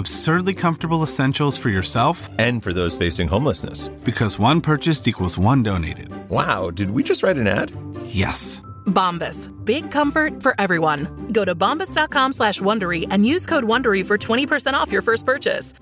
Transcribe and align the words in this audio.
Absurdly 0.00 0.54
comfortable 0.54 1.02
essentials 1.02 1.58
for 1.58 1.68
yourself 1.68 2.30
and 2.38 2.62
for 2.62 2.72
those 2.72 2.96
facing 2.96 3.28
homelessness. 3.28 3.88
Because 4.02 4.38
one 4.38 4.62
purchased 4.62 5.06
equals 5.06 5.36
one 5.36 5.62
donated. 5.62 6.08
Wow, 6.30 6.70
did 6.70 6.92
we 6.92 7.02
just 7.02 7.22
write 7.22 7.36
an 7.36 7.46
ad? 7.46 7.70
Yes. 8.06 8.62
Bombas. 8.86 9.50
Big 9.66 9.90
comfort 9.90 10.42
for 10.42 10.54
everyone. 10.58 11.28
Go 11.34 11.44
to 11.44 11.54
bombas.com 11.54 12.32
slash 12.32 12.60
Wondery 12.60 13.08
and 13.10 13.26
use 13.26 13.44
code 13.44 13.64
Wondery 13.64 14.02
for 14.02 14.16
20% 14.16 14.72
off 14.72 14.90
your 14.90 15.02
first 15.02 15.26
purchase. 15.26 15.74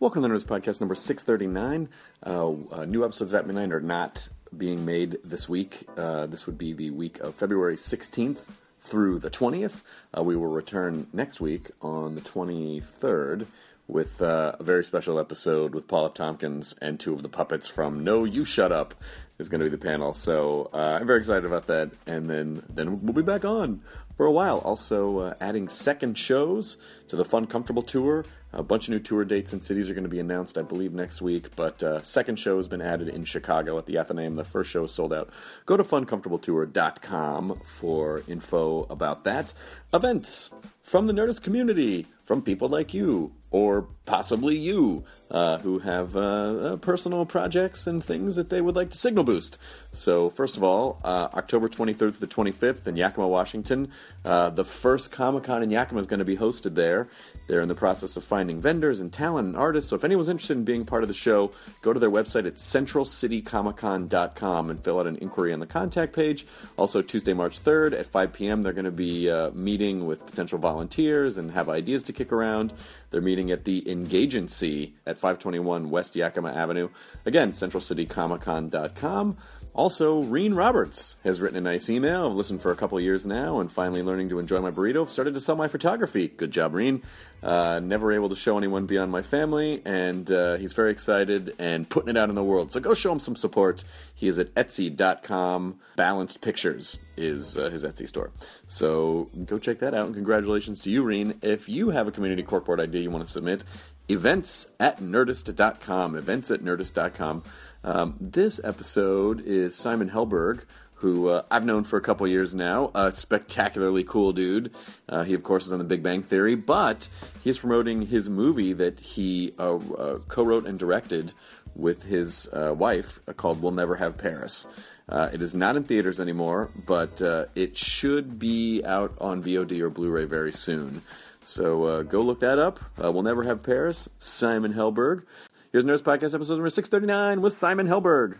Welcome 0.00 0.20
to 0.20 0.28
the 0.28 0.34
Nerds 0.34 0.44
Podcast 0.44 0.80
number 0.80 0.94
639. 0.94 1.88
Uh, 2.26 2.74
uh, 2.74 2.84
new 2.84 3.06
episodes 3.06 3.32
of 3.32 3.38
At 3.38 3.46
Midnight 3.46 3.72
are 3.72 3.80
not 3.80 4.28
being 4.54 4.84
made 4.84 5.16
this 5.24 5.48
week. 5.48 5.88
Uh, 5.96 6.26
this 6.26 6.44
would 6.44 6.58
be 6.58 6.74
the 6.74 6.90
week 6.90 7.20
of 7.20 7.34
February 7.34 7.76
16th 7.76 8.40
through 8.86 9.18
the 9.18 9.30
20th. 9.30 9.82
Uh, 10.16 10.22
we 10.22 10.36
will 10.36 10.46
return 10.46 11.08
next 11.12 11.40
week 11.40 11.70
on 11.82 12.14
the 12.14 12.20
23rd 12.20 13.46
with 13.88 14.20
uh, 14.22 14.52
a 14.58 14.62
very 14.62 14.84
special 14.84 15.18
episode 15.18 15.74
with 15.74 15.86
Paul 15.86 16.06
F. 16.06 16.14
Tompkins 16.14 16.74
and 16.80 16.98
two 16.98 17.14
of 17.14 17.22
the 17.22 17.28
puppets 17.28 17.68
from 17.68 18.02
No 18.02 18.24
You 18.24 18.44
Shut 18.44 18.72
Up 18.72 18.94
is 19.38 19.48
going 19.48 19.60
to 19.60 19.66
be 19.66 19.70
the 19.70 19.78
panel. 19.78 20.14
So 20.14 20.70
uh, 20.72 20.98
I'm 21.00 21.06
very 21.06 21.18
excited 21.18 21.44
about 21.44 21.66
that. 21.66 21.90
And 22.06 22.28
then, 22.28 22.62
then 22.68 23.02
we'll 23.02 23.12
be 23.12 23.22
back 23.22 23.44
on 23.44 23.82
for 24.16 24.26
a 24.26 24.32
while. 24.32 24.58
Also, 24.58 25.18
uh, 25.18 25.34
adding 25.40 25.68
second 25.68 26.16
shows 26.16 26.78
to 27.08 27.16
the 27.16 27.24
Fun 27.24 27.46
Comfortable 27.46 27.82
Tour. 27.82 28.24
A 28.52 28.62
bunch 28.62 28.88
of 28.88 28.92
new 28.92 28.98
tour 28.98 29.24
dates 29.24 29.52
and 29.52 29.62
cities 29.62 29.90
are 29.90 29.94
going 29.94 30.04
to 30.04 30.10
be 30.10 30.18
announced, 30.18 30.56
I 30.56 30.62
believe, 30.62 30.94
next 30.94 31.20
week. 31.20 31.54
But 31.56 31.82
uh, 31.82 32.02
second 32.02 32.38
show 32.38 32.56
has 32.56 32.68
been 32.68 32.80
added 32.80 33.08
in 33.08 33.26
Chicago 33.26 33.76
at 33.76 33.84
the 33.84 33.98
Athenaeum. 33.98 34.36
The 34.36 34.44
first 34.44 34.70
show 34.70 34.84
is 34.84 34.92
sold 34.92 35.12
out. 35.12 35.28
Go 35.66 35.76
to 35.76 35.84
funcomfortabletour.com 35.84 37.60
for 37.64 38.22
info 38.26 38.86
about 38.88 39.24
that. 39.24 39.52
Events 39.92 40.50
from 40.82 41.06
the 41.06 41.12
Nerdist 41.12 41.42
community, 41.42 42.06
from 42.24 42.40
people 42.40 42.68
like 42.68 42.94
you, 42.94 43.32
or 43.50 43.88
possibly 44.06 44.56
you, 44.56 45.04
uh, 45.30 45.58
who 45.58 45.80
have 45.80 46.16
uh, 46.16 46.20
uh, 46.20 46.76
personal 46.76 47.26
projects 47.26 47.86
and 47.86 48.02
things 48.04 48.36
that 48.36 48.48
they 48.48 48.60
would 48.60 48.76
like 48.76 48.90
to 48.90 48.98
signal 48.98 49.24
boost. 49.24 49.58
So, 49.92 50.30
first 50.30 50.56
of 50.56 50.62
all, 50.62 51.00
uh, 51.02 51.26
October 51.34 51.68
23rd 51.68 52.14
to 52.14 52.20
the 52.20 52.28
25th 52.28 52.86
in 52.86 52.96
Yakima, 52.96 53.26
Washington, 53.26 53.90
uh, 54.24 54.50
the 54.50 54.64
first 54.64 55.10
Comic 55.10 55.42
Con 55.44 55.62
in 55.62 55.70
Yakima 55.70 56.00
is 56.00 56.06
going 56.06 56.20
to 56.20 56.24
be 56.24 56.36
hosted 56.36 56.74
there. 56.74 57.08
They're 57.48 57.60
in 57.60 57.68
the 57.68 57.74
process 57.74 58.16
of 58.16 58.24
finding 58.24 58.60
vendors 58.60 59.00
and 59.00 59.12
talent 59.12 59.48
and 59.48 59.56
artists. 59.56 59.90
So, 59.90 59.96
if 59.96 60.04
anyone's 60.04 60.28
interested 60.28 60.58
in 60.58 60.64
being 60.64 60.84
part 60.84 61.02
of 61.02 61.08
the 61.08 61.14
show, 61.14 61.50
go 61.82 61.92
to 61.92 61.98
their 61.98 62.10
website 62.10 62.46
at 62.46 62.54
centralcitycomiccon.com 62.56 64.70
and 64.70 64.84
fill 64.84 65.00
out 65.00 65.06
an 65.06 65.16
inquiry 65.16 65.52
on 65.52 65.58
the 65.60 65.66
contact 65.66 66.12
page. 66.12 66.46
Also, 66.76 67.00
Tuesday, 67.02 67.32
March 67.32 67.64
3rd 67.64 67.98
at 67.98 68.06
5 68.06 68.32
p.m., 68.32 68.62
they're 68.62 68.72
going 68.72 68.84
to 68.84 68.92
be 68.92 69.30
uh, 69.30 69.50
meeting 69.50 70.06
with 70.06 70.26
potential 70.26 70.58
volunteers 70.58 71.38
and 71.38 71.52
have 71.52 71.68
ideas 71.68 72.02
to 72.04 72.12
kick 72.12 72.32
around. 72.32 72.72
They're 73.10 73.20
meeting 73.20 73.50
at 73.50 73.64
the 73.64 73.88
Engagency 73.96 74.94
at 75.06 75.16
521 75.16 75.90
West 75.90 76.16
Yakima 76.16 76.52
Avenue. 76.52 76.88
Again, 77.24 77.52
centralcitycomiccon.com. 77.52 79.36
Also, 79.76 80.22
Reen 80.22 80.54
Roberts 80.54 81.18
has 81.22 81.38
written 81.38 81.58
a 81.58 81.60
nice 81.60 81.90
email. 81.90 82.30
I've 82.30 82.32
listened 82.32 82.62
for 82.62 82.72
a 82.72 82.76
couple 82.76 82.98
years 82.98 83.26
now 83.26 83.60
and 83.60 83.70
finally 83.70 84.02
learning 84.02 84.30
to 84.30 84.38
enjoy 84.38 84.58
my 84.62 84.70
burrito. 84.70 85.02
I've 85.02 85.10
started 85.10 85.34
to 85.34 85.40
sell 85.40 85.54
my 85.54 85.68
photography. 85.68 86.28
Good 86.28 86.50
job, 86.50 86.72
Reen. 86.72 87.02
Uh, 87.42 87.78
never 87.80 88.10
able 88.10 88.30
to 88.30 88.34
show 88.34 88.56
anyone 88.56 88.86
beyond 88.86 89.12
my 89.12 89.20
family, 89.20 89.82
and 89.84 90.30
uh, 90.30 90.56
he's 90.56 90.72
very 90.72 90.90
excited 90.90 91.54
and 91.58 91.86
putting 91.90 92.08
it 92.08 92.16
out 92.16 92.30
in 92.30 92.34
the 92.34 92.42
world. 92.42 92.72
So 92.72 92.80
go 92.80 92.94
show 92.94 93.12
him 93.12 93.20
some 93.20 93.36
support. 93.36 93.84
He 94.14 94.28
is 94.28 94.38
at 94.38 94.54
Etsy.com. 94.54 95.78
Balanced 95.94 96.40
Pictures 96.40 96.98
is 97.18 97.58
uh, 97.58 97.68
his 97.68 97.84
Etsy 97.84 98.08
store. 98.08 98.30
So 98.68 99.28
go 99.44 99.58
check 99.58 99.80
that 99.80 99.92
out, 99.92 100.06
and 100.06 100.14
congratulations 100.14 100.80
to 100.82 100.90
you, 100.90 101.02
Reen. 101.02 101.38
If 101.42 101.68
you 101.68 101.90
have 101.90 102.08
a 102.08 102.10
community 102.10 102.42
corkboard 102.42 102.80
idea 102.80 103.02
you 103.02 103.10
want 103.10 103.26
to 103.26 103.30
submit, 103.30 103.62
events 104.08 104.68
at 104.78 104.98
nerdist.com. 104.98 106.16
Events 106.16 106.50
at 106.50 106.60
nerdist.com. 106.60 107.42
Um, 107.84 108.16
this 108.20 108.60
episode 108.64 109.40
is 109.46 109.76
Simon 109.76 110.10
Helberg, 110.10 110.62
who 110.94 111.28
uh, 111.28 111.42
I've 111.50 111.64
known 111.64 111.84
for 111.84 111.96
a 111.96 112.00
couple 112.00 112.26
years 112.26 112.54
now. 112.54 112.90
A 112.94 113.12
spectacularly 113.12 114.02
cool 114.02 114.32
dude. 114.32 114.72
Uh, 115.08 115.22
he, 115.24 115.34
of 115.34 115.42
course, 115.42 115.66
is 115.66 115.72
on 115.72 115.78
The 115.78 115.84
Big 115.84 116.02
Bang 116.02 116.22
Theory, 116.22 116.54
but 116.54 117.08
he's 117.44 117.58
promoting 117.58 118.02
his 118.02 118.28
movie 118.28 118.72
that 118.72 118.98
he 118.98 119.54
uh, 119.58 119.76
uh 119.76 120.18
co 120.26 120.42
wrote 120.42 120.66
and 120.66 120.78
directed 120.78 121.32
with 121.74 122.04
his 122.04 122.48
uh, 122.52 122.74
wife 122.76 123.20
uh, 123.28 123.34
called 123.34 123.60
We'll 123.60 123.72
Never 123.72 123.96
Have 123.96 124.16
Paris. 124.16 124.66
it 125.08 125.42
is 125.42 125.54
not 125.54 125.76
in 125.76 125.84
theaters 125.84 126.18
anymore, 126.18 126.70
but 126.86 127.20
it 127.54 127.76
should 127.76 128.38
be 128.38 128.82
out 128.84 129.14
on 129.20 129.42
VOD 129.42 129.80
or 129.80 129.90
Blu 129.90 130.10
ray 130.10 130.24
very 130.24 130.52
soon. 130.52 131.02
So 131.46 131.84
uh, 131.84 132.02
go 132.02 132.20
look 132.22 132.40
that 132.40 132.58
up. 132.58 132.80
Uh, 133.02 133.12
we'll 133.12 133.22
Never 133.22 133.44
Have 133.44 133.62
Paris, 133.62 134.08
Simon 134.18 134.74
Helberg. 134.74 135.22
Here's 135.70 135.84
Nerdist 135.84 136.02
Podcast 136.02 136.34
episode 136.34 136.54
number 136.54 136.70
639 136.70 137.40
with 137.40 137.54
Simon 137.54 137.86
Helberg. 137.86 138.38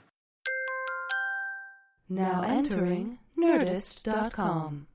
Now 2.09 2.43
entering 2.43 3.19
Nerdist.com. 3.39 4.89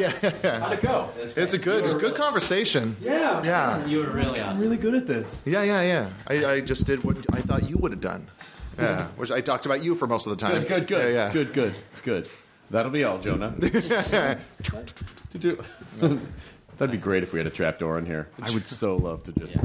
done. 0.00 0.34
Yeah. 0.42 0.58
How'd 0.60 0.72
it 0.72 0.82
go? 0.82 1.10
It's 1.18 1.52
a 1.52 1.58
good, 1.58 1.84
it's 1.84 1.94
a 1.94 1.98
good 1.98 2.14
conversation. 2.14 2.96
Yeah. 3.00 3.42
Yeah. 3.42 3.84
You 3.86 4.00
were 4.00 4.10
really 4.10 4.40
I'm 4.40 4.50
awesome. 4.50 4.62
really 4.62 4.76
good 4.76 4.94
at 4.94 5.06
this. 5.06 5.42
Yeah, 5.44 5.62
yeah, 5.62 5.82
yeah. 5.82 6.10
I, 6.26 6.46
I 6.54 6.60
just 6.60 6.86
did 6.86 7.04
what 7.04 7.16
I 7.32 7.40
thought 7.40 7.68
you 7.68 7.76
would 7.78 7.92
have 7.92 8.00
done. 8.00 8.28
Yeah. 8.78 9.06
Which 9.16 9.30
I 9.30 9.40
talked 9.40 9.66
about 9.66 9.82
you 9.82 9.94
for 9.94 10.06
most 10.06 10.26
of 10.26 10.30
the 10.30 10.36
time. 10.36 10.60
Good, 10.62 10.68
good, 10.68 10.86
good. 10.86 11.14
Yeah, 11.14 11.26
yeah. 11.26 11.32
Good, 11.32 11.52
good, 11.52 11.74
good. 12.02 12.28
That'll 12.70 12.90
be 12.90 13.04
all, 13.04 13.18
Jonah. 13.18 13.54
Do- 13.58 13.70
That'd 16.78 16.92
be 16.92 16.98
great 16.98 17.22
if 17.22 17.32
we 17.32 17.38
had 17.38 17.46
a 17.46 17.50
trapdoor 17.50 17.98
in 17.98 18.06
here. 18.06 18.28
I 18.42 18.50
would 18.50 18.66
so 18.66 18.96
love 18.96 19.22
to 19.24 19.32
just. 19.32 19.56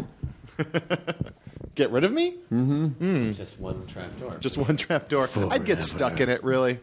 Get 1.75 1.91
rid 1.91 2.03
of 2.03 2.11
me? 2.11 2.35
Mm-hmm. 2.51 3.31
Just 3.31 3.59
one 3.59 3.87
trap 3.87 4.19
door. 4.19 4.37
Just 4.39 4.57
one 4.57 4.75
trap 4.77 5.07
door. 5.07 5.27
I'd 5.49 5.65
get 5.65 5.81
stuck 5.81 6.19
in 6.19 6.29
it, 6.29 6.43
really. 6.43 6.79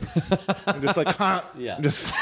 I'm 0.67 0.81
just 0.81 0.97
like, 0.97 1.09
huh? 1.09 1.43
Yeah. 1.59 1.79
Just, 1.81 2.12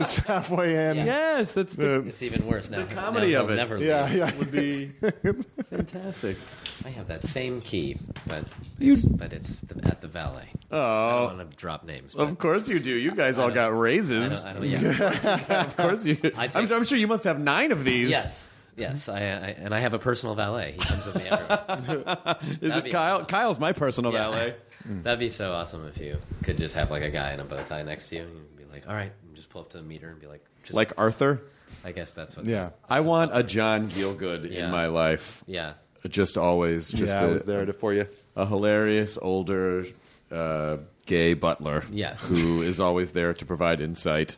just 0.00 0.18
halfway 0.20 0.88
in. 0.90 0.96
Yeah. 0.96 1.04
Yes, 1.04 1.54
that's 1.54 1.76
the, 1.76 1.96
Uh, 1.96 2.02
it's 2.02 2.22
even 2.22 2.46
worse 2.46 2.70
now. 2.70 2.78
the 2.84 2.94
comedy 2.94 3.32
now 3.32 3.42
of 3.42 3.48
he'll 3.48 3.54
it. 3.54 3.56
Never 3.56 3.76
yeah, 3.78 4.04
leave. 4.06 4.14
yeah. 4.16 4.38
would 4.38 4.52
be 4.52 4.86
fantastic. 5.70 6.36
I 6.84 6.88
have 6.90 7.08
that 7.08 7.24
same 7.24 7.60
key, 7.60 7.98
but 8.26 8.44
it's, 8.78 9.02
but 9.04 9.32
it's 9.32 9.60
the, 9.60 9.86
at 9.86 10.00
the 10.00 10.08
valet. 10.08 10.48
I 10.72 10.74
Oh, 10.76 11.26
don't 11.28 11.36
want 11.38 11.50
to 11.50 11.56
drop 11.56 11.84
names. 11.84 12.14
But 12.14 12.28
of 12.28 12.38
course 12.38 12.68
you 12.68 12.80
do. 12.80 12.90
You 12.90 13.12
guys 13.14 13.38
all 13.38 13.50
got 13.50 13.72
I 13.72 13.76
raises. 13.76 14.42
don't, 14.42 14.50
I 14.50 14.52
don't, 14.54 14.64
yeah. 14.68 15.64
Of 15.64 15.76
course 15.76 16.04
you. 16.06 16.16
I 16.36 16.50
I'm, 16.54 16.72
I'm 16.72 16.84
sure 16.84 16.96
you 16.98 17.06
must 17.06 17.24
have 17.24 17.38
nine 17.38 17.70
of 17.72 17.84
these. 17.84 18.08
yes. 18.10 18.46
Yes, 18.76 19.10
I, 19.10 19.18
I 19.18 19.20
and 19.58 19.74
I 19.74 19.80
have 19.80 19.92
a 19.92 19.98
personal 19.98 20.34
valet. 20.34 20.72
He 20.72 20.78
comes 20.78 21.04
with 21.04 21.16
me 21.16 21.24
everywhere. 21.28 22.36
Is 22.62 22.70
That'd 22.70 22.76
it 22.76 22.84
be 22.84 22.90
Kyle? 22.92 23.16
awesome. 23.16 23.26
Kyle's 23.26 23.58
my 23.58 23.72
personal 23.72 24.10
Yeah. 24.12 24.30
valet. 24.30 24.54
That'd 25.02 25.18
be 25.18 25.28
so 25.28 25.52
awesome 25.52 25.86
if 25.86 25.98
you 25.98 26.16
could 26.44 26.56
just 26.56 26.74
have 26.76 26.90
like 26.90 27.02
a 27.02 27.10
guy 27.10 27.32
in 27.34 27.40
a 27.40 27.44
bow 27.44 27.62
tie 27.64 27.82
next 27.82 28.08
to 28.08 28.16
you 28.16 28.22
and 28.22 28.32
you'd 28.32 28.56
be 28.68 28.72
like, 28.72 28.88
"All 28.88 28.94
right, 28.94 29.12
just 29.50 29.52
just 29.52 29.52
pull 29.52 29.62
up 29.62 29.70
to 29.70 29.78
the 29.78 29.84
meter 29.84 30.08
and 30.10 30.20
be 30.20 30.26
like, 30.26 30.44
just, 30.62 30.74
Like 30.74 30.92
Arthur. 30.98 31.42
I 31.84 31.92
guess 31.92 32.12
that's 32.12 32.36
what. 32.36 32.46
Yeah. 32.46 32.70
I 32.88 33.00
want 33.00 33.30
a 33.34 33.42
John 33.42 33.88
Gielgud 33.88 34.50
Yeah. 34.50 34.64
in 34.66 34.70
my 34.70 34.86
life. 34.86 35.44
Yeah. 35.46 35.74
Just 36.08 36.38
always, 36.38 36.90
just 36.90 37.12
yeah, 37.12 37.20
I 37.20 37.24
a, 37.24 37.32
was 37.32 37.44
there 37.44 37.64
to, 37.66 37.72
for 37.72 37.92
you. 37.92 38.06
a 38.34 38.46
hilarious 38.46 39.18
older 39.20 39.86
uh, 40.32 40.78
gay 41.06 41.34
butler. 41.34 41.84
Yes. 41.90 42.26
who 42.26 42.62
is 42.62 42.80
always 42.80 43.12
there 43.12 43.34
to 43.34 43.44
provide 43.44 43.80
insight 43.80 44.36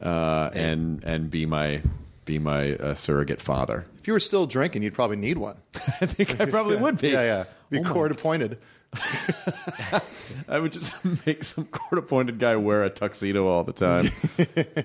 uh, 0.00 0.50
and 0.54 1.04
and 1.04 1.30
be 1.30 1.44
my 1.46 1.82
be 2.24 2.38
my 2.38 2.74
uh, 2.76 2.94
surrogate 2.94 3.40
father. 3.40 3.84
If 3.98 4.06
you 4.06 4.14
were 4.14 4.20
still 4.20 4.46
drinking, 4.46 4.82
you'd 4.82 4.94
probably 4.94 5.16
need 5.16 5.36
one. 5.38 5.56
I 6.00 6.06
think 6.06 6.40
I 6.40 6.46
probably 6.46 6.76
would 6.76 6.98
be. 6.98 7.08
Yeah, 7.12 7.22
yeah. 7.22 7.44
Be 7.70 7.78
Oh 7.78 7.82
my 7.82 7.90
court 7.92 8.12
appointed. 8.12 8.58
I 10.48 10.58
would 10.58 10.72
just 10.72 10.92
make 11.26 11.44
some 11.44 11.64
court 11.66 11.98
appointed 11.98 12.38
guy 12.38 12.56
wear 12.56 12.84
a 12.84 12.90
tuxedo 12.90 13.46
all 13.46 13.64
the 13.64 13.72
time 13.72 14.08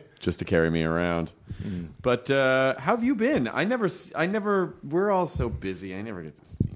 just 0.19 0.39
to 0.39 0.45
carry 0.45 0.69
me 0.69 0.83
around. 0.83 1.31
But 2.01 2.29
uh, 2.31 2.75
how 2.79 2.95
have 2.95 3.03
you 3.03 3.15
been? 3.15 3.47
I 3.47 3.63
never, 3.63 3.85
s- 3.85 4.11
I 4.15 4.25
never. 4.25 4.75
We're 4.83 5.11
all 5.11 5.27
so 5.27 5.47
busy. 5.49 5.95
I 5.95 6.01
never 6.01 6.23
get 6.23 6.35
to 6.35 6.45
see. 6.45 6.65
You. 6.69 6.75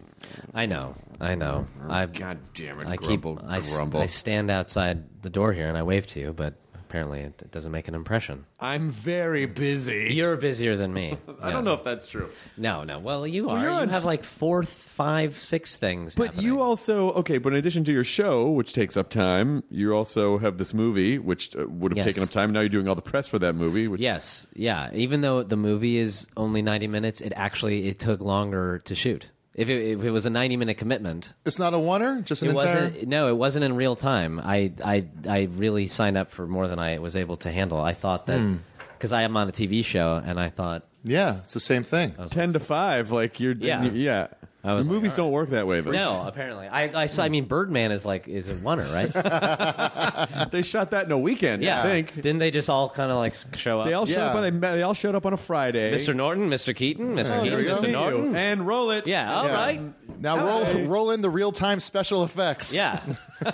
I 0.54 0.66
know. 0.68 0.96
I 1.20 1.36
know. 1.36 1.66
I 1.90 2.06
God 2.06 2.38
damn 2.54 2.80
it! 2.82 2.88
I 2.88 2.98
keep 2.98 3.22
grumble, 3.22 3.40
I, 3.48 3.58
s- 3.58 3.76
grumble. 3.76 4.02
I 4.02 4.06
stand 4.06 4.52
outside 4.52 5.22
the 5.24 5.30
door 5.30 5.54
here 5.54 5.68
and 5.68 5.78
I 5.78 5.84
wave 5.84 6.06
to 6.08 6.20
you, 6.20 6.34
but 6.34 6.54
apparently 6.88 7.20
it, 7.22 7.52
doesn't 7.52 7.72
make 7.72 7.88
an 7.88 7.96
impression. 7.96 8.46
I'm 8.60 8.90
very 8.92 9.46
busy. 9.46 10.10
You're 10.12 10.36
busier 10.38 10.76
than 10.76 10.94
me. 10.94 11.18
I 11.42 11.52
don't 11.52 11.66
know 11.66 11.74
if 11.74 11.84
that's 11.84 12.06
true. 12.06 12.30
No, 12.58 12.84
no. 12.84 13.00
Well, 13.00 13.26
you 13.28 13.50
are. 13.50 13.60
you're 13.60 13.70
you 13.72 13.76
on 13.76 13.90
have 13.90 13.98
s- 14.02 14.06
like 14.06 14.24
four, 14.24 14.64
five, 14.64 15.38
six 15.38 15.76
things. 15.76 16.16
But 16.16 16.28
happening. 16.28 16.46
you 16.46 16.62
also 16.62 17.12
okay. 17.14 17.38
But 17.38 17.54
in 17.54 17.60
addition 17.60 17.84
to 17.86 17.92
your 17.92 18.04
show, 18.04 18.50
which 18.50 18.74
takes 18.74 18.96
up 18.98 19.10
time, 19.10 19.64
you 19.70 19.94
also 19.94 20.38
have 20.38 20.58
this 20.58 20.74
movie, 20.74 21.18
which 21.20 21.56
uh, 21.56 21.66
would 21.68 21.92
have 21.92 21.98
Yes. 21.98 22.06
taken 22.06 22.24
up 22.24 22.30
time. 22.30 22.52
Now 22.52 22.62
you're 22.62 22.70
doing 22.70 22.88
all 22.88 22.96
the 22.96 23.02
press 23.02 23.28
for 23.28 23.40
that 23.40 23.54
movie. 23.54 23.88
Which, 23.88 24.00
Yes, 24.02 24.48
yeah. 24.54 24.90
Even 24.94 25.22
though 25.22 25.44
the 25.44 25.58
movie 25.58 25.98
is 25.98 26.28
only 26.38 26.62
ninety 26.62 26.88
minutes, 26.88 27.22
it 27.22 27.34
actually 27.36 27.88
it 27.88 28.00
took 28.00 28.22
longer 28.22 28.80
to 28.86 28.96
shoot. 28.96 29.32
If 29.56 29.70
it, 29.70 29.92
if 29.98 30.04
it 30.04 30.12
was 30.12 30.26
a 30.26 30.30
ninety 30.30 30.58
minute 30.58 30.78
commitment, 30.78 31.34
It's 31.46 31.58
not 31.58 31.74
a 31.74 31.78
oneer, 31.78 32.24
just 32.26 32.42
an 32.42 32.50
it 32.50 32.52
entire. 32.56 32.84
wasn't. 32.90 33.08
No, 33.08 33.30
it 33.30 33.38
wasn't 33.38 33.64
in 33.66 33.76
real 33.76 33.96
time. 33.96 34.40
I 34.44 34.74
I 34.84 35.06
I 35.28 35.44
really 35.56 35.88
signed 35.88 36.18
up 36.18 36.30
for 36.30 36.46
more 36.46 36.68
than 36.68 36.78
I 36.78 37.00
was 37.00 37.16
able 37.16 37.38
to 37.38 37.52
handle. 37.52 37.80
I 37.80 37.94
thought 37.94 38.26
that 38.28 38.40
Hmm. 38.40 38.56
because 38.98 39.12
I 39.14 39.22
am 39.22 39.38
on 39.38 39.48
a 39.48 39.54
TV 39.54 39.84
show, 39.84 40.22
and 40.26 40.40
I 40.40 40.50
thought 40.50 40.84
Yeah, 41.06 41.38
it's 41.38 41.54
the 41.54 41.60
same 41.62 41.84
thing. 41.84 42.14
ten 42.30 42.52
to 42.54 42.60
five. 42.60 43.12
Like 43.12 43.40
you're, 43.40 43.54
Yeah. 43.58 43.86
yeah. 43.86 44.28
I 44.66 44.74
was 44.74 44.88
the 44.88 44.94
like, 44.94 45.02
movies 45.04 45.12
all 45.20 45.26
don't 45.28 45.32
work 45.34 45.50
that 45.50 45.68
way. 45.68 45.80
Though. 45.82 45.92
no. 45.92 46.24
Apparently, 46.26 46.68
I 46.68 47.04
I, 47.04 47.06
saw, 47.08 47.24
I 47.24 47.30
mean, 47.30 47.46
Birdman 47.46 47.92
is 47.92 48.04
like 48.06 48.28
is 48.28 48.50
a 48.50 48.66
winner, 48.68 48.84
right? 48.92 49.12
they 50.52 50.62
shot 50.64 50.92
that 50.92 51.06
in 51.06 51.12
a 51.12 51.18
weekend. 51.18 51.64
yeah. 51.64 51.82
I 51.82 51.84
think 51.84 52.16
Didn't 52.16 52.40
they 52.40 52.52
just 52.52 52.70
all 52.70 52.90
kind 52.90 53.12
of 53.12 53.18
like 53.18 53.36
show 53.56 53.80
up? 53.82 53.86
they 53.86 53.94
all 53.94 54.06
showed 54.06 54.16
Yeah. 54.16 54.26
up. 54.28 54.36
On, 54.36 54.42
they, 54.42 54.52
met- 54.52 54.76
they 54.76 54.82
all 54.84 54.94
showed 54.94 55.16
up 55.16 55.26
on 55.26 55.34
a 55.34 55.38
Friday. 55.38 55.94
Mr. 55.94 56.16
Norton, 56.16 56.50
Mr. 56.50 56.76
Keaton, 56.76 57.16
Mr. 57.16 57.38
Oh, 57.40 57.44
Keaton, 57.44 57.58
we 57.60 57.64
go. 57.66 57.76
Mr. 57.76 57.80
See 57.82 57.88
you. 57.88 57.92
Norton. 57.94 58.36
and 58.36 58.66
roll 58.66 58.92
it. 58.92 59.06
Yeah. 59.08 59.34
All 59.34 59.46
Yeah. 59.46 59.54
right. 59.54 59.82
Now 60.20 60.46
roll 60.46 60.86
roll 60.88 61.12
in 61.12 61.22
the 61.22 61.30
real 61.30 61.52
time 61.52 61.80
special 61.80 62.24
effects. 62.24 62.74
Yeah. 62.74 63.00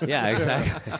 Yeah. 0.05 0.27
Exactly. 0.31 0.93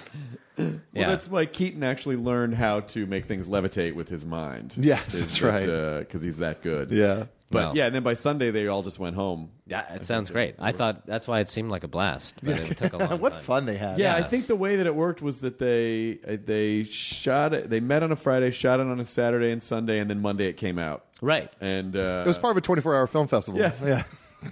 Well, 0.58 0.80
yeah. 0.94 1.08
that's 1.08 1.30
why 1.30 1.46
Keaton 1.46 1.84
actually 1.84 2.18
learned 2.18 2.56
how 2.56 2.82
to 2.82 3.06
make 3.06 3.26
things 3.26 3.48
levitate 3.48 3.96
with 3.96 4.10
his 4.10 4.26
mind. 4.26 4.74
Yes, 4.78 5.18
that's 5.18 5.38
that, 5.40 5.48
uh, 5.70 5.92
right. 5.96 6.00
Because 6.00 6.22
he's 6.22 6.38
that 6.38 6.62
good. 6.62 6.92
Yeah. 6.92 7.26
But 7.52 7.64
Well. 7.64 7.78
yeah, 7.78 7.86
and 7.88 7.94
then 7.96 8.04
by 8.04 8.14
Sunday 8.14 8.50
they 8.52 8.68
all 8.68 8.82
just 8.82 8.98
went 8.98 9.16
home. 9.16 9.50
Yeah, 9.68 9.94
it 9.94 10.06
sounds 10.06 10.30
great. 10.32 10.56
I 10.60 10.72
thought 10.72 11.06
that's 11.06 11.28
why 11.28 11.42
it 11.42 11.50
seemed 11.50 11.70
like 11.70 11.84
a 11.84 11.88
blast, 11.88 12.34
but 12.42 12.58
it 12.58 12.78
took 12.78 12.94
a 12.94 12.98
long 13.10 13.20
what 13.20 13.34
time. 13.34 13.42
fun 13.42 13.66
they 13.66 13.78
had. 13.78 14.00
Yeah, 14.00 14.16
I 14.16 14.24
think 14.24 14.48
the 14.48 14.56
way 14.56 14.78
that 14.78 14.88
it 14.88 14.96
worked 14.96 15.22
was 15.22 15.42
that 15.42 15.60
they 15.60 16.20
uh, 16.28 16.38
they 16.44 16.86
shot 16.86 17.54
it. 17.54 17.70
They 17.70 17.80
met 17.82 18.04
on 18.04 18.12
a 18.12 18.16
Friday, 18.16 18.52
shot 18.52 18.80
it 18.80 18.88
on 18.88 19.00
a 19.00 19.06
Saturday 19.06 19.52
and 19.52 19.62
Sunday, 19.62 20.00
and 20.00 20.10
then 20.10 20.22
Monday 20.22 20.46
it 20.48 20.58
came 20.58 20.80
out. 20.80 21.06
Right. 21.22 21.52
And 21.62 21.96
uh, 21.96 22.24
It 22.26 22.28
was 22.28 22.40
part 22.40 22.52
of 22.52 22.58
a 22.58 22.62
24 22.62 22.96
hour 22.96 23.06
film 23.08 23.28
festival. 23.28 23.60
Yeah. 23.62 23.74
yeah. 23.86 24.04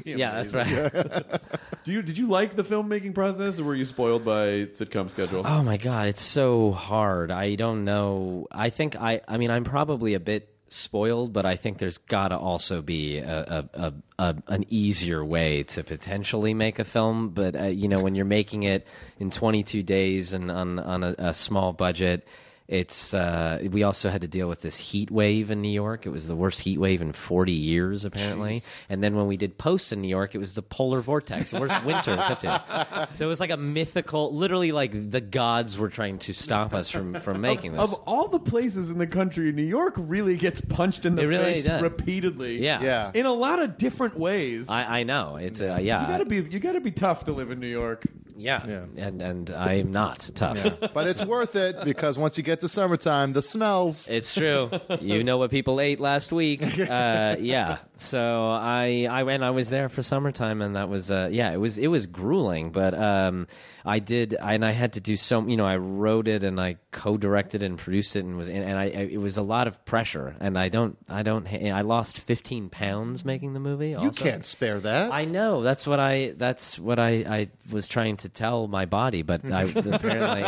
Yeah, 0.06 0.44
that's 0.44 0.54
right. 0.54 1.42
Do 1.84 1.92
you 1.92 2.04
did 2.04 2.18
you 2.20 2.28
like 2.28 2.56
the 2.56 2.64
filmmaking 2.64 3.16
process, 3.16 3.60
or 3.60 3.64
were 3.64 3.74
you 3.76 3.86
spoiled 3.86 4.24
by 4.24 4.68
sitcom 4.70 5.10
schedule? 5.10 5.42
Oh 5.46 5.64
my 5.64 5.78
god, 5.78 6.10
it's 6.10 6.22
so 6.22 6.72
hard. 6.72 7.32
I 7.32 7.56
don't 7.56 7.86
know. 7.86 8.46
I 8.52 8.70
think 8.70 8.96
I. 8.96 9.22
I 9.28 9.38
mean, 9.38 9.50
I'm 9.50 9.64
probably 9.64 10.14
a 10.14 10.20
bit 10.20 10.54
spoiled, 10.70 11.34
but 11.34 11.46
I 11.46 11.56
think 11.56 11.78
there's 11.78 11.98
got 11.98 12.30
to 12.30 12.38
also 12.38 12.82
be 12.82 13.18
a, 13.18 13.68
a, 13.74 13.94
a, 14.18 14.36
an 14.48 14.66
easier 14.70 15.24
way 15.24 15.64
to 15.64 15.84
potentially 15.84 16.54
make 16.54 16.80
a 16.80 16.86
film. 16.86 17.30
But 17.30 17.56
uh, 17.56 17.64
you 17.66 17.88
know, 17.88 18.00
when 18.00 18.16
you're 18.16 18.26
making 18.26 18.64
it 18.64 18.88
in 19.20 19.32
22 19.32 19.84
days 19.84 20.34
and 20.34 20.52
on 20.52 20.80
on 20.80 21.04
a 21.04 21.34
small 21.34 21.74
budget. 21.74 22.28
It's 22.70 23.16
uh, 23.16 23.68
we 23.72 23.82
also 23.82 24.12
had 24.12 24.22
to 24.22 24.28
deal 24.28 24.48
with 24.48 24.62
this 24.62 24.78
heat 24.78 25.10
wave 25.10 25.50
in 25.50 25.60
New 25.60 25.72
York. 25.72 26.06
It 26.06 26.10
was 26.10 26.28
the 26.28 26.36
worst 26.36 26.62
heat 26.62 26.78
wave 26.78 27.02
in 27.02 27.14
40 27.14 27.52
years, 27.52 28.06
apparently. 28.06 28.62
And 28.90 29.04
then 29.04 29.16
when 29.16 29.26
we 29.26 29.38
did 29.38 29.58
posts 29.58 29.92
in 29.92 30.02
New 30.02 30.08
York, 30.08 30.36
it 30.36 30.38
was 30.38 30.54
the 30.54 30.62
polar 30.62 31.02
vortex, 31.02 31.50
the 31.50 31.60
worst 31.60 31.84
winter 31.84 32.12
in 32.12 32.22
50. 32.22 32.48
So 33.16 33.26
it 33.26 33.28
was 33.28 33.40
like 33.40 33.50
a 33.50 33.58
mythical, 33.58 34.36
literally 34.36 34.72
like 34.72 35.12
the 35.12 35.20
gods 35.20 35.78
were 35.78 35.90
trying 35.90 36.20
to 36.20 36.34
stop 36.34 36.74
us 36.74 36.90
from, 36.90 37.16
from 37.16 37.42
making 37.42 37.74
this. 37.74 37.82
Of 37.82 37.94
all 38.06 38.28
the 38.28 38.40
places 38.40 38.92
in 38.92 39.00
the 39.00 39.08
country, 39.08 39.52
New 39.52 39.64
York 39.64 39.96
really 39.98 40.38
gets 40.38 40.62
punched 40.62 41.06
in 41.06 41.16
the 41.16 41.28
really 41.28 41.56
face 41.56 41.66
does. 41.66 41.82
repeatedly. 41.82 42.64
Yeah. 42.64 42.82
Yeah. 42.84 43.12
in 43.16 43.26
a 43.26 43.34
lot 43.34 43.60
of 43.60 43.78
different 43.78 44.18
ways. 44.18 44.70
I, 44.70 45.00
I 45.00 45.04
know 45.04 45.38
it's 45.38 45.60
uh, 45.60 45.80
yeah, 45.82 46.02
you 46.02 46.08
gotta 46.08 46.26
be 46.26 46.36
you 46.36 46.60
gotta 46.60 46.82
be 46.82 46.92
tough 46.92 47.26
to 47.26 47.32
live 47.32 47.50
in 47.50 47.60
New 47.60 47.68
York. 47.68 48.06
Yeah, 48.40 48.66
Yeah. 48.66 48.86
and 48.98 49.22
and 49.22 49.50
I'm 49.52 49.92
not 49.92 50.30
tough. 50.36 50.58
But 50.94 51.08
it's 51.08 51.24
worth 51.24 51.56
it 51.56 51.84
because 51.84 52.18
once 52.18 52.38
you 52.38 52.44
get 52.44 52.62
to 52.62 52.70
summertime, 52.70 53.34
the 53.34 53.42
smells. 53.42 54.08
It's 54.08 54.34
true. 54.34 54.70
You 55.02 55.24
know 55.24 55.38
what 55.38 55.52
people 55.52 55.80
ate 55.82 56.00
last 56.00 56.32
week. 56.32 56.62
Uh, 56.90 57.36
yeah. 57.40 57.78
So 57.98 58.50
I 58.52 59.08
I 59.10 59.24
went. 59.24 59.44
I 59.44 59.50
was 59.52 59.70
there 59.70 59.90
for 59.90 60.02
summertime, 60.02 60.62
and 60.62 60.76
that 60.76 60.90
was 60.90 61.12
uh, 61.12 61.30
yeah. 61.32 61.52
It 61.52 61.58
was 61.58 61.78
it 61.78 61.88
was 61.88 62.08
grueling, 62.08 62.72
but 62.72 62.94
um, 62.94 63.48
I 63.86 64.00
did 64.00 64.34
and 64.34 64.64
I 64.66 64.72
had 64.72 64.94
to 64.94 65.02
do 65.02 65.18
so. 65.18 65.46
You 65.46 65.58
know, 65.58 65.66
I 65.66 65.78
wrote 65.78 66.28
it 66.28 66.44
and 66.44 66.60
I 66.60 66.78
co-directed 66.92 67.62
and 67.64 67.78
produced 67.78 68.16
it, 68.16 68.24
and 68.26 68.38
was 68.38 68.48
and 68.50 68.78
I, 68.78 68.84
I 68.84 68.88
it 69.12 69.18
was 69.20 69.38
a 69.38 69.42
lot 69.42 69.68
of 69.68 69.84
pressure. 69.86 70.36
And 70.40 70.58
I 70.58 70.70
don't 70.70 70.98
I 71.10 71.22
don't 71.24 71.46
I 71.48 71.82
lost 71.82 72.20
15 72.20 72.70
pounds 72.70 73.26
making 73.26 73.54
the 73.54 73.60
movie. 73.60 73.96
You 74.00 74.12
can't 74.12 74.46
spare 74.46 74.80
that. 74.80 75.12
I 75.12 75.26
know 75.26 75.62
that's 75.62 75.86
what 75.86 76.00
I 76.00 76.34
that's 76.38 76.80
what 76.80 77.00
I, 77.00 77.10
I 77.28 77.50
was 77.72 77.88
trying 77.88 78.18
to 78.18 78.29
tell 78.34 78.68
my 78.68 78.86
body, 78.86 79.22
but 79.22 79.50
I, 79.52 79.64
apparently 79.76 80.44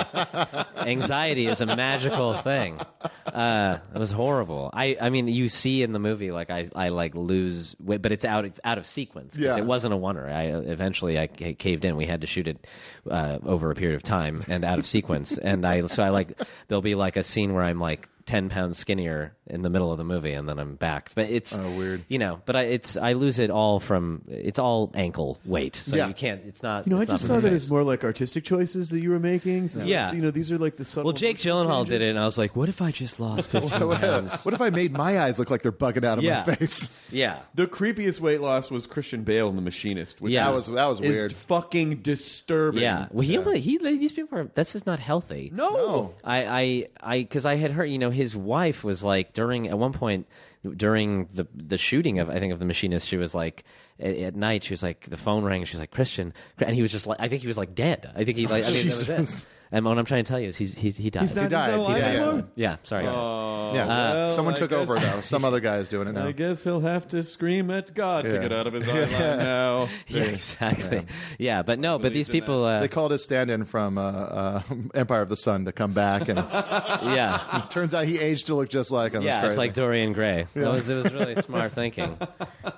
anxiety 0.77 1.47
is 1.47 1.61
a 1.61 1.65
magical 1.65 2.33
thing. 2.35 2.79
Uh, 3.25 3.77
it 3.93 3.97
was 3.97 4.11
horrible. 4.11 4.69
I, 4.73 4.97
I 4.99 5.09
mean, 5.09 5.27
you 5.27 5.49
see 5.49 5.83
in 5.83 5.93
the 5.93 5.99
movie 5.99 6.31
like 6.31 6.49
I, 6.49 6.69
I 6.75 6.89
like 6.89 7.15
lose 7.15 7.75
weight, 7.79 8.01
but 8.01 8.11
it's 8.11 8.25
out 8.25 8.45
of, 8.45 8.59
out 8.63 8.77
of 8.77 8.85
sequence. 8.85 9.35
'cause 9.35 9.43
Yeah. 9.43 9.57
it 9.57 9.65
wasn't 9.65 9.93
a 9.93 9.97
wonder. 9.97 10.27
I 10.27 10.43
eventually 10.45 11.19
I 11.19 11.27
ca- 11.27 11.53
caved 11.53 11.85
in. 11.85 11.95
We 11.95 12.05
had 12.05 12.21
to 12.21 12.27
shoot 12.27 12.47
it 12.47 12.65
uh, 13.09 13.39
over 13.45 13.71
a 13.71 13.75
period 13.75 13.95
of 13.95 14.03
time 14.03 14.43
and 14.47 14.63
out 14.63 14.79
of 14.79 14.85
sequence. 14.85 15.37
And 15.37 15.65
I 15.65 15.85
so 15.87 16.03
I 16.03 16.09
like 16.09 16.39
there'll 16.67 16.81
be 16.81 16.95
like 16.95 17.15
a 17.17 17.23
scene 17.23 17.53
where 17.53 17.63
I'm 17.63 17.79
like. 17.79 18.07
10 18.27 18.49
pounds 18.49 18.77
skinnier 18.77 19.35
in 19.51 19.61
the 19.61 19.69
middle 19.69 19.91
of 19.91 19.97
the 19.99 20.03
movie 20.03 20.31
and 20.31 20.49
then 20.49 20.57
I'm 20.57 20.75
back. 20.75 21.11
But 21.13 21.29
it's 21.29 21.55
Oh, 21.57 21.71
weird. 21.77 22.03
You 22.07 22.17
know, 22.17 22.41
but 22.45 22.55
I, 22.55 22.61
it's 22.63 22.97
I 22.97 23.13
lose 23.13 23.37
it 23.37 23.49
all 23.51 23.79
from 23.79 24.23
it's 24.29 24.57
all 24.57 24.91
ankle 24.95 25.39
weight. 25.45 25.75
So 25.75 25.95
Yeah. 25.97 26.07
you 26.07 26.13
can't 26.13 26.41
it's 26.47 26.63
not 26.63 26.87
You 26.87 26.91
know, 26.91 26.99
I 26.99 27.01
it's 27.01 27.09
not 27.09 27.13
just 27.15 27.23
from 27.27 27.35
thought 27.35 27.41
the 27.43 27.49
that 27.49 27.55
face. 27.55 27.63
it's 27.63 27.71
more 27.71 27.83
like 27.83 28.03
artistic 28.03 28.43
choices 28.43 28.89
that 28.89 29.01
you 29.01 29.09
were 29.11 29.19
making. 29.19 29.67
So, 29.67 29.83
Yeah. 29.83 30.11
you 30.13 30.21
know, 30.21 30.31
these 30.31 30.51
are 30.51 30.57
like 30.57 30.77
the 30.77 30.85
subtle. 30.85 31.05
Well, 31.05 31.13
Jake 31.13 31.43
emotional 31.45 31.65
Gyllenhaal 31.65 31.75
changes. 31.85 31.99
did 31.99 32.01
it, 32.01 32.09
and 32.11 32.19
I 32.19 32.25
was 32.25 32.37
like, 32.37 32.55
"What 32.55 32.69
if 32.69 32.81
I 32.81 32.91
just 32.91 33.19
lost 33.19 33.47
15 33.49 33.69
pounds?" 33.97 34.43
what 34.45 34.53
if 34.53 34.61
I 34.61 34.69
made 34.69 34.91
my 34.93 35.19
eyes 35.19 35.37
look 35.37 35.49
like 35.51 35.61
they're 35.61 35.71
bugging 35.71 36.05
out 36.05 36.17
of 36.17 36.23
Yeah. 36.23 36.43
my 36.47 36.55
face? 36.55 36.89
Yeah, 37.11 37.37
The 37.55 37.67
creepiest 37.67 38.21
weight 38.21 38.39
loss 38.39 38.71
was 38.71 38.87
Christian 38.87 39.23
Bale 39.23 39.49
in 39.49 39.57
The 39.57 39.61
Machinist. 39.61 40.21
Which 40.21 40.31
Yeah. 40.31 40.45
That 40.49 40.57
is- 40.57 40.67
was 40.69 40.75
that 40.75 40.85
was 40.85 40.99
is 41.01 41.09
weird. 41.09 41.33
fucking 41.33 41.97
disturbing. 41.97 42.81
yeah. 42.83 43.07
Well, 43.11 43.27
he, 43.27 43.59
he 43.59 43.77
these 43.77 44.13
people 44.13 44.37
are 44.39 44.49
that's 44.53 44.71
just 44.73 44.85
not 44.85 44.99
healthy. 44.99 45.51
No. 45.53 45.69
No. 45.75 46.13
I, 46.23 46.45
I, 46.45 46.87
I, 47.01 47.17
because 47.19 47.45
I 47.45 47.55
had 47.55 47.71
heard, 47.71 47.85
you 47.85 47.99
know, 47.99 48.09
his 48.11 48.35
wife 48.35 48.83
was 48.83 49.03
like 49.03 49.33
during 49.41 49.67
at 49.67 49.77
one 49.77 49.91
point 49.91 50.27
during 50.75 51.25
the 51.33 51.47
the 51.55 51.77
shooting 51.77 52.19
of 52.19 52.29
I 52.29 52.39
think 52.39 52.53
of 52.53 52.59
the 52.59 52.65
machinist, 52.65 53.07
she 53.07 53.17
was 53.17 53.33
like 53.33 53.63
at, 53.99 54.15
at 54.15 54.35
night 54.35 54.63
she 54.63 54.73
was 54.73 54.83
like 54.83 55.09
the 55.09 55.17
phone 55.17 55.43
rang, 55.43 55.63
she 55.65 55.75
was 55.75 55.79
like 55.79 55.91
Christian, 55.91 56.33
and 56.59 56.75
he 56.75 56.81
was 56.83 56.91
just 56.91 57.07
like 57.07 57.19
I 57.19 57.27
think 57.27 57.41
he 57.41 57.47
was 57.47 57.57
like 57.57 57.73
dead. 57.73 58.11
I 58.15 58.23
think 58.23 58.37
he 58.37 58.45
like 58.45 58.63
I 58.63 58.67
think 58.67 58.93
that 58.93 59.19
was 59.19 59.41
it. 59.41 59.45
And 59.73 59.85
what 59.85 59.97
I'm 59.97 60.03
trying 60.05 60.25
to 60.25 60.29
tell 60.29 60.39
you 60.39 60.49
is 60.49 60.57
he's 60.57 60.77
he's 60.77 60.97
he 60.97 61.09
died. 61.09 61.21
He's 61.21 61.33
not, 61.35 61.43
He 61.43 61.47
died. 61.47 61.69
He's 61.69 61.77
not 61.77 61.79
He 61.79 61.85
alive 61.85 62.01
died. 62.01 62.15
anymore? 62.17 62.47
yeah, 62.55 62.75
sorry 62.83 63.03
guys. 63.05 63.75
yeah, 63.75 63.87
well, 63.87 64.31
someone 64.31 64.53
I 64.53 64.57
took 64.57 64.69
guess- 64.71 64.79
over 64.79 64.99
though. 64.99 65.21
Some 65.21 65.45
other 65.45 65.61
guy 65.61 65.77
is 65.77 65.87
doing 65.87 66.09
it 66.09 66.11
now. 66.11 66.25
I 66.27 66.33
guess 66.33 66.63
he'll 66.65 66.81
have 66.81 67.07
to 67.09 67.23
scream 67.23 67.71
at 67.71 67.93
God 67.93 68.25
to 68.25 68.33
Yeah. 68.33 68.41
get 68.41 68.51
out 68.51 68.67
of 68.67 68.73
his 68.73 68.85
eye 68.89 68.99
line 68.99 69.11
now. 69.39 69.87
yeah, 70.09 70.23
exactly. 70.23 71.05
Yeah. 71.39 71.61
but 71.63 71.79
no, 71.79 71.99
but 71.99 72.11
these 72.11 72.27
people, 72.27 72.65
uh, 72.65 72.81
They 72.81 72.89
called 72.89 73.11
his 73.11 73.23
stand-in 73.23 73.63
from 73.63 73.97
uh, 73.97 74.01
uh, 74.01 74.61
Empire 74.93 75.21
of 75.21 75.29
the 75.29 75.37
Sun 75.37 75.63
to 75.65 75.71
come 75.71 75.93
back, 75.93 76.27
and 76.27 76.37
yeah, 76.37 77.65
turns 77.69 77.93
out 77.93 78.05
he 78.05 78.19
aged 78.19 78.47
to 78.47 78.55
look 78.55 78.67
just 78.69 78.91
like 78.91 79.13
him. 79.13 79.21
yeah, 79.23 79.35
it's 79.37 79.45
crazy. 79.45 79.57
like 79.57 79.73
Dorian 79.73 80.11
Gray. 80.11 80.47
It 80.53 80.59
was 80.65 80.89
it 80.89 81.01
was 81.01 81.13
really 81.13 81.41
smart 81.43 81.71
thinking. 81.71 82.17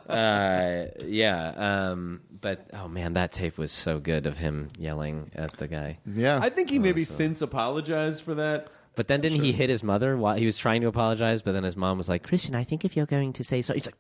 Uh, 0.07 0.85
yeah, 1.03 1.89
um, 1.91 2.21
but 2.43 2.67
oh 2.73 2.87
man, 2.89 3.13
that 3.13 3.31
tape 3.31 3.57
was 3.57 3.71
so 3.71 3.99
good 3.99 4.27
of 4.27 4.37
him 4.37 4.69
yelling 4.77 5.31
at 5.33 5.53
the 5.53 5.67
guy. 5.67 5.97
yeah. 6.05 6.39
I 6.39 6.49
think 6.49 6.69
he 6.69 6.77
oh, 6.77 6.81
maybe 6.81 7.05
since 7.05 7.41
apologized 7.41 8.21
for 8.21 8.35
that. 8.35 8.67
But 8.95 9.07
then 9.07 9.21
didn't 9.21 9.41
he 9.41 9.51
hit 9.51 9.69
his 9.69 9.83
mother 9.83 10.15
while 10.17 10.35
he 10.35 10.45
was 10.45 10.57
trying 10.57 10.81
to 10.81 10.87
apologize? 10.87 11.41
But 11.41 11.53
then 11.53 11.63
his 11.63 11.75
mom 11.75 11.97
was 11.97 12.07
like, 12.07 12.23
"Christian, 12.23 12.53
I 12.55 12.63
think 12.63 12.85
if 12.85 12.95
you're 12.95 13.05
going 13.07 13.33
to 13.33 13.43
say 13.43 13.61
so," 13.63 13.73
he's 13.73 13.87
like, 13.87 13.95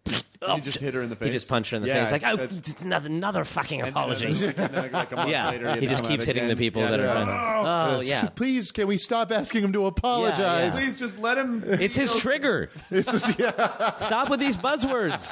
He 0.55 0.61
just 0.61 0.77
oh, 0.81 0.85
hit 0.85 0.93
her 0.93 1.01
in 1.01 1.09
the 1.09 1.15
face. 1.15 1.27
He 1.27 1.31
just 1.31 1.47
punched 1.47 1.71
her 1.71 1.77
in 1.77 1.83
the 1.83 1.87
Yeah, 1.87 2.03
face. 2.07 2.11
Like, 2.21 2.23
oh, 2.25 2.43
it's 2.43 2.81
another, 2.81 3.07
another 3.07 3.43
fucking 3.45 3.81
apology. 3.81 4.27
And 4.27 4.55
then, 4.55 4.91
like 4.91 5.11
a 5.11 5.15
month 5.15 5.29
yeah, 5.31 5.49
later, 5.49 5.79
he 5.79 5.87
just 5.87 6.03
keeps 6.03 6.25
hitting 6.25 6.43
again. 6.43 6.49
the 6.49 6.55
people 6.57 6.81
Yeah, 6.81 6.91
that 6.91 6.99
are. 6.99 7.03
yeah. 7.05 7.13
trying- 7.25 7.29
Oh, 7.65 7.97
oh 7.97 8.01
yeah, 8.01 8.27
Please, 8.27 8.71
can 8.71 8.87
we 8.87 8.97
stop 8.97 9.31
asking 9.31 9.63
him 9.63 9.71
to 9.73 9.85
apologize? 9.85 10.73
Please 10.73 10.99
just 10.99 11.17
let 11.17 11.37
him. 11.37 11.63
it's 11.65 11.95
his 11.95 12.13
trigger. 12.17 12.69
It's 12.91 13.09
just, 13.11 13.39
yeah. 13.39 13.97
Stop 13.97 14.29
with 14.29 14.39
these 14.41 14.57
buzzwords. 14.57 15.31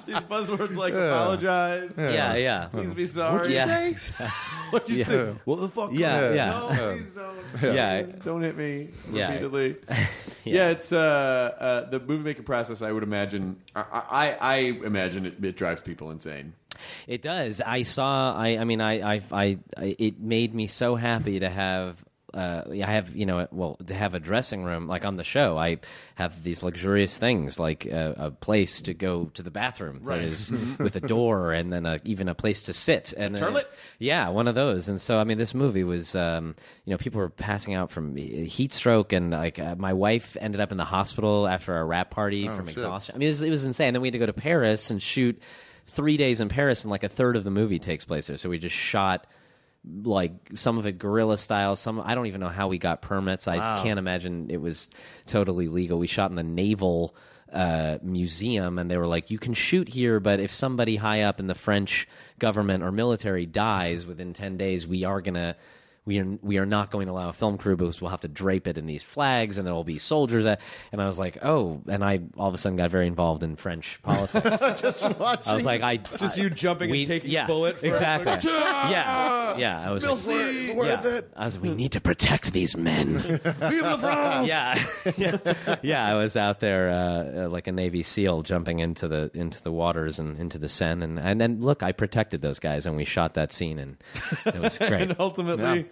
These 0.06 0.16
buzzwords 0.16 0.74
like 0.76 0.94
apologize. 0.94 1.94
Yeah, 1.96 2.34
yeah. 2.34 2.66
Please 2.72 2.94
be 2.94 3.06
sorry. 3.06 3.54
Yeah. 3.54 3.92
What'd 4.70 4.88
you 4.88 4.96
Yeah. 4.96 5.04
say? 5.04 5.34
What 5.44 5.60
the 5.60 5.68
fuck? 5.68 5.90
Yeah, 5.92 6.32
yeah. 6.32 6.50
No, 6.50 6.94
please 6.96 7.10
don't. 7.10 7.74
Yeah. 7.74 8.02
Don't 8.24 8.42
hit 8.42 8.56
me 8.56 8.79
Yeah. 9.12 9.28
repeatedly. 9.28 9.76
yeah. 10.44 10.70
it's 10.70 10.92
uh, 10.92 10.98
uh, 10.98 11.90
the 11.90 12.00
movie 12.00 12.24
making 12.24 12.44
process. 12.44 12.82
I 12.82 12.92
would 12.92 13.02
imagine. 13.02 13.56
I, 13.74 13.84
I, 13.92 14.36
I 14.40 14.56
imagine 14.84 15.26
it, 15.26 15.44
it 15.44 15.56
drives 15.56 15.80
people 15.80 16.10
insane. 16.10 16.54
It 17.06 17.22
does. 17.22 17.60
I 17.60 17.82
saw. 17.82 18.34
I. 18.36 18.58
I 18.58 18.64
mean. 18.64 18.80
I. 18.80 19.16
I. 19.16 19.22
I 19.32 19.58
it 19.76 20.20
made 20.20 20.54
me 20.54 20.66
so 20.66 20.96
happy 20.96 21.40
to 21.40 21.48
have. 21.48 21.96
Uh, 22.32 22.62
I 22.70 22.90
have, 22.90 23.14
you 23.14 23.26
know, 23.26 23.46
well, 23.50 23.76
to 23.86 23.94
have 23.94 24.14
a 24.14 24.20
dressing 24.20 24.64
room 24.64 24.86
like 24.86 25.04
on 25.04 25.16
the 25.16 25.24
show. 25.24 25.58
I 25.58 25.78
have 26.14 26.42
these 26.42 26.62
luxurious 26.62 27.16
things, 27.16 27.58
like 27.58 27.86
a, 27.86 28.14
a 28.16 28.30
place 28.30 28.82
to 28.82 28.94
go 28.94 29.26
to 29.34 29.42
the 29.42 29.50
bathroom 29.50 30.02
that 30.04 30.20
is 30.20 30.50
with 30.78 30.96
a 30.96 31.00
door, 31.00 31.52
and 31.52 31.72
then 31.72 31.86
a, 31.86 31.98
even 32.04 32.28
a 32.28 32.34
place 32.34 32.64
to 32.64 32.72
sit. 32.72 33.12
And 33.16 33.36
uh, 33.36 33.40
toilet? 33.40 33.70
yeah, 33.98 34.28
one 34.28 34.48
of 34.48 34.54
those. 34.54 34.88
And 34.88 35.00
so, 35.00 35.18
I 35.18 35.24
mean, 35.24 35.38
this 35.38 35.54
movie 35.54 35.84
was, 35.84 36.14
um, 36.14 36.54
you 36.84 36.92
know, 36.92 36.98
people 36.98 37.20
were 37.20 37.30
passing 37.30 37.74
out 37.74 37.90
from 37.90 38.16
heat 38.16 38.72
stroke, 38.72 39.12
and 39.12 39.30
like 39.30 39.58
uh, 39.58 39.74
my 39.76 39.92
wife 39.92 40.36
ended 40.40 40.60
up 40.60 40.72
in 40.72 40.78
the 40.78 40.84
hospital 40.84 41.46
after 41.48 41.76
a 41.76 41.84
rap 41.84 42.10
party 42.10 42.46
from 42.46 42.66
shit. 42.66 42.78
exhaustion. 42.78 43.14
I 43.14 43.18
mean, 43.18 43.28
it 43.28 43.32
was, 43.32 43.42
it 43.42 43.50
was 43.50 43.64
insane. 43.64 43.94
Then 43.94 44.02
we 44.02 44.08
had 44.08 44.12
to 44.12 44.18
go 44.18 44.26
to 44.26 44.32
Paris 44.32 44.90
and 44.90 45.02
shoot 45.02 45.40
three 45.86 46.16
days 46.16 46.40
in 46.40 46.48
Paris, 46.48 46.84
and 46.84 46.90
like 46.90 47.04
a 47.04 47.08
third 47.08 47.36
of 47.36 47.44
the 47.44 47.50
movie 47.50 47.78
takes 47.78 48.04
place 48.04 48.28
there. 48.28 48.36
So 48.36 48.48
we 48.48 48.58
just 48.58 48.76
shot 48.76 49.26
like 49.84 50.32
some 50.54 50.78
of 50.78 50.86
it 50.86 50.98
guerrilla 50.98 51.38
style. 51.38 51.76
Some 51.76 52.00
I 52.04 52.14
don't 52.14 52.26
even 52.26 52.40
know 52.40 52.48
how 52.48 52.68
we 52.68 52.78
got 52.78 53.02
permits. 53.02 53.48
I 53.48 53.56
can't 53.82 53.98
imagine 53.98 54.50
it 54.50 54.60
was 54.60 54.88
totally 55.26 55.68
legal. 55.68 55.98
We 55.98 56.06
shot 56.06 56.30
in 56.30 56.36
the 56.36 56.42
naval 56.42 57.14
uh, 57.52 57.98
museum, 58.02 58.78
and 58.78 58.90
they 58.90 58.96
were 58.96 59.06
like, 59.06 59.30
"You 59.30 59.38
can 59.38 59.54
shoot 59.54 59.88
here, 59.88 60.20
but 60.20 60.38
if 60.40 60.52
somebody 60.52 60.96
high 60.96 61.22
up 61.22 61.40
in 61.40 61.46
the 61.46 61.54
French 61.54 62.06
government 62.38 62.84
or 62.84 62.92
military 62.92 63.46
dies 63.46 64.06
within 64.06 64.32
ten 64.32 64.56
days, 64.56 64.86
we 64.86 65.04
are 65.04 65.20
gonna." 65.20 65.56
We 66.10 66.18
are, 66.18 66.38
we 66.42 66.58
are 66.58 66.66
not 66.66 66.90
going 66.90 67.06
to 67.06 67.12
allow 67.12 67.28
a 67.28 67.32
film 67.32 67.56
crew 67.56 67.76
because 67.76 68.02
we'll 68.02 68.10
have 68.10 68.22
to 68.22 68.28
drape 68.28 68.66
it 68.66 68.76
in 68.76 68.86
these 68.86 69.04
flags 69.04 69.58
and 69.58 69.64
there 69.66 69.72
will 69.72 69.84
be 69.84 70.00
soldiers. 70.00 70.44
At, 70.44 70.60
and 70.90 71.00
I 71.00 71.06
was 71.06 71.20
like, 71.20 71.38
oh, 71.44 71.82
and 71.86 72.02
I 72.04 72.18
all 72.36 72.48
of 72.48 72.54
a 72.54 72.58
sudden 72.58 72.74
got 72.76 72.90
very 72.90 73.06
involved 73.06 73.44
in 73.44 73.54
French 73.54 74.00
politics. 74.02 74.80
just 74.80 75.04
watching. 75.20 75.52
I 75.52 75.54
was 75.54 75.64
like, 75.64 75.82
I 75.82 75.98
Just 75.98 76.36
you 76.36 76.50
jumping 76.50 76.90
we, 76.90 77.02
and 77.02 77.06
taking 77.06 77.30
yeah, 77.30 77.44
a 77.44 77.46
bullet. 77.46 77.78
For 77.78 77.86
exactly. 77.86 78.50
yeah, 78.50 79.56
yeah. 79.56 79.80
I 79.80 79.92
was 79.92 80.04
like, 80.04 80.26
Merci! 80.26 80.74
yeah. 80.74 81.20
I 81.36 81.44
was. 81.44 81.60
We 81.60 81.74
need 81.74 81.92
to 81.92 82.00
protect 82.00 82.52
these 82.52 82.76
men. 82.76 83.18
Vive 83.44 83.82
la 83.82 83.96
France! 83.96 84.48
yeah, 84.48 84.82
yeah, 85.16 85.76
yeah. 85.82 86.06
I 86.08 86.14
was 86.14 86.36
out 86.36 86.58
there 86.58 86.90
uh, 86.90 87.44
uh, 87.44 87.48
like 87.48 87.68
a 87.68 87.72
Navy 87.72 88.02
SEAL, 88.02 88.42
jumping 88.42 88.80
into 88.80 89.06
the 89.06 89.30
into 89.32 89.62
the 89.62 89.70
waters 89.70 90.18
and 90.18 90.38
into 90.40 90.58
the 90.58 90.68
Seine, 90.68 91.04
and 91.04 91.20
and 91.20 91.40
then 91.40 91.60
look, 91.60 91.84
I 91.84 91.92
protected 91.92 92.42
those 92.42 92.58
guys, 92.58 92.84
and 92.84 92.96
we 92.96 93.04
shot 93.04 93.34
that 93.34 93.52
scene, 93.52 93.78
and 93.78 93.96
it 94.46 94.58
was 94.58 94.76
great. 94.76 95.02
And 95.02 95.16
ultimately, 95.20 95.60
Yeah. 95.60 95.82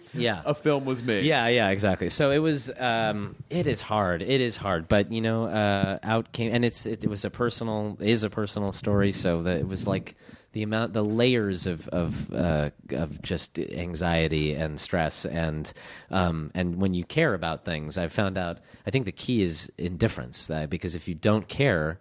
A 0.45 0.55
film 0.55 0.85
was 0.85 1.03
made. 1.03 1.25
Yeah, 1.25 1.47
yeah, 1.47 1.69
exactly. 1.69 2.09
So 2.09 2.31
it 2.31 2.39
was. 2.39 2.71
Um, 2.77 3.35
it 3.49 3.67
is 3.67 3.81
hard. 3.81 4.21
It 4.21 4.41
is 4.41 4.55
hard, 4.55 4.87
but 4.87 5.11
you 5.11 5.21
know, 5.21 5.45
uh, 5.45 5.99
out 6.03 6.31
came, 6.31 6.53
and 6.53 6.65
it's 6.65 6.85
it, 6.85 7.03
it 7.03 7.09
was 7.09 7.25
a 7.25 7.29
personal 7.29 7.97
is 7.99 8.23
a 8.23 8.29
personal 8.29 8.71
story. 8.71 9.11
So 9.11 9.43
that 9.43 9.59
it 9.59 9.67
was 9.67 9.87
like 9.87 10.15
the 10.53 10.63
amount, 10.63 10.93
the 10.93 11.05
layers 11.05 11.67
of 11.67 11.87
of 11.89 12.33
uh, 12.33 12.71
of 12.89 13.21
just 13.21 13.59
anxiety 13.59 14.53
and 14.53 14.79
stress, 14.79 15.25
and 15.25 15.71
um, 16.09 16.51
and 16.53 16.81
when 16.81 16.93
you 16.93 17.03
care 17.03 17.33
about 17.33 17.65
things, 17.65 17.97
I 17.97 18.07
found 18.07 18.37
out. 18.37 18.59
I 18.87 18.91
think 18.91 19.05
the 19.05 19.11
key 19.11 19.43
is 19.43 19.71
indifference, 19.77 20.49
uh, 20.49 20.65
because 20.67 20.95
if 20.95 21.07
you 21.07 21.15
don't 21.15 21.47
care. 21.47 21.99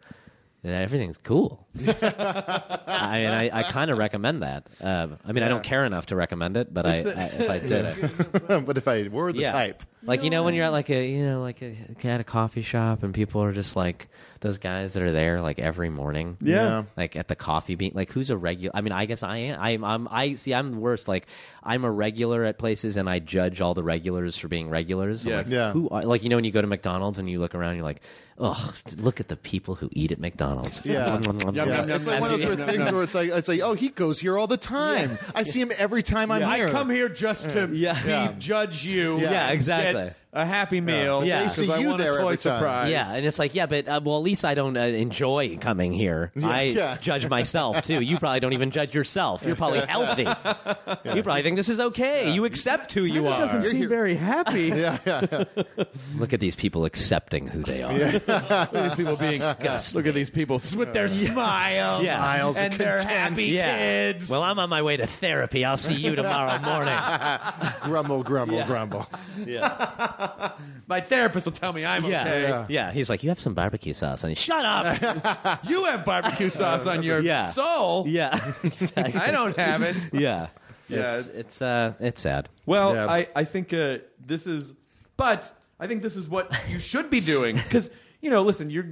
Then 0.62 0.82
Everything's 0.82 1.16
cool. 1.18 1.66
I 1.76 3.18
mean, 3.18 3.30
I, 3.30 3.50
I 3.52 3.62
kind 3.64 3.90
of 3.90 3.98
recommend 3.98 4.42
that. 4.42 4.66
Uh, 4.82 5.08
I 5.24 5.32
mean, 5.32 5.44
I 5.44 5.48
don't 5.48 5.62
care 5.62 5.84
enough 5.84 6.06
to 6.06 6.16
recommend 6.16 6.56
it, 6.56 6.74
but 6.74 6.86
I, 6.86 6.96
I, 6.96 7.00
if 7.00 7.50
I 7.50 7.58
did 7.60 7.84
it, 7.84 8.48
but 8.66 8.76
if 8.76 8.88
I 8.88 9.06
were 9.08 9.32
the 9.32 9.40
yeah. 9.40 9.52
type, 9.52 9.82
Like 10.02 10.24
you 10.24 10.30
know 10.30 10.42
when 10.42 10.54
you're 10.54 10.66
at 10.66 10.72
like 10.72 10.90
a 10.90 11.06
you 11.06 11.24
know 11.24 11.42
like 11.42 11.62
a 11.62 11.76
at 12.04 12.20
a 12.20 12.24
coffee 12.24 12.62
shop 12.62 13.02
and 13.02 13.14
people 13.14 13.42
are 13.42 13.52
just 13.52 13.76
like 13.76 14.08
those 14.40 14.58
guys 14.58 14.92
that 14.94 15.02
are 15.02 15.12
there 15.12 15.40
like 15.40 15.58
every 15.58 15.88
morning. 15.90 16.36
Yeah. 16.40 16.84
Like 16.96 17.16
at 17.16 17.28
the 17.28 17.36
coffee 17.36 17.74
bean 17.74 17.92
like 17.94 18.10
who's 18.10 18.30
a 18.30 18.36
regular 18.36 18.74
I 18.76 18.80
mean 18.80 18.92
I 18.92 19.04
guess 19.06 19.22
I 19.22 19.36
am 19.38 19.60
I'm, 19.60 19.84
I'm 19.84 20.08
I 20.10 20.34
see 20.36 20.54
I'm 20.54 20.72
the 20.72 20.78
worst 20.78 21.08
like 21.08 21.26
I'm 21.62 21.84
a 21.84 21.90
regular 21.90 22.44
at 22.44 22.58
places 22.58 22.96
and 22.96 23.08
I 23.10 23.18
judge 23.18 23.60
all 23.60 23.74
the 23.74 23.82
regulars 23.82 24.36
for 24.36 24.48
being 24.48 24.68
regulars. 24.70 25.24
I'm 25.26 25.30
Yes. 25.32 25.46
Like, 25.46 25.52
Yeah. 25.52 25.72
Who 25.72 25.88
are, 25.90 26.02
like 26.04 26.22
you 26.22 26.28
know 26.28 26.36
when 26.36 26.44
you 26.44 26.50
go 26.52 26.60
to 26.60 26.66
McDonald's 26.66 27.18
and 27.18 27.28
you 27.28 27.40
look 27.40 27.54
around 27.54 27.74
you're 27.76 27.84
like, 27.84 28.00
"Oh, 28.38 28.72
look 28.96 29.20
at 29.20 29.28
the 29.28 29.36
people 29.36 29.74
who 29.74 29.88
eat 29.92 30.12
at 30.12 30.20
McDonald's." 30.20 30.84
Yeah. 30.86 31.20
Yum, 31.24 31.38
yeah, 31.54 31.84
it's 31.96 32.06
like 32.06 32.20
one 32.20 32.32
of 32.32 32.40
yum, 32.40 32.48
those 32.50 32.58
yum, 32.58 32.68
things 32.68 32.84
yum. 32.86 32.94
where 32.94 33.02
it's 33.04 33.14
like 33.14 33.30
it's 33.30 33.48
like 33.48 33.60
oh 33.60 33.74
he 33.74 33.88
goes 33.88 34.18
here 34.20 34.38
all 34.38 34.46
the 34.46 34.56
time. 34.56 35.18
I 35.34 35.42
see 35.42 35.60
him 35.60 35.72
every 35.78 36.02
time 36.02 36.30
I'm 36.30 36.40
here. 36.42 36.50
I 36.50 36.56
here. 36.58 36.68
come 36.68 36.90
here 36.90 37.08
just 37.08 37.50
to 37.50 37.68
Yeah. 37.72 38.00
be, 38.02 38.08
Yeah. 38.08 38.32
judge 38.38 38.84
you. 38.84 39.18
Yeah. 39.20 39.30
Yeah, 39.32 39.50
exactly. 39.50 40.10
Get 40.32 40.42
a 40.42 40.44
happy 40.46 40.80
meal. 40.80 41.24
Yeah. 41.24 41.38
They 41.38 41.44
because 41.44 41.56
see 41.56 41.72
I 41.72 41.78
you 41.78 41.88
want 41.88 41.98
there 41.98 42.10
a 42.10 42.14
toy 42.14 42.20
every 42.20 42.36
time. 42.36 42.58
surprise. 42.58 42.90
Yeah, 42.90 43.14
and 43.14 43.24
it's 43.26 43.38
like, 43.38 43.54
yeah, 43.54 43.66
but 43.66 43.88
uh, 43.88 44.00
well, 44.04 44.18
at 44.18 44.22
least 44.22 44.44
I 44.44 44.54
don't 44.54 44.76
uh, 44.76 44.80
enjoy 44.80 45.56
coming 45.56 45.92
here. 45.92 46.32
I 46.42 46.62
yeah. 46.64 46.96
judge 46.98 47.28
myself 47.28 47.82
too. 47.82 48.00
You 48.00 48.18
probably 48.18 48.40
don't 48.40 48.52
even 48.52 48.70
judge 48.70 48.94
yourself. 48.94 49.42
You're 49.44 49.56
probably 49.56 49.80
healthy. 49.86 50.22
You 50.24 51.22
probably 51.22 51.42
think 51.42 51.56
this 51.56 51.68
is 51.68 51.80
okay. 51.80 52.32
You 52.32 52.44
accept 52.44 52.92
who 52.92 53.02
you 53.02 53.26
are. 53.26 53.34
He 53.34 53.40
doesn't 53.40 53.64
seem 53.72 53.88
very 53.88 54.14
happy. 54.16 54.66
yeah, 54.68 54.98
yeah, 55.06 55.44
Look 56.16 56.32
at 56.32 56.40
these 56.40 56.54
people 56.56 56.84
accepting 56.84 57.46
who 57.46 57.62
they 57.62 57.82
are. 57.82 57.92
Look 57.92 58.28
at 58.28 58.72
these 58.72 58.94
people 58.94 59.16
being. 59.16 59.40
Look 59.40 60.06
at 60.06 60.14
these 60.14 60.30
people 60.30 60.56
with 60.76 60.92
their 60.92 61.08
smiles. 61.08 62.04
Yeah. 62.04 62.18
Smiles 62.18 62.56
and 62.56 62.74
their 62.74 62.98
content. 62.98 63.18
happy 63.18 63.44
Yeah. 63.46 63.76
kids. 63.78 64.30
Well, 64.30 64.42
I'm 64.42 64.58
on 64.58 64.68
my 64.68 64.82
way 64.82 64.96
to 64.98 65.06
therapy. 65.06 65.64
I'll 65.64 65.76
see 65.76 65.94
you 65.94 66.14
tomorrow 66.16 66.58
morning. 66.60 66.98
Grumble, 67.82 68.22
grumble, 68.22 68.64
grumble, 68.64 69.06
Yeah. 69.46 70.16
Grumble. 70.18 70.52
My 70.86 71.00
therapist 71.00 71.46
will 71.46 71.52
tell 71.52 71.72
me 71.72 71.84
I'm 71.84 72.04
Yeah. 72.04 72.22
okay. 72.22 72.72
yeah, 72.74 72.92
He's 72.92 73.08
like, 73.10 73.22
you 73.22 73.28
have 73.28 73.40
some 73.40 73.54
barbecue 73.54 73.92
sauce 73.92 74.24
on 74.24 74.30
you. 74.30 74.36
Shut 74.36 74.64
up. 74.64 75.64
You 75.68 75.84
have 75.84 76.04
barbecue 76.04 76.48
sauce 76.48 76.86
on 76.86 77.02
your 77.02 77.20
Yeah. 77.20 77.46
soul. 77.46 78.06
yeah, 78.08 78.34
exactly. 78.62 79.20
I 79.20 79.30
don't 79.30 79.56
have 79.56 79.82
it. 79.82 79.96
Yeah, 80.12 80.48
Yeah, 80.88 81.16
It's, 81.16 81.26
it's- 81.28 81.40
it's 81.40 81.62
uh, 81.62 81.92
it's 82.00 82.20
sad. 82.20 82.48
Well, 82.66 82.94
Yeah. 82.94 83.06
I, 83.10 83.28
I 83.36 83.44
think 83.44 83.72
uh, 83.72 83.98
this 84.24 84.46
is, 84.46 84.74
but 85.16 85.52
I 85.80 85.86
think 85.86 86.02
this 86.02 86.16
is 86.16 86.28
what 86.28 86.52
you 86.68 86.78
should 86.78 87.10
be 87.10 87.20
doing 87.20 87.56
because 87.56 87.90
you 88.20 88.30
know, 88.30 88.42
listen, 88.42 88.68
your 88.70 88.84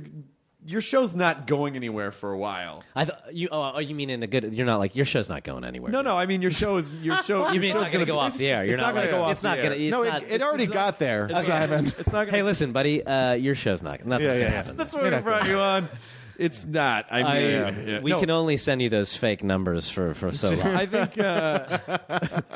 your 0.66 0.80
show's 0.80 1.14
not 1.14 1.46
going 1.46 1.76
anywhere 1.76 2.10
for 2.12 2.32
a 2.32 2.38
while. 2.38 2.82
I 2.94 3.04
th- 3.04 3.18
you 3.32 3.48
oh, 3.52 3.72
oh 3.76 3.78
you 3.78 3.94
mean 3.94 4.10
in 4.10 4.22
a 4.22 4.26
good? 4.26 4.52
You're 4.52 4.66
not 4.66 4.78
like 4.78 4.96
your 4.96 5.06
show's 5.06 5.28
not 5.28 5.44
going 5.44 5.64
anywhere. 5.64 5.92
No, 5.92 6.02
no, 6.02 6.16
I 6.16 6.26
mean 6.26 6.42
your 6.42 6.50
show 6.50 6.76
is 6.76 6.90
your 7.02 7.16
show. 7.22 7.50
You 7.50 7.60
mean 7.60 7.70
it's 7.70 7.74
not 7.74 7.84
show's 7.84 7.92
going 7.92 8.04
to 8.04 8.10
go 8.10 8.14
be- 8.14 8.18
off 8.18 8.36
the 8.38 8.48
air? 8.48 8.64
You're 8.64 8.74
it's 8.74 8.82
not, 8.82 8.94
not 8.94 9.00
gonna 9.02 9.12
go 9.12 9.22
off 9.22 9.32
It's 9.32 9.42
not 9.42 9.56
the 9.56 9.62
going 9.62 9.72
air. 9.74 9.78
to. 9.78 9.90
No, 9.90 10.02
not, 10.02 10.22
it, 10.24 10.30
it 10.32 10.42
already 10.42 10.66
got 10.66 10.98
there, 10.98 11.28
Simon. 11.42 11.86
It's 11.98 12.12
not. 12.12 12.26
Hey, 12.26 12.32
Gonna, 12.32 12.44
listen, 12.44 12.72
buddy. 12.72 13.04
Uh, 13.06 13.32
your 13.34 13.54
show's 13.54 13.82
not. 13.82 14.04
Nothing's 14.04 14.26
Yeah, 14.26 14.32
going 14.34 14.38
to 14.38 14.42
yeah, 14.44 14.50
happen. 14.50 14.76
that's 14.76 14.94
why 14.94 15.04
we 15.10 15.22
brought 15.22 15.46
you 15.48 15.58
on. 15.58 15.88
It's 16.38 16.66
not. 16.66 17.06
I 17.10 17.20
I, 17.22 17.38
mean, 17.38 17.88
yeah. 17.88 18.00
we 18.00 18.10
No, 18.10 18.20
can 18.20 18.30
only 18.30 18.56
send 18.56 18.82
you 18.82 18.88
those 18.90 19.16
fake 19.16 19.42
numbers 19.42 19.88
for, 19.88 20.12
for 20.14 20.32
so 20.32 20.50
long. 20.54 20.60
I 20.60 20.86
think 20.86 21.18
uh, 21.18 21.78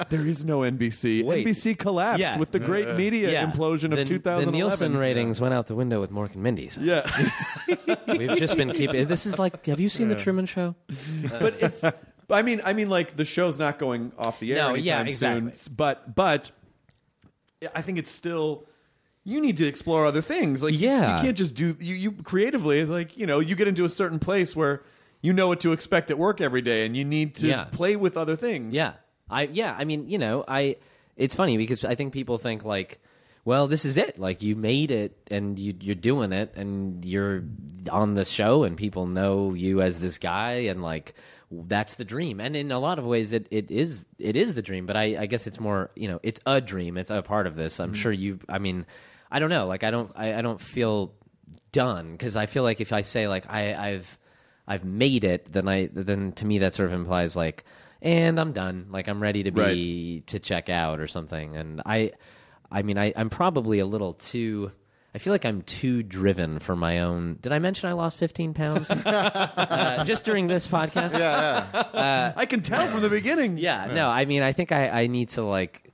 there 0.10 0.26
is 0.26 0.44
no 0.44 0.60
NBC. 0.60 1.25
Wait. 1.25 1.46
NBC 1.46 1.78
collapsed 1.78 2.20
Yeah. 2.20 2.38
with 2.38 2.50
the 2.50 2.58
great 2.58 2.94
media 2.96 3.30
yeah. 3.32 3.50
implosion 3.50 3.92
of 3.92 3.99
the, 3.99 4.04
2011. 4.04 4.44
The 4.46 4.50
Nielsen 4.52 4.96
ratings 4.96 5.40
went 5.40 5.54
out 5.54 5.66
the 5.66 5.75
window 5.75 6.00
with 6.00 6.10
Mork 6.12 6.34
and 6.34 6.42
Mindy's. 6.42 6.76
Yeah, 6.78 7.08
We've 8.06 8.37
just 8.37 8.56
been 8.56 8.70
keeping. 8.72 9.06
This 9.08 9.26
is 9.26 9.38
like. 9.38 9.64
Have 9.66 9.80
you 9.80 9.88
seen 9.88 10.08
the 10.08 10.16
Truman 10.16 10.46
Show? 10.46 10.75
but 11.38 11.62
it's. 11.62 11.84
I 12.28 12.42
mean, 12.42 12.60
I 12.64 12.72
mean, 12.75 12.88
like 12.90 13.16
the 13.16 13.25
show's 13.25 13.58
not 13.58 13.78
going 13.78 14.12
off 14.18 14.38
the 14.40 14.52
air 14.52 14.58
No, 14.58 14.68
anytime 14.70 14.84
yeah, 14.84 15.00
exactly. 15.02 15.52
soon. 15.56 15.75
But, 15.75 16.14
but 16.14 16.50
I 17.75 17.82
think 17.82 17.99
it's 17.99 18.10
still. 18.10 18.66
You 19.25 19.41
need 19.41 19.59
to 19.59 19.67
explore 19.67 20.07
other 20.07 20.23
things. 20.23 20.62
Like, 20.62 20.79
Yeah. 20.79 21.17
you 21.19 21.25
can't 21.25 21.37
just 21.37 21.55
do 21.55 21.77
you. 21.79 21.95
You 21.95 22.12
creatively, 22.12 22.85
like 22.87 23.17
you 23.17 23.27
know, 23.27 23.39
you 23.41 23.55
get 23.55 23.69
into 23.69 23.85
a 23.85 23.89
certain 23.89 24.19
place 24.19 24.57
where 24.57 24.83
you 25.21 25.33
know 25.33 25.49
what 25.49 25.61
to 25.61 25.73
expect 25.73 26.11
at 26.11 26.19
work 26.19 26.41
every 26.41 26.62
day, 26.62 26.87
and 26.87 26.97
you 26.97 27.05
need 27.05 27.35
to 27.37 27.47
Yeah. 27.47 27.65
play 27.65 27.97
with 27.97 28.17
other 28.17 28.35
things. 28.35 28.73
Yeah, 28.75 28.93
I 29.29 29.43
yeah. 29.43 29.77
I 29.79 29.85
mean, 29.85 30.09
you 30.09 30.19
know, 30.19 30.45
I. 30.49 30.77
It's 31.17 31.35
funny 31.35 31.59
because 31.59 31.85
I 31.85 31.97
think 31.97 32.15
people 32.15 32.39
think 32.39 32.65
like, 32.65 32.99
well, 33.45 33.67
this 33.67 33.85
is 33.85 33.99
it. 33.99 34.19
Like 34.19 34.41
you 34.41 34.57
made 34.57 34.91
it, 34.91 35.19
and 35.31 35.59
you, 35.59 35.75
you're 35.79 35.95
doing 35.95 36.33
it, 36.33 36.55
and 36.57 37.05
you're 37.05 37.43
on 37.91 38.15
the 38.15 38.25
show, 38.25 38.65
and 38.65 38.75
people 38.75 39.07
know 39.07 39.53
you 39.53 39.83
as 39.83 40.00
this 40.00 40.17
guy, 40.17 40.53
and 40.71 40.83
like 40.83 41.15
that's 41.50 41.97
the 41.97 42.05
dream. 42.05 42.41
And 42.41 42.57
in 42.57 42.73
a 42.73 42.79
lot 42.79 42.99
of 42.99 43.05
ways, 43.05 43.35
it, 43.35 43.49
it 43.50 43.71
is 43.71 44.07
it 44.19 44.35
is 44.35 44.55
the 44.55 44.62
dream. 44.62 44.87
But 44.87 44.97
I, 44.97 45.17
I 45.21 45.27
guess 45.27 45.47
it's 45.47 45.61
more, 45.61 45.91
you 45.95 46.09
know, 46.09 46.21
it's 46.23 46.41
a 46.47 46.62
dream. 46.62 46.97
It's 46.97 47.11
a 47.11 47.21
part 47.21 47.47
of 47.47 47.55
this. 47.55 47.81
I'm 47.81 47.93
mm-hmm. 47.93 48.00
sure 48.00 48.12
you. 48.12 48.39
I 48.49 48.59
mean. 48.59 48.87
I 49.30 49.38
don't 49.38 49.50
know. 49.50 49.66
Like 49.66 49.84
I 49.84 49.90
don't 49.90 50.12
I, 50.14 50.34
I 50.34 50.42
don't 50.42 50.60
feel 50.60 51.14
done 51.72 52.12
because 52.12 52.37
I 52.37 52.46
feel 52.46 52.62
like 52.62 52.80
if 52.80 52.92
I 52.92 53.02
say 53.02 53.28
like 53.28 53.44
I, 53.49 53.75
I've 53.75 54.18
I've 54.66 54.84
made 54.84 55.25
it, 55.25 55.52
then 55.52 55.68
I 55.68 55.88
then 55.92 56.32
to 56.32 56.46
me 56.46 56.58
that 56.58 56.75
sort 56.75 56.88
of 56.88 56.94
implies 56.94 57.37
like 57.37 57.64
and 58.02 58.40
I'm 58.40 58.52
done. 58.52 58.87
Like 58.90 59.08
I'm 59.08 59.22
ready 59.22 59.42
to 59.44 59.50
be 59.50 60.22
to 60.26 60.38
check 60.38 60.68
out 60.68 61.00
or 61.00 61.06
something. 61.06 61.56
And 61.56 61.82
I 61.84 62.12
I 62.70 62.82
mean 62.82 62.99
I, 62.99 63.12
I'm 63.16 63.30
probably 63.30 63.78
a 63.78 63.87
little 63.87 64.14
too 64.14 64.72
I 65.12 65.18
feel 65.18 65.32
like 65.32 65.44
I'm 65.44 65.62
too 65.62 66.04
driven 66.04 66.60
for 66.60 66.76
my 66.76 67.00
own. 67.00 67.38
Did 67.40 67.52
I 67.52 67.58
mention 67.58 67.88
I 67.88 67.94
lost 67.94 68.16
15 68.18 68.54
pounds 68.54 68.90
uh, 68.90 70.04
just 70.04 70.25
during 70.25 70.46
this 70.46 70.68
podcast? 70.68 71.18
Yeah, 71.18 71.66
yeah. 71.92 72.32
I 72.37 72.46
can 72.46 72.62
tell 72.62 72.87
from 72.87 73.00
the 73.02 73.08
beginning. 73.08 73.58
Yeah, 73.58 73.90
no, 73.92 74.08
I 74.08 74.25
mean, 74.25 74.42
I 74.42 74.52
think 74.52 74.70
I, 74.70 74.88
I 74.88 75.06
need 75.08 75.30
to 75.30 75.42
like 75.42 75.89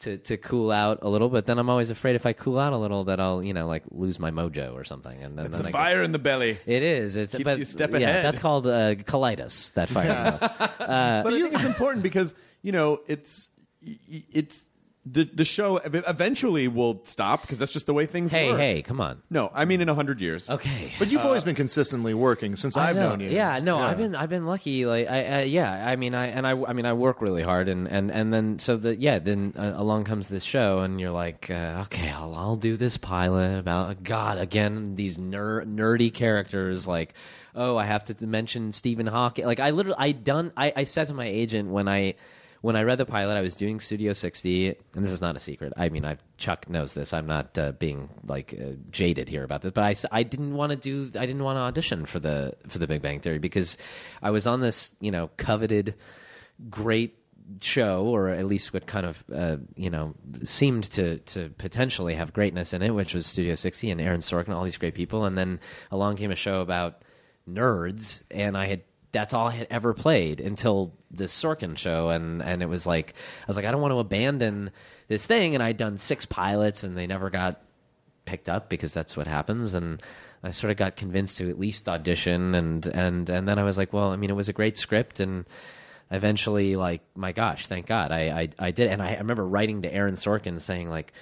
to 0.00 0.18
to 0.18 0.36
cool 0.36 0.70
out 0.70 1.00
a 1.02 1.08
little, 1.08 1.28
but 1.28 1.46
then 1.46 1.58
I'm 1.58 1.68
always 1.68 1.90
afraid 1.90 2.16
if 2.16 2.26
I 2.26 2.32
cool 2.32 2.58
out 2.58 2.72
a 2.72 2.76
little 2.76 3.04
that 3.04 3.20
I'll 3.20 3.44
you 3.44 3.52
know 3.52 3.66
like 3.66 3.82
lose 3.90 4.18
my 4.18 4.30
mojo 4.30 4.74
or 4.74 4.84
something, 4.84 5.22
and 5.22 5.36
then, 5.36 5.46
It's 5.46 5.54
then 5.54 5.62
the 5.62 5.68
I 5.68 5.72
fire 5.72 6.02
in 6.02 6.12
the 6.12 6.18
belly. 6.18 6.58
It 6.66 6.82
is. 6.82 7.16
It's 7.16 7.32
Keeps 7.32 7.44
but, 7.44 7.58
you 7.58 7.64
step 7.64 7.90
yeah, 7.92 7.98
ahead. 7.98 8.24
that's 8.24 8.38
called 8.38 8.66
uh, 8.66 8.94
colitis. 8.94 9.72
That 9.74 9.88
fire. 9.88 10.38
but 10.78 10.80
I 10.80 11.22
think 11.22 11.54
it's 11.54 11.64
important 11.64 12.02
because 12.02 12.34
you 12.62 12.72
know 12.72 13.00
it's 13.06 13.48
it's 13.82 14.66
the 15.12 15.24
the 15.24 15.44
show 15.44 15.76
eventually 15.78 16.68
will 16.68 17.00
stop 17.04 17.42
because 17.42 17.58
that's 17.58 17.72
just 17.72 17.86
the 17.86 17.94
way 17.94 18.06
things 18.06 18.30
hey, 18.30 18.50
work. 18.50 18.58
hey, 18.58 18.82
come 18.82 19.00
on. 19.00 19.22
No, 19.30 19.50
I 19.54 19.64
mean 19.64 19.80
in 19.80 19.88
a 19.88 19.94
hundred 19.94 20.20
years. 20.20 20.50
Okay. 20.50 20.92
But 20.98 21.10
you've 21.10 21.24
always 21.24 21.44
been 21.44 21.54
consistently 21.54 22.14
working 22.14 22.56
since 22.56 22.76
I 22.76 22.90
I've 22.90 22.96
know. 22.96 23.10
known 23.10 23.20
you. 23.20 23.30
Yeah, 23.30 23.58
no, 23.60 23.78
I've 23.78 23.96
been 23.96 24.14
I've 24.14 24.28
been 24.28 24.46
lucky. 24.46 24.86
Like, 24.86 25.08
I, 25.08 25.40
uh, 25.40 25.44
yeah, 25.44 25.88
I 25.88 25.96
mean, 25.96 26.14
I 26.14 26.26
and 26.26 26.46
I, 26.46 26.50
I 26.50 26.72
mean, 26.72 26.86
I 26.86 26.92
work 26.92 27.22
really 27.22 27.42
hard, 27.42 27.68
and 27.68 27.88
and 27.88 28.10
and 28.10 28.32
then 28.32 28.58
so 28.58 28.76
the 28.76 28.96
yeah, 28.96 29.18
then 29.18 29.54
uh, 29.56 29.74
along 29.76 30.04
comes 30.04 30.28
this 30.28 30.44
show, 30.44 30.80
and 30.80 31.00
you're 31.00 31.10
like, 31.10 31.50
uh, 31.50 31.84
okay, 31.86 32.10
I'll 32.10 32.34
I'll 32.34 32.56
do 32.56 32.76
this 32.76 32.96
pilot 32.96 33.58
about 33.58 34.02
God 34.02 34.38
again, 34.38 34.96
these 34.96 35.18
ner- 35.18 35.64
nerdy 35.64 36.12
characters, 36.12 36.86
like. 36.86 37.14
Oh, 37.54 37.76
I 37.76 37.86
have 37.86 38.04
to 38.04 38.26
mention 38.26 38.70
Stephen 38.70 39.08
Hawking. 39.08 39.44
Like 39.44 39.58
I 39.58 39.70
literally, 39.70 39.96
I 39.98 40.12
done. 40.12 40.52
I, 40.56 40.72
I 40.76 40.84
said 40.84 41.08
to 41.08 41.14
my 41.14 41.26
agent 41.26 41.70
when 41.70 41.88
I 41.88 42.14
when 42.60 42.76
I 42.76 42.82
read 42.82 42.98
the 42.98 43.06
pilot, 43.06 43.36
I 43.36 43.40
was 43.40 43.54
doing 43.54 43.80
Studio 43.80 44.12
60, 44.12 44.68
and 44.68 45.04
this 45.04 45.12
is 45.12 45.20
not 45.20 45.36
a 45.36 45.40
secret. 45.40 45.72
I 45.76 45.88
mean, 45.88 46.04
I've, 46.04 46.22
Chuck 46.36 46.68
knows 46.68 46.92
this. 46.92 47.12
I'm 47.12 47.26
not 47.26 47.56
uh, 47.56 47.72
being 47.72 48.08
like 48.26 48.54
uh, 48.54 48.72
jaded 48.90 49.28
here 49.28 49.44
about 49.44 49.62
this, 49.62 49.72
but 49.72 49.84
I, 49.84 49.94
I 50.10 50.22
didn't 50.22 50.54
want 50.54 50.70
to 50.70 50.76
do. 50.76 51.18
I 51.18 51.26
didn't 51.26 51.44
want 51.44 51.56
to 51.56 51.60
audition 51.60 52.04
for 52.04 52.18
the 52.18 52.54
for 52.66 52.78
the 52.78 52.86
Big 52.86 53.02
Bang 53.02 53.20
Theory 53.20 53.38
because 53.38 53.78
I 54.22 54.30
was 54.30 54.46
on 54.46 54.60
this 54.60 54.92
you 55.00 55.10
know 55.10 55.30
coveted 55.36 55.94
great 56.68 57.16
show, 57.60 58.06
or 58.06 58.28
at 58.28 58.44
least 58.44 58.72
what 58.72 58.86
kind 58.86 59.06
of 59.06 59.24
uh, 59.34 59.56
you 59.76 59.90
know 59.90 60.14
seemed 60.44 60.84
to 60.84 61.18
to 61.18 61.50
potentially 61.50 62.14
have 62.14 62.32
greatness 62.32 62.72
in 62.72 62.82
it, 62.82 62.90
which 62.90 63.14
was 63.14 63.26
Studio 63.26 63.54
60 63.54 63.90
and 63.90 64.00
Aaron 64.00 64.20
Sorkin, 64.20 64.46
and 64.46 64.54
all 64.54 64.64
these 64.64 64.76
great 64.76 64.94
people, 64.94 65.24
and 65.24 65.38
then 65.38 65.60
along 65.90 66.16
came 66.16 66.30
a 66.30 66.36
show 66.36 66.60
about 66.60 67.02
nerds, 67.48 68.22
and 68.30 68.56
I 68.56 68.66
had 68.66 68.82
that's 69.12 69.32
all 69.34 69.48
I 69.48 69.52
had 69.52 69.66
ever 69.70 69.94
played 69.94 70.40
until 70.40 70.92
this 71.10 71.32
Sorkin 71.32 71.76
show, 71.78 72.10
and 72.10 72.42
and 72.42 72.62
it 72.62 72.68
was 72.68 72.86
like 72.86 73.14
I 73.42 73.46
was 73.46 73.56
like 73.56 73.66
I 73.66 73.70
don't 73.70 73.80
want 73.80 73.92
to 73.92 73.98
abandon 73.98 74.70
this 75.08 75.26
thing, 75.26 75.54
and 75.54 75.62
I'd 75.62 75.76
done 75.76 75.98
six 75.98 76.26
pilots, 76.26 76.82
and 76.82 76.96
they 76.96 77.06
never 77.06 77.30
got 77.30 77.60
picked 78.24 78.48
up 78.48 78.68
because 78.68 78.92
that's 78.92 79.16
what 79.16 79.26
happens, 79.26 79.74
and 79.74 80.02
I 80.42 80.50
sort 80.50 80.70
of 80.70 80.76
got 80.76 80.96
convinced 80.96 81.38
to 81.38 81.48
at 81.50 81.58
least 81.58 81.88
audition, 81.88 82.54
and 82.54 82.86
and 82.86 83.28
and 83.28 83.48
then 83.48 83.58
I 83.58 83.64
was 83.64 83.78
like, 83.78 83.92
well, 83.92 84.10
I 84.10 84.16
mean, 84.16 84.30
it 84.30 84.36
was 84.36 84.48
a 84.48 84.52
great 84.52 84.76
script, 84.76 85.20
and 85.20 85.46
eventually, 86.10 86.76
like, 86.76 87.02
my 87.14 87.32
gosh, 87.32 87.66
thank 87.66 87.86
God, 87.86 88.12
I 88.12 88.20
I, 88.20 88.48
I 88.58 88.70
did, 88.70 88.90
and 88.90 89.02
I, 89.02 89.14
I 89.14 89.18
remember 89.18 89.46
writing 89.46 89.82
to 89.82 89.92
Aaron 89.92 90.14
Sorkin 90.14 90.60
saying 90.60 90.90
like 90.90 91.12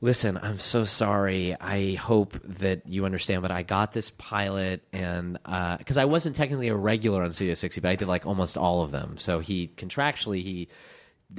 listen, 0.00 0.38
I'm 0.42 0.58
so 0.58 0.84
sorry. 0.84 1.56
I 1.60 1.94
hope 1.94 2.38
that 2.44 2.86
you 2.86 3.04
understand, 3.04 3.42
but 3.42 3.50
I 3.50 3.62
got 3.62 3.92
this 3.92 4.10
pilot, 4.10 4.82
and 4.92 5.38
uh, 5.44 5.76
because 5.76 5.98
I 5.98 6.06
wasn't 6.06 6.36
technically 6.36 6.68
a 6.68 6.74
regular 6.74 7.22
on 7.22 7.32
Studio 7.32 7.54
60, 7.54 7.80
but 7.80 7.90
I 7.90 7.96
did 7.96 8.08
like 8.08 8.26
almost 8.26 8.56
all 8.56 8.82
of 8.82 8.90
them. 8.90 9.18
So 9.18 9.40
he 9.40 9.68
contractually 9.68 10.42
he. 10.42 10.68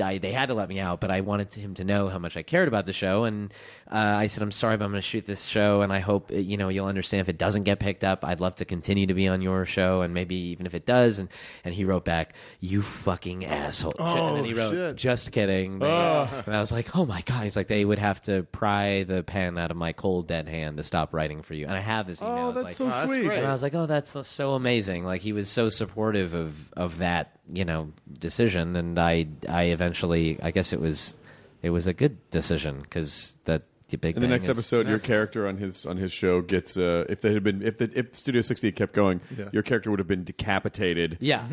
I, 0.01 0.19
they 0.19 0.31
had 0.31 0.47
to 0.47 0.53
let 0.53 0.69
me 0.69 0.79
out, 0.79 1.01
but 1.01 1.11
I 1.11 1.21
wanted 1.21 1.53
him 1.53 1.73
to 1.75 1.83
know 1.83 2.07
how 2.07 2.17
much 2.19 2.37
I 2.37 2.43
cared 2.43 2.67
about 2.69 2.85
the 2.85 2.93
show, 2.93 3.25
and 3.25 3.53
uh, 3.91 3.95
I 3.97 4.27
said, 4.27 4.41
"I'm 4.41 4.51
sorry, 4.51 4.77
but 4.77 4.85
I'm 4.85 4.91
going 4.91 5.01
to 5.01 5.07
shoot 5.07 5.25
this 5.25 5.43
show, 5.45 5.81
and 5.81 5.91
I 5.91 5.99
hope 5.99 6.31
uh, 6.31 6.35
you 6.35 6.55
know 6.55 6.69
you'll 6.69 6.85
understand 6.87 7.21
if 7.21 7.27
it 7.29 7.37
doesn't 7.37 7.63
get 7.63 7.79
picked 7.79 8.03
up. 8.03 8.23
I'd 8.23 8.39
love 8.39 8.55
to 8.57 8.65
continue 8.65 9.07
to 9.07 9.13
be 9.13 9.27
on 9.27 9.41
your 9.41 9.65
show, 9.65 10.01
and 10.01 10.13
maybe 10.13 10.35
even 10.35 10.65
if 10.65 10.73
it 10.73 10.85
does." 10.85 11.19
And 11.19 11.27
and 11.65 11.73
he 11.73 11.83
wrote 11.83 12.05
back, 12.05 12.35
"You 12.61 12.81
fucking 12.81 13.43
asshole," 13.45 13.93
and 13.99 14.37
then 14.37 14.45
he 14.45 14.53
wrote, 14.53 14.71
shit. 14.71 14.95
"Just 14.95 15.31
kidding." 15.31 15.79
They- 15.79 15.87
And 15.87 16.55
I 16.55 16.59
was 16.61 16.71
like, 16.71 16.95
"Oh 16.95 17.05
my 17.05 17.21
god!" 17.21 17.43
He's 17.43 17.55
like, 17.57 17.67
"They 17.67 17.83
would 17.83 17.99
have 17.99 18.21
to 18.23 18.43
pry 18.43 19.03
the 19.03 19.23
pen 19.23 19.57
out 19.57 19.71
of 19.71 19.77
my 19.77 19.91
cold 19.93 20.27
dead 20.27 20.47
hand 20.47 20.77
to 20.77 20.83
stop 20.83 21.13
writing 21.13 21.41
for 21.41 21.53
you." 21.53 21.65
And 21.65 21.73
I 21.75 21.79
have 21.81 22.07
this 22.07 22.21
email. 22.21 22.47
Oh, 22.47 22.51
that's 22.53 22.63
like, 22.63 22.75
so 22.75 22.85
that's 22.85 23.05
sweet. 23.11 23.25
great. 23.25 23.37
and 23.39 23.47
I 23.47 23.51
was 23.51 23.61
like, 23.63 23.75
"Oh, 23.75 23.87
that's 23.87 24.15
so 24.27 24.53
amazing!" 24.53 25.03
Like 25.03 25.21
he 25.21 25.33
was 25.33 25.49
so 25.49 25.67
supportive 25.69 26.33
of 26.33 26.71
of 26.73 26.99
that, 26.99 27.37
you 27.53 27.65
know, 27.65 27.91
decision. 28.19 28.75
And 28.75 28.97
I, 28.99 29.27
I 29.49 29.63
eventually, 29.65 30.39
I 30.41 30.51
guess 30.51 30.73
it 30.73 30.79
was, 30.79 31.17
it 31.61 31.69
was 31.71 31.87
a 31.87 31.93
good 31.93 32.17
decision 32.31 32.81
because 32.81 33.37
that 33.45 33.63
the 33.89 33.97
Big 33.97 34.15
In 34.15 34.21
the 34.21 34.27
next 34.29 34.45
is- 34.45 34.51
episode, 34.51 34.87
your 34.87 34.99
character 34.99 35.49
on 35.49 35.57
his 35.57 35.85
on 35.85 35.97
his 35.97 36.13
show 36.13 36.39
gets 36.39 36.77
uh, 36.77 37.03
if 37.09 37.19
they 37.19 37.33
had 37.33 37.43
been 37.43 37.61
if 37.61 37.77
the, 37.77 37.91
if 37.93 38.15
Studio 38.15 38.39
60 38.41 38.67
had 38.67 38.75
kept 38.77 38.93
going, 38.93 39.19
Yeah. 39.37 39.49
your 39.51 39.63
character 39.63 39.89
would 39.89 39.99
have 39.99 40.07
been 40.07 40.23
decapitated. 40.23 41.17
Yeah. 41.19 41.39
uh, 41.41 41.43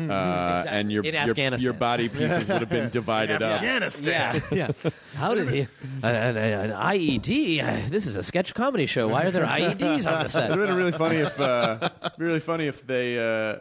Exactly. 0.61 0.71
and 0.79 0.89
your 0.89 1.03
In 1.03 1.13
your, 1.15 1.23
Afghanistan. 1.31 1.63
your 1.65 1.73
body 1.73 2.07
pieces 2.17 2.47
would 2.47 2.61
have 2.61 2.69
been 2.69 2.89
divided 2.91 3.41
up. 3.43 3.55
Afghanistan. 3.61 4.41
Yeah, 4.53 4.71
yeah. 4.85 4.89
How 5.15 5.35
did 5.35 5.49
he? 5.49 5.63
Uh, 6.01 6.07
an, 6.07 6.37
an 6.37 6.69
IED. 6.71 7.61
Uh, 7.61 7.89
this 7.89 8.07
is 8.07 8.15
a 8.15 8.23
sketch 8.23 8.53
comedy 8.55 8.85
show. 8.85 9.09
Why 9.09 9.23
are 9.25 9.31
there 9.31 9.45
IEDs 9.45 10.09
on 10.09 10.23
the 10.23 10.29
set? 10.29 10.45
It 10.49 10.51
would 10.51 10.59
have 10.59 10.67
been 10.69 10.77
really 10.77 10.93
funny 10.93 11.17
if 11.17 11.37
uh, 11.41 11.89
really 12.17 12.39
funny 12.39 12.67
if 12.67 12.87
they 12.87 13.19
uh, 13.19 13.57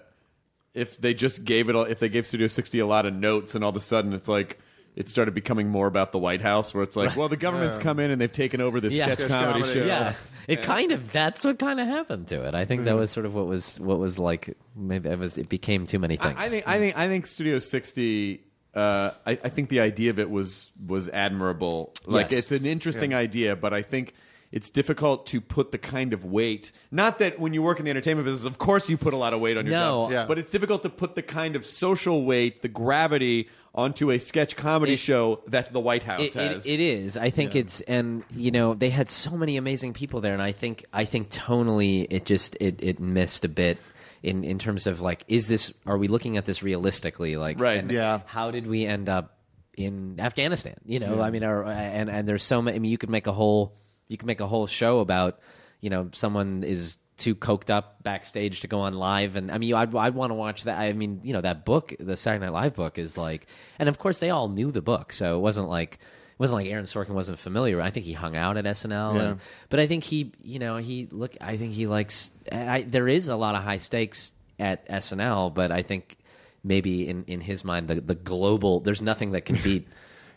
if 0.78 1.00
they 1.00 1.14
just 1.14 1.44
gave 1.44 1.68
it 1.68 1.76
all, 1.76 1.84
if 1.84 1.98
they 1.98 2.08
gave 2.08 2.26
Studio 2.26 2.46
60 2.46 2.78
a 2.78 2.86
lot 2.86 3.06
of 3.06 3.14
notes 3.14 3.54
and 3.54 3.64
all 3.64 3.70
of 3.70 3.76
a 3.76 3.80
sudden 3.80 4.12
it's 4.12 4.28
like 4.28 4.58
it 4.96 5.08
started 5.08 5.32
becoming 5.34 5.68
more 5.68 5.86
about 5.86 6.10
the 6.12 6.18
White 6.18 6.40
House 6.40 6.74
where 6.74 6.82
it's 6.82 6.96
like, 6.96 7.14
well, 7.16 7.28
the 7.28 7.36
government's 7.36 7.78
come 7.78 8.00
in 8.00 8.10
and 8.10 8.20
they've 8.20 8.32
taken 8.32 8.60
over 8.60 8.80
this 8.80 8.94
Yeah. 8.94 9.04
sketch 9.06 9.18
Sketch 9.20 9.30
comedy, 9.30 9.60
comedy, 9.60 9.80
show. 9.80 9.86
yeah 9.86 10.14
it 10.48 10.62
kind 10.62 10.92
of 10.92 11.12
that's 11.12 11.44
what 11.44 11.58
kind 11.58 11.78
of 11.78 11.86
happened 11.86 12.26
to 12.28 12.42
it 12.42 12.54
i 12.54 12.64
think 12.64 12.84
that 12.84 12.96
was 12.96 13.10
sort 13.10 13.26
of 13.26 13.34
what 13.34 13.46
was 13.46 13.78
what 13.80 13.98
was 13.98 14.18
like 14.18 14.56
maybe 14.74 15.08
it 15.10 15.18
was 15.18 15.36
it 15.36 15.48
became 15.50 15.86
too 15.86 15.98
many 15.98 16.16
things 16.16 16.34
I, 16.38 16.46
I 16.46 16.48
think 16.48 16.66
I 16.66 16.78
think 16.78 16.96
I 16.98 17.06
think 17.06 17.26
Studio 17.26 17.58
60. 17.58 18.44
Uh, 18.74 19.10
I, 19.26 19.32
I 19.32 19.48
think 19.48 19.70
the 19.70 19.80
idea 19.80 20.10
of 20.10 20.18
it 20.18 20.30
was 20.30 20.70
was 20.86 21.08
admirable. 21.08 21.92
Like 22.06 22.30
Yes. 22.30 22.38
it's 22.40 22.52
an 22.52 22.64
interesting 22.66 23.12
idea, 23.14 23.56
but 23.56 23.72
I 23.74 23.82
think 23.82 24.14
it's 24.50 24.70
difficult 24.70 25.26
to 25.26 25.40
put 25.40 25.72
the 25.72 25.78
kind 25.78 26.12
of 26.12 26.24
weight. 26.24 26.72
Not 26.90 27.18
that 27.18 27.38
when 27.38 27.52
you 27.54 27.62
work 27.62 27.78
in 27.78 27.84
the 27.84 27.90
entertainment 27.90 28.24
business, 28.26 28.46
of 28.50 28.58
course 28.58 28.88
you 28.88 28.96
put 28.96 29.12
a 29.12 29.16
lot 29.16 29.32
of 29.34 29.40
weight 29.40 29.56
on 29.58 29.66
your 29.66 29.74
No. 29.74 30.04
job. 30.04 30.12
Yeah. 30.12 30.26
But 30.26 30.38
it's 30.38 30.50
difficult 30.50 30.82
to 30.84 30.88
put 30.88 31.14
the 31.14 31.22
kind 31.22 31.54
of 31.56 31.66
social 31.66 32.24
weight, 32.24 32.62
the 32.62 32.68
gravity, 32.68 33.48
onto 33.74 34.10
a 34.10 34.18
sketch 34.18 34.56
comedy 34.56 34.94
It- 34.94 34.98
show 34.98 35.40
that 35.48 35.72
the 35.72 35.78
White 35.80 36.02
House 36.02 36.20
it, 36.22 36.32
has. 36.34 36.66
it, 36.66 36.72
it 36.72 36.80
is. 36.80 37.16
I 37.16 37.30
think 37.30 37.54
it's, 37.54 37.80
and 37.82 38.24
you 38.34 38.50
know, 38.50 38.74
they 38.74 38.90
had 38.90 39.08
so 39.08 39.36
many 39.36 39.56
amazing 39.56 39.92
people 39.92 40.20
there, 40.20 40.32
and 40.32 40.42
I 40.42 40.52
think, 40.52 40.84
I 40.92 41.04
think 41.04 41.28
tonally, 41.30 42.06
it 42.10 42.24
just 42.24 42.56
it 42.60 42.80
it 42.82 42.98
missed 42.98 43.44
a 43.44 43.48
bit 43.48 43.78
in 44.22 44.42
in 44.44 44.58
terms 44.58 44.86
of 44.88 45.00
like, 45.00 45.22
is 45.28 45.46
this? 45.46 45.72
Are 45.86 45.98
we 45.98 46.08
looking 46.08 46.38
at 46.38 46.44
this 46.46 46.62
realistically? 46.62 47.36
Like, 47.36 47.60
Right. 47.60 47.78
and 47.78 47.92
Yeah. 47.92 48.20
How 48.26 48.50
did 48.50 48.66
we 48.66 48.84
end 48.86 49.08
up 49.08 49.36
in 49.76 50.16
Afghanistan? 50.18 50.74
You 50.84 50.98
know, 50.98 51.20
I 51.20 51.30
mean, 51.30 51.44
or, 51.44 51.62
and 51.64 52.10
and 52.10 52.26
there's 52.26 52.42
so 52.42 52.60
many. 52.62 52.76
I 52.76 52.78
mean, 52.80 52.90
you 52.90 52.98
could 52.98 53.10
make 53.10 53.26
a 53.28 53.32
whole 53.32 53.76
you 54.08 54.16
can 54.16 54.26
make 54.26 54.40
a 54.40 54.46
whole 54.46 54.66
show 54.66 55.00
about 55.00 55.38
you 55.80 55.90
know 55.90 56.08
someone 56.12 56.64
is 56.64 56.98
too 57.16 57.34
coked 57.34 57.68
up 57.68 58.02
backstage 58.02 58.60
to 58.60 58.68
go 58.68 58.80
on 58.80 58.94
live. 58.94 59.34
And 59.34 59.50
i 59.50 59.58
mean 59.58 59.74
i'd, 59.74 59.94
I'd 59.94 60.14
want 60.14 60.30
to 60.30 60.34
watch 60.34 60.64
that. 60.64 60.78
I 60.78 60.92
mean 60.92 61.20
you 61.24 61.32
know 61.32 61.40
that 61.40 61.64
book 61.64 61.92
the 61.98 62.16
saturday 62.16 62.44
night 62.46 62.52
live 62.52 62.74
book 62.74 62.96
is 62.98 63.18
like 63.18 63.46
and 63.78 63.88
of 63.88 63.98
course 63.98 64.18
they 64.18 64.30
all 64.30 64.48
knew 64.48 64.70
the 64.70 64.82
book. 64.82 65.12
So 65.12 65.36
it 65.36 65.40
wasn't 65.40 65.68
like 65.68 65.94
it 65.94 66.38
wasn't 66.38 66.60
like 66.62 66.70
aaron 66.70 66.84
sorkin 66.84 67.10
wasn't 67.10 67.38
familiar. 67.40 67.80
I 67.80 67.90
think 67.90 68.06
he 68.06 68.12
hung 68.12 68.36
out 68.36 68.56
at 68.56 68.64
snl 68.64 69.14
Yeah. 69.16 69.22
and, 69.30 69.40
but 69.68 69.80
i 69.80 69.86
think 69.88 70.04
he 70.04 70.32
you 70.42 70.60
know 70.60 70.76
he 70.76 71.08
look 71.10 71.36
i 71.40 71.56
think 71.56 71.72
he 71.74 71.86
likes 71.88 72.30
I, 72.52 72.82
there 72.82 73.08
is 73.08 73.26
a 73.28 73.36
lot 73.36 73.56
of 73.56 73.64
high 73.64 73.78
stakes 73.78 74.32
at 74.60 74.88
snl 74.88 75.52
but 75.52 75.72
i 75.72 75.82
think 75.82 76.16
maybe 76.62 77.08
in, 77.08 77.24
in 77.26 77.40
his 77.40 77.64
mind 77.64 77.88
the, 77.88 78.00
the 78.00 78.14
global 78.14 78.78
there's 78.80 79.02
nothing 79.02 79.32
that 79.32 79.42
can 79.42 79.56
beat 79.64 79.88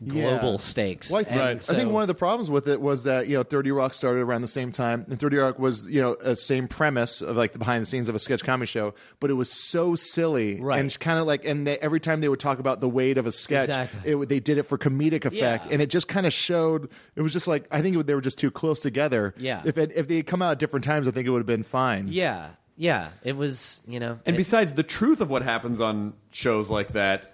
global 0.07 0.51
Yeah. 0.51 0.57
stakes 0.57 1.11
Well, 1.11 1.21
I, 1.21 1.23
think, 1.23 1.39
And 1.39 1.61
I 1.69 1.73
think 1.79 1.91
one 1.91 2.01
of 2.01 2.07
the 2.07 2.15
problems 2.15 2.49
with 2.49 2.67
it 2.67 2.81
was 2.81 3.03
that 3.03 3.27
you 3.27 3.35
know 3.35 3.43
30 3.43 3.71
Rock 3.71 3.93
started 3.93 4.21
around 4.21 4.41
the 4.41 4.47
same 4.47 4.71
time, 4.71 5.05
and 5.09 5.19
30 5.19 5.37
Rock 5.37 5.59
was 5.59 5.87
you 5.87 6.01
know 6.01 6.15
a 6.21 6.35
same 6.35 6.67
premise 6.67 7.21
of 7.21 7.37
like 7.37 7.53
the 7.53 7.59
behind 7.59 7.81
the 7.81 7.85
scenes 7.85 8.09
of 8.09 8.15
a 8.15 8.19
sketch 8.19 8.43
comedy 8.43 8.67
show, 8.67 8.93
but 9.19 9.29
it 9.29 9.33
was 9.35 9.51
so 9.51 9.95
silly 9.95 10.59
Right. 10.59 10.79
and 10.79 10.99
kind 10.99 11.19
of 11.19 11.27
like, 11.27 11.45
and 11.45 11.67
they, 11.67 11.77
every 11.79 11.99
time 11.99 12.21
they 12.21 12.29
would 12.29 12.39
talk 12.39 12.59
about 12.59 12.81
the 12.81 12.89
weight 12.89 13.17
of 13.17 13.25
a 13.27 13.31
sketch, 13.31 13.69
Exactly. 13.69 14.11
it, 14.11 14.29
they 14.29 14.39
did 14.39 14.57
it 14.57 14.63
for 14.63 14.77
comedic 14.77 15.25
effect, 15.25 15.65
Yeah. 15.67 15.71
and 15.73 15.81
it 15.81 15.89
just 15.89 16.07
kind 16.07 16.25
of 16.25 16.33
showed. 16.33 16.89
It 17.15 17.21
was 17.21 17.33
just 17.33 17.47
like 17.47 17.67
I 17.71 17.81
think 17.81 17.95
it, 17.95 18.07
they 18.07 18.15
were 18.15 18.21
just 18.21 18.39
too 18.39 18.51
close 18.51 18.79
together. 18.81 19.33
Yeah. 19.37 19.61
If 19.65 19.77
it, 19.77 19.91
if 19.95 20.07
they 20.07 20.17
had 20.17 20.27
come 20.27 20.41
out 20.41 20.51
at 20.53 20.59
different 20.59 20.83
times, 20.83 21.07
I 21.07 21.11
think 21.11 21.27
it 21.27 21.29
would 21.29 21.39
have 21.39 21.45
been 21.45 21.63
fine. 21.63 22.07
Yeah, 22.09 22.49
yeah. 22.75 23.09
It 23.23 23.37
was, 23.37 23.81
you 23.87 23.99
know. 23.99 24.19
And 24.25 24.35
it- 24.35 24.37
besides, 24.37 24.73
the 24.73 24.83
truth 24.83 25.21
of 25.21 25.29
what 25.29 25.43
happens 25.43 25.79
on 25.79 26.13
shows 26.31 26.69
like 26.71 26.93
that 26.93 27.31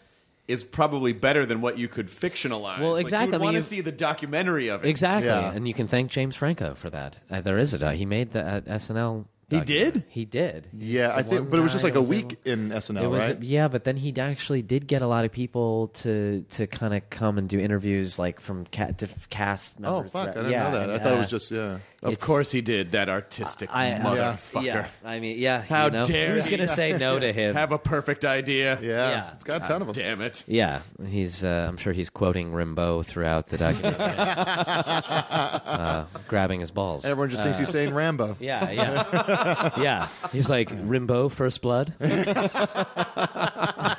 is 0.47 0.63
probably 0.63 1.11
better 1.13 1.45
than 1.45 1.59
what 1.61 1.77
you 1.77 1.87
could 1.87 2.07
fictionalize. 2.07 2.79
Well, 2.79 2.93
Like, 2.93 3.01
exactly. 3.01 3.33
I 3.33 3.37
you 3.37 3.39
mean, 3.39 3.53
want 3.53 3.55
to 3.57 3.61
see 3.69 3.81
the 3.81 3.91
documentary 3.91 4.69
of 4.69 4.85
it. 4.85 4.89
Exactly, 4.89 5.27
Yeah. 5.29 5.51
and 5.53 5.67
you 5.67 5.73
can 5.73 5.87
thank 5.87 6.09
James 6.11 6.35
Franco 6.35 6.73
for 6.75 6.89
that. 6.89 7.17
Uh, 7.29 7.41
there 7.41 7.57
is 7.57 7.73
a 7.73 7.79
doc- 7.79 7.95
he 7.95 8.05
made 8.05 8.31
the 8.31 8.41
uh, 8.45 8.61
SNL. 8.61 9.25
He 9.49 9.61
did? 9.61 10.03
He 10.09 10.25
did. 10.25 10.67
Yeah, 10.77 11.13
I 11.15 11.23
think, 11.23 11.49
but 11.49 11.57
it 11.57 11.61
was 11.61 11.71
just 11.71 11.85
like 11.85 11.95
a 11.95 12.01
week 12.01 12.37
able- 12.45 12.51
in 12.63 12.69
SNL, 12.73 13.01
It 13.03 13.07
was, 13.07 13.19
right? 13.21 13.41
Yeah, 13.41 13.69
but 13.69 13.85
then 13.85 13.95
he 13.95 14.13
actually 14.19 14.61
did 14.61 14.87
get 14.87 15.01
a 15.01 15.07
lot 15.07 15.23
of 15.23 15.31
people 15.31 15.87
to 16.03 16.43
to 16.49 16.67
kind 16.67 16.93
of 16.93 17.09
come 17.09 17.37
and 17.37 17.47
do 17.47 17.57
interviews, 17.57 18.19
like 18.19 18.41
from 18.41 18.65
ca- 18.65 18.91
to 18.97 19.07
cast 19.29 19.79
members. 19.79 19.93
Oh 19.93 19.95
members. 19.99 20.11
fuck! 20.11 20.29
I 20.29 20.33
didn't 20.33 20.51
yeah, 20.51 20.63
know 20.63 20.71
that. 20.79 20.89
I 20.89 20.93
and, 20.95 21.01
thought 21.03 21.13
it 21.13 21.15
uh, 21.15 21.19
was 21.19 21.29
just 21.29 21.51
yeah. 21.51 21.77
Of 22.03 22.13
It's- 22.13 22.25
course 22.27 22.51
he 22.51 22.61
did. 22.61 22.91
That 22.91 23.09
artistic 23.09 23.69
I, 23.73 23.93
I- 23.95 23.97
motherfucker. 23.99 24.63
Yeah, 24.63 24.87
I 25.03 25.19
mean, 25.19 25.39
yeah. 25.39 25.61
How 25.63 25.85
you 25.85 25.91
know, 25.91 26.05
dare 26.05 26.35
Who's 26.35 26.47
gonna 26.47 26.67
say 26.67 26.93
no 26.95 27.17
to 27.17 27.33
him? 27.33 27.55
Have 27.55 27.71
a 27.71 27.79
perfect 27.79 28.23
idea. 28.23 28.77
Yeah, 28.79 29.09
Yeah. 29.09 29.31
it's 29.33 29.43
got 29.43 29.63
a 29.63 29.67
ton 29.67 29.81
of 29.81 29.87
them. 29.87 29.95
Damn 29.95 30.21
it. 30.21 30.43
yeah, 30.45 30.81
he's. 31.07 31.43
Uh, 31.43 31.65
I'm 31.67 31.77
sure 31.77 31.93
he's 31.93 32.11
quoting 32.11 32.51
Rimbaud 32.53 33.07
throughout 33.07 33.47
the 33.47 33.57
documentary, 33.57 34.15
uh, 34.17 36.05
grabbing 36.27 36.59
his 36.59 36.69
balls. 36.69 37.03
Everyone 37.03 37.31
just 37.31 37.41
thinks 37.41 37.57
he's 37.57 37.69
saying 37.69 37.93
Rambo. 37.95 38.35
Yeah, 38.39 38.69
yeah, 38.69 39.71
yeah. 39.81 40.07
He's 40.31 40.51
like 40.51 40.69
Rimbaud, 40.69 41.31
First 41.31 41.63
Blood. 41.63 41.93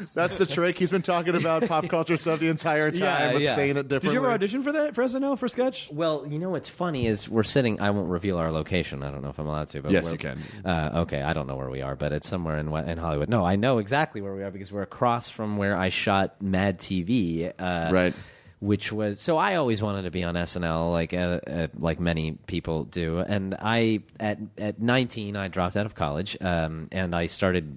That's 0.14 0.36
the 0.36 0.46
trick. 0.46 0.78
He's 0.78 0.90
been 0.90 1.02
talking 1.02 1.34
about 1.36 1.66
pop 1.68 1.88
culture 1.88 2.16
stuff 2.16 2.40
the 2.40 2.48
entire 2.48 2.90
time, 2.90 3.00
Yeah, 3.00 3.32
but 3.32 3.42
yeah. 3.42 3.54
saying 3.54 3.76
it 3.76 3.88
differently. 3.88 4.08
Did 4.08 4.14
you 4.14 4.20
ever 4.24 4.30
audition 4.32 4.62
for 4.62 4.72
that 4.72 4.94
for 4.94 5.04
SNL 5.04 5.38
for 5.38 5.48
sketch? 5.48 5.88
Well, 5.92 6.26
you 6.28 6.38
know 6.38 6.50
what's 6.50 6.68
funny 6.68 7.06
is 7.06 7.28
we're 7.28 7.42
sitting. 7.42 7.80
I 7.80 7.90
won't 7.90 8.08
reveal 8.08 8.38
our 8.38 8.50
location. 8.52 9.02
I 9.02 9.10
don't 9.10 9.22
know 9.22 9.30
if 9.30 9.38
I'm 9.38 9.46
allowed 9.46 9.68
to. 9.68 9.82
But 9.82 9.92
Yes, 9.92 10.10
you 10.10 10.18
can. 10.18 10.40
Uh, 10.64 11.00
okay, 11.02 11.22
I 11.22 11.32
don't 11.32 11.46
know 11.46 11.56
where 11.56 11.70
we 11.70 11.82
are, 11.82 11.96
but 11.96 12.12
it's 12.12 12.28
somewhere 12.28 12.58
in 12.58 12.72
in 12.72 12.98
Hollywood. 12.98 13.28
No, 13.28 13.44
I 13.44 13.56
know 13.56 13.78
exactly 13.78 14.20
where 14.20 14.34
we 14.34 14.42
are 14.42 14.50
because 14.50 14.72
we're 14.72 14.82
across 14.82 15.28
from 15.28 15.56
where 15.56 15.76
I 15.76 15.88
shot 15.88 16.40
Mad 16.42 16.78
TV. 16.78 17.52
Uh, 17.58 17.90
Right. 17.92 18.14
Which 18.62 18.92
was 18.92 19.20
so 19.20 19.38
I 19.38 19.56
always 19.56 19.82
wanted 19.82 20.02
to 20.02 20.12
be 20.12 20.22
on 20.22 20.36
SNL, 20.36 20.92
like 20.92 21.12
uh, 21.12 21.40
uh, 21.44 21.66
like 21.76 21.98
many 21.98 22.38
people 22.46 22.84
do. 22.84 23.18
And 23.18 23.56
I 23.60 24.02
at 24.20 24.38
at 24.56 24.80
19, 24.80 25.34
I 25.34 25.48
dropped 25.48 25.76
out 25.76 25.84
of 25.84 25.96
college, 25.96 26.36
um, 26.40 26.86
and 26.92 27.12
I 27.12 27.26
started 27.26 27.76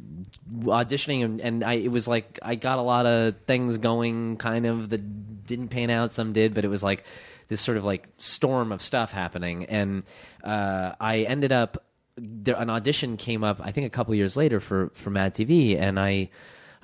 auditioning, 0.62 1.26
and, 1.26 1.42
and 1.42 1.64
I 1.64 1.74
it 1.74 1.92
was 1.92 2.08
like 2.08 2.38
I 2.44 2.54
got 2.54 2.78
a 2.78 2.84
lot 2.84 3.08
of 3.08 3.36
things 3.48 3.80
going, 3.80 4.38
kind 4.38 4.68
of 4.68 4.92
that 4.92 5.48
didn't 5.48 5.70
pan 5.70 5.90
out. 5.90 6.12
Some 6.12 6.34
did, 6.34 6.54
but 6.54 6.64
it 6.64 6.68
was 6.68 6.84
like 6.84 7.04
this 7.48 7.62
sort 7.62 7.78
of 7.80 7.84
like 7.84 8.08
storm 8.20 8.72
of 8.72 8.80
stuff 8.84 9.12
happening, 9.12 9.66
and 9.66 10.04
uh, 10.44 10.94
I 11.00 11.22
ended 11.22 11.52
up 11.52 11.84
an 12.16 12.70
audition 12.70 13.18
came 13.18 13.44
up. 13.44 13.60
I 13.60 13.72
think 13.72 13.88
a 13.88 13.90
couple 13.90 14.14
years 14.14 14.38
later 14.38 14.60
for 14.60 14.92
for 14.94 15.10
Mad 15.10 15.34
TV, 15.34 15.80
and 15.80 16.00
I. 16.00 16.30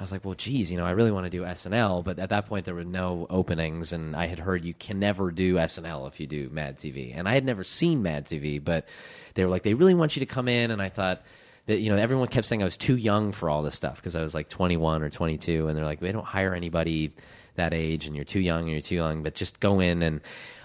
I 0.01 0.03
was 0.03 0.11
like, 0.11 0.25
well, 0.25 0.33
geez, 0.33 0.71
you 0.71 0.77
know, 0.77 0.85
I 0.85 0.91
really 0.91 1.11
want 1.11 1.27
to 1.27 1.29
do 1.29 1.43
SNL, 1.43 2.03
but 2.03 2.17
at 2.17 2.29
that 2.29 2.47
point 2.47 2.65
there 2.65 2.73
were 2.73 2.83
no 2.83 3.27
openings, 3.29 3.93
and 3.93 4.15
I 4.15 4.25
had 4.25 4.39
heard 4.39 4.65
you 4.65 4.73
can 4.73 4.97
never 4.97 5.29
do 5.29 5.57
SNL 5.57 6.07
if 6.07 6.19
you 6.19 6.25
do 6.25 6.49
Mad 6.51 6.79
TV, 6.79 7.15
and 7.15 7.29
I 7.29 7.35
had 7.35 7.45
never 7.45 7.63
seen 7.63 8.01
Mad 8.01 8.25
TV, 8.25 8.61
but 8.63 8.87
they 9.35 9.45
were 9.45 9.51
like, 9.51 9.61
they 9.61 9.75
really 9.75 9.93
want 9.93 10.15
you 10.15 10.21
to 10.21 10.25
come 10.25 10.47
in, 10.47 10.71
and 10.71 10.81
I 10.81 10.89
thought 10.89 11.21
that 11.67 11.81
you 11.81 11.91
know 11.91 11.97
everyone 11.97 12.29
kept 12.29 12.47
saying 12.47 12.63
I 12.63 12.65
was 12.65 12.77
too 12.77 12.97
young 12.97 13.31
for 13.31 13.47
all 13.47 13.61
this 13.61 13.75
stuff 13.75 13.97
because 13.97 14.15
I 14.15 14.23
was 14.23 14.33
like 14.33 14.49
21 14.49 15.03
or 15.03 15.11
22, 15.11 15.67
and 15.67 15.77
they're 15.77 15.85
like, 15.85 15.99
they 15.99 16.11
don't 16.11 16.25
hire 16.25 16.55
anybody 16.55 17.13
that 17.53 17.71
age, 17.71 18.07
and 18.07 18.15
you're 18.15 18.25
too 18.25 18.39
young, 18.39 18.61
and 18.61 18.71
you're 18.71 18.81
too 18.81 18.95
young, 18.95 19.21
but 19.21 19.35
just 19.35 19.59
go 19.59 19.81
in 19.81 20.01
and. 20.01 20.21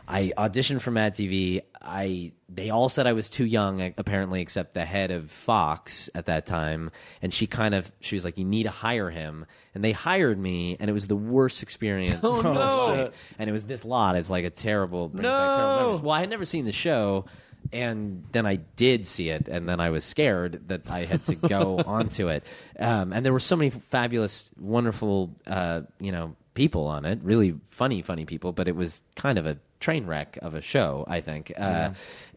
I 0.09 0.33
auditioned 0.37 0.81
for 0.81 0.91
Mad 0.91 1.15
TV. 1.15 1.63
I 1.83 2.33
they 2.49 2.71
all 2.71 2.89
said 2.89 3.07
I 3.07 3.13
was 3.13 3.29
too 3.29 3.45
young, 3.45 3.81
apparently, 3.97 4.41
except 4.41 4.75
the 4.75 4.85
head 4.85 5.11
of 5.11 5.31
Fox 5.31 6.09
at 6.15 6.27
that 6.27 6.47
time, 6.47 6.91
and 7.23 7.33
she 7.35 7.47
kind 7.47 7.75
of 7.75 7.91
she 8.01 8.15
was 8.15 8.25
like, 8.25 8.39
"You 8.39 8.45
need 8.45 8.65
to 8.65 8.71
hire 8.71 9.11
him," 9.11 9.47
and 9.75 9.83
they 9.83 9.93
hired 9.93 10.39
me, 10.39 10.77
and 10.79 10.89
it 10.89 10.93
was 10.93 11.09
the 11.09 11.17
worst 11.17 11.63
experience. 11.63 12.21
Oh 12.23 12.41
no. 12.43 13.11
And 13.39 13.51
it 13.51 13.53
was 13.53 13.65
this 13.65 13.85
lot. 13.85 14.17
It's 14.17 14.31
like 14.31 14.45
a 14.45 14.51
terrible. 14.51 15.09
back 15.09 15.23
terrible. 15.23 15.99
Well, 15.99 16.13
I 16.13 16.21
had 16.21 16.31
never 16.31 16.45
seen 16.45 16.65
the 16.65 16.73
show. 16.73 17.27
And 17.73 18.23
then 18.31 18.47
I 18.47 18.57
did 18.57 19.09
see 19.09 19.29
it, 19.29 19.49
and 19.49 19.69
then 19.69 19.81
I 19.81 19.91
was 19.91 20.05
scared 20.05 20.69
that 20.69 20.89
I 20.89 21.05
had 21.05 21.25
to 21.25 21.35
go 21.35 21.79
onto 21.87 22.29
it. 22.29 22.45
Um, 22.79 23.13
and 23.13 23.27
there 23.27 23.33
were 23.33 23.41
so 23.41 23.57
many 23.57 23.71
fabulous, 23.71 24.49
wonderful, 24.57 25.35
uh, 25.49 25.81
you 25.99 26.13
know, 26.13 26.37
people 26.55 26.87
on 26.87 27.05
it. 27.05 27.19
Really 27.25 27.57
funny, 27.71 28.03
funny 28.03 28.25
people. 28.25 28.53
But 28.53 28.69
it 28.69 28.77
was 28.77 29.03
kind 29.17 29.37
of 29.37 29.47
a 29.47 29.59
train 29.81 30.07
wreck 30.07 30.39
of 30.43 30.55
a 30.55 30.61
show, 30.61 31.05
I 31.07 31.21
think. 31.21 31.53
Uh, 31.57 31.61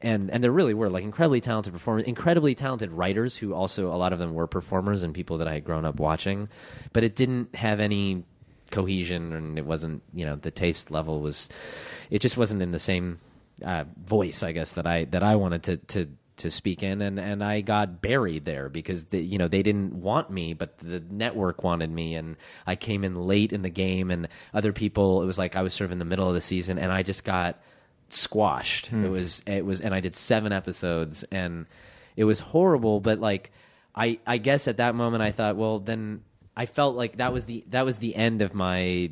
And 0.01 0.29
and 0.31 0.43
there 0.43 0.51
really 0.51 0.73
were 0.73 0.89
like 0.89 1.03
incredibly 1.03 1.41
talented 1.41 1.73
performers, 1.73 2.03
incredibly 2.05 2.55
talented 2.55 2.91
writers 2.91 3.35
who 3.35 3.53
also 3.53 3.93
a 3.93 3.97
lot 3.97 4.13
of 4.13 4.19
them 4.19 4.33
were 4.33 4.47
performers 4.47 5.03
and 5.03 5.13
people 5.13 5.37
that 5.39 5.47
I 5.47 5.53
had 5.53 5.65
grown 5.65 5.83
up 5.85 5.99
watching. 5.99 6.47
But 6.93 7.03
it 7.03 7.15
didn't 7.15 7.53
have 7.55 7.79
any 7.81 8.23
cohesion, 8.71 9.33
and 9.33 9.57
it 9.57 9.65
wasn't 9.65 10.01
you 10.13 10.25
know 10.25 10.35
the 10.37 10.51
taste 10.51 10.91
level 10.91 11.19
was, 11.19 11.49
it 12.09 12.19
just 12.21 12.37
wasn't 12.37 12.61
in 12.61 12.71
the 12.71 12.79
same 12.79 13.19
uh, 13.65 13.83
voice, 14.05 14.41
I 14.43 14.53
guess 14.53 14.73
that 14.73 14.85
I 14.87 15.05
that 15.05 15.23
I 15.23 15.35
wanted 15.35 15.63
to 15.63 15.77
to 15.77 16.07
to 16.39 16.51
speak 16.51 16.83
in, 16.83 17.01
and 17.01 17.19
and 17.19 17.43
I 17.43 17.61
got 17.61 18.01
buried 18.01 18.45
there 18.45 18.69
because 18.69 19.05
the, 19.05 19.19
you 19.19 19.37
know 19.37 19.47
they 19.47 19.63
didn't 19.63 19.93
want 19.93 20.29
me, 20.29 20.53
but 20.53 20.77
the 20.79 20.99
network 20.99 21.63
wanted 21.63 21.91
me, 21.91 22.15
and 22.15 22.35
I 22.65 22.75
came 22.75 23.03
in 23.03 23.15
late 23.15 23.53
in 23.53 23.61
the 23.61 23.69
game, 23.69 24.11
and 24.11 24.27
other 24.53 24.73
people. 24.73 25.21
It 25.21 25.25
was 25.25 25.37
like 25.37 25.55
I 25.55 25.61
was 25.61 25.73
sort 25.73 25.85
of 25.85 25.91
in 25.91 25.99
the 25.99 26.05
middle 26.05 26.27
of 26.27 26.33
the 26.33 26.41
season, 26.41 26.77
and 26.77 26.91
I 26.91 27.03
just 27.03 27.23
got 27.23 27.61
squashed. 28.09 28.87
It 28.87 28.91
hmm. 28.91 29.11
was 29.11 29.41
it 29.45 29.65
was, 29.65 29.81
and 29.81 29.93
I 29.93 29.99
did 29.99 30.15
seven 30.15 30.51
episodes, 30.51 31.23
and 31.31 31.65
it 32.15 32.23
was 32.23 32.39
horrible. 32.39 32.99
But 32.99 33.19
like, 33.19 33.51
I 33.95 34.19
I 34.25 34.37
guess 34.37 34.67
at 34.67 34.77
that 34.77 34.95
moment 34.95 35.23
I 35.23 35.31
thought, 35.31 35.55
well, 35.55 35.79
then 35.79 36.23
I 36.55 36.65
felt 36.65 36.95
like 36.95 37.17
that 37.17 37.31
was 37.31 37.45
the 37.45 37.63
that 37.69 37.85
was 37.85 37.97
the 37.97 38.15
end 38.15 38.41
of 38.41 38.53
my 38.53 39.11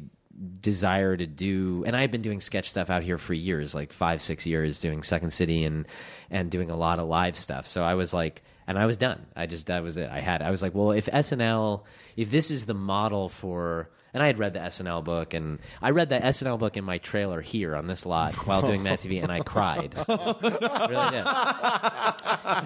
desire 0.62 1.17
to 1.17 1.26
do 1.26 1.84
and 1.88 1.95
I 1.95 2.02
had 2.02 2.12
been 2.12 2.21
doing 2.21 2.39
sketch 2.39 2.69
stuff 2.69 2.89
out 2.91 3.02
here 3.02 3.17
for 3.17 3.34
years 3.34 3.73
like 3.73 3.91
5 3.91 4.21
6 4.21 4.45
years 4.45 4.80
doing 4.80 5.02
Second 5.02 5.32
City 5.32 5.63
and 5.63 5.88
and 6.30 6.52
doing 6.52 6.69
a 6.69 6.76
lot 6.76 7.00
of 7.00 7.08
live 7.08 7.36
stuff 7.38 7.65
so 7.65 7.84
I 7.84 7.95
was 7.95 8.13
like 8.13 8.43
and 8.67 8.78
I 8.78 8.86
was 8.86 8.97
done 8.97 9.26
I 9.36 9.47
just 9.47 9.65
that 9.65 9.82
was 9.82 9.97
it 9.97 10.10
I 10.12 10.19
had 10.19 10.43
I 10.43 10.52
was 10.52 10.62
like 10.62 10.76
well 10.76 10.91
if 10.91 11.08
SNL 11.08 11.84
if 12.15 12.30
this 12.30 12.52
is 12.52 12.65
the 12.67 12.76
model 12.76 13.30
for 13.30 13.89
and 14.13 14.21
I 14.21 14.28
had 14.28 14.38
read 14.38 14.54
the 14.54 14.60
SNL 14.60 15.04
book 15.04 15.34
and 15.34 15.58
I 15.82 15.89
read 15.89 16.10
the 16.10 16.19
SNL 16.19 16.60
book 16.60 16.78
in 16.78 16.84
my 16.84 17.00
trailer 17.00 17.41
here 17.41 17.76
on 17.76 17.88
this 17.88 18.06
lot 18.06 18.36
while 18.47 18.62
doing 18.62 18.84
that 18.84 19.00
TV 19.00 19.23
and 19.23 19.32
I 19.32 19.39
cried 19.39 19.95
I 19.97 20.06
really 20.88 21.10
did 21.12 21.26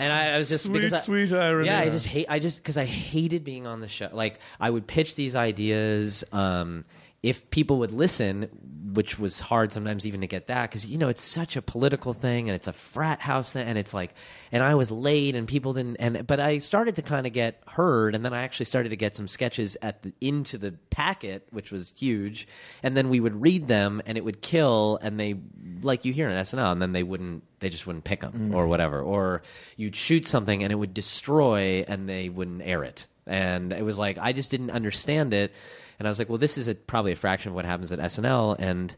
and 0.01 0.13
I, 0.13 0.31
I 0.35 0.37
was 0.37 0.49
just 0.49 0.65
Sweet, 0.65 0.73
because 0.73 0.93
I- 0.93 0.99
sweet 0.99 1.31
irony. 1.31 1.67
Yeah, 1.67 1.79
I 1.79 1.89
just 1.89 2.05
hate. 2.07 2.25
I 2.29 2.39
just 2.39 2.57
because 2.57 2.77
I 2.77 2.85
hated 2.85 3.43
being 3.43 3.65
on 3.67 3.79
the 3.81 3.87
show. 3.87 4.09
Like 4.11 4.39
I 4.59 4.69
would 4.69 4.87
pitch 4.87 5.15
these 5.15 5.35
ideas. 5.35 6.23
Um, 6.31 6.85
if 7.23 7.49
people 7.51 7.77
would 7.79 7.91
listen, 7.91 8.49
which 8.93 9.19
was 9.19 9.39
hard 9.39 9.71
sometimes 9.71 10.05
even 10.05 10.21
to 10.21 10.27
get 10.27 10.47
that 10.47 10.69
because 10.69 10.85
you 10.85 10.97
know 10.97 11.07
it's 11.07 11.23
such 11.23 11.55
a 11.55 11.61
political 11.61 12.13
thing 12.13 12.49
and 12.49 12.55
it's 12.55 12.67
a 12.67 12.73
frat 12.73 13.21
house 13.21 13.53
thing 13.53 13.65
and 13.65 13.77
it's 13.77 13.93
like, 13.93 14.13
and 14.51 14.63
I 14.63 14.75
was 14.75 14.89
late 14.89 15.35
and 15.35 15.47
people 15.47 15.73
didn't. 15.73 15.97
And 15.97 16.25
but 16.25 16.39
I 16.39 16.57
started 16.57 16.95
to 16.95 17.03
kind 17.03 17.27
of 17.27 17.33
get 17.33 17.61
heard, 17.67 18.15
and 18.15 18.25
then 18.25 18.33
I 18.33 18.43
actually 18.43 18.65
started 18.65 18.89
to 18.89 18.95
get 18.95 19.15
some 19.15 19.27
sketches 19.27 19.77
at 19.81 20.01
the 20.01 20.13
into 20.19 20.57
the 20.57 20.71
packet, 20.89 21.47
which 21.51 21.71
was 21.71 21.93
huge. 21.95 22.47
And 22.81 22.97
then 22.97 23.09
we 23.09 23.19
would 23.19 23.39
read 23.39 23.67
them, 23.67 24.01
and 24.05 24.17
it 24.17 24.25
would 24.25 24.41
kill, 24.41 24.97
and 25.01 25.19
they 25.19 25.35
like 25.83 26.05
you 26.05 26.13
hear 26.13 26.27
in 26.27 26.35
SNL, 26.35 26.71
and 26.71 26.81
then 26.81 26.91
they 26.91 27.03
wouldn't. 27.03 27.43
They 27.59 27.69
just 27.69 27.85
wouldn't 27.85 28.05
pick 28.05 28.21
them 28.21 28.55
or 28.55 28.67
whatever. 28.67 28.99
Or 28.99 29.43
you'd 29.77 29.95
shoot 29.95 30.27
something 30.27 30.63
and 30.63 30.71
it 30.71 30.75
would 30.75 30.95
destroy, 30.95 31.85
and 31.87 32.09
they 32.09 32.29
wouldn't 32.29 32.63
air 32.63 32.83
it. 32.83 33.05
And 33.27 33.71
it 33.71 33.83
was 33.83 33.99
like 33.99 34.17
I 34.17 34.33
just 34.33 34.49
didn't 34.49 34.71
understand 34.71 35.33
it. 35.33 35.53
And 36.01 36.07
I 36.07 36.09
was 36.09 36.17
like, 36.17 36.29
well, 36.29 36.39
this 36.39 36.57
is 36.57 36.67
a, 36.67 36.73
probably 36.73 37.11
a 37.11 37.15
fraction 37.15 37.49
of 37.49 37.53
what 37.53 37.63
happens 37.63 37.91
at 37.91 37.99
SNL, 37.99 38.55
and 38.57 38.95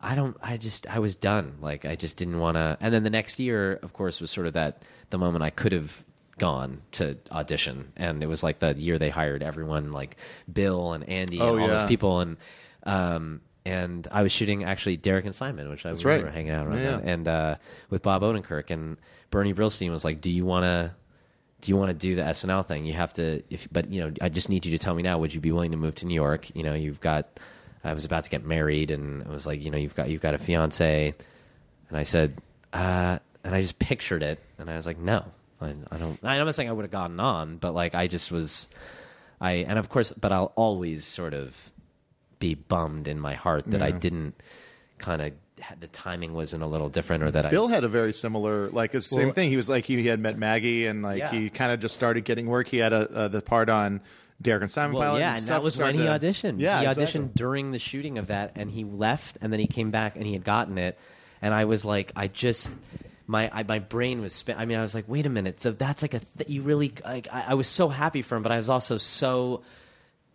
I 0.00 0.16
don't. 0.16 0.36
I 0.42 0.56
just 0.56 0.84
I 0.88 0.98
was 0.98 1.14
done. 1.14 1.58
Like 1.60 1.84
I 1.84 1.94
just 1.94 2.16
didn't 2.16 2.40
want 2.40 2.56
to. 2.56 2.76
And 2.80 2.92
then 2.92 3.04
the 3.04 3.10
next 3.10 3.38
year, 3.38 3.74
of 3.84 3.92
course, 3.92 4.20
was 4.20 4.32
sort 4.32 4.48
of 4.48 4.54
that 4.54 4.82
the 5.10 5.18
moment 5.18 5.44
I 5.44 5.50
could 5.50 5.70
have 5.70 6.04
gone 6.38 6.82
to 6.90 7.18
audition, 7.30 7.92
and 7.96 8.20
it 8.20 8.26
was 8.26 8.42
like 8.42 8.58
the 8.58 8.74
year 8.74 8.98
they 8.98 9.10
hired 9.10 9.44
everyone, 9.44 9.92
like 9.92 10.16
Bill 10.52 10.92
and 10.92 11.08
Andy 11.08 11.38
Oh, 11.38 11.52
and 11.52 11.60
all 11.60 11.68
yeah. 11.68 11.78
those 11.78 11.88
people, 11.88 12.18
and 12.18 12.36
um, 12.82 13.42
and 13.64 14.08
I 14.10 14.22
was 14.22 14.32
shooting 14.32 14.64
actually 14.64 14.96
Derek 14.96 15.26
and 15.26 15.34
Simon, 15.36 15.68
which 15.68 15.86
I 15.86 15.90
remember 15.90 16.24
right. 16.24 16.34
hanging 16.34 16.50
out 16.50 16.66
around 16.66 16.78
Yeah, 16.78 16.98
yeah. 16.98 17.12
and 17.12 17.28
uh, 17.28 17.56
with 17.90 18.02
Bob 18.02 18.22
Odenkirk 18.22 18.70
and 18.70 18.96
Bernie 19.30 19.54
Brillstein 19.54 19.90
was 19.92 20.04
like, 20.04 20.20
"Do 20.20 20.30
you 20.32 20.44
want 20.44 20.64
to?" 20.64 20.96
Do 21.60 21.70
you 21.70 21.76
want 21.76 21.90
to 21.90 21.94
do 21.94 22.14
the 22.14 22.22
SNL 22.22 22.66
thing? 22.66 22.86
You 22.86 22.94
have 22.94 23.12
to, 23.14 23.42
if, 23.50 23.68
but 23.70 23.90
you 23.90 24.00
know, 24.00 24.12
I 24.20 24.28
just 24.28 24.48
need 24.48 24.64
you 24.64 24.72
to 24.72 24.78
tell 24.78 24.94
me 24.94 25.02
now. 25.02 25.18
Would 25.18 25.34
you 25.34 25.40
be 25.40 25.52
willing 25.52 25.72
to 25.72 25.76
move 25.76 25.94
to 25.96 26.06
New 26.06 26.14
York? 26.14 26.54
You 26.54 26.62
know, 26.62 26.74
you've 26.74 27.00
got. 27.00 27.28
I 27.82 27.94
was 27.94 28.04
about 28.04 28.24
to 28.24 28.30
get 28.30 28.44
married, 28.44 28.90
and 28.90 29.22
it 29.22 29.28
was 29.28 29.46
like, 29.46 29.64
you 29.64 29.70
know, 29.70 29.78
you've 29.78 29.94
got 29.94 30.10
you've 30.10 30.20
got 30.20 30.34
a 30.34 30.38
fiance, 30.38 31.14
and 31.88 31.98
I 31.98 32.02
said, 32.02 32.40
uh, 32.72 33.18
and 33.42 33.54
I 33.54 33.62
just 33.62 33.78
pictured 33.78 34.22
it, 34.22 34.38
and 34.58 34.70
I 34.70 34.76
was 34.76 34.86
like, 34.86 34.98
no, 34.98 35.24
I, 35.60 35.74
I 35.90 35.96
don't. 35.96 36.18
I'm 36.22 36.44
not 36.44 36.54
saying 36.54 36.68
I 36.68 36.72
would 36.72 36.84
have 36.84 36.90
gotten 36.90 37.20
on, 37.20 37.56
but 37.56 37.74
like 37.74 37.94
I 37.94 38.06
just 38.06 38.30
was, 38.30 38.68
I 39.40 39.52
and 39.52 39.78
of 39.78 39.88
course, 39.88 40.12
but 40.12 40.32
I'll 40.32 40.52
always 40.56 41.04
sort 41.04 41.34
of 41.34 41.72
be 42.38 42.54
bummed 42.54 43.06
in 43.06 43.20
my 43.20 43.34
heart 43.34 43.66
that 43.66 43.82
I 43.82 43.90
didn't 43.90 44.34
kind 44.98 45.20
of 45.22 45.32
the 45.80 45.86
timing 45.88 46.32
wasn't 46.34 46.62
a 46.62 46.66
little 46.66 46.88
different, 46.88 47.22
or 47.24 47.30
that 47.30 47.46
I 47.46 47.50
Bill 47.50 47.68
had 47.68 47.84
a 47.84 47.88
very 47.88 48.12
similar, 48.12 48.68
like, 48.70 48.92
the 48.92 49.00
same 49.00 49.26
Well- 49.26 49.34
thing. 49.34 49.50
He 49.50 49.56
was 49.56 49.68
like, 49.68 49.84
he, 49.84 49.96
he 50.00 50.06
had 50.08 50.20
met 50.20 50.38
Maggie, 50.38 50.86
and 50.86 51.02
like 51.02 51.18
Yeah. 51.18 51.30
he 51.30 51.50
kind 51.50 51.72
of 51.72 51.80
just 51.80 51.94
started 51.94 52.24
getting 52.24 52.46
work. 52.46 52.68
He 52.68 52.78
had 52.78 52.92
a 52.92 53.10
uh, 53.10 53.28
the 53.28 53.42
part 53.42 53.68
on 53.68 54.00
Derek 54.42 54.62
and 54.62 54.70
Simon 54.70 54.94
Well, 54.96 55.02
pilot. 55.10 55.18
yeah, 55.20 55.30
and 55.30 55.38
stuff 55.38 55.48
that 55.48 55.62
was 55.62 55.76
when 55.76 55.94
started 55.94 56.20
he 56.22 56.28
to- 56.28 56.48
auditioned. 56.48 56.60
Yeah, 56.60 56.80
he 56.80 56.86
exactly. 56.86 57.20
auditioned 57.22 57.34
during 57.34 57.70
the 57.72 57.78
shooting 57.78 58.16
of 58.18 58.28
that, 58.28 58.52
and 58.56 58.70
he 58.70 58.84
left, 58.84 59.38
and 59.42 59.52
then 59.52 59.60
he 59.60 59.66
came 59.66 59.90
back, 59.90 60.16
and 60.16 60.26
he 60.26 60.32
had 60.32 60.44
gotten 60.44 60.78
it, 60.78 60.98
and 61.42 61.52
I 61.54 61.64
was 61.66 61.84
like, 61.84 62.12
I 62.16 62.26
just. 62.28 62.70
My 63.26 63.48
I, 63.52 63.62
my 63.62 63.78
brain 63.78 64.22
was 64.22 64.32
spin. 64.32 64.56
I 64.58 64.64
mean, 64.64 64.76
I 64.76 64.82
was 64.82 64.92
like, 64.92 65.04
wait 65.06 65.24
a 65.24 65.28
minute. 65.28 65.62
So 65.62 65.70
that's 65.70 66.02
like 66.02 66.14
a 66.14 66.18
th- 66.38 66.50
you 66.50 66.62
really 66.62 66.92
like. 67.04 67.28
I, 67.32 67.44
I 67.50 67.54
was 67.54 67.68
so 67.68 67.88
happy 67.88 68.22
for 68.22 68.34
him, 68.34 68.42
but 68.42 68.50
I 68.50 68.58
was 68.58 68.68
also 68.68 68.96
so 68.96 69.62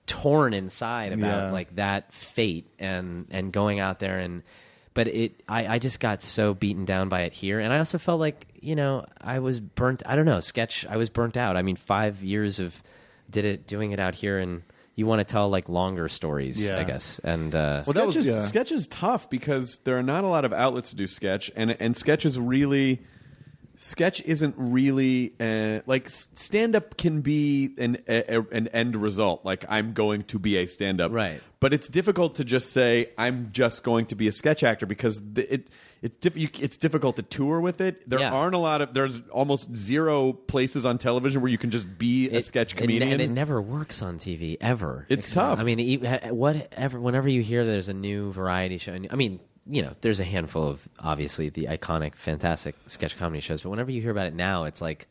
torn 0.07 0.53
inside 0.53 1.11
about 1.11 1.47
Yeah. 1.47 1.51
like 1.51 1.75
that 1.75 2.13
fate 2.13 2.67
and 2.79 3.25
and 3.31 3.51
going 3.51 3.79
out 3.81 3.99
there 3.99 4.17
and. 4.19 4.43
But 4.95 5.09
it, 5.09 5.43
I, 5.47 5.67
I 5.75 5.79
just 5.79 5.99
got 5.99 6.23
so 6.23 6.55
beaten 6.55 6.85
down 6.85 7.07
by 7.09 7.21
it 7.21 7.33
here, 7.33 7.59
and 7.59 7.71
I 7.71 7.77
also 7.77 7.97
felt 7.99 8.19
like 8.19 8.47
you 8.61 8.75
know 8.75 9.05
I 9.21 9.37
was 9.39 9.59
burnt. 9.59 10.01
I 10.07 10.15
don't 10.15 10.25
know, 10.25 10.39
sketch. 10.39 10.85
I 10.89 10.97
was 10.97 11.09
burnt 11.09 11.37
out. 11.37 11.55
I 11.57 11.61
mean, 11.61 11.75
five 11.75 12.23
years 12.23 12.59
of 12.59 12.81
did 13.29 13.45
it 13.45 13.67
doing 13.67 13.91
it 13.91 13.99
out 13.99 14.15
here, 14.15 14.39
and 14.39 14.63
you 14.95 15.05
want 15.05 15.19
to 15.19 15.25
tell 15.25 15.49
like 15.49 15.67
longer 15.69 16.07
stories, 16.07 16.63
Yeah. 16.63 16.79
I 16.79 16.85
guess. 16.85 17.19
And 17.25 17.53
uh, 17.53 17.83
Well, 17.85 17.93
that 17.93 18.05
was- 18.07 18.15
sketch 18.15 18.25
is, 18.25 18.33
yeah. 18.33 18.41
sketch 18.43 18.71
is 18.71 18.87
tough 18.87 19.29
because 19.29 19.79
there 19.79 19.97
are 19.97 20.03
not 20.03 20.23
a 20.23 20.27
lot 20.27 20.45
of 20.45 20.53
outlets 20.53 20.91
to 20.91 20.95
do 20.95 21.05
sketch, 21.07 21.51
and 21.55 21.75
and 21.79 21.95
sketch 21.95 22.25
is 22.25 22.39
really 22.39 23.01
sketch 23.77 24.21
isn't 24.23 24.55
really 24.57 25.33
uh, 25.39 25.81
like 25.85 26.09
stand 26.09 26.75
up 26.75 26.97
can 26.97 27.21
be 27.21 27.73
an 27.77 27.97
a, 28.07 28.37
a- 28.37 28.47
an 28.51 28.67
end 28.69 28.95
result. 28.95 29.43
Like 29.45 29.65
I'm 29.69 29.93
going 29.93 30.23
to 30.25 30.39
be 30.39 30.57
a 30.57 30.65
stand 30.67 31.01
up, 31.01 31.11
Right. 31.11 31.41
But 31.61 31.73
it's 31.73 31.87
difficult 31.89 32.35
to 32.35 32.43
just 32.43 32.73
say 32.73 33.09
I'm 33.17 33.49
just 33.51 33.83
going 33.83 34.05
to 34.07 34.15
be 34.15 34.27
a 34.27 34.31
sketch 34.31 34.63
actor 34.63 34.85
because 34.85 35.19
the, 35.33 35.51
it. 35.53 35.67
It's, 36.01 36.17
diff- 36.17 36.37
you, 36.37 36.49
it's 36.59 36.77
difficult 36.77 37.15
to 37.15 37.23
tour 37.23 37.59
with 37.59 37.81
it. 37.81 38.07
There 38.07 38.19
Yeah. 38.19 38.31
aren't 38.31 38.53
a 38.53 38.59
lot 38.59 38.81
of. 38.81 38.93
There's 38.93 39.21
almost 39.31 39.75
zero 39.75 40.33
places 40.33 40.85
on 40.85 40.99
television 40.99 41.41
where 41.41 41.49
you 41.49 41.57
can 41.57 41.71
just 41.71 41.97
be 41.97 42.29
a 42.29 42.33
it- 42.33 42.45
sketch 42.45 42.73
and- 42.73 42.81
comedian. 42.81 43.13
and 43.13 43.21
it 43.21 43.31
never 43.31 43.59
works 43.59 44.03
on 44.03 44.19
TV 44.19 44.57
ever. 44.61 45.07
It's 45.09 45.33
tough. 45.33 45.59
I 45.59 45.63
mean, 45.63 46.01
whatever. 46.29 46.99
Whenever 46.99 47.27
you 47.27 47.41
hear 47.41 47.65
there's 47.65 47.89
a 47.89 47.93
new 47.95 48.31
variety 48.33 48.77
show, 48.77 48.93
I 49.09 49.15
mean, 49.15 49.39
you 49.67 49.81
know, 49.81 49.95
there's 50.01 50.19
a 50.19 50.23
handful 50.25 50.67
of 50.67 50.87
obviously 50.99 51.49
the 51.49 51.65
iconic, 51.65 52.15
fantastic 52.15 52.75
sketch 52.87 53.17
comedy 53.17 53.41
shows, 53.41 53.61
but 53.61 53.69
whenever 53.69 53.91
you 53.91 54.01
hear 54.01 54.11
about 54.11 54.27
it 54.27 54.33
now, 54.35 54.65
it's 54.65 54.81
like. 54.81 55.07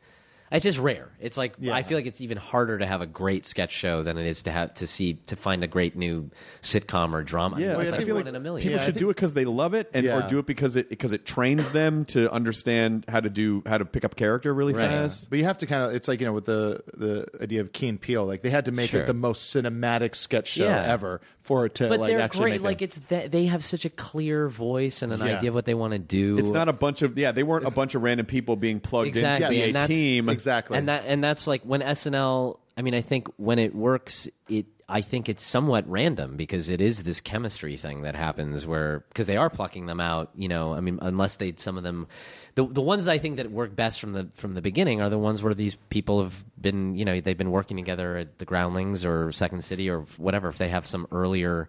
It's 0.55 0.63
just 0.65 0.79
rare. 0.79 1.11
It's 1.21 1.37
like 1.37 1.57
I 1.69 1.83
feel 1.83 1.99
like 1.99 2.07
it's 2.07 2.21
even 2.21 2.39
harder 2.39 2.79
to 2.79 2.87
have 2.87 3.01
a 3.01 3.07
great 3.07 3.45
sketch 3.45 3.73
show 3.73 4.03
than 4.03 4.17
it 4.19 4.27
is 4.27 4.45
to 4.45 4.51
have 4.53 4.75
to 4.75 4.87
see 4.87 5.15
to 5.27 5.37
find 5.37 5.63
a 5.65 5.67
great 5.67 5.97
new 5.97 6.31
sitcom 6.63 7.13
or 7.13 7.23
drama. 7.23 7.61
Yeah, 7.61 7.81
it's 7.81 7.91
I 7.93 7.97
like 7.97 8.07
feel 8.07 8.15
one 8.15 8.25
like 8.25 8.29
in 8.31 8.37
a 8.37 8.41
million. 8.41 8.63
people 8.63 8.79
Yeah, 8.79 8.85
should 8.85 8.95
think- 8.95 9.01
do 9.05 9.11
it 9.11 9.15
because 9.17 9.35
they 9.35 9.45
love 9.45 9.75
it, 9.75 9.91
and 9.93 10.05
Yeah. 10.07 10.25
or 10.25 10.29
do 10.29 10.39
it 10.39 10.47
because 10.47 10.77
it 10.77 10.89
because 10.89 11.13
it 11.13 11.27
trains 11.27 11.69
them 11.71 12.05
to 12.07 12.31
understand 12.33 13.05
how 13.09 13.21
to 13.21 13.29
do 13.29 13.63
how 13.67 13.79
to 13.79 13.85
pick 13.85 14.05
up 14.05 14.17
character 14.17 14.55
really 14.55 14.73
Right. 14.75 14.89
fast. 14.89 15.29
But 15.29 15.39
you 15.39 15.45
have 15.45 15.59
to 15.59 15.67
kind 15.67 15.83
of. 15.83 15.95
It's 15.95 16.09
like 16.09 16.21
you 16.21 16.27
know 16.27 16.33
with 16.33 16.47
the 16.47 16.83
the 16.97 17.27
idea 17.43 17.61
of 17.61 17.73
Key 17.73 17.89
and 17.89 18.01
Peele, 18.01 18.25
like 18.25 18.41
they 18.43 18.51
had 18.51 18.67
to 18.67 18.73
make 18.73 18.91
Sure. 18.91 19.01
it 19.03 19.07
the 19.07 19.15
most 19.15 19.55
cinematic 19.55 20.15
sketch 20.15 20.49
show 20.49 20.65
Yeah. 20.67 20.83
ever 20.85 21.21
for 21.43 21.67
it 21.67 21.75
to 21.75 21.89
but 21.89 22.01
like 22.01 22.09
they're 22.09 22.21
actually 22.23 22.43
great. 22.43 22.53
make 22.53 22.63
Like 22.63 22.81
it. 22.83 22.85
it's 22.85 22.99
th- 23.07 23.31
they 23.31 23.45
have 23.47 23.63
such 23.63 23.85
a 23.85 23.91
clear 23.91 24.49
voice 24.49 25.03
and 25.03 25.13
an 25.13 25.21
Yeah. 25.21 25.37
idea 25.37 25.51
of 25.51 25.55
what 25.55 25.67
they 25.67 25.75
want 25.75 25.93
to 25.93 25.99
do. 25.99 26.39
It's 26.39 26.51
not 26.51 26.71
a 26.71 26.73
bunch 26.73 27.03
of 27.03 27.19
yeah, 27.19 27.33
they 27.33 27.43
weren't 27.43 27.67
a 27.67 27.71
bunch 27.71 27.95
of 27.95 28.03
random 28.03 28.25
people 28.25 28.57
being 28.57 28.81
plugged 28.81 29.09
Exactly, 29.09 29.63
into 29.63 29.77
and 29.79 29.85
a 29.85 29.87
team. 29.87 30.29
exactly. 30.31 30.44
And 30.79 30.89
that 30.89 31.05
and 31.07 31.23
that's 31.23 31.47
like 31.47 31.63
when 31.63 31.81
SNL. 31.81 32.59
I 32.77 32.83
mean, 32.83 32.95
I 32.95 33.03
think 33.03 33.29
when 33.37 33.59
it 33.59 33.75
works, 33.75 34.29
it. 34.49 34.67
I 34.87 35.01
think 35.01 35.31
it's 35.31 35.43
somewhat 35.43 35.89
random 35.89 36.37
because 36.37 36.69
it 36.69 36.83
is 36.83 37.05
this 37.05 37.23
chemistry 37.23 37.79
thing 37.79 38.03
that 38.03 38.15
happens 38.15 38.67
where 38.67 39.05
because 39.09 39.27
they 39.27 39.39
are 39.39 39.49
plucking 39.49 39.87
them 39.87 39.99
out. 39.99 40.31
You 40.35 40.49
know, 40.49 40.75
I 40.75 40.81
mean, 40.81 40.99
unless 41.01 41.37
they 41.37 41.55
some 41.57 41.79
of 41.79 41.85
them, 41.85 42.07
the 42.55 42.67
the 42.67 42.83
ones 42.83 43.09
I 43.09 43.17
think 43.19 43.37
that 43.37 43.51
work 43.51 43.75
best 43.75 44.01
from 44.01 44.13
the 44.13 44.29
from 44.35 44.55
the 44.55 44.61
beginning 44.61 45.01
are 45.01 45.09
the 45.09 45.19
ones 45.19 45.43
where 45.43 45.55
these 45.55 45.77
people 45.89 46.23
have 46.23 46.45
been 46.61 46.97
you 46.97 47.05
know 47.05 47.19
they've 47.21 47.39
been 47.39 47.51
working 47.51 47.77
together 47.77 48.19
at 48.19 48.39
the 48.39 48.45
Groundlings 48.45 49.05
or 49.05 49.33
Second 49.33 49.65
City 49.65 49.89
or 49.89 50.01
whatever. 50.19 50.49
If 50.49 50.59
they 50.59 50.69
have 50.69 50.87
some 50.87 51.07
earlier 51.11 51.69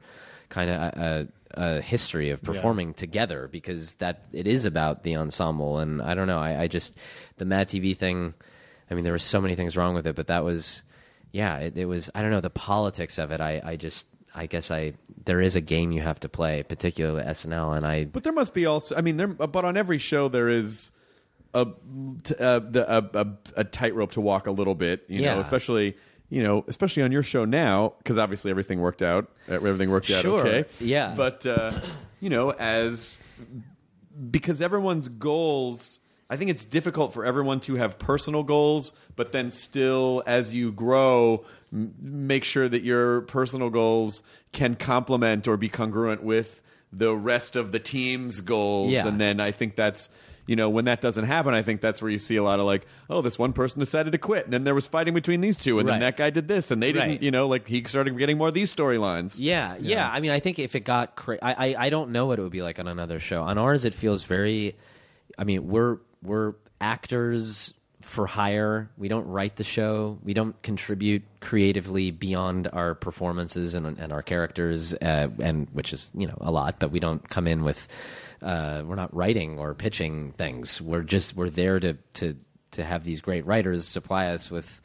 kind 0.49 0.69
of 0.69 0.77
a, 0.77 1.27
uh, 1.55 1.81
history 1.81 2.29
of 2.31 2.41
performing 2.41 2.93
together 2.93 3.47
because 3.51 3.93
that 3.95 4.25
it 4.33 4.47
is 4.47 4.65
about 4.65 5.03
the 5.03 5.15
ensemble 5.15 5.79
and 5.79 6.01
I 6.01 6.15
don't 6.15 6.27
know 6.27 6.39
I, 6.39 6.63
I 6.63 6.67
just 6.67 6.95
the 7.38 7.45
Mad 7.45 7.69
TV 7.69 7.95
thing 7.95 8.33
I 8.89 8.93
mean 8.93 9.04
there 9.04 9.13
were 9.13 9.19
so 9.19 9.41
many 9.41 9.56
things 9.56 9.76
wrong 9.78 9.93
with 9.95 10.06
it 10.08 10.15
but 10.15 10.28
that 10.28 10.43
was 10.43 10.84
yeah 11.32 11.58
it, 11.58 11.78
it 11.78 11.86
was 11.86 12.10
I 12.15 12.21
don't 12.21 12.32
know 12.32 12.41
the 12.41 12.50
politics 12.50 13.17
of 13.17 13.32
it 13.32 13.41
I, 13.41 13.62
I 13.63 13.76
just 13.76 14.08
I 14.34 14.45
guess 14.48 14.69
I 14.71 14.93
there 15.24 15.39
is 15.41 15.56
a 15.56 15.62
game 15.62 15.91
you 15.91 16.02
have 16.02 16.19
to 16.21 16.30
play 16.30 16.62
particularly 16.63 17.24
SNL 17.24 17.78
and 17.78 17.86
I 17.86 18.06
But 18.06 18.24
there 18.24 18.34
must 18.34 18.54
be 18.54 18.65
also. 18.65 18.95
I 18.95 19.02
mean, 19.02 19.15
there. 19.17 19.28
But 19.28 19.63
on 19.63 19.78
every 19.78 19.98
show 19.98 20.28
there 20.28 20.50
is 20.50 20.91
a 21.54 21.65
t- 22.24 22.34
the, 22.38 22.86
a, 22.88 23.19
a, 23.21 23.28
a 23.56 23.63
tightrope 23.63 24.12
to 24.12 24.21
walk 24.21 24.45
a 24.48 24.52
little 24.52 24.76
bit. 24.76 25.06
You 25.08 25.21
Yeah. 25.21 25.36
know, 25.36 25.39
especially 25.39 25.95
you 26.30 26.43
know, 26.43 26.65
especially 26.67 27.04
on 27.04 27.13
your 27.13 27.24
show 27.24 27.45
now 27.45 27.93
because 28.00 28.17
obviously 28.17 28.52
everything 28.52 28.82
worked 28.82 29.02
out. 29.02 29.32
uh, 29.48 29.54
Everything 29.54 29.89
worked 29.89 30.10
out 30.12 30.21
Sure. 30.24 30.45
okay. 30.45 30.65
Yeah. 30.82 31.13
But 31.15 31.45
uh, 31.45 31.71
you 32.19 32.30
know, 32.30 32.50
as 32.52 33.17
because 34.32 34.62
everyone's 34.62 35.08
goals 35.08 36.00
i 36.29 36.35
think 36.38 36.49
it's 36.49 36.65
difficult 36.65 37.13
for 37.13 37.23
everyone 37.25 37.59
to 37.59 37.75
have 37.75 37.97
personal 37.99 38.43
goals 38.43 38.91
but 39.15 39.31
then 39.31 39.51
still 39.51 40.23
as 40.25 40.53
you 40.53 40.71
grow 40.71 41.43
m- 41.71 41.93
make 42.01 42.43
sure 42.43 42.67
that 42.67 42.83
your 42.83 43.21
personal 43.21 43.69
goals 43.69 44.23
can 44.51 44.75
complement 44.75 45.47
or 45.47 45.57
be 45.57 45.69
congruent 45.69 46.23
with 46.23 46.61
the 46.93 47.15
rest 47.15 47.55
of 47.55 47.71
the 47.71 47.79
team's 47.79 48.39
goals 48.41 48.91
Yeah. 48.91 49.07
and 49.07 49.19
then 49.19 49.39
i 49.39 49.51
think 49.51 49.75
that's 49.75 50.09
you 50.47 50.55
know 50.55 50.69
when 50.69 50.85
that 50.85 51.01
doesn't 51.01 51.25
happen 51.25 51.53
i 51.55 51.63
think 51.63 51.81
that's 51.81 52.01
where 52.03 52.11
you 52.11 52.19
see 52.19 52.35
a 52.35 52.43
lot 52.43 52.59
of 52.59 52.65
like 52.67 52.85
oh 53.09 53.21
this 53.21 53.38
one 53.39 53.51
person 53.51 53.79
decided 53.79 54.11
to 54.11 54.17
quit 54.19 54.43
and 54.45 54.53
then 54.53 54.63
there 54.63 54.75
was 54.75 54.85
fighting 54.88 55.13
between 55.15 55.41
these 55.41 55.57
two 55.57 55.79
and 55.79 55.89
then 55.89 55.99
that 56.01 56.17
guy 56.17 56.29
did 56.29 56.47
this 56.47 56.69
and 56.71 56.81
they 56.83 56.91
didn't 56.91 57.09
Right. 57.09 57.21
you 57.23 57.31
know 57.31 57.47
like 57.47 57.67
he 57.67 57.83
started 57.85 58.15
getting 58.17 58.38
more 58.38 58.49
of 58.49 58.53
these 58.53 58.73
storylines 58.73 59.38
Yeah, 59.39 59.75
yeah, 59.79 60.07
I 60.07 60.19
mean, 60.19 60.29
I 60.31 60.39
think 60.39 60.59
if 60.59 60.75
it 60.75 60.81
got, 60.81 61.15
cra- 61.15 61.39
I, 61.41 61.53
I, 61.69 61.75
I 61.85 61.89
don't 61.89 62.11
know 62.11 62.27
what 62.27 62.38
it 62.38 62.43
would 62.43 62.51
be 62.51 62.61
like 62.61 62.77
on 62.79 62.88
another 62.88 63.19
show. 63.19 63.41
On 63.41 63.57
ours, 63.57 63.85
it 63.85 63.93
feels 63.95 64.23
very. 64.23 64.75
I 65.38 65.43
mean, 65.43 65.67
we're 65.67 65.97
we're 66.25 66.53
actors 66.81 67.73
for 68.01 68.27
hire. 68.27 68.89
We 68.97 69.07
don't 69.07 69.27
write 69.27 69.55
the 69.55 69.63
show. 69.63 70.19
We 70.23 70.33
don't 70.33 70.61
contribute 70.61 71.23
creatively 71.39 72.11
beyond 72.11 72.69
our 72.71 72.95
performances 72.95 73.73
and 73.73 73.97
and 73.99 74.13
our 74.13 74.21
characters, 74.21 74.93
uh, 74.93 75.29
and 75.39 75.67
which 75.73 75.91
is 75.91 76.11
you 76.13 76.27
know 76.27 76.38
a 76.39 76.51
lot. 76.51 76.79
But 76.79 76.91
we 76.91 76.99
don't 76.99 77.27
come 77.27 77.47
in 77.47 77.63
with. 77.63 77.88
Uh, 78.41 78.83
we're 78.85 78.95
not 78.95 79.15
writing 79.15 79.57
or 79.57 79.73
pitching 79.73 80.33
things. 80.33 80.79
We're 80.79 81.01
just 81.01 81.35
we're 81.35 81.49
there 81.49 81.79
to 81.79 81.97
to 82.15 82.38
to 82.71 82.83
have 82.83 83.03
these 83.03 83.21
great 83.21 83.45
writers 83.45 83.88
supply 83.88 84.27
us 84.27 84.51
with 84.51 84.81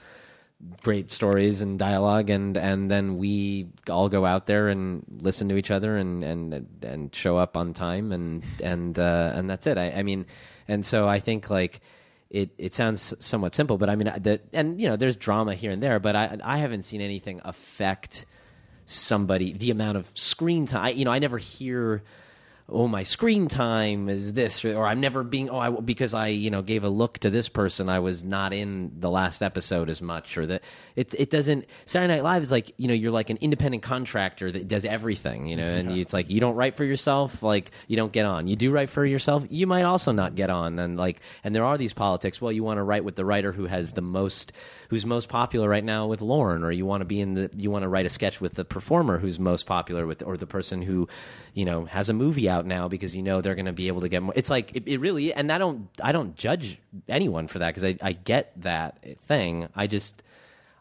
great 0.82 1.10
stories 1.10 1.62
and 1.62 1.78
dialogue 1.78 2.28
and 2.28 2.56
and 2.58 2.90
then 2.90 3.16
we 3.16 3.66
all 3.88 4.10
go 4.10 4.26
out 4.26 4.46
there 4.46 4.68
and 4.68 5.02
listen 5.20 5.48
to 5.48 5.56
each 5.56 5.70
other 5.70 5.96
and 5.96 6.22
and 6.22 6.66
and 6.82 7.14
show 7.14 7.38
up 7.38 7.56
on 7.56 7.72
time 7.72 8.12
and 8.12 8.44
and 8.62 8.98
uh, 8.98 9.32
and 9.34 9.48
that's 9.48 9.66
it 9.66 9.78
I, 9.78 9.90
I 9.90 10.02
mean 10.02 10.26
and 10.70 10.86
so 10.86 11.08
I 11.08 11.20
think 11.20 11.50
like 11.50 11.80
it 12.30 12.50
it 12.56 12.72
sounds 12.72 13.14
somewhat 13.18 13.54
simple 13.54 13.76
but 13.76 13.90
I 13.90 13.96
mean 13.96 14.12
that 14.16 14.42
and 14.52 14.80
you 14.80 14.88
know 14.88 14.96
there's 14.96 15.16
drama 15.16 15.54
here 15.54 15.72
and 15.72 15.82
there 15.82 15.98
but 15.98 16.14
I 16.16 16.38
I 16.42 16.58
haven't 16.58 16.82
seen 16.82 17.00
anything 17.00 17.40
affect 17.44 18.24
somebody 18.86 19.52
the 19.52 19.70
amount 19.70 19.98
of 19.98 20.10
screen 20.14 20.66
time. 20.66 20.84
I, 20.84 20.90
you 20.90 21.04
know 21.04 21.12
I 21.12 21.18
never 21.18 21.38
hear 21.38 22.02
oh 22.72 22.88
my 22.88 23.02
screen 23.02 23.48
time 23.48 24.08
is 24.08 24.32
this 24.32 24.64
or 24.64 24.86
i'm 24.86 25.00
never 25.00 25.22
being 25.22 25.50
oh 25.50 25.58
I, 25.58 25.70
because 25.70 26.14
i 26.14 26.28
you 26.28 26.50
know 26.50 26.62
gave 26.62 26.84
a 26.84 26.88
look 26.88 27.18
to 27.20 27.30
this 27.30 27.48
person 27.48 27.88
i 27.88 27.98
was 27.98 28.22
not 28.24 28.52
in 28.52 28.92
the 28.98 29.10
last 29.10 29.42
episode 29.42 29.88
as 29.88 30.00
much 30.00 30.38
or 30.38 30.46
that 30.46 30.62
it, 30.96 31.14
it 31.18 31.30
doesn't 31.30 31.66
saturday 31.84 32.14
night 32.14 32.24
live 32.24 32.42
is 32.42 32.50
like 32.50 32.72
you 32.76 32.88
know 32.88 32.94
you're 32.94 33.10
like 33.10 33.30
an 33.30 33.38
independent 33.40 33.82
contractor 33.82 34.50
that 34.50 34.68
does 34.68 34.84
everything 34.84 35.46
you 35.46 35.56
know 35.56 35.64
and 35.64 35.90
it's 35.92 36.12
like 36.12 36.30
you 36.30 36.40
don't 36.40 36.54
write 36.54 36.76
for 36.76 36.84
yourself 36.84 37.42
like 37.42 37.70
you 37.86 37.96
don't 37.96 38.12
get 38.12 38.24
on. 38.24 38.46
You 38.46 38.56
do 38.56 38.70
write 38.70 38.90
for 38.90 39.04
yourself 39.04 39.44
you 39.50 39.66
might 39.66 39.84
also 39.84 40.12
not 40.12 40.34
get 40.34 40.50
on 40.50 40.78
and 40.78 40.96
like 40.96 41.20
and 41.44 41.54
there 41.54 41.64
are 41.64 41.78
these 41.78 41.92
politics 41.92 42.40
well 42.40 42.52
you 42.52 42.62
want 42.62 42.78
to 42.78 42.82
write 42.82 43.04
with 43.04 43.16
the 43.16 43.24
writer 43.24 43.52
who 43.52 43.66
has 43.66 43.92
the 43.92 44.02
most 44.02 44.52
who's 44.90 45.06
most 45.06 45.28
popular 45.28 45.68
right 45.68 45.84
now 45.84 46.06
with 46.06 46.20
Lorne 46.20 46.64
or 46.64 46.72
you 46.72 46.84
want 46.84 47.00
to 47.00 47.04
be 47.04 47.20
in 47.20 47.34
the 47.34 47.50
you 47.56 47.70
want 47.70 47.84
to 47.84 47.88
write 47.88 48.06
a 48.06 48.08
sketch 48.08 48.40
with 48.40 48.54
the 48.54 48.64
performer 48.64 49.18
who's 49.18 49.38
most 49.38 49.64
popular 49.64 50.04
with 50.04 50.22
or 50.24 50.36
the 50.36 50.48
person 50.48 50.82
who 50.82 51.08
you 51.54 51.64
know 51.64 51.84
has 51.84 52.08
a 52.08 52.12
movie 52.12 52.48
out 52.48 52.66
now 52.66 52.88
because 52.88 53.14
you 53.14 53.22
know 53.22 53.40
they're 53.40 53.54
going 53.54 53.66
to 53.66 53.72
be 53.72 53.86
able 53.86 54.00
to 54.00 54.08
get 54.08 54.20
more 54.20 54.34
it's 54.36 54.50
like 54.50 54.74
it, 54.74 54.82
it 54.86 54.98
really 54.98 55.32
and 55.32 55.52
i 55.52 55.58
don't 55.58 55.88
i 56.02 56.10
don't 56.10 56.34
judge 56.34 56.80
anyone 57.08 57.46
for 57.46 57.60
that 57.60 57.68
because 57.68 57.84
I, 57.84 57.96
I 58.02 58.12
get 58.12 58.52
that 58.62 59.02
thing. 59.22 59.68
I 59.74 59.86
just 59.86 60.22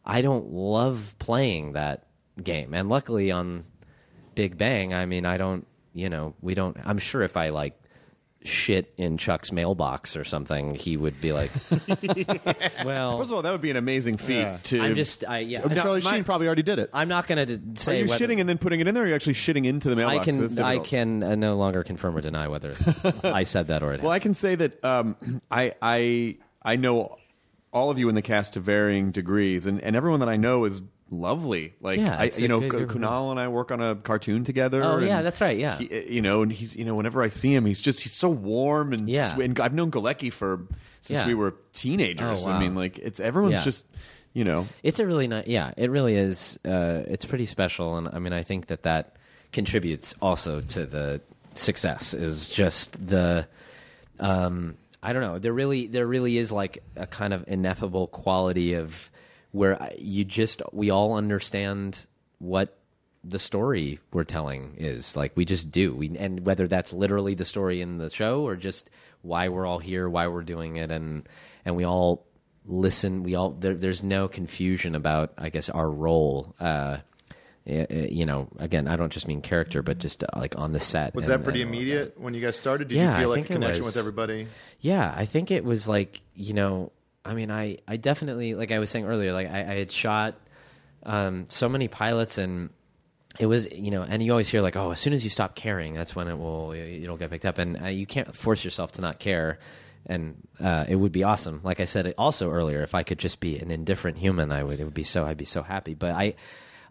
i 0.05 0.21
don't 0.21 0.51
love 0.51 1.15
playing 1.19 1.73
that 1.73 2.07
game. 2.43 2.73
And 2.73 2.89
luckily 2.89 3.31
on 3.31 3.65
big 4.33 4.57
bang 4.57 4.93
i 4.93 5.05
mean 5.05 5.25
i 5.25 5.37
don't 5.37 5.67
you 5.93 6.09
know 6.09 6.33
we 6.41 6.53
don't 6.53 6.77
i'm 6.85 6.97
sure 6.97 7.21
if 7.21 7.35
i 7.35 7.49
like 7.49 7.78
shit 8.43 8.93
in 8.97 9.17
chuck's 9.17 9.51
mailbox 9.51 10.15
or 10.15 10.23
something 10.23 10.73
he 10.73 10.95
would 10.95 11.19
be 11.19 11.33
like 11.33 11.51
well 12.85 13.17
first 13.17 13.31
of 13.31 13.35
all 13.35 13.41
that 13.41 13.51
would 13.51 13.61
be 13.61 13.69
an 13.71 13.75
amazing 13.77 14.17
feat 14.17 14.37
Yeah. 14.39 14.57
to 14.63 14.81
i'm 14.81 14.95
just 14.95 15.25
i 15.27 15.39
yeah 15.39 15.61
And 15.63 15.75
Charlie 15.75 16.01
my- 16.01 16.11
Sheen 16.11 16.23
probably 16.23 16.47
already 16.47 16.63
did 16.63 16.79
it. 16.79 16.89
i'm 16.93 17.09
not 17.09 17.27
going 17.27 17.45
to 17.45 17.53
say 17.53 17.57
that. 17.57 17.71
Are 17.71 17.81
say 17.81 17.99
you 18.01 18.07
whether- 18.07 18.27
shitting 18.27 18.39
and 18.39 18.47
then 18.47 18.57
putting 18.57 18.79
it 18.79 18.87
in 18.87 18.93
there? 18.95 19.03
Or 19.03 19.05
are 19.05 19.09
you 19.09 19.15
actually 19.15 19.33
shitting 19.33 19.65
into 19.65 19.89
the 19.89 19.95
I 19.95 20.07
mailbox? 20.07 20.25
can 20.25 20.35
I 20.43 20.47
difficult. 20.47 20.83
can 20.87 21.23
uh, 21.23 21.35
no 21.35 21.55
longer 21.57 21.83
confirm 21.83 22.15
or 22.15 22.21
deny 22.21 22.47
whether 22.47 22.73
I 23.23 23.43
said 23.43 23.67
that 23.67 23.83
or 23.83 23.93
it. 23.93 24.01
Well, 24.01 24.11
I 24.11 24.19
can 24.19 24.33
say 24.33 24.55
that 24.55 24.83
um, 24.85 25.41
I 25.51 25.73
I 25.81 26.37
I 26.63 26.75
know 26.77 27.17
all 27.73 27.89
of 27.91 27.99
you 27.99 28.09
in 28.09 28.15
the 28.15 28.21
cast 28.21 28.53
to 28.53 28.59
varying 28.59 29.11
degrees, 29.11 29.65
and, 29.67 29.81
and 29.81 29.95
everyone 29.95 30.21
that 30.21 30.29
I 30.29 30.37
know 30.37 30.63
is 30.65 30.81
lovely. 31.11 31.73
Like 31.81 31.99
Yeah, 31.99 32.15
I, 32.17 32.25
it's 32.25 32.39
you 32.39 32.45
a 32.45 32.47
know, 32.47 32.59
good 32.59 32.71
K- 32.71 32.83
of 32.83 32.89
Kunal 32.89 33.31
and 33.31 33.39
I 33.39 33.47
work 33.47 33.71
on 33.71 33.81
a 33.81 33.95
cartoon 33.95 34.43
together. 34.43 34.83
Oh, 34.83 34.99
yeah, 34.99 35.17
and 35.17 35.25
that's 35.25 35.41
right, 35.41 35.57
yeah. 35.57 35.77
he- 35.77 36.15
you 36.15 36.21
know, 36.21 36.41
and 36.41 36.51
he's 36.51 36.75
you 36.75 36.85
know, 36.85 36.93
whenever 36.95 37.21
I 37.21 37.27
see 37.29 37.53
him, 37.53 37.65
he's 37.65 37.81
just 37.81 38.01
he's 38.01 38.13
so 38.13 38.29
warm 38.29 38.93
and 38.93 39.09
Yeah. 39.09 39.33
sweet. 39.33 39.45
And 39.45 39.59
I've 39.59 39.73
known 39.73 39.91
Galecki 39.91 40.31
for 40.31 40.61
since 41.01 41.21
Yeah. 41.21 41.27
we 41.27 41.33
were 41.35 41.55
teenagers. 41.73 42.45
Oh, 42.47 42.51
I 42.51 42.53
wow. 42.55 42.59
mean, 42.59 42.75
like 42.75 42.99
it's 42.99 43.19
everyone's 43.19 43.55
Yeah. 43.55 43.63
just 43.63 43.85
you 44.33 44.43
know. 44.43 44.67
It's 44.83 44.99
a 44.99 45.05
really 45.07 45.27
nice, 45.27 45.47
yeah, 45.47 45.71
it 45.77 45.89
really 45.89 46.15
is. 46.15 46.59
Uh, 46.63 47.01
it's 47.07 47.25
pretty 47.25 47.45
special, 47.47 47.97
and 47.97 48.07
I 48.13 48.19
mean, 48.19 48.33
I 48.33 48.43
think 48.43 48.67
that 48.67 48.83
that 48.83 49.15
contributes 49.51 50.13
also 50.21 50.61
to 50.61 50.85
the 50.85 51.21
success. 51.55 52.13
Is 52.13 52.47
just 52.49 53.07
the, 53.07 53.47
um, 54.19 54.75
I 55.01 55.13
don't 55.13 55.21
know, 55.23 55.39
there 55.39 55.53
really, 55.53 55.87
there 55.87 56.05
really 56.05 56.37
is 56.37 56.51
like 56.51 56.83
a 56.95 57.07
kind 57.07 57.33
of 57.33 57.43
ineffable 57.47 58.07
quality 58.07 58.73
of 58.73 59.09
where 59.51 59.91
you 59.97 60.23
just 60.25 60.61
we 60.71 60.89
all 60.89 61.13
understand 61.13 62.05
what 62.39 62.77
the 63.23 63.39
story 63.39 63.99
we're 64.13 64.23
telling 64.23 64.75
is 64.77 65.17
like 65.17 65.35
we 65.35 65.43
just 65.43 65.69
do 65.71 65.93
we 65.93 66.15
and 66.17 66.45
whether 66.45 66.67
that's 66.67 66.93
literally 66.93 67.33
the 67.35 67.43
story 67.45 67.81
in 67.81 67.97
the 67.97 68.09
show 68.09 68.43
or 68.47 68.55
just 68.55 68.89
why 69.23 69.49
we're 69.49 69.65
all 69.65 69.79
here 69.79 70.07
why 70.07 70.27
we're 70.27 70.41
doing 70.43 70.77
it 70.77 70.89
and 70.89 71.27
and 71.65 71.75
we 71.75 71.83
all 71.85 72.25
listen 72.65 73.23
we 73.23 73.35
all 73.35 73.49
there, 73.51 73.73
there's 73.73 74.03
no 74.03 74.29
confusion 74.29 74.95
about 74.95 75.33
i 75.37 75.49
guess 75.49 75.69
our 75.69 75.89
role 75.91 76.55
uh 76.61 76.97
you 77.65 78.25
know 78.25 78.47
again 78.57 78.87
i 78.87 78.95
don't 78.95 79.11
just 79.11 79.27
mean 79.27 79.41
character 79.41 79.81
but 79.83 79.97
just 79.99 80.23
uh, 80.23 80.27
like 80.37 80.57
on 80.57 80.71
the 80.71 80.79
set 80.79 81.13
Was 81.13 81.25
and- 81.27 81.33
that 81.33 81.43
pretty 81.43 81.61
immediate 81.61 82.17
when 82.19 82.33
you 82.33 82.41
guys 82.41 82.55
started? 82.57 82.87
Did 82.87 82.95
Yeah, 82.97 83.15
you 83.15 83.19
feel 83.23 83.29
like 83.29 83.49
a 83.49 83.53
connection 83.53 83.83
with 83.83 83.97
everybody? 83.97 84.47
Yeah, 84.79 85.13
I 85.15 85.25
think 85.25 85.51
it 85.51 85.63
was 85.65 85.87
like 85.89 86.21
you 86.35 86.53
know, 86.53 86.91
I 87.29 87.35
mean, 87.35 87.51
I 87.51 87.77
I 87.87 87.97
definitely 87.97 88.55
like 88.55 88.71
I 88.71 88.79
was 88.79 88.89
saying 88.89 89.05
earlier, 89.05 89.33
like 89.33 89.47
I, 89.47 89.59
I 89.59 89.75
had 89.75 89.91
shot 89.91 90.35
um, 91.03 91.45
so 91.47 91.69
many 91.69 91.87
pilots 91.87 92.37
and 92.39 92.71
it 93.39 93.45
was 93.45 93.71
you 93.71 93.91
know, 93.91 94.01
and 94.01 94.23
you 94.23 94.31
always 94.31 94.49
hear 94.49 94.61
like, 94.61 94.75
oh, 94.75 94.89
as 94.91 94.99
soon 94.99 95.13
as 95.13 95.23
you 95.23 95.29
stop 95.29 95.53
caring, 95.53 95.93
that's 95.93 96.15
when 96.15 96.27
it 96.27 96.37
will 96.37 96.71
it'll 96.71 97.17
get 97.17 97.29
picked 97.29 97.45
up, 97.45 97.59
and 97.59 97.81
uh, 97.81 97.85
you 97.87 98.07
can't 98.07 98.35
force 98.35 98.63
yourself 98.63 98.93
to 98.93 99.01
not 99.01 99.19
care. 99.19 99.59
And 100.05 100.47
uh, 100.59 100.85
it 100.87 100.95
would 100.95 101.11
be 101.11 101.23
awesome. 101.23 101.61
Like 101.63 101.79
I 101.79 101.85
said 101.85 102.11
also 102.17 102.49
earlier, 102.49 102.81
if 102.81 102.95
I 102.95 103.03
could 103.03 103.19
just 103.19 103.39
be 103.39 103.59
an 103.59 103.69
indifferent 103.69 104.17
human, 104.17 104.51
I 104.51 104.63
would. 104.63 104.79
It 104.79 104.85
would 104.85 104.93
be 104.93 105.03
so. 105.03 105.25
I'd 105.25 105.37
be 105.37 105.45
so 105.45 105.61
happy. 105.61 105.93
But 105.93 106.11
I, 106.11 106.33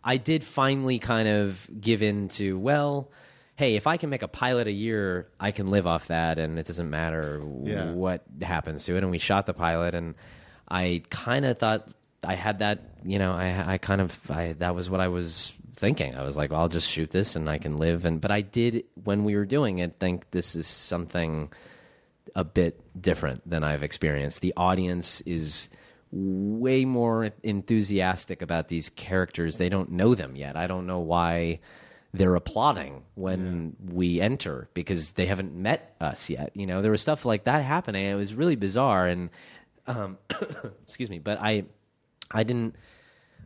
I 0.05 0.19
did 0.19 0.45
finally 0.45 1.01
kind 1.01 1.27
of 1.27 1.69
give 1.81 2.01
in 2.03 2.29
to 2.31 2.57
well, 2.57 3.11
hey, 3.59 3.75
if 3.75 3.89
I 3.89 3.97
can 3.97 4.09
make 4.09 4.23
a 4.23 4.29
pilot 4.29 4.69
a 4.69 4.73
year, 4.73 5.27
I 5.41 5.51
can 5.51 5.67
live 5.67 5.85
off 5.85 6.07
that, 6.07 6.39
and 6.39 6.61
it 6.61 6.67
doesn't 6.69 6.89
matter 6.89 7.43
Yeah. 7.65 7.91
what 7.91 8.23
happens 8.41 8.85
to 8.85 8.95
it. 8.95 9.03
And 9.03 9.11
we 9.11 9.19
shot 9.19 9.47
the 9.47 9.53
pilot, 9.53 9.97
and 9.97 10.15
I 10.69 11.03
kind 11.11 11.45
of 11.45 11.59
thought 11.59 11.89
I 12.23 12.35
had 12.37 12.61
that. 12.61 12.79
You 13.05 13.19
know, 13.19 13.33
I, 13.33 13.73
I 13.75 13.79
kind 13.79 14.01
of 14.01 14.31
I, 14.31 14.53
that 14.61 14.77
was 14.77 14.89
what 14.89 15.01
I 15.01 15.09
was 15.09 15.55
thinking. 15.75 16.15
I 16.15 16.23
was 16.23 16.37
like, 16.37 16.53
well, 16.53 16.61
I'll 16.61 16.69
just 16.69 16.89
shoot 16.89 17.11
this, 17.11 17.35
and 17.35 17.51
I 17.51 17.59
can 17.59 17.79
live. 17.79 18.05
And 18.05 18.21
but 18.21 18.31
I 18.31 18.43
did 18.43 18.85
when 19.03 19.25
we 19.25 19.35
were 19.35 19.45
doing 19.45 19.81
it 19.81 19.97
think 19.99 20.31
this 20.31 20.55
is 20.55 20.69
something 20.69 21.53
a 22.37 22.45
bit 22.45 22.81
different 23.03 23.49
than 23.51 23.65
I've 23.65 23.83
experienced. 23.83 24.41
The 24.41 24.55
audience 24.57 25.21
is 25.23 25.69
way 26.13 26.85
more 26.85 27.33
enthusiastic 27.43 28.41
about 28.41 28.69
these 28.69 28.89
characters. 28.91 29.59
They 29.59 29.69
don't 29.69 29.91
know 29.91 30.15
them 30.15 30.37
yet. 30.37 30.55
I 30.57 30.69
don't 30.69 30.87
know 30.87 31.01
why 31.01 31.59
they're 32.13 32.35
applauding 32.35 33.03
when 33.15 33.77
we 33.85 34.21
enter 34.21 34.69
because 34.75 35.13
they 35.13 35.27
haven't 35.27 35.55
met 35.55 35.95
us 36.01 36.31
yet. 36.31 36.53
You 36.55 36.67
know, 36.67 36.81
there 36.83 36.91
was 36.91 37.03
stuff 37.03 37.25
like 37.25 37.45
that 37.45 37.63
happening. 37.65 38.07
It 38.07 38.15
was 38.15 38.33
really 38.35 38.57
bizarre 38.57 39.07
and 39.07 39.31
um, 39.87 40.19
excuse 40.87 41.11
me, 41.11 41.19
but 41.19 41.39
I 41.41 41.65
I 42.31 42.45
didn't 42.45 42.77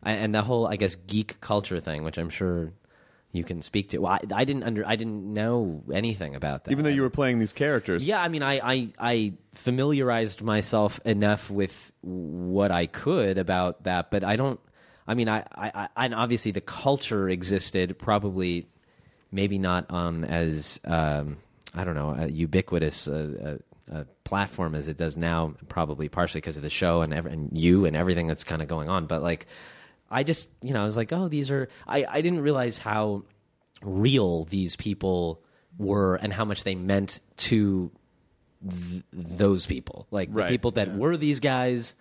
I, 0.03 0.13
and 0.13 0.35
the 0.35 0.43
whole 0.43 0.67
I 0.67 0.77
guess 0.77 0.95
geek 0.95 1.41
culture 1.41 1.81
thing, 1.81 2.05
which 2.05 2.19
I'm 2.19 2.31
sure 2.31 2.73
you 3.33 3.45
can 3.45 3.63
speak 3.63 3.91
to. 3.91 3.99
Well, 3.99 4.13
I, 4.13 4.21
I 4.35 4.45
didn't 4.45 4.65
under 4.65 4.87
I 4.87 4.97
didn't 4.97 5.33
know 5.33 5.83
anything 5.93 6.35
about 6.35 6.65
that. 6.65 6.71
Even 6.71 6.85
though 6.85 6.91
you 6.91 7.03
were 7.03 7.11
playing 7.11 7.39
these 7.39 7.53
characters, 7.53 8.07
Yeah, 8.07 8.21
I 8.23 8.29
mean, 8.29 8.43
I, 8.43 8.61
I 8.63 8.89
I 8.99 9.33
familiarized 9.55 10.43
myself 10.43 11.01
enough 11.05 11.51
with 11.51 11.93
what 12.03 12.71
I 12.71 12.87
could 12.87 13.39
about 13.39 13.85
that, 13.85 14.11
but 14.11 14.23
I 14.23 14.37
don't. 14.37 14.61
I 15.07 15.15
mean, 15.15 15.29
I, 15.29 15.45
I, 15.55 15.89
I 15.97 16.05
and 16.05 16.15
obviously 16.15 16.53
the 16.53 16.61
culture 16.61 17.29
existed, 17.29 17.99
probably, 17.99 18.67
maybe 19.31 19.59
not 19.59 19.91
on 19.91 20.25
as 20.25 20.81
um, 20.85 21.39
I 21.75 21.85
don't 21.85 21.95
know 21.95 22.15
a 22.17 22.29
ubiquitous 22.29 23.09
uh, 23.09 23.59
uh, 23.91 23.95
uh, 23.95 24.05
platform 24.25 24.75
as 24.75 24.89
it 24.89 24.97
does 24.97 25.17
now. 25.17 25.55
Probably 25.69 26.09
partially 26.09 26.41
because 26.41 26.57
of 26.57 26.63
the 26.63 26.71
show 26.71 27.03
and 27.03 27.13
ev- 27.13 27.27
and 27.27 27.51
you 27.53 27.85
and 27.85 27.97
everything 27.97 28.27
that's 28.27 28.45
kind 28.45 28.63
of 28.63 28.69
going 28.69 28.89
on. 28.89 29.07
But 29.07 29.23
like, 29.23 29.47
I 30.11 30.23
just 30.23 30.49
you 30.63 30.73
know 30.73 30.83
I 30.83 30.87
was 30.87 30.97
like, 30.97 31.13
oh, 31.13 31.29
these 31.29 31.51
are. 31.51 31.69
I 31.87 32.05
I 32.09 32.21
didn't 32.21 32.41
realize 32.41 32.79
how 32.79 33.25
real 33.83 34.45
these 34.45 34.77
people 34.77 35.43
were 35.79 36.15
and 36.17 36.33
how 36.33 36.45
much 36.45 36.63
they 36.65 36.75
meant 36.75 37.19
to 37.39 37.91
th- 38.69 39.03
those 39.13 39.67
people. 39.67 40.07
Like 40.11 40.29
Right, 40.31 40.47
the 40.47 40.53
people 40.53 40.73
that 40.73 40.95
were 40.95 41.17
these 41.17 41.41
guys 41.41 41.95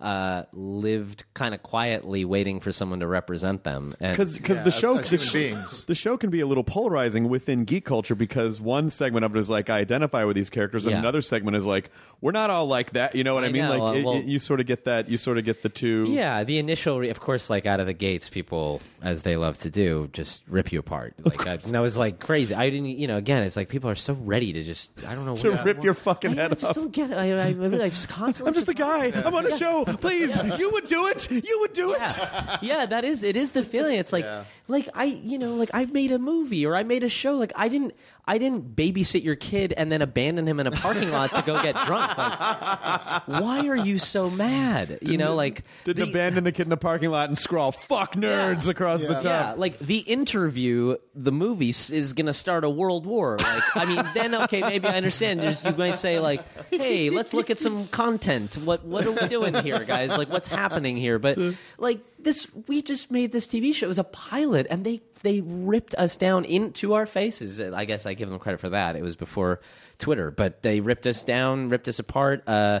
uh, 0.00 0.44
lived 0.52 1.24
kind 1.34 1.54
of 1.54 1.62
quietly 1.62 2.24
waiting 2.24 2.60
for 2.60 2.70
someone 2.70 3.00
to 3.00 3.06
represent 3.06 3.64
them. 3.64 3.96
And 3.98 4.12
because 4.16 4.38
Yeah, 4.40 4.62
the 4.62 4.70
show 4.70 4.98
the, 4.98 5.18
sh- 5.18 5.84
the 5.86 5.94
show 5.94 6.16
can 6.16 6.30
be 6.30 6.38
a 6.40 6.46
little 6.46 6.62
polarizing 6.62 7.28
within 7.28 7.64
geek 7.64 7.84
culture 7.84 8.14
because 8.14 8.60
one 8.60 8.90
segment 8.90 9.24
of 9.24 9.34
it 9.34 9.38
is 9.40 9.50
like 9.50 9.70
I 9.70 9.78
identify 9.78 10.22
with 10.24 10.36
these 10.36 10.50
characters, 10.50 10.86
and 10.86 10.92
Yeah. 10.92 10.98
another 11.00 11.20
segment 11.20 11.56
is 11.56 11.66
like 11.66 11.90
we're 12.20 12.32
not 12.32 12.50
all 12.50 12.66
like 12.66 12.92
that. 12.92 13.14
You 13.14 13.22
know 13.24 13.34
what 13.34 13.44
I, 13.44 13.48
I 13.48 13.52
mean? 13.52 13.62
know, 13.62 13.70
Like 13.70 13.96
uh, 13.96 13.98
it- 13.98 14.04
well- 14.04 14.14
it- 14.16 14.24
you 14.24 14.38
sort 14.38 14.60
of 14.60 14.66
get 14.66 14.84
that. 14.84 15.08
You 15.08 15.16
sort 15.16 15.36
of 15.38 15.44
get 15.44 15.62
the 15.62 15.68
two. 15.68 16.06
yeah, 16.08 16.44
the 16.44 16.58
initial, 16.58 16.98
re- 17.00 17.10
of 17.10 17.18
course, 17.20 17.50
like 17.50 17.66
out 17.66 17.80
of 17.80 17.86
the 17.86 17.92
gates, 17.92 18.28
people, 18.28 18.80
as 19.02 19.22
they 19.22 19.36
love 19.36 19.58
to 19.58 19.70
do, 19.70 20.08
just 20.12 20.42
rip 20.48 20.70
you 20.72 20.78
apart. 20.78 21.14
Like, 21.24 21.46
I, 21.46 21.54
and 21.54 21.76
I 21.76 21.80
was 21.80 21.96
like 21.96 22.20
crazy. 22.20 22.54
I 22.54 22.70
didn't, 22.70 22.86
you 22.86 23.06
know, 23.06 23.16
again, 23.16 23.42
it's 23.42 23.56
like 23.56 23.68
people 23.68 23.90
are 23.90 23.94
so 23.96 24.14
ready 24.14 24.52
to 24.52 24.62
just, 24.62 25.04
I 25.06 25.14
don't 25.14 25.26
know, 25.26 25.34
To 25.36 25.50
what- 25.50 25.64
rip 25.64 25.82
your 25.84 25.94
fucking 25.94 26.32
I, 26.32 26.34
head 26.42 26.52
I 26.52 26.54
just 26.54 26.64
off. 26.64 26.74
don't 26.74 26.92
get 26.92 27.10
it. 27.10 27.16
I, 27.16 27.30
I, 27.32 27.50
really, 27.52 27.82
I 27.82 27.88
just 27.88 28.08
constantly. 28.08 28.50
I'm 28.50 28.54
just 28.54 28.68
a 28.68 28.74
guy. 28.74 29.12
I'm 29.24 29.34
on 29.34 29.46
a 29.46 29.56
show. 29.56 29.84
Please, 29.96 30.38
you 30.58 30.70
would 30.70 30.86
do 30.86 31.06
it. 31.08 31.30
You 31.30 31.60
would 31.60 31.72
do 31.72 31.92
it. 31.92 32.00
yeah. 32.00 32.58
yeah, 32.62 32.86
that 32.86 33.04
is 33.04 33.22
it 33.22 33.36
is 33.36 33.52
the 33.52 33.62
feeling. 33.62 33.98
It's 33.98 34.12
like 34.12 34.26
like 34.68 34.88
I 34.94 35.04
you 35.04 35.38
know, 35.38 35.54
like 35.54 35.70
I 35.74 35.86
made 35.86 36.12
a 36.12 36.18
movie 36.18 36.64
or 36.66 36.76
I 36.76 36.82
made 36.82 37.02
a 37.02 37.08
show. 37.08 37.32
Like 37.34 37.52
I 37.56 37.68
didn't 37.68 37.94
I 38.26 38.36
didn't 38.36 38.76
babysit 38.76 39.24
your 39.24 39.36
kid 39.36 39.72
and 39.74 39.90
then 39.90 40.02
abandon 40.02 40.46
him 40.46 40.60
in 40.60 40.66
a 40.66 40.70
parking 40.70 41.10
lot 41.10 41.30
to 41.34 41.40
go 41.42 41.60
get 41.62 41.74
drunk. 41.86 42.16
Like, 42.18 43.26
why 43.26 43.66
are 43.68 43.76
you 43.76 43.96
so 43.98 44.28
mad? 44.28 44.98
You 45.00 45.16
know, 45.16 45.34
like 45.34 45.64
Didn't 45.84 46.04
the- 46.04 46.10
abandon 46.10 46.44
the 46.44 46.52
kid 46.52 46.62
in 46.64 46.68
the 46.68 46.76
parking 46.76 47.10
lot 47.10 47.28
and 47.30 47.38
scrawl 47.38 47.72
"fuck 47.72 48.14
nerds" 48.14 48.64
Yeah. 48.66 48.70
across 48.70 49.00
the 49.02 49.14
top. 49.14 49.24
Yeah, 49.24 49.54
like 49.56 49.78
the 49.78 49.98
interview, 50.00 50.96
the 51.14 51.32
movie 51.32 51.70
is 51.70 52.12
going 52.12 52.26
to 52.26 52.34
start 52.34 52.64
a 52.64 52.70
world 52.70 53.06
war. 53.06 53.38
Like, 53.38 53.76
I 53.76 53.84
mean, 53.86 54.04
then 54.14 54.34
okay, 54.44 54.60
maybe 54.60 54.86
I 54.86 54.96
understand. 54.96 55.40
There's, 55.40 55.64
you 55.64 55.72
might 55.76 55.98
say 55.98 56.20
like, 56.20 56.42
"Hey, 56.70 57.08
let's 57.10 57.32
look 57.32 57.48
at 57.50 57.58
some 57.58 57.88
content. 57.88 58.56
What 58.56 58.84
what 58.84 59.06
are 59.06 59.12
we 59.12 59.26
doing 59.28 59.54
here, 59.54 59.82
guys? 59.84 60.10
Like, 60.10 60.28
what's 60.30 60.48
happening 60.48 60.96
here?" 60.98 61.18
But 61.18 61.38
like 61.78 62.00
this, 62.18 62.48
we 62.66 62.82
just 62.82 63.10
made 63.10 63.32
this 63.32 63.46
TV 63.46 63.74
show. 63.74 63.86
It 63.86 63.88
was 63.88 63.98
a 63.98 64.04
pilot, 64.04 64.66
and 64.70 64.84
they 64.84 65.00
they 65.22 65.40
ripped 65.40 65.94
us 65.96 66.16
down 66.16 66.44
into 66.44 66.94
our 66.94 67.06
faces. 67.06 67.60
I 67.60 67.84
guess 67.84 68.06
I 68.06 68.14
give 68.14 68.30
them 68.30 68.38
credit 68.38 68.60
for 68.60 68.68
that. 68.70 68.96
It 68.96 69.02
was 69.02 69.16
before 69.16 69.60
Twitter, 69.98 70.30
but 70.30 70.62
they 70.62 70.80
ripped 70.80 71.06
us 71.06 71.24
down, 71.24 71.68
ripped 71.68 71.88
us 71.88 71.98
apart. 71.98 72.42
Uh, 72.46 72.80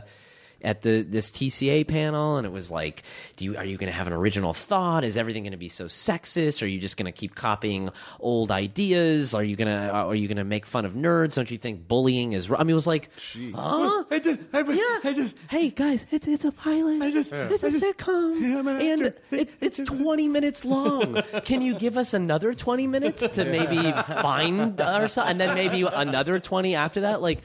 at 0.62 0.82
the 0.82 1.02
this 1.02 1.30
TCA 1.30 1.86
panel, 1.86 2.36
and 2.36 2.46
it 2.46 2.50
was 2.52 2.70
like, 2.70 3.02
"Do 3.36 3.44
you 3.44 3.56
are 3.56 3.64
you 3.64 3.76
going 3.76 3.90
to 3.90 3.96
have 3.96 4.06
an 4.06 4.12
original 4.12 4.52
thought? 4.52 5.04
Is 5.04 5.16
everything 5.16 5.44
going 5.44 5.52
to 5.52 5.56
be 5.58 5.68
so 5.68 5.86
sexist? 5.86 6.62
Are 6.62 6.66
you 6.66 6.78
just 6.80 6.96
going 6.96 7.06
to 7.06 7.12
keep 7.12 7.34
copying 7.34 7.90
old 8.20 8.50
ideas? 8.50 9.34
Are 9.34 9.44
you 9.44 9.56
going 9.56 9.68
to 9.68 9.90
are 9.90 10.14
you 10.14 10.26
to 10.38 10.44
make 10.44 10.66
fun 10.66 10.84
of 10.84 10.94
nerds? 10.94 11.34
Don't 11.34 11.50
you 11.50 11.58
think 11.58 11.86
bullying 11.86 12.32
is? 12.32 12.50
I 12.50 12.58
mean, 12.64 12.70
it 12.70 12.74
was 12.74 12.86
like, 12.86 13.08
huh? 13.54 14.04
I 14.10 14.18
did. 14.18 14.46
I, 14.52 14.60
Yeah. 14.62 14.98
I 15.10 15.12
just. 15.14 15.34
hey 15.48 15.70
guys, 15.70 16.06
it's 16.10 16.26
it's 16.26 16.44
a 16.44 16.52
pilot. 16.52 17.02
I 17.02 17.10
just- 17.10 17.32
it's 17.32 17.62
a 17.62 17.66
I 17.66 17.70
just- 17.70 17.82
sitcom, 17.84 18.40
Yeah, 18.40 18.58
an 18.60 18.68
and 18.68 19.14
it, 19.30 19.50
it's 19.60 19.78
twenty 19.78 20.28
minutes 20.28 20.64
long. 20.64 21.22
Can 21.44 21.62
you 21.62 21.74
give 21.78 21.96
us 21.96 22.14
another 22.14 22.54
twenty 22.54 22.86
minutes 22.86 23.26
to 23.28 23.44
maybe 23.44 23.92
find 24.22 24.80
ourselves, 24.80 25.30
and 25.30 25.40
then 25.40 25.54
maybe 25.54 25.82
another 25.82 26.38
twenty 26.40 26.74
after 26.74 27.02
that? 27.02 27.22
Like, 27.22 27.40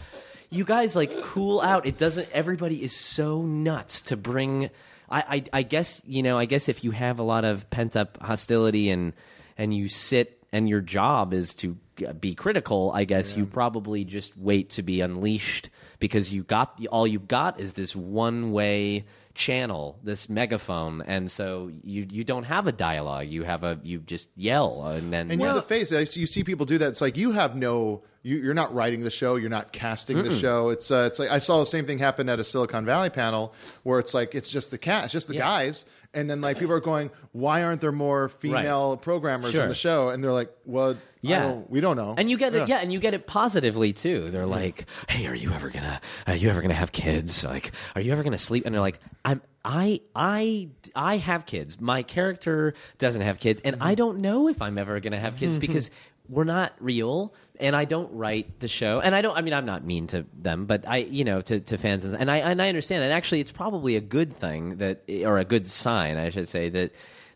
you 0.53 0.63
guys 0.63 0.95
like 0.95 1.21
cool 1.23 1.61
out. 1.61 1.85
It 1.85 1.97
doesn't. 1.97 2.29
Everybody 2.31 2.83
is 2.83 2.95
so 2.95 3.41
nuts 3.41 4.01
to 4.03 4.17
bring. 4.17 4.69
I, 5.09 5.23
I 5.53 5.59
I 5.59 5.63
guess 5.63 6.01
you 6.05 6.23
know. 6.23 6.37
I 6.37 6.45
guess 6.45 6.69
if 6.69 6.83
you 6.83 6.91
have 6.91 7.19
a 7.19 7.23
lot 7.23 7.45
of 7.45 7.69
pent 7.69 7.95
up 7.95 8.17
hostility 8.21 8.89
and 8.89 9.13
and 9.57 9.73
you 9.73 9.87
sit 9.87 10.43
and 10.51 10.69
your 10.69 10.81
job 10.81 11.33
is 11.33 11.55
to 11.55 11.77
be 12.19 12.35
critical, 12.35 12.91
I 12.93 13.03
guess 13.03 13.35
you 13.35 13.45
probably 13.45 14.03
just 14.03 14.37
wait 14.37 14.71
to 14.71 14.83
be 14.83 15.01
unleashed 15.01 15.69
because 15.99 16.31
you 16.31 16.43
got 16.43 16.79
all 16.91 17.07
you've 17.07 17.27
got 17.27 17.59
is 17.59 17.73
this 17.73 17.95
one 17.95 18.51
way 18.51 19.05
channel, 19.35 19.99
this 20.03 20.29
megaphone, 20.29 21.01
and 21.01 21.29
so 21.29 21.71
you 21.83 22.07
you 22.09 22.23
don't 22.23 22.43
have 22.43 22.67
a 22.67 22.71
dialogue. 22.71 23.27
You 23.27 23.43
have 23.43 23.63
a 23.63 23.79
you 23.83 23.99
just 23.99 24.29
yell 24.35 24.85
and 24.85 25.11
then 25.11 25.31
And 25.31 25.41
you're 25.41 25.53
the 25.53 25.61
face. 25.61 25.91
You 26.15 26.27
see 26.27 26.43
people 26.43 26.65
do 26.65 26.77
that. 26.77 26.89
It's 26.89 27.01
like 27.01 27.17
you 27.17 27.31
have 27.31 27.55
no. 27.55 28.03
You, 28.23 28.37
you're 28.37 28.53
not 28.53 28.73
writing 28.73 29.01
the 29.01 29.11
show. 29.11 29.35
You're 29.35 29.49
not 29.49 29.73
casting 29.73 30.23
the 30.23 30.33
show. 30.35 30.69
It's 30.69 30.89
uh, 30.89 31.07
it's 31.07 31.19
like 31.19 31.29
I 31.29 31.39
saw 31.39 31.59
the 31.59 31.65
same 31.65 31.85
thing 31.85 31.99
happen 31.99 32.29
at 32.29 32.39
a 32.39 32.43
Silicon 32.43 32.85
Valley 32.85 33.09
panel 33.09 33.53
where 33.83 33.99
it's 33.99 34.13
like 34.13 34.33
it's 34.33 34.49
just 34.49 34.71
the 34.71 34.77
cast, 34.77 35.11
just 35.11 35.27
the 35.27 35.35
Yeah. 35.35 35.41
guys, 35.41 35.85
and 36.13 36.29
then 36.29 36.39
like 36.39 36.57
people 36.57 36.73
are 36.73 36.79
going, 36.79 37.11
"Why 37.33 37.63
aren't 37.63 37.81
there 37.81 37.91
more 37.91 38.29
female 38.29 38.95
programmers 38.97 39.51
Sure. 39.51 39.63
on 39.63 39.67
the 39.67 39.75
show?" 39.75 40.07
And 40.07 40.23
they're 40.23 40.31
like, 40.31 40.49
"Well, 40.65 40.95
Yeah. 41.21 41.41
don't- 41.41 41.69
we 41.69 41.81
don't 41.81 41.97
know." 41.97 42.15
And 42.17 42.29
you 42.29 42.37
get 42.37 42.55
it, 42.55 42.69
yeah, 42.69 42.77
and 42.77 42.93
you 42.93 42.99
get 42.99 43.13
it 43.13 43.27
positively 43.27 43.91
too. 43.91 44.31
They're 44.31 44.43
mm-hmm. 44.43 44.51
like, 44.51 44.85
"Hey, 45.09 45.27
are 45.27 45.35
you 45.35 45.51
ever 45.51 45.69
gonna, 45.69 45.99
are 46.25 46.35
you 46.35 46.49
ever 46.49 46.61
gonna 46.61 46.75
have 46.75 46.93
kids? 46.93 47.43
Like, 47.43 47.71
are 47.93 48.01
you 48.01 48.13
ever 48.13 48.23
gonna 48.23 48.37
sleep?" 48.37 48.65
And 48.65 48.73
they're 48.73 48.81
like, 48.81 48.99
"I'm, 49.25 49.41
I, 49.65 50.01
I, 50.15 50.69
I 50.95 51.17
have 51.17 51.45
kids. 51.45 51.79
My 51.79 52.03
character 52.03 52.73
doesn't 52.99 53.21
have 53.21 53.39
kids, 53.39 53.61
and 53.63 53.77
I 53.81 53.87
mm-hmm. 53.87 53.95
don't 53.95 54.17
know 54.19 54.47
if 54.47 54.61
I'm 54.61 54.77
ever 54.77 54.99
gonna 54.99 55.19
have 55.19 55.37
kids 55.37 55.53
mm-hmm. 55.53 55.61
because 55.61 55.89
we're 56.29 56.43
not 56.45 56.73
real, 56.79 57.33
and 57.59 57.75
I 57.75 57.85
don't 57.85 58.11
write 58.13 58.59
the 58.59 58.67
show, 58.67 58.99
and 58.99 59.13
I 59.15 59.21
don't. 59.21 59.37
I 59.37 59.41
mean, 59.41 59.53
I'm 59.53 59.65
not 59.65 59.83
mean 59.83 60.07
to 60.07 60.25
them, 60.33 60.65
but 60.65 60.87
I, 60.87 60.97
you 60.97 61.23
know, 61.23 61.41
to, 61.41 61.59
to 61.59 61.77
fans, 61.77 62.05
and 62.05 62.31
I, 62.31 62.37
and 62.37 62.61
I 62.61 62.69
understand. 62.69 63.03
And 63.03 63.11
actually, 63.11 63.41
it's 63.41 63.51
probably 63.51 63.95
a 63.95 64.01
good 64.01 64.35
thing 64.35 64.77
that, 64.77 65.03
or 65.25 65.37
a 65.37 65.45
good 65.45 65.67
sign, 65.67 66.17
I 66.17 66.29
should 66.29 66.47
say 66.47 66.69
that 66.69 66.91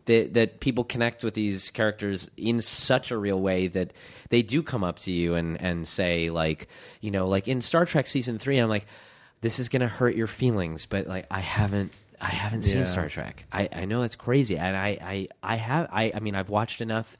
that 0.05 0.33
that 0.35 0.59
people 0.61 0.83
connect 0.83 1.23
with 1.23 1.33
these 1.33 1.69
characters 1.69 2.31
in 2.38 2.61
such 2.61 3.11
a 3.11 3.17
real 3.17 3.39
way 3.41 3.67
that 3.67 3.91
they 4.29 4.41
do 4.41 4.63
come 4.63 4.83
up 4.83 4.99
to 4.99 5.11
you 5.11 5.35
and 5.35 5.59
and 5.61 5.88
say 5.88 6.29
like 6.29 6.69
you 7.01 7.11
know 7.11 7.27
like 7.27 7.47
in 7.47 7.59
Star 7.61 7.85
Trek 7.85 8.07
season 8.07 8.39
3 8.39 8.57
I'm 8.59 8.69
like 8.69 8.88
this 9.41 9.59
is 9.59 9.67
going 9.67 9.81
to 9.81 9.88
hurt 9.89 10.15
your 10.15 10.27
feelings 10.27 10.85
but 10.85 11.07
like 11.07 11.27
I 11.29 11.41
haven't 11.41 11.91
I 12.21 12.29
haven't 12.29 12.61
seen 12.61 12.77
Yeah. 12.77 12.83
Star 12.85 13.09
Trek 13.09 13.45
I 13.51 13.67
I 13.73 13.83
know 13.83 14.03
it's 14.03 14.15
crazy 14.15 14.57
and 14.57 14.77
I 14.77 14.97
I 15.01 15.27
I 15.43 15.55
have 15.57 15.89
I 15.91 16.13
I 16.15 16.19
mean 16.21 16.35
I've 16.35 16.49
watched 16.49 16.79
enough 16.79 17.17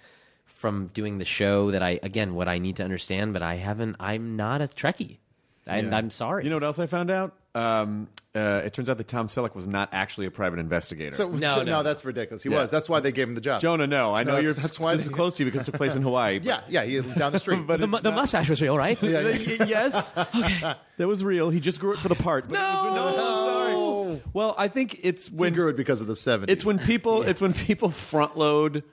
from 0.58 0.88
doing 0.88 1.18
the 1.20 1.26
show 1.26 1.72
that 1.72 1.84
I 1.84 2.00
again 2.04 2.34
what 2.36 2.48
I 2.48 2.58
need 2.58 2.78
to 2.78 2.84
understand 2.84 3.34
but 3.34 3.42
I 3.44 3.56
haven't 3.56 3.96
I'm 4.00 4.36
not 4.36 4.62
a 4.62 4.66
Trekkie 4.66 5.18
and 5.66 5.88
Yeah. 5.92 5.98
I'm 5.98 6.10
sorry 6.10 6.44
You 6.44 6.50
know 6.50 6.56
what 6.56 6.64
else 6.64 6.80
I 6.80 6.88
found 6.88 7.12
out? 7.12 7.34
Um, 7.56 8.08
uh, 8.36 8.62
it 8.66 8.74
turns 8.74 8.88
out 8.88 8.98
that 9.00 9.08
Tom 9.08 9.30
Selleck 9.30 9.56
was 9.56 9.68
not 9.68 9.90
actually 9.92 10.28
a 10.28 10.32
private 10.32 10.60
investigator. 10.60 11.16
so, 11.16 11.28
No, 11.30 11.56
so- 11.56 11.64
no. 11.64 11.82
that's 11.82 12.06
ridiculous. 12.06 12.44
He 12.44 12.50
Yeah. 12.52 12.62
was. 12.62 12.70
That's 12.70 12.88
why 12.88 13.00
they 13.00 13.12
gave 13.12 13.28
him 13.28 13.34
the 13.34 13.42
job. 13.42 13.62
Jonah, 13.62 13.88
no, 13.88 14.14
I 14.14 14.24
know 14.24 14.34
No, 14.34 14.38
you're. 14.38 14.52
that's- 14.54 14.64
that's 14.64 14.80
why 14.80 14.94
this 14.94 15.06
they- 15.06 15.10
is 15.10 15.16
close 15.16 15.36
to 15.38 15.44
you 15.44 15.50
because 15.52 15.62
it 15.68 15.72
took 15.72 15.76
place 15.76 15.96
in 15.96 16.04
Hawaii. 16.04 16.38
but- 16.38 16.46
Yeah, 16.46 16.62
yeah, 16.70 16.84
he 17.02 17.02
down 17.18 17.32
the 17.32 17.40
street. 17.40 17.62
but 17.68 17.78
the, 17.80 17.86
it's 17.86 17.92
mu- 17.92 17.98
the 18.00 18.12
not- 18.12 18.16
mustache 18.16 18.48
was 18.50 18.62
real 18.62 18.78
right 18.78 18.98
yeah, 19.02 19.22
yeah. 19.28 19.66
yes, 19.68 20.12
that 20.12 20.78
was 21.08 21.24
real. 21.24 21.50
He 21.50 21.60
just 21.60 21.80
grew 21.80 21.94
it 21.94 21.98
for 21.98 22.10
the 22.10 22.16
part. 22.16 22.48
But 22.48 22.60
It 22.60 22.62
was, 22.62 22.96
no, 22.96 24.12
sorry. 24.16 24.22
Well, 24.34 24.54
I 24.58 24.68
think 24.68 25.00
it's 25.02 25.28
He 25.28 25.36
when 25.36 25.54
grew 25.54 25.70
it 25.70 25.76
because 25.78 26.02
of 26.02 26.08
the 26.08 26.14
'70s. 26.14 26.46
It's 26.50 26.64
when 26.66 26.78
people 26.78 27.24
it's 27.24 27.42
when 27.42 27.54
people 27.54 27.90
front 27.90 28.38
load 28.38 28.84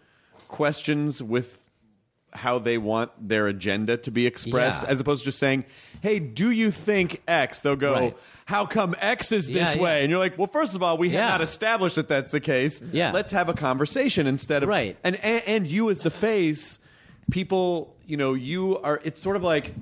questions 0.55 1.23
with 1.23 1.61
how 2.33 2.59
they 2.59 2.79
want 2.79 3.11
their 3.29 3.47
agenda 3.47 3.97
to 3.97 4.11
be 4.11 4.27
expressed 4.27 4.83
Yeah. 4.83 4.89
as 4.89 5.01
opposed 5.01 5.23
to 5.23 5.27
just 5.27 5.39
saying, 5.39 5.65
"Hey, 6.01 6.19
do 6.19 6.51
you 6.51 6.71
think 6.71 7.23
X?" 7.29 7.61
They'll 7.61 7.77
go, 7.77 7.93
Right. 7.93 8.17
"How 8.47 8.67
come 8.67 8.95
X 9.01 9.31
is 9.33 9.47
this 9.47 9.57
Yeah, 9.57 9.75
yeah. 9.75 9.81
way?" 9.83 10.01
And 10.03 10.11
you're 10.11 10.19
like, 10.19 10.37
"Well, 10.39 10.49
first 10.49 10.75
of 10.75 10.83
all, 10.83 10.97
we 10.99 11.11
have 11.11 11.29
not 11.29 11.41
established 11.41 11.97
that 11.97 12.09
that's 12.09 12.31
the 12.33 12.41
case. 12.41 12.81
Yeah. 12.93 13.13
Let's 13.13 13.31
have 13.33 13.49
a 13.49 13.55
conversation 13.55 14.27
instead 14.27 14.63
of 14.65 14.69
Right. 14.69 14.97
And, 15.05 15.17
and 15.25 15.43
and 15.47 15.67
you 15.71 15.91
as 15.91 16.01
the 16.01 16.11
face, 16.11 16.79
people, 17.31 17.95
you 18.07 18.17
know, 18.17 18.35
you 18.35 18.79
are 18.79 19.01
it's 19.05 19.21
sort 19.21 19.37
of 19.37 19.43
like 19.43 19.73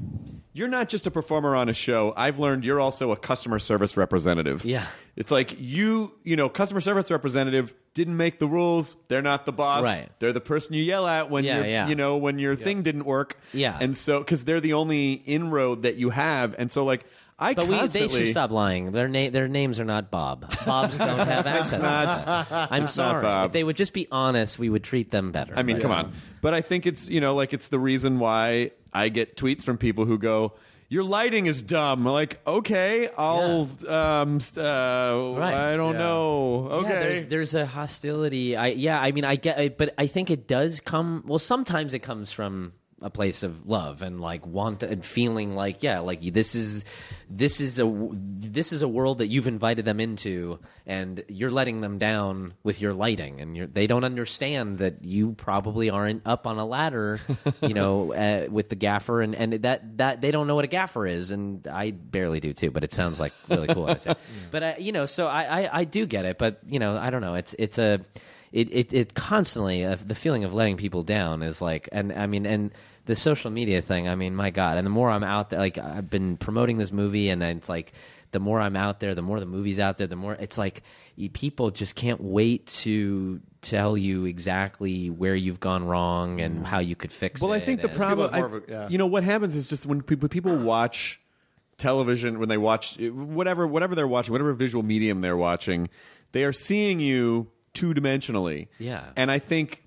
you're 0.55 0.69
not 0.69 0.89
just 0.89 1.07
a 1.07 1.11
performer 1.11 1.57
on 1.57 1.69
a 1.69 1.73
show. 1.73 2.13
I've 2.17 2.39
learned 2.39 2.65
you're 2.65 2.81
also 2.81 3.11
a 3.13 3.17
customer 3.17 3.59
service 3.59 3.97
representative. 3.97 4.65
Yeah. 4.65 4.87
It's 5.17 5.31
like 5.31 5.57
you, 5.59 6.15
you 6.25 6.37
know, 6.37 6.49
customer 6.49 6.81
service 6.81 7.11
representative 7.11 7.73
didn't 7.95 8.17
make 8.17 8.39
the 8.39 8.47
rules. 8.47 8.97
They're 9.09 9.23
not 9.23 9.47
the 9.47 9.53
boss. 9.53 9.85
Right. 9.85 10.09
They're 10.19 10.33
the 10.33 10.41
person 10.41 10.75
you 10.75 10.83
yell 10.83 11.07
at 11.07 11.31
when 11.31 11.45
Yeah, 11.45 11.57
you're, 11.59 11.67
yeah. 11.67 11.89
you 11.89 11.95
know, 11.95 12.17
when 12.19 12.39
your 12.39 12.57
thing 12.57 12.83
didn't 12.83 13.05
work. 13.05 13.39
Yeah. 13.53 13.77
And 13.81 13.97
so, 13.97 14.19
because 14.21 14.45
they're 14.45 14.61
the 14.61 14.75
only 14.75 15.13
inroad 15.13 15.83
that 15.83 15.97
you 15.97 16.11
have, 16.11 16.55
and 16.59 16.71
so 16.73 16.85
like 16.85 17.05
I 17.39 17.55
But 17.55 17.67
we, 17.67 17.73
they 17.75 17.81
constantly. 17.81 18.21
should 18.21 18.29
stop 18.31 18.51
lying. 18.51 18.93
Their 18.93 19.09
na- 19.09 19.31
their 19.31 19.49
names 19.49 19.81
are 19.81 19.85
not 19.85 20.11
Bob. 20.11 20.55
Bobs 20.65 20.97
don't 20.99 21.19
have 21.27 21.47
access. 21.47 21.81
not- 21.81 22.71
I'm 22.71 22.87
sorry. 22.87 23.23
Bob. 23.23 23.47
If 23.47 23.53
they 23.53 23.65
would 23.65 23.77
just 23.77 23.93
be 23.95 24.07
honest, 24.13 24.59
we 24.59 24.69
would 24.71 24.85
treat 24.85 25.11
them 25.11 25.33
better. 25.33 25.53
I 25.57 25.63
mean, 25.63 25.77
But- 25.77 25.83
come 25.83 25.91
on. 25.93 26.13
But 26.41 26.55
I 26.55 26.61
think 26.61 26.87
it's 26.87 27.09
you 27.11 27.21
know 27.21 27.35
like 27.35 27.53
it's 27.53 27.69
the 27.69 27.79
reason 27.79 28.19
why 28.19 28.71
I 28.93 29.09
get 29.09 29.37
tweets 29.37 29.63
from 29.63 29.79
people 29.79 30.05
who 30.05 30.19
go. 30.19 30.53
Your 30.89 31.05
lighting 31.05 31.47
is 31.47 31.63
dumb. 31.63 32.07
I'm 32.07 32.13
like, 32.13 32.39
okay, 32.47 33.09
I'll. 33.17 33.67
Um, 33.89 34.39
uh, 34.59 35.35
Right. 35.39 35.55
I 35.55 35.77
don't 35.77 35.95
Yeah. 35.95 35.99
know. 35.99 36.67
Yeah, 36.69 36.77
Okay. 36.77 36.89
there's, 36.89 37.25
there's 37.31 37.55
a 37.55 37.65
hostility. 37.65 38.57
I 38.57 38.67
yeah. 38.69 39.01
I 39.01 39.13
mean, 39.13 39.25
I 39.25 39.37
get, 39.37 39.59
I, 39.59 39.69
but 39.71 39.95
I 39.97 40.07
think 40.07 40.31
it 40.31 40.47
does 40.47 40.81
come. 40.81 41.25
Well, 41.27 41.39
sometimes 41.39 41.95
it 41.95 42.01
comes 42.01 42.31
from 42.31 42.75
a 43.03 43.11
place 43.11 43.43
of 43.43 43.67
love 43.67 44.03
and 44.03 44.21
like 44.21 44.47
want 44.47 44.83
and 44.83 45.05
feeling 45.05 45.55
like 45.55 45.83
yeah, 45.83 46.01
like 46.01 46.21
this 46.33 46.55
is 46.55 46.85
this 47.29 47.61
is 47.61 47.79
a 47.79 48.09
this 48.13 48.73
is 48.73 48.83
a 48.83 48.89
world 48.89 49.19
that 49.19 49.29
you've 49.29 49.47
invited 49.47 49.85
them 49.85 50.01
into, 50.01 50.59
and 50.87 51.25
you're 51.29 51.51
letting 51.51 51.81
them 51.81 51.99
down 51.99 52.55
with 52.63 52.81
your 52.81 52.93
lighting, 52.93 53.41
and 53.41 53.57
you're, 53.57 53.67
they 53.67 53.87
don't 53.87 54.05
understand 54.05 54.79
that 54.79 55.05
you 55.05 55.33
probably 55.33 55.91
aren't 55.91 56.27
up 56.27 56.47
on 56.47 56.59
a 56.59 56.67
ladder, 56.67 57.21
you 57.63 57.75
know, 57.75 58.13
uh, 58.13 58.47
with 58.51 58.69
the 58.69 58.77
gaffer, 58.77 59.23
and 59.23 59.35
and 59.35 59.53
that 59.63 59.99
that 59.99 60.21
they 60.21 60.31
don't 60.31 60.47
know 60.47 60.55
what 60.55 60.65
a 60.65 60.69
gaffer 60.69 61.07
is, 61.07 61.31
and 61.31 61.67
I 61.67 61.91
barely 61.91 62.41
do 62.41 62.53
too, 62.53 62.71
but 62.71 62.85
it 62.85 62.93
sounds 62.93 63.19
like 63.19 63.33
really 63.49 63.69
cool. 63.69 63.85
when 63.85 63.97
I 63.97 63.99
say 63.99 64.11
it. 64.11 64.19
But 64.51 64.63
I, 64.63 64.77
you 64.79 64.93
know, 64.93 65.07
so 65.07 65.29
I, 65.29 65.63
I 65.63 65.79
I 65.81 65.85
do 65.85 66.05
get 66.07 66.25
it, 66.25 66.37
but 66.39 66.61
you 66.69 66.79
know, 66.79 66.97
I 66.97 67.11
don't 67.11 67.23
know. 67.23 67.35
It's 67.35 67.55
it's 67.59 67.79
a 67.79 68.01
it 68.53 68.69
it, 68.71 68.93
it 68.93 69.15
constantly 69.15 69.85
uh, 69.85 69.97
the 70.05 70.15
feeling 70.15 70.45
of 70.45 70.53
letting 70.53 70.77
people 70.77 71.03
down 71.03 71.43
is 71.43 71.63
like, 71.63 71.89
and 71.91 72.13
I 72.13 72.27
mean, 72.27 72.45
and 72.45 72.73
the 73.07 73.15
social 73.15 73.51
media 73.51 73.83
thing. 73.83 74.09
I 74.09 74.15
mean, 74.15 74.35
my 74.35 74.51
God, 74.51 74.77
and 74.79 74.87
the 74.87 74.91
more 74.91 75.11
I'm 75.11 75.25
out 75.25 75.51
there, 75.51 75.59
like 75.59 75.79
I've 75.79 76.11
been 76.11 76.37
promoting 76.37 76.79
this 76.79 76.93
movie, 76.93 77.29
and 77.29 77.43
it's 77.43 77.69
like 77.69 77.93
the 78.31 78.41
more 78.41 78.61
I'm 78.61 78.77
out 78.77 79.01
there, 79.01 79.15
the 79.15 79.23
more 79.23 79.41
the 79.41 79.47
movie's 79.47 79.79
out 79.79 79.99
there, 79.99 80.07
the 80.07 80.17
more 80.17 80.35
it's 80.35 80.57
like 80.59 80.83
people 81.33 81.71
just 81.71 81.95
can't 81.95 82.21
wait 82.23 82.67
to 82.67 83.41
tell 83.61 83.97
you 83.97 84.25
exactly 84.25 85.11
where 85.11 85.35
you've 85.35 85.61
gone 85.61 85.85
wrong 85.85 86.41
and 86.41 86.61
mm. 86.61 86.65
how 86.65 86.79
you 86.79 86.97
could 86.97 87.13
fix 87.13 87.41
it. 87.41 87.45
Well, 87.45 87.55
I 87.55 87.61
think 87.61 87.83
the 87.83 87.89
and- 87.89 87.97
problem, 87.97 88.31
People 88.31 88.41
have 88.43 88.51
more 88.51 88.59
I- 88.59 88.63
of 88.63 88.69
a- 88.69 88.73
yeah. 88.73 88.89
you 88.89 88.99
know, 88.99 89.07
what 89.07 89.23
happens 89.25 89.55
is 89.55 89.69
just 89.69 89.87
when 89.87 90.03
people, 90.03 90.29
people 90.29 90.57
watch 90.57 91.21
television, 91.79 92.39
when 92.39 92.49
they 92.49 92.57
watch 92.57 92.99
eh, 93.01 93.09
whatever 93.09 93.67
whatever 93.67 93.95
they're 93.95 94.09
watching, 94.09 94.33
whatever 94.33 94.53
visual 94.53 94.83
medium 94.83 95.21
they're 95.21 95.37
watching, 95.37 95.89
they 96.33 96.45
are 96.45 96.53
seeing 96.53 96.99
you 97.01 97.51
two 97.75 97.95
dimensionally. 97.95 98.69
Yeah. 98.79 99.05
and 99.17 99.31
I 99.31 99.39
think, 99.39 99.85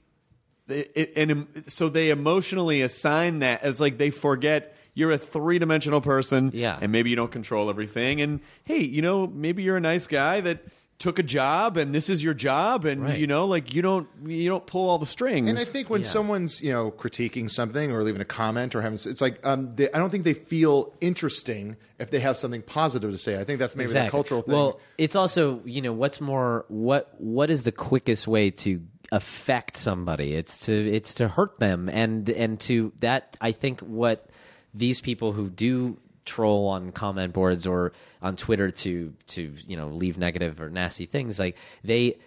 it, 0.67 0.91
it, 0.95 1.13
and 1.15 1.63
so 1.67 1.89
they 1.89 2.09
emotionally 2.09 2.81
assign 2.81 3.39
that 3.39 3.63
as 3.63 3.79
like 3.81 3.97
they 3.97 4.09
forget. 4.09 4.75
You're 4.97 5.11
a 5.11 5.17
three 5.17 5.59
dimensional 5.59 5.99
person, 5.99 6.51
Yeah. 6.53 6.79
and 6.81 6.89
maybe 6.89 7.09
you 7.09 7.17
don't 7.17 7.29
control 7.31 7.69
everything. 7.69 8.21
And 8.21 8.39
hey, 8.63 8.79
you 8.81 9.01
know, 9.01 9.27
maybe 9.27 9.61
you're 9.61 9.75
a 9.75 9.81
nice 9.81 10.07
guy 10.07 10.39
that 10.39 10.59
took 10.99 11.19
a 11.19 11.23
job, 11.23 11.75
and 11.75 11.93
this 11.93 12.09
is 12.09 12.23
your 12.23 12.33
job, 12.33 12.85
and 12.85 13.03
Right. 13.03 13.19
you 13.19 13.27
know, 13.27 13.45
like 13.45 13.73
you 13.75 13.81
don't 13.81 14.07
you 14.25 14.47
don't 14.47 14.65
pull 14.65 14.87
all 14.89 14.97
the 14.97 15.05
strings. 15.05 15.49
And 15.49 15.59
I 15.59 15.65
think 15.65 15.89
when 15.89 16.05
someone's 16.05 16.61
you 16.61 16.71
know 16.71 16.91
critiquing 16.91 17.51
something 17.51 17.91
or 17.91 18.03
leaving 18.03 18.21
a 18.21 18.25
comment 18.25 18.73
or 18.73 18.81
having, 18.81 18.97
it's 19.03 19.19
like 19.19 19.45
um, 19.45 19.75
they, 19.75 19.91
I 19.91 19.99
don't 19.99 20.11
think 20.11 20.23
they 20.23 20.33
feel 20.33 20.93
interesting 21.01 21.75
if 21.99 22.09
they 22.11 22.21
have 22.21 22.37
something 22.37 22.61
positive 22.61 23.11
to 23.11 23.17
say. 23.17 23.37
I 23.37 23.43
think 23.43 23.59
that's 23.59 23.75
maybe 23.75 23.91
that 23.91 24.11
cultural 24.11 24.43
thing. 24.43 24.53
Well, 24.55 24.79
it's 24.97 25.17
also 25.17 25.59
you 25.65 25.81
know 25.81 25.91
what's 25.91 26.21
more 26.21 26.63
what 26.69 27.13
what 27.17 27.49
is 27.49 27.65
the 27.65 27.73
quickest 27.73 28.29
way 28.29 28.49
to 28.51 28.81
affect 29.15 29.77
somebody? 29.77 30.33
It's 30.33 30.65
to 30.65 30.73
it's 30.73 31.15
to 31.15 31.27
hurt 31.27 31.57
them. 31.59 31.89
And 31.89 32.29
and 32.29 32.59
to 32.61 32.91
that 32.99 33.37
I 33.41 33.51
think 33.53 33.79
what 33.81 34.29
these 34.73 35.01
people 35.01 35.31
who 35.31 35.49
do 35.49 35.97
troll 36.25 36.67
on 36.69 36.91
comment 36.91 37.33
boards 37.33 37.65
or 37.67 37.93
on 38.21 38.35
Twitter 38.35 38.71
to 38.71 39.13
to 39.27 39.53
you 39.67 39.77
know 39.77 39.87
leave 39.87 40.17
negative 40.17 40.59
or 40.59 40.69
nasty 40.69 41.05
things 41.05 41.39
like 41.39 41.55
they 41.83 42.17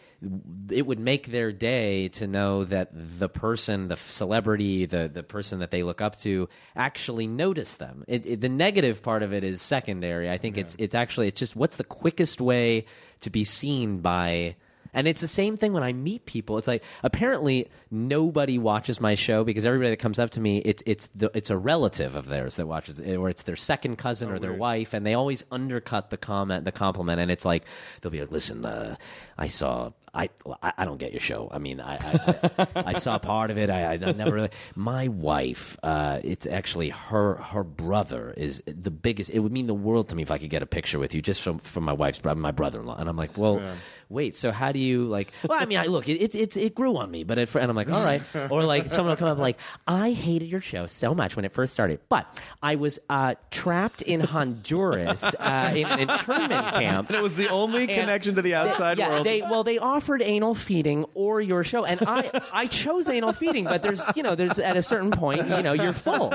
it 0.70 0.84
would 0.84 0.99
make 0.99 1.28
their 1.28 1.53
day 1.53 2.09
to 2.09 2.26
know 2.26 2.64
that 2.64 2.89
the 2.93 3.28
person 3.28 3.86
the 3.89 3.97
celebrity 3.97 4.84
the 4.86 5.09
the 5.12 5.22
person 5.22 5.59
that 5.61 5.70
they 5.70 5.82
look 5.82 6.01
up 6.01 6.16
to 6.20 6.49
actually 6.74 7.26
notice 7.26 7.76
them. 7.76 8.05
It, 8.09 8.26
it- 8.26 8.41
the 8.41 8.49
negative 8.49 9.03
part 9.03 9.22
of 9.22 9.32
it 9.32 9.45
is 9.45 9.61
secondary. 9.62 10.30
I 10.30 10.39
think 10.39 10.57
it's 10.59 10.74
it's 10.78 10.95
actually 10.95 11.28
it's 11.28 11.39
just 11.39 11.55
what's 11.57 11.76
the 11.76 11.84
quickest 11.84 12.41
way 12.41 12.86
to 13.20 13.30
be 13.30 13.45
seen 13.45 13.99
by 13.99 14.57
and 14.93 15.07
it's 15.07 15.20
the 15.20 15.28
same 15.28 15.57
thing 15.57 15.72
when 15.72 15.82
I 15.82 15.93
meet 15.93 16.26
people. 16.26 16.59
It's 16.59 16.68
like 16.68 16.82
apparently 17.03 17.68
nobody 17.91 18.59
watches 18.59 19.01
my 19.01 19.14
show 19.14 19.45
because 19.45 19.64
everybody 19.64 19.91
that 19.91 19.99
comes 19.99 20.18
up 20.18 20.30
to 20.30 20.41
me, 20.41 20.59
it's 20.59 20.82
it's 20.86 21.09
the, 21.14 21.30
it's 21.34 21.51
a 21.51 21.57
relative 21.57 22.14
of 22.14 22.26
theirs 22.26 22.57
that 22.57 22.66
watches 22.66 22.99
it, 22.99 23.16
or 23.16 23.28
it's 23.28 23.43
their 23.43 23.57
second 23.57 23.97
cousin 23.97 24.30
or 24.30 24.39
their 24.39 24.53
wife, 24.55 24.95
and 24.95 25.05
they 25.07 25.14
always 25.14 25.45
undercut 25.51 26.11
the 26.11 26.16
comment, 26.16 26.64
the 26.64 26.72
compliment, 26.72 27.20
and 27.20 27.30
it's 27.30 27.45
like 27.45 27.64
they'll 28.01 28.12
be 28.12 28.20
like, 28.20 28.32
"Listen, 28.32 28.64
uh, 28.64 28.97
I 29.36 29.47
saw." 29.49 29.93
I, 30.14 30.30
I 30.62 30.84
don't 30.86 30.97
get 30.97 31.12
your 31.12 31.20
show. 31.20 31.49
I 31.53 31.59
mean, 31.59 31.80
I 31.80 31.97
I, 31.97 32.49
I, 32.59 32.66
I 32.86 32.93
saw 32.95 33.18
part 33.18 33.51
of 33.51 33.59
it. 33.59 33.70
I, 33.70 33.93
I 33.93 33.97
never 33.99 34.32
really. 34.32 34.49
My 34.74 35.07
wife, 35.09 35.76
uh, 35.82 36.20
it's 36.24 36.47
actually 36.47 36.89
her 36.89 37.34
her 37.34 37.62
brother 37.62 38.32
is 38.36 38.62
the 38.66 38.91
biggest. 38.91 39.30
It 39.30 39.41
would 39.41 39.53
mean 39.53 39.66
the 39.66 39.74
world 39.74 40.09
to 40.09 40.16
me 40.16 40.22
if 40.22 40.30
I 40.30 40.39
could 40.39 40.51
get 40.51 40.62
a 40.62 40.66
picture 40.66 40.99
with 40.99 41.14
you 41.14 41.22
just 41.22 41.43
from 41.43 41.59
from 41.59 41.84
my 41.84 41.93
wife's 41.93 42.18
brother, 42.18 42.41
my 42.41 42.51
brother 42.51 42.80
in 42.80 42.86
law. 42.86 42.97
And 42.97 43.09
I'm 43.09 43.16
like, 43.18 43.36
well, 43.36 43.61
wait. 44.09 44.35
So 44.35 44.51
how 44.53 44.73
do 44.73 44.79
you 44.79 45.05
like? 45.05 45.29
Well, 45.49 45.59
I 45.61 45.67
mean, 45.67 45.79
I 45.79 45.87
look, 45.87 46.09
it 46.09 46.21
it 46.21 46.35
it, 46.35 46.57
it 46.57 46.75
grew 46.75 46.97
on 46.99 47.11
me, 47.11 47.25
but 47.25 47.39
it, 47.39 47.55
and 47.55 47.71
I'm 47.71 47.77
like, 47.77 47.91
all 47.91 48.05
right. 48.05 48.21
Or 48.51 48.63
like 48.65 48.91
someone 48.93 49.11
will 49.13 49.17
come 49.17 49.29
up 49.29 49.39
like, 49.39 49.59
I 49.87 50.11
hated 50.13 50.49
your 50.49 50.61
show 50.61 50.87
so 50.87 51.15
much 51.15 51.37
when 51.37 51.45
it 51.45 51.53
first 51.53 51.73
started, 51.73 52.01
but 52.09 52.27
I 52.63 52.75
was 52.77 52.99
uh, 53.09 53.35
trapped 53.51 54.03
in 54.03 54.21
Honduras 54.21 55.23
uh, 55.25 55.73
in 55.75 55.87
an 55.87 56.01
internment 56.01 56.75
camp. 56.75 57.09
and 57.09 57.17
it 57.17 57.23
was 57.23 57.37
the 57.37 57.49
only 57.49 57.81
And 57.83 57.91
connection 57.91 58.35
to 58.35 58.43
the 58.43 58.55
outside 58.55 58.99
yeah, 58.99 59.09
world. 59.09 59.27
They 59.27 59.41
well, 59.43 59.65
they 59.65 59.79
offered 59.79 60.21
anal 60.23 60.55
feeding 60.55 61.05
or 61.15 61.41
your 61.41 61.65
show, 61.65 61.85
and 61.85 62.01
I 62.07 62.31
I 62.53 62.67
chose 62.67 63.09
anal 63.09 63.33
feeding, 63.33 63.65
but 63.65 63.83
there's 63.83 64.03
you 64.15 64.23
know 64.23 64.35
there's 64.35 64.59
at 64.59 64.77
a 64.77 64.83
certain 64.83 65.11
point 65.11 65.49
you 65.49 65.63
know 65.63 65.73
you're 65.73 65.93
full, 65.95 66.33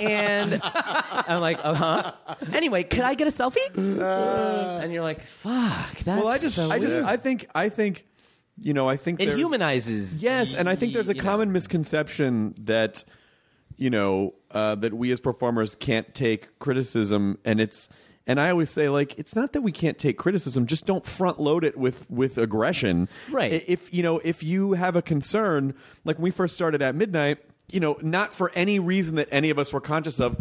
and 0.00 0.60
I'm 0.62 1.40
like 1.40 1.58
uh 1.64 1.74
huh. 1.74 2.12
Anyway, 2.52 2.84
could 2.84 3.00
I 3.02 3.14
get 3.14 3.26
a 3.28 3.30
selfie? 3.30 3.66
and 3.76 4.92
you're 4.92 5.02
like, 5.02 5.20
fuck. 5.20 5.91
That's 6.00 6.18
well, 6.22 6.28
I 6.28 6.38
just, 6.38 6.54
so 6.56 6.70
I 6.70 6.78
just, 6.78 6.94
weird. 6.94 7.04
I 7.06 7.16
think, 7.16 7.46
I 7.54 7.68
think, 7.68 8.06
you 8.58 8.74
know, 8.74 8.88
I 8.88 8.96
think 8.96 9.20
it 9.20 9.26
there's- 9.26 9.38
humanizes. 9.38 10.22
Yes, 10.22 10.54
and 10.54 10.68
I 10.68 10.74
think 10.76 10.92
there's 10.92 11.08
a 11.08 11.14
you 11.14 11.22
know. 11.22 11.28
common 11.28 11.52
misconception 11.52 12.54
that 12.58 13.04
you 13.76 13.90
know 13.90 14.34
uh, 14.50 14.74
that 14.76 14.92
we 14.94 15.10
as 15.12 15.20
performers 15.20 15.74
can't 15.76 16.14
take 16.14 16.58
criticism, 16.58 17.38
and 17.44 17.60
it's 17.60 17.88
and 18.26 18.40
I 18.40 18.50
always 18.50 18.70
say 18.70 18.88
like 18.88 19.18
it's 19.18 19.34
not 19.34 19.52
that 19.54 19.62
we 19.62 19.72
can't 19.72 19.98
take 19.98 20.18
criticism, 20.18 20.66
just 20.66 20.84
don't 20.86 21.04
front 21.06 21.40
load 21.40 21.64
it 21.64 21.76
with 21.76 22.08
with 22.10 22.38
aggression. 22.38 23.08
Right. 23.30 23.52
I- 23.54 23.64
If 23.66 23.92
you 23.94 24.02
know 24.02 24.18
if 24.18 24.42
you 24.42 24.72
have 24.74 24.96
a 24.96 25.02
concern, 25.02 25.74
like 26.04 26.16
when 26.18 26.24
we 26.24 26.30
first 26.30 26.54
started 26.54 26.82
at 26.82 26.94
midnight, 26.94 27.38
you 27.70 27.80
know, 27.80 27.96
not 28.02 28.34
for 28.34 28.50
any 28.54 28.78
reason 28.78 29.14
that 29.16 29.28
any 29.32 29.50
of 29.50 29.58
us 29.58 29.72
were 29.72 29.80
conscious 29.80 30.20
of. 30.20 30.36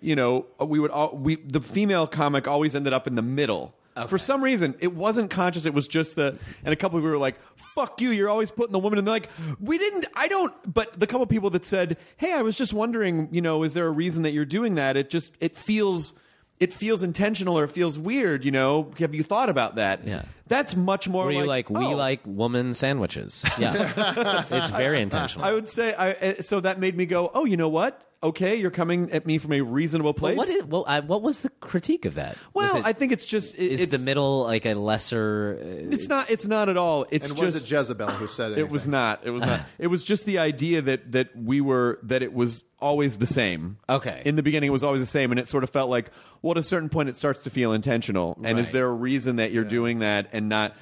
You 0.00 0.14
know, 0.14 0.46
we 0.64 0.78
would 0.78 0.92
all 0.92 1.16
we 1.16 1.34
the 1.34 1.60
female 1.60 2.06
comic 2.06 2.46
always 2.46 2.76
ended 2.76 2.92
up 2.92 3.08
in 3.08 3.16
the 3.16 3.22
middle. 3.22 3.74
For 4.06 4.18
some 4.18 4.42
reason, 4.42 4.74
it 4.80 4.94
wasn't 4.94 5.30
conscious. 5.30 5.66
It 5.66 5.74
was 5.74 5.88
just 5.88 6.16
the, 6.16 6.38
and 6.64 6.72
a 6.72 6.76
couple 6.76 6.98
of 6.98 7.02
people 7.02 7.10
were 7.10 7.18
like, 7.18 7.36
"Fuck 7.56 8.00
you! 8.00 8.10
You're 8.10 8.28
always 8.28 8.50
putting 8.50 8.72
the 8.72 8.78
woman." 8.78 8.98
in 8.98 9.04
they're 9.04 9.14
like, 9.14 9.30
"We 9.60 9.78
didn't. 9.78 10.06
I 10.14 10.28
don't." 10.28 10.54
But 10.72 10.98
the 10.98 11.06
couple 11.06 11.22
of 11.22 11.28
people 11.28 11.50
that 11.50 11.64
said, 11.64 11.96
"Hey, 12.16 12.32
I 12.32 12.42
was 12.42 12.56
just 12.56 12.72
wondering. 12.72 13.28
You 13.32 13.40
know, 13.40 13.62
is 13.62 13.74
there 13.74 13.86
a 13.86 13.90
reason 13.90 14.22
that 14.22 14.32
you're 14.32 14.44
doing 14.44 14.76
that?" 14.76 14.96
It 14.96 15.10
just 15.10 15.32
it 15.40 15.56
feels 15.56 16.14
it 16.60 16.72
feels 16.72 17.02
intentional 17.02 17.58
or 17.58 17.64
it 17.64 17.70
feels 17.70 17.98
weird. 17.98 18.44
You 18.44 18.50
know, 18.50 18.90
have 18.98 19.14
you 19.14 19.22
thought 19.22 19.48
about 19.48 19.76
that? 19.76 20.06
Yeah. 20.06 20.22
that's 20.46 20.74
much 20.74 21.08
more. 21.08 21.26
Were 21.26 21.32
you 21.32 21.44
like, 21.44 21.70
we 21.70 21.84
oh. 21.84 21.90
like 21.90 22.20
woman 22.26 22.74
sandwiches? 22.74 23.44
Yeah, 23.58 24.44
it's 24.50 24.70
very 24.70 25.00
intentional. 25.00 25.46
I 25.46 25.52
would 25.52 25.68
say. 25.68 25.94
I, 25.94 26.34
so 26.34 26.60
that 26.60 26.78
made 26.78 26.96
me 26.96 27.06
go, 27.06 27.30
"Oh, 27.32 27.44
you 27.44 27.56
know 27.56 27.68
what? 27.68 28.07
Okay, 28.20 28.56
you're 28.56 28.72
coming 28.72 29.12
at 29.12 29.26
me 29.26 29.38
from 29.38 29.52
a 29.52 29.60
reasonable 29.60 30.08
Well, 30.08 30.14
place." 30.14 30.36
what, 30.36 30.48
is, 30.48 30.64
well, 30.64 30.84
I, 30.88 30.98
what 31.00 31.22
was 31.22 31.40
the 31.42 31.50
critique 31.60 32.04
of 32.04 32.16
that? 32.16 32.36
well, 32.52 32.78
it- 32.78 32.84
I 32.84 32.92
think 32.92 33.12
it's 33.12 33.24
just 33.24 33.54
it, 33.54 33.60
is 33.72 33.82
it's, 33.82 33.92
the 33.92 33.98
middle 33.98 34.42
like 34.42 34.66
a 34.66 34.74
lesser? 34.74 35.56
Uh, 35.60 35.94
It's 35.94 36.08
not. 36.08 36.28
It's 36.28 36.46
not 36.46 36.68
at 36.68 36.76
all. 36.76 37.06
It's 37.12 37.28
And 37.28 37.36
just 37.38 37.54
was 37.54 37.56
it 37.62 37.70
Jezebel 37.70 38.08
who 38.10 38.26
said 38.26 38.52
it? 38.52 38.58
It 38.58 38.70
was 38.70 38.88
not. 38.88 39.20
It 39.24 39.30
was 39.30 39.44
not. 39.44 39.60
It 39.78 39.86
was 39.86 40.02
just 40.02 40.24
the 40.24 40.38
idea 40.38 40.82
that 40.82 41.12
that 41.12 41.36
we 41.36 41.60
were 41.60 42.00
that 42.02 42.22
it 42.22 42.32
was 42.32 42.64
always 42.80 43.18
the 43.18 43.26
same. 43.26 43.78
Okay. 43.88 44.22
In 44.24 44.34
the 44.34 44.42
beginning, 44.42 44.68
it 44.68 44.72
was 44.72 44.82
always 44.82 45.00
the 45.00 45.06
same, 45.06 45.30
and 45.30 45.38
it 45.38 45.48
sort 45.48 45.62
of 45.62 45.70
felt 45.70 45.88
like, 45.88 46.10
well, 46.42 46.50
at 46.52 46.58
a 46.58 46.62
certain 46.62 46.88
point, 46.88 47.08
it 47.08 47.14
starts 47.16 47.44
to 47.44 47.50
feel 47.50 47.72
intentional. 47.72 48.36
And 48.42 48.58
is 48.58 48.72
there 48.72 48.86
a 48.86 48.92
reason 48.92 49.36
that 49.36 49.52
you're 49.52 49.64
doing 49.64 50.00
that 50.00 50.28
and 50.32 50.48
not? 50.48 50.74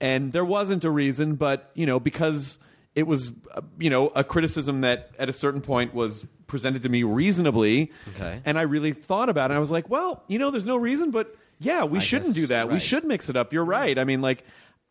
And 0.00 0.32
there 0.32 0.44
wasn't 0.44 0.84
a 0.84 0.90
reason, 0.90 1.34
but 1.34 1.70
you 1.74 1.86
know, 1.86 1.98
because 1.98 2.58
it 2.94 3.08
was, 3.08 3.32
uh, 3.52 3.62
you 3.78 3.90
know, 3.90 4.08
a 4.14 4.22
criticism 4.22 4.82
that 4.82 5.10
at 5.18 5.28
a 5.28 5.32
certain 5.32 5.60
point 5.60 5.92
was 5.94 6.26
presented 6.46 6.82
to 6.82 6.88
me 6.88 7.02
reasonably. 7.02 7.92
Okay. 8.14 8.40
And 8.44 8.58
I 8.58 8.62
really 8.62 8.92
thought 8.92 9.28
about 9.28 9.50
it. 9.50 9.54
I 9.54 9.58
was 9.58 9.70
like, 9.70 9.88
well, 9.88 10.22
you 10.28 10.38
know, 10.38 10.50
there's 10.50 10.66
no 10.66 10.76
reason, 10.76 11.10
but 11.10 11.36
yeah, 11.60 11.84
we 11.84 12.00
shouldn't 12.00 12.30
guess, 12.30 12.34
do 12.34 12.46
that. 12.48 12.68
We 12.68 12.74
right. 12.74 12.82
should 12.82 13.04
mix 13.04 13.28
it 13.28 13.36
up. 13.36 13.52
You're 13.52 13.64
right. 13.64 13.98
I 13.98 14.04
mean, 14.04 14.20
like. 14.20 14.44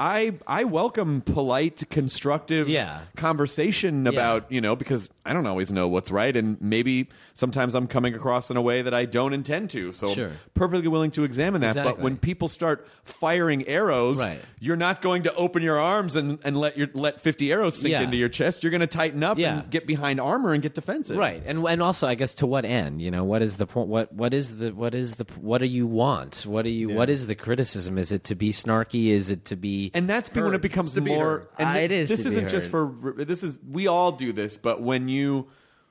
I 0.03 0.33
I 0.45 0.65
welcome 0.65 1.21
polite, 1.21 1.83
constructive 1.89 2.67
Yeah. 2.67 2.99
conversation 3.15 4.05
about 4.05 4.51
you 4.51 4.59
know 4.59 4.75
because 4.75 5.09
I 5.25 5.31
don't 5.31 5.45
always 5.47 5.71
know 5.71 5.87
what's 5.87 6.11
right, 6.11 6.35
and 6.35 6.59
maybe 6.61 7.07
sometimes 7.33 7.73
I'm 7.73 7.87
coming 7.87 8.13
across 8.13 8.51
in 8.51 8.57
a 8.57 8.61
way 8.61 8.81
that 8.81 8.93
I 8.93 9.05
don't 9.05 9.31
intend 9.31 9.69
to. 9.69 9.93
So 9.93 10.13
Sure. 10.13 10.27
I'm 10.27 10.37
perfectly 10.55 10.89
willing 10.89 11.11
to 11.11 11.23
examine 11.23 11.61
that. 11.61 11.75
But 11.75 11.99
when 11.99 12.17
people 12.17 12.49
start 12.49 12.85
firing 13.05 13.65
arrows, 13.65 14.19
Right. 14.21 14.41
you're 14.59 14.75
not 14.75 15.01
going 15.01 15.23
to 15.23 15.33
open 15.35 15.63
your 15.63 15.79
arms 15.79 16.17
and, 16.17 16.37
and 16.43 16.57
let 16.57 16.77
your 16.77 16.89
let 16.93 17.21
50 17.21 17.53
arrows 17.53 17.77
sink 17.77 17.93
Yeah. 17.93 18.01
into 18.01 18.17
your 18.17 18.27
chest. 18.27 18.61
You're 18.61 18.71
going 18.71 18.81
to 18.81 18.87
tighten 18.87 19.23
up 19.23 19.37
Yeah. 19.39 19.59
and 19.61 19.69
get 19.69 19.87
behind 19.87 20.19
armor 20.19 20.51
and 20.51 20.61
get 20.61 20.73
defensive. 20.75 21.15
Right, 21.15 21.41
and 21.45 21.63
and 21.65 21.81
also, 21.81 22.07
I 22.09 22.15
guess 22.15 22.35
to 22.35 22.45
what 22.45 22.65
end? 22.65 23.01
You 23.01 23.09
know, 23.09 23.23
what 23.23 23.41
is 23.41 23.55
the 23.55 23.65
point? 23.65 23.87
What 23.87 24.11
what 24.13 24.33
is 24.33 24.57
the 24.57 24.71
what 24.71 24.93
is 24.93 25.13
the 25.15 25.25
what 25.39 25.59
do 25.59 25.67
you 25.67 25.87
want? 25.87 26.45
What 26.45 26.63
do 26.63 26.69
you 26.71 26.89
what 26.89 27.09
is 27.09 27.27
the 27.27 27.35
criticism? 27.35 27.97
Is 27.97 28.11
it 28.11 28.25
to 28.25 28.35
be 28.35 28.51
snarky? 28.51 29.07
Is 29.07 29.29
it 29.29 29.45
to 29.45 29.55
be? 29.55 29.91
And 29.93 30.09
that's 30.09 30.29
when 30.33 30.53
it 30.53 30.61
becomes 30.61 30.95
It's 30.95 31.03
be 31.05 31.11
more. 31.11 31.47
And 31.57 31.69
Ah, 31.69 31.75
it 31.75 31.91
is 31.91 32.09
This 32.09 32.23
to 32.23 32.29
isn't 32.29 32.49
just 32.49 32.69
for. 32.69 33.13
This 33.17 33.43
is 33.43 33.59
we 33.69 33.87
all 33.87 34.11
do 34.11 34.33
this, 34.33 34.57
but 34.57 34.81
when 34.81 35.07
you, 35.07 35.47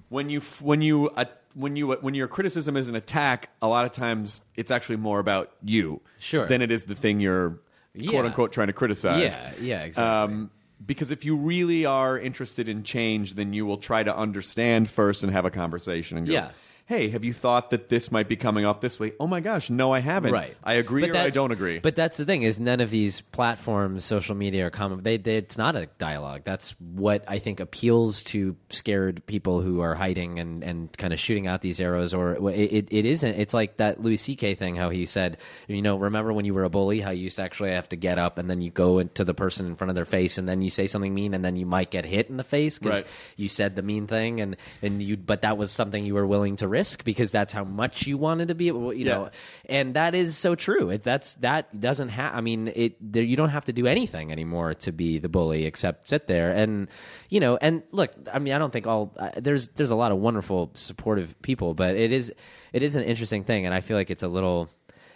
when 0.08 0.28
you, 0.30 0.40
when 0.60 0.82
you, 0.82 1.08
uh, 1.10 1.24
when 1.54 1.76
you, 1.76 1.92
when 1.92 2.14
your 2.14 2.28
criticism 2.28 2.76
is 2.76 2.88
an 2.88 2.94
attack, 2.96 3.50
a 3.60 3.68
lot 3.68 3.84
of 3.84 3.92
times 3.92 4.40
it's 4.56 4.70
actually 4.70 4.96
more 4.96 5.18
about 5.20 5.52
you, 5.64 6.00
Sure. 6.18 6.46
than 6.46 6.62
it 6.62 6.70
is 6.70 6.84
the 6.84 6.94
thing 6.94 7.20
you're 7.20 7.60
Yeah. 7.94 8.10
quote 8.10 8.24
unquote 8.24 8.52
trying 8.52 8.68
to 8.68 8.72
criticize. 8.72 9.36
Yeah, 9.36 9.52
yeah, 9.60 9.82
exactly. 9.82 10.34
Um, 10.34 10.50
because 10.84 11.12
if 11.12 11.24
you 11.24 11.36
really 11.36 11.84
are 11.86 12.18
interested 12.18 12.68
in 12.68 12.82
change, 12.82 13.34
then 13.34 13.52
you 13.52 13.64
will 13.66 13.76
try 13.78 14.02
to 14.02 14.16
understand 14.16 14.88
first 14.90 15.22
and 15.22 15.32
have 15.32 15.44
a 15.44 15.50
conversation 15.50 16.18
and 16.18 16.26
go, 16.26 16.32
Yeah. 16.32 16.50
"Hey, 16.92 17.08
have 17.08 17.24
you 17.24 17.32
thought 17.32 17.70
that 17.70 17.88
this 17.88 18.12
might 18.12 18.28
be 18.28 18.36
coming 18.36 18.64
up 18.64 18.80
this 18.80 19.00
way?" 19.00 19.12
Oh 19.18 19.26
my 19.26 19.40
gosh, 19.40 19.70
no, 19.70 19.92
I 19.92 20.00
haven't. 20.00 20.32
Right. 20.32 20.56
I 20.62 20.74
agree 20.74 21.00
But 21.02 21.10
or 21.10 21.12
that- 21.14 21.26
I 21.26 21.30
don't 21.30 21.50
agree. 21.52 21.78
But 21.78 21.96
that's 21.96 22.16
the 22.16 22.24
thing 22.24 22.42
is 22.42 22.60
none 22.60 22.80
of 22.80 22.90
these 22.90 23.20
platforms, 23.22 24.04
social 24.04 24.34
media, 24.34 24.66
or 24.66 24.70
common. 24.70 25.02
They, 25.02 25.16
they, 25.16 25.36
it's 25.36 25.56
not 25.58 25.74
a 25.76 25.86
dialogue. 25.98 26.42
That's 26.44 26.74
what 26.80 27.24
I 27.26 27.38
think 27.38 27.60
appeals 27.60 28.22
to 28.24 28.56
scared 28.70 29.24
people 29.26 29.60
who 29.62 29.80
are 29.80 29.94
hiding 29.94 30.38
and, 30.38 30.62
and 30.62 30.92
kind 30.98 31.12
of 31.12 31.18
shooting 31.18 31.46
out 31.46 31.62
these 31.62 31.80
arrows. 31.80 32.12
Or 32.14 32.34
it, 32.50 32.72
it, 32.72 32.88
it 32.90 33.04
isn't. 33.06 33.34
It's 33.34 33.54
like 33.54 33.78
that 33.78 34.02
Louis 34.02 34.16
C.K. 34.16 34.54
thing. 34.54 34.76
How 34.76 34.90
he 34.90 35.06
said, 35.06 35.38
you 35.68 35.80
know, 35.82 35.96
remember 35.96 36.32
when 36.32 36.44
you 36.44 36.52
were 36.54 36.64
a 36.64 36.70
bully? 36.70 37.00
How 37.00 37.10
you 37.10 37.24
used 37.24 37.36
to 37.36 37.42
actually 37.42 37.70
have 37.70 37.88
to 37.88 37.96
get 37.96 38.18
up 38.18 38.36
and 38.38 38.50
then 38.50 38.60
you 38.60 38.70
go 38.70 38.98
into 38.98 39.24
the 39.24 39.34
person 39.34 39.66
in 39.66 39.76
front 39.76 39.88
of 39.90 39.94
their 39.94 40.04
face 40.04 40.36
and 40.38 40.48
then 40.48 40.60
you 40.62 40.68
say 40.70 40.86
something 40.86 41.14
mean 41.14 41.32
and 41.34 41.44
then 41.44 41.56
you 41.56 41.66
might 41.66 41.90
get 41.90 42.04
hit 42.04 42.28
in 42.28 42.36
the 42.36 42.44
face 42.44 42.78
because 42.78 42.98
Right. 43.02 43.06
you 43.36 43.48
said 43.48 43.76
the 43.76 43.82
mean 43.82 44.06
thing 44.06 44.40
and 44.40 44.56
and 44.82 45.02
you. 45.02 45.16
But 45.16 45.42
that 45.42 45.56
was 45.56 45.70
something 45.70 46.04
you 46.04 46.14
were 46.14 46.26
willing 46.26 46.56
to 46.56 46.68
risk 46.68 46.81
because 47.04 47.30
that's 47.32 47.52
how 47.52 47.64
much 47.64 48.06
you 48.06 48.18
wanted 48.18 48.48
to 48.48 48.54
be. 48.54 48.66
You 48.66 48.92
Yeah. 48.92 49.04
know 49.14 49.30
and 49.68 49.94
that 49.94 50.14
is 50.14 50.36
so 50.36 50.54
true. 50.54 50.90
It, 50.90 51.02
that's 51.02 51.34
that 51.36 51.78
doesn't 51.80 52.10
have. 52.10 52.34
I 52.34 52.40
mean, 52.40 52.68
it. 52.74 52.96
There, 53.00 53.22
you 53.22 53.36
don't 53.36 53.50
have 53.50 53.64
to 53.66 53.72
do 53.72 53.86
anything 53.86 54.32
anymore 54.32 54.74
to 54.74 54.92
be 54.92 55.18
the 55.18 55.28
bully 55.28 55.64
except 55.64 56.08
sit 56.08 56.26
there 56.26 56.50
and 56.50 56.88
you 57.28 57.40
know. 57.40 57.56
And 57.56 57.82
look, 57.92 58.10
I 58.32 58.38
mean, 58.38 58.52
I 58.54 58.58
don't 58.58 58.72
think 58.72 58.86
all 58.86 59.12
uh, 59.18 59.30
there's 59.36 59.68
there's 59.68 59.90
a 59.90 59.96
lot 59.96 60.12
of 60.12 60.18
wonderful 60.18 60.70
supportive 60.74 61.34
people, 61.42 61.74
but 61.74 61.96
it 61.96 62.12
is 62.12 62.32
it 62.72 62.82
is 62.82 62.96
an 62.96 63.02
interesting 63.04 63.44
thing, 63.44 63.66
and 63.66 63.74
I 63.74 63.80
feel 63.80 63.96
like 63.96 64.10
it's 64.10 64.22
a 64.22 64.28
little. 64.28 64.68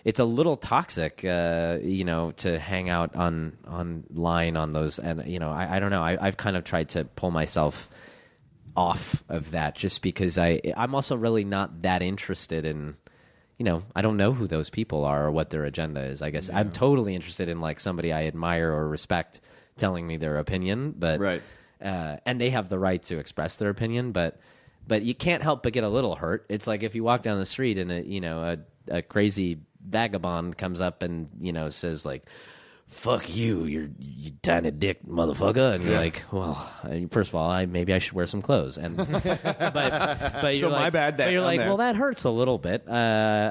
It's 0.04 0.20
a 0.20 0.24
little 0.24 0.56
toxic, 0.56 1.24
uh, 1.24 1.78
you 1.82 2.04
know, 2.04 2.30
to 2.36 2.60
hang 2.60 2.88
out 2.88 3.16
on 3.16 3.58
online 3.68 4.56
on 4.56 4.72
those, 4.72 5.00
and 5.00 5.26
you 5.26 5.40
know, 5.40 5.50
I, 5.50 5.76
I 5.76 5.80
don't 5.80 5.90
know. 5.90 6.00
I, 6.00 6.16
I've 6.20 6.36
kind 6.36 6.56
of 6.56 6.62
tried 6.62 6.90
to 6.90 7.04
pull 7.04 7.32
myself 7.32 7.90
off 8.76 9.24
of 9.28 9.50
that 9.52 9.74
just 9.74 10.02
because 10.02 10.36
I 10.38 10.60
I'm 10.76 10.94
also 10.94 11.16
really 11.16 11.44
not 11.44 11.82
that 11.82 12.02
interested 12.02 12.64
in 12.66 12.94
you 13.58 13.64
know 13.64 13.82
I 13.94 14.02
don't 14.02 14.16
know 14.16 14.32
who 14.32 14.46
those 14.46 14.70
people 14.70 15.04
are 15.04 15.26
or 15.26 15.30
what 15.30 15.50
their 15.50 15.64
agenda 15.64 16.02
is. 16.02 16.20
I 16.22 16.30
guess 16.30 16.50
I'm 16.52 16.70
totally 16.72 17.14
interested 17.14 17.48
in 17.48 17.60
like 17.60 17.80
somebody 17.80 18.12
I 18.12 18.26
admire 18.26 18.70
or 18.72 18.88
respect 18.88 19.40
telling 19.76 20.06
me 20.06 20.16
their 20.16 20.38
opinion, 20.38 20.94
but 20.96 21.20
Right. 21.20 21.42
uh, 21.82 22.16
and 22.26 22.40
they 22.40 22.50
have 22.50 22.68
the 22.68 22.78
right 22.78 23.02
to 23.04 23.18
express 23.18 23.56
their 23.56 23.70
opinion, 23.70 24.12
but 24.12 24.40
but 24.86 25.02
you 25.02 25.14
can't 25.14 25.42
help 25.42 25.62
but 25.62 25.72
get 25.72 25.84
a 25.84 25.88
little 25.88 26.14
hurt. 26.14 26.46
It's 26.48 26.66
like 26.66 26.82
if 26.82 26.94
you 26.94 27.02
walk 27.02 27.22
down 27.22 27.38
the 27.38 27.46
street 27.46 27.78
and 27.78 27.90
a 27.90 28.02
you 28.02 28.20
know 28.20 28.42
a, 28.88 28.96
a 28.98 29.02
crazy 29.02 29.58
vagabond 29.88 30.58
comes 30.58 30.80
up 30.80 31.02
and 31.02 31.28
you 31.40 31.52
know 31.52 31.70
says 31.70 32.04
like 32.04 32.24
fuck 32.88 33.34
you, 33.34 33.64
you're 33.64 33.88
you 33.98 34.32
tiny 34.42 34.70
dick 34.70 35.04
motherfucker, 35.06 35.74
and 35.74 35.84
you're 35.84 35.96
like, 35.96 36.22
well, 36.32 36.70
I 36.84 37.06
first 37.10 37.30
of 37.30 37.34
all, 37.34 37.50
I 37.50 37.66
maybe 37.66 37.92
I 37.92 37.98
should 37.98 38.12
wear 38.14 38.26
some 38.26 38.42
clothes, 38.42 38.78
and 38.78 38.96
but 38.96 39.72
but 39.72 40.56
you're 40.56 40.70
So 40.70 40.70
my 40.70 40.84
like, 40.84 40.92
bad 40.92 41.16
But 41.16 41.30
you're 41.32 41.40
on 41.40 41.46
like, 41.46 41.58
there. 41.58 41.68
well, 41.68 41.76
that 41.78 41.96
hurts 41.96 42.24
a 42.24 42.30
little 42.30 42.58
bit. 42.58 42.84
Uh, 42.88 42.92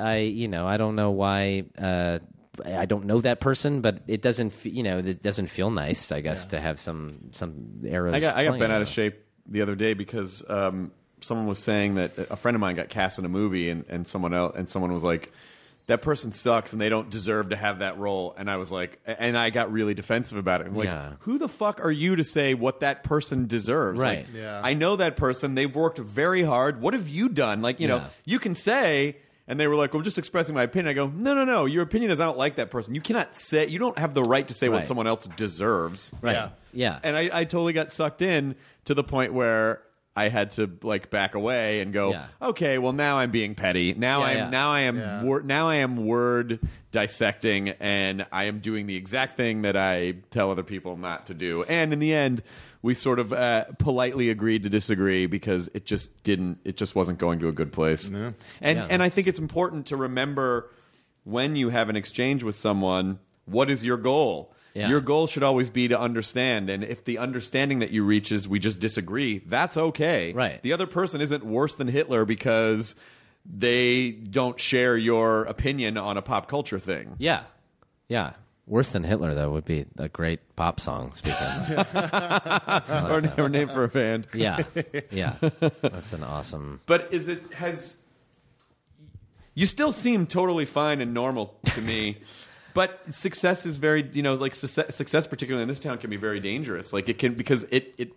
I 0.03 0.17
you 0.17 0.47
know 0.47 0.67
I 0.67 0.77
don't 0.77 0.95
know 0.95 1.11
why. 1.11 1.65
Uh, 1.77 2.19
I 2.63 2.85
don't 2.85 3.03
know 3.05 3.19
that 3.19 3.41
person, 3.41 3.81
but 3.81 4.03
it 4.07 4.21
doesn't, 4.21 4.51
fe- 4.51 4.69
you 4.69 4.81
know, 4.81 4.99
it 4.99 5.21
doesn't 5.21 5.47
feel 5.47 5.69
nice. 5.69 6.13
I 6.13 6.21
guess 6.21 6.47
to 6.47 6.59
have 6.61 6.79
some 6.79 7.31
some 7.33 7.81
arrows. 7.85 8.13
I 8.13 8.21
got 8.21 8.35
I 8.37 8.43
got 8.45 8.49
slung 8.51 8.59
bent 8.59 8.71
at 8.71 8.75
out 8.77 8.81
of 8.83 8.87
you. 8.87 8.93
shape 8.93 9.25
the 9.47 9.61
other 9.61 9.75
day 9.75 9.93
because 9.93 10.49
um, 10.49 10.91
someone 11.19 11.47
was 11.47 11.59
saying 11.59 11.95
that 11.95 12.17
a 12.17 12.37
friend 12.37 12.55
of 12.55 12.61
mine 12.61 12.75
got 12.77 12.87
cast 12.87 13.19
in 13.19 13.25
a 13.25 13.29
movie 13.29 13.69
and, 13.69 13.83
and 13.89 14.07
someone 14.07 14.33
else 14.33 14.55
and 14.57 14.69
someone 14.69 14.93
was 14.93 15.03
like 15.03 15.33
that 15.87 16.01
person 16.01 16.31
sucks 16.31 16.71
and 16.73 16.81
they 16.81 16.89
don't 16.89 17.09
deserve 17.09 17.49
to 17.49 17.55
have 17.55 17.79
that 17.79 17.97
role 17.99 18.33
and 18.37 18.49
I 18.49 18.57
was 18.57 18.71
like 18.71 18.99
and 19.05 19.37
I 19.37 19.49
got 19.51 19.71
really 19.71 19.93
defensive 19.93 20.37
about 20.37 20.61
it. 20.61 20.67
I'm 20.67 20.75
like 20.75 20.85
Yeah. 20.85 21.13
who 21.19 21.37
the 21.37 21.47
fuck 21.49 21.83
are 21.83 21.91
you 21.91 22.15
to 22.15 22.23
say 22.23 22.53
what 22.55 22.79
that 22.79 23.03
person 23.03 23.45
deserves? 23.47 24.01
Right. 24.01 24.25
Like, 24.25 24.35
Yeah. 24.35 24.61
I 24.63 24.73
know 24.73 24.95
that 24.95 25.15
person. 25.15 25.53
They've 25.55 25.73
worked 25.75 25.99
very 25.99 26.41
hard. 26.43 26.81
What 26.81 26.93
have 26.95 27.07
you 27.07 27.29
done? 27.29 27.61
Like, 27.61 27.79
you 27.79 27.87
know, 27.87 27.97
Yeah. 27.97 28.07
you 28.25 28.39
can 28.39 28.55
say 28.55 29.17
and 29.47 29.59
they 29.59 29.67
were 29.67 29.75
like, 29.75 29.93
"Well, 29.93 29.99
I'm 29.99 30.03
just 30.03 30.17
expressing 30.17 30.55
my 30.55 30.63
opinion." 30.63 30.89
I 30.89 30.93
go, 30.93 31.05
"No, 31.05 31.35
no, 31.35 31.45
no. 31.45 31.65
Your 31.65 31.83
opinion 31.83 32.09
is 32.09 32.19
I 32.19 32.25
don't 32.25 32.37
like 32.39 32.55
that 32.55 32.71
person. 32.71 32.95
You 32.95 33.01
cannot 33.01 33.35
say. 33.35 33.67
You 33.67 33.77
don't 33.77 33.99
have 33.99 34.15
the 34.15 34.23
right 34.23 34.47
to 34.47 34.55
say 34.55 34.69
what 34.69 34.77
Right. 34.77 34.87
someone 34.87 35.05
else 35.05 35.27
deserves." 35.27 36.11
Right. 36.19 36.31
Yeah. 36.33 36.49
Yeah. 36.73 36.99
And 37.03 37.15
I, 37.15 37.29
I 37.31 37.43
totally 37.43 37.71
got 37.73 37.91
sucked 37.91 38.23
in 38.23 38.55
to 38.85 38.95
the 38.95 39.03
point 39.03 39.33
where 39.35 39.81
I 40.15 40.29
had 40.29 40.51
to 40.51 40.71
like 40.81 41.09
back 41.09 41.35
away 41.35 41.81
and 41.81 41.91
go, 41.91 42.11
Yeah. 42.11 42.27
okay, 42.41 42.77
well 42.77 42.93
now 42.93 43.17
I'm 43.17 43.31
being 43.31 43.53
petty. 43.53 43.93
Now 43.93 44.19
Yeah, 44.21 44.25
I'm 44.25 44.37
yeah. 44.37 44.49
now 44.49 44.71
I 44.71 44.79
am 44.81 44.97
Yeah. 44.97 45.23
wor- 45.23 45.41
now 45.43 45.67
I 45.67 45.75
am 45.75 46.05
word 46.05 46.59
dissecting, 46.91 47.69
and 47.81 48.25
I 48.31 48.45
am 48.45 48.59
doing 48.59 48.85
the 48.87 48.95
exact 48.95 49.35
thing 49.35 49.63
that 49.63 49.75
I 49.75 50.15
tell 50.31 50.49
other 50.51 50.63
people 50.63 50.95
not 50.97 51.25
to 51.25 51.33
do. 51.33 51.63
And 51.63 51.91
in 51.91 51.99
the 51.99 52.13
end, 52.13 52.41
we 52.81 52.93
sort 52.93 53.19
of 53.19 53.33
uh, 53.33 53.65
politely 53.79 54.29
agreed 54.29 54.63
to 54.63 54.69
disagree 54.69 55.25
because 55.25 55.69
it 55.73 55.85
just 55.85 56.23
didn't. 56.23 56.59
It 56.63 56.77
just 56.77 56.95
wasn't 56.95 57.17
going 57.19 57.39
to 57.39 57.47
a 57.49 57.51
good 57.51 57.73
place. 57.73 58.07
And 58.07 58.15
Yeah, 58.15 58.31
and 58.61 58.79
I 58.79 58.85
that's- 58.87 59.15
think 59.15 59.27
it's 59.27 59.39
important 59.39 59.87
to 59.87 59.97
remember 59.97 60.71
when 61.25 61.55
you 61.57 61.69
have 61.69 61.89
an 61.89 61.95
exchange 61.97 62.43
with 62.43 62.55
someone, 62.55 63.19
what 63.45 63.69
is 63.69 63.83
your 63.83 63.97
goal? 63.97 64.53
Yeah. 64.75 64.89
Your 64.89 64.99
goal 64.99 65.25
should 65.25 65.41
always 65.43 65.69
be 65.69 65.87
to 65.87 65.97
understand, 65.97 66.69
and 66.69 66.83
if 66.83 67.05
the 67.05 67.17
understanding 67.17 67.79
that 67.79 67.91
you 67.91 68.03
reach 68.03 68.33
is 68.33 68.45
we 68.45 68.59
just 68.59 68.81
disagree, 68.81 69.39
that's 69.39 69.77
okay. 69.77 70.33
Right. 70.33 70.61
The 70.61 70.73
other 70.73 70.85
person 70.85 71.21
isn't 71.21 71.45
worse 71.45 71.77
than 71.77 71.87
Hitler 71.87 72.25
because 72.25 72.95
they 73.45 74.11
don't 74.11 74.59
share 74.59 74.97
your 74.97 75.43
opinion 75.43 75.97
on 75.97 76.17
a 76.17 76.21
pop 76.21 76.49
culture 76.49 76.77
thing. 76.77 77.15
Yeah, 77.19 77.43
yeah. 78.09 78.33
Worse 78.67 78.91
than 78.91 79.05
Hitler 79.05 79.33
though 79.33 79.51
would 79.51 79.63
be 79.63 79.85
a 79.97 80.09
great 80.09 80.41
pop 80.57 80.81
song. 80.81 81.13
Speaking, 81.13 81.37
or, 81.77 83.31
or 83.37 83.47
name 83.47 83.69
for 83.69 83.85
a 83.85 83.87
band. 83.87 84.27
yeah, 84.33 84.63
yeah. 85.09 85.35
That's 85.39 86.11
an 86.11 86.23
awesome. 86.23 86.81
But 86.85 87.13
is 87.13 87.29
it 87.29 87.53
has 87.53 88.01
you 89.53 89.65
still 89.65 89.93
seem 89.93 90.27
totally 90.27 90.65
fine 90.65 90.99
and 90.99 91.13
normal 91.13 91.55
to 91.73 91.81
me. 91.81 92.17
But 92.75 93.15
success 93.15 93.65
is 93.65 93.77
very, 93.77 94.07
you 94.11 94.21
know, 94.21 94.33
like 94.33 94.53
success, 94.53 94.93
success, 94.97 95.25
particularly 95.25 95.63
in 95.63 95.69
this 95.69 95.79
town, 95.79 95.97
can 95.97 96.09
be 96.09 96.17
very 96.17 96.41
dangerous. 96.41 96.91
Like 96.91 97.07
it 97.07 97.17
can 97.17 97.33
because 97.33 97.63
it 97.71 97.95
it 97.97 98.11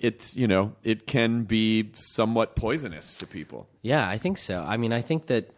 it's 0.00 0.34
you 0.34 0.48
know 0.48 0.72
it 0.82 1.06
can 1.06 1.44
be 1.44 1.92
somewhat 1.96 2.56
poisonous 2.56 3.12
to 3.14 3.26
people. 3.26 3.68
Yeah, 3.82 4.08
I 4.08 4.16
think 4.16 4.38
so. 4.38 4.64
I 4.66 4.78
mean, 4.78 4.94
I 4.94 5.02
think 5.02 5.26
that 5.26 5.50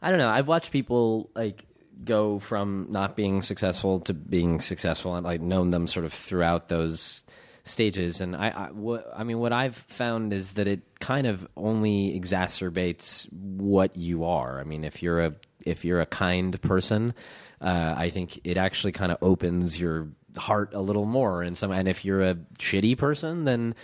I 0.00 0.10
don't 0.10 0.20
know. 0.20 0.30
I've 0.30 0.46
watched 0.46 0.70
people 0.70 1.30
like 1.34 1.66
go 2.04 2.38
from 2.38 2.86
not 2.90 3.16
being 3.16 3.42
successful 3.42 3.98
to 4.02 4.14
being 4.14 4.60
successful, 4.60 5.16
and 5.16 5.26
like 5.26 5.40
known 5.40 5.70
them 5.70 5.88
sort 5.88 6.06
of 6.06 6.12
throughout 6.12 6.68
those 6.68 7.24
stages. 7.64 8.20
And 8.20 8.36
I, 8.36 8.50
I, 8.50 8.70
what, 8.70 9.10
I 9.16 9.24
mean, 9.24 9.40
what 9.40 9.52
I've 9.52 9.76
found 9.76 10.32
is 10.32 10.52
that 10.54 10.68
it 10.68 10.80
kind 11.00 11.26
of 11.26 11.46
only 11.56 12.18
exacerbates 12.18 13.30
what 13.32 13.96
you 13.96 14.24
are. 14.24 14.60
I 14.60 14.64
mean, 14.64 14.84
if 14.84 15.02
you're 15.02 15.20
a 15.20 15.34
if 15.66 15.84
you're 15.84 16.00
a 16.00 16.06
kind 16.06 16.60
person, 16.62 17.14
uh, 17.60 17.94
I 17.96 18.10
think 18.10 18.40
it 18.44 18.56
actually 18.56 18.92
kind 18.92 19.12
of 19.12 19.18
opens 19.22 19.78
your 19.78 20.08
heart 20.36 20.72
a 20.74 20.80
little 20.80 21.06
more. 21.06 21.42
And 21.42 21.56
some, 21.56 21.70
and 21.72 21.88
if 21.88 22.04
you're 22.04 22.22
a 22.22 22.34
shitty 22.58 22.96
person, 22.96 23.44
then 23.44 23.74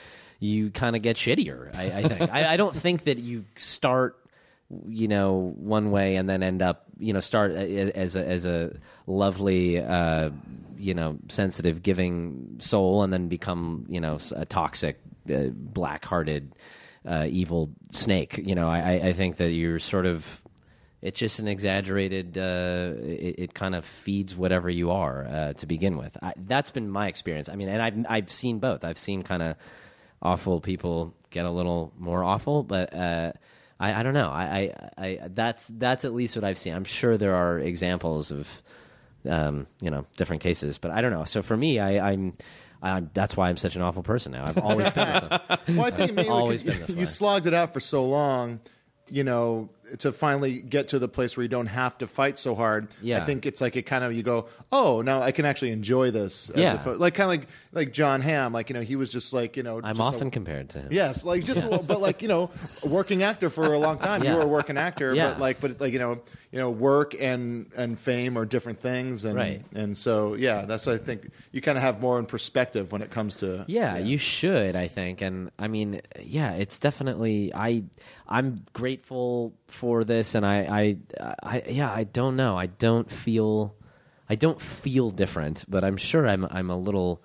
you 0.41 0.71
kind 0.71 0.97
of 0.97 1.03
get 1.03 1.17
shittier. 1.17 1.75
I, 1.75 1.85
I 1.85 2.03
think. 2.03 2.33
I, 2.33 2.55
I 2.55 2.57
don't 2.57 2.75
think 2.75 3.05
that 3.05 3.19
you 3.19 3.45
start 3.57 4.17
you 4.89 5.07
know 5.07 5.55
one 5.59 5.91
way 5.93 6.17
and 6.17 6.29
then 6.29 6.43
end 6.43 6.61
up 6.61 6.87
you 6.99 7.13
know 7.13 7.21
start 7.21 7.53
as 7.53 8.17
a 8.17 8.27
as 8.27 8.45
a 8.45 8.77
lovely 9.07 9.79
uh 9.81 10.29
you 10.77 10.93
know 10.93 11.17
sensitive 11.29 11.83
giving 11.85 12.57
soul 12.59 13.03
and 13.03 13.13
then 13.13 13.29
become 13.29 13.87
you 13.89 14.01
know 14.01 14.19
a 14.35 14.45
toxic 14.45 14.99
uh, 15.33 15.45
black-hearted 15.53 16.53
uh, 17.07 17.27
evil 17.29 17.71
snake 17.91 18.41
you 18.45 18.57
know 18.57 18.69
I 18.69 18.95
I 18.95 19.13
think 19.13 19.37
that 19.37 19.51
you're 19.51 19.79
sort 19.79 20.07
of 20.07 20.43
it's 21.07 21.19
just 21.21 21.39
an 21.39 21.47
exaggerated 21.49 22.37
uh, 22.37 22.93
it, 23.03 23.35
it 23.45 23.55
kind 23.55 23.75
of 23.75 23.85
feeds 23.85 24.35
whatever 24.35 24.69
you 24.69 24.91
are 24.91 25.25
uh, 25.27 25.53
to 25.55 25.67
begin 25.67 25.97
with 25.97 26.17
I, 26.23 26.33
that's 26.37 26.71
been 26.71 26.89
my 26.91 27.07
experience 27.09 27.49
i 27.49 27.55
mean 27.57 27.69
and 27.69 27.81
i've 27.83 28.07
i've 28.09 28.31
seen 28.31 28.59
both 28.59 28.85
i've 28.85 28.99
seen 28.99 29.23
kind 29.23 29.43
of 29.43 29.57
awful 30.23 30.61
people 30.61 31.15
get 31.31 31.45
a 31.47 31.51
little 31.51 31.93
more 31.99 32.25
awful 32.25 32.63
but 32.63 32.93
uh 32.95 33.33
I, 33.79 34.01
I 34.01 34.03
don't 34.05 34.15
know. 34.15 34.31
I, 34.31 34.73
I, 34.97 35.05
I 35.05 35.21
that's 35.35 35.67
that's 35.69 36.07
at 36.07 36.15
least 36.15 36.35
what 36.35 36.45
I've 36.45 36.57
seen. 36.57 36.73
I'm 36.73 36.85
sure 36.87 37.19
there 37.19 37.35
are 37.35 37.59
examples 37.59 38.31
of, 38.31 38.49
um, 39.29 39.67
you 39.83 39.91
know, 39.91 40.07
different 40.17 40.41
cases, 40.41 40.79
but 40.79 40.91
I 40.93 41.03
don't 41.03 41.13
know. 41.13 41.25
So 41.25 41.43
for 41.43 41.55
me, 41.59 41.79
I, 41.79 42.13
I'm, 42.13 42.33
I'm 42.81 43.11
that's 43.13 43.37
why 43.37 43.51
I'm 43.51 43.59
such 43.59 43.77
an 43.77 43.83
awful 43.83 44.03
person 44.03 44.33
now. 44.33 44.47
I've 44.47 44.57
always 44.57 44.91
been. 44.93 45.07
This 45.13 45.23
way. 45.25 45.39
Well, 45.77 45.85
I 45.85 45.91
think 45.91 46.15
mainly 46.15 46.31
Always 46.31 46.63
'cause 46.63 46.71
been 46.73 46.81
this 46.81 46.89
you, 46.89 46.95
way. 46.95 47.01
you 47.01 47.07
slogged 47.07 47.47
it 47.47 47.53
out 47.53 47.75
for 47.75 47.81
so 47.81 48.07
long, 48.07 48.61
you 49.11 49.25
know, 49.25 49.69
to 49.99 50.13
finally 50.13 50.61
get 50.61 50.89
to 50.89 50.99
the 50.99 51.09
place 51.09 51.37
where 51.37 51.43
you 51.43 51.49
don't 51.49 51.67
have 51.67 51.97
to 51.99 52.07
fight 52.07 52.39
so 52.39 52.55
hard. 52.55 52.89
Yeah. 53.01 53.23
I 53.23 53.27
think 53.27 53.47
it's 53.47 53.61
like 53.61 53.77
it 53.77 53.83
kind 53.83 54.03
of 54.05 54.13
you 54.13 54.23
go, 54.23 54.47
oh, 54.73 55.03
now 55.03 55.23
I 55.23 55.33
can 55.33 55.45
actually 55.45 55.71
enjoy 55.73 56.11
this. 56.11 56.51
Yeah. 56.55 56.75
opposed- 56.75 57.01
like 57.01 57.15
kind 57.15 57.25
of 57.33 57.41
like 57.41 57.49
like 57.73 57.93
Jon 57.93 58.21
Hamm, 58.21 58.53
like 58.53 58.69
you 58.71 58.75
know, 58.75 58.81
he 58.83 58.97
was 58.97 59.11
just 59.11 59.33
like 59.33 59.57
you 59.57 59.63
know, 59.63 59.81
I'm 59.83 60.01
often 60.01 60.29
a- 60.29 60.31
compared 60.31 60.71
to 60.71 60.81
him. 60.81 60.89
Yes, 60.91 61.25
like 61.25 61.45
just, 61.45 61.61
but 61.87 62.01
like 62.01 62.23
you 62.23 62.29
know, 62.29 62.51
a 62.85 62.89
working 62.89 63.23
actor 63.23 63.51
for 63.51 63.73
a 63.73 63.79
long 63.79 63.99
time. 63.99 64.23
Yeah. 64.25 64.31
You 64.33 64.37
were 64.39 64.43
a 64.43 64.49
working 64.49 64.77
actor, 64.79 65.15
Yeah. 65.15 65.31
but 65.33 65.41
like, 65.41 65.61
but 65.61 65.81
like 65.81 65.93
you 65.93 65.99
know, 65.99 66.21
you 66.53 66.59
know, 66.59 66.71
work 66.71 67.15
and 67.21 67.67
and 67.77 67.99
fame 67.99 68.37
are 68.39 68.45
different 68.45 68.81
things, 68.81 69.25
and 69.25 69.35
Right. 69.37 69.63
and 69.75 69.97
so 69.97 70.35
yeah, 70.35 70.65
that's 70.65 70.87
I 70.89 70.99
think 70.99 71.31
you 71.53 71.61
kind 71.61 71.77
of 71.79 71.83
have 71.83 72.01
more 72.01 72.19
in 72.19 72.27
perspective 72.27 72.93
when 72.93 73.03
it 73.03 73.11
comes 73.11 73.37
to 73.37 73.65
Yeah, 73.67 73.99
you 73.99 74.19
should, 74.19 74.75
I 74.77 74.89
think. 74.89 75.21
And 75.21 75.51
I 75.59 75.69
mean, 75.69 76.01
yeah, 76.23 76.53
it's 76.53 76.79
definitely 76.79 77.53
I 77.55 77.85
I'm 78.29 78.65
grateful 78.73 79.53
for 79.77 80.05
this 80.05 80.35
and 80.35 80.45
I 80.45 80.57
I, 80.81 80.97
I 81.43 81.63
yeah, 81.69 81.93
I 81.93 82.05
don't 82.05 82.37
know. 82.37 82.57
I 82.57 82.67
don't 82.67 83.11
feel 83.11 83.75
I 84.29 84.35
don't 84.35 84.61
feel 84.61 85.11
different, 85.11 85.65
but 85.69 85.85
I'm 85.85 85.97
sure 85.97 86.27
I'm 86.27 86.45
I'm 86.51 86.71
a 86.71 86.77
little 86.77 87.23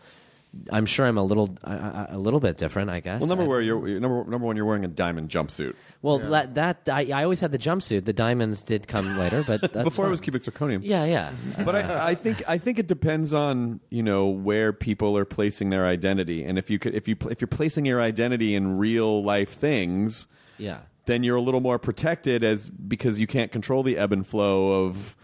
I'm 0.70 0.86
sure 0.86 1.06
I'm 1.08 1.18
a 1.18 1.24
little 1.24 1.56
a, 1.64 1.72
a- 1.72 2.08
a 2.12 2.20
little 2.20 2.42
bit 2.42 2.58
different, 2.58 2.90
I 2.90 3.00
guess. 3.00 3.22
Well, 3.22 3.30
number 3.30 3.46
I- 3.46 3.48
where 3.48 3.62
you're 3.62 4.00
number 4.02 4.26
number 4.30 4.46
one, 4.46 4.58
you're 4.58 4.66
wearing 4.66 4.84
a 4.84 4.90
diamond 4.90 5.30
jumpsuit. 5.30 5.76
Well, 6.02 6.18
that, 6.20 6.56
that 6.56 6.90
I, 6.92 7.08
I 7.14 7.24
always 7.24 7.40
had 7.40 7.54
the 7.54 7.58
jumpsuit. 7.58 8.04
The 8.06 8.12
diamonds 8.12 8.64
did 8.64 8.86
come 8.86 9.18
later, 9.18 9.44
but 9.48 9.62
that's 9.74 9.86
Before 9.86 10.08
it 10.08 10.10
was 10.10 10.20
cubic 10.20 10.42
zirconium. 10.44 10.82
Yeah, 10.84 11.06
yeah. 11.06 11.32
but 11.64 11.76
I, 11.78 12.10
I 12.10 12.16
think 12.16 12.44
I 12.50 12.58
think 12.58 12.80
it 12.80 12.88
depends 12.88 13.34
on 13.34 13.80
you 13.90 14.04
know 14.04 14.28
where 14.28 14.74
people 14.74 15.18
are 15.18 15.24
placing 15.26 15.70
their 15.70 15.86
identity, 15.86 16.44
and 16.44 16.58
if 16.60 16.70
you 16.70 16.80
could 16.80 16.96
if 16.96 17.08
you 17.08 17.16
if 17.30 17.40
you're 17.40 17.48
placing 17.48 17.86
your 17.86 18.02
identity 18.02 18.54
in 18.54 18.78
real 18.78 19.24
life 19.24 19.52
things, 19.54 20.28
Yeah. 20.58 20.80
Then 21.12 21.24
you're 21.24 21.36
a 21.36 21.42
little 21.42 21.60
more 21.62 21.78
protected 21.78 22.44
as 22.44 22.70
because 22.70 23.20
you 23.20 23.28
can't 23.28 23.52
control 23.52 23.84
the 23.84 23.98
ebb 23.98 24.12
and 24.14 24.26
flow 24.26 24.86
of 24.86 25.16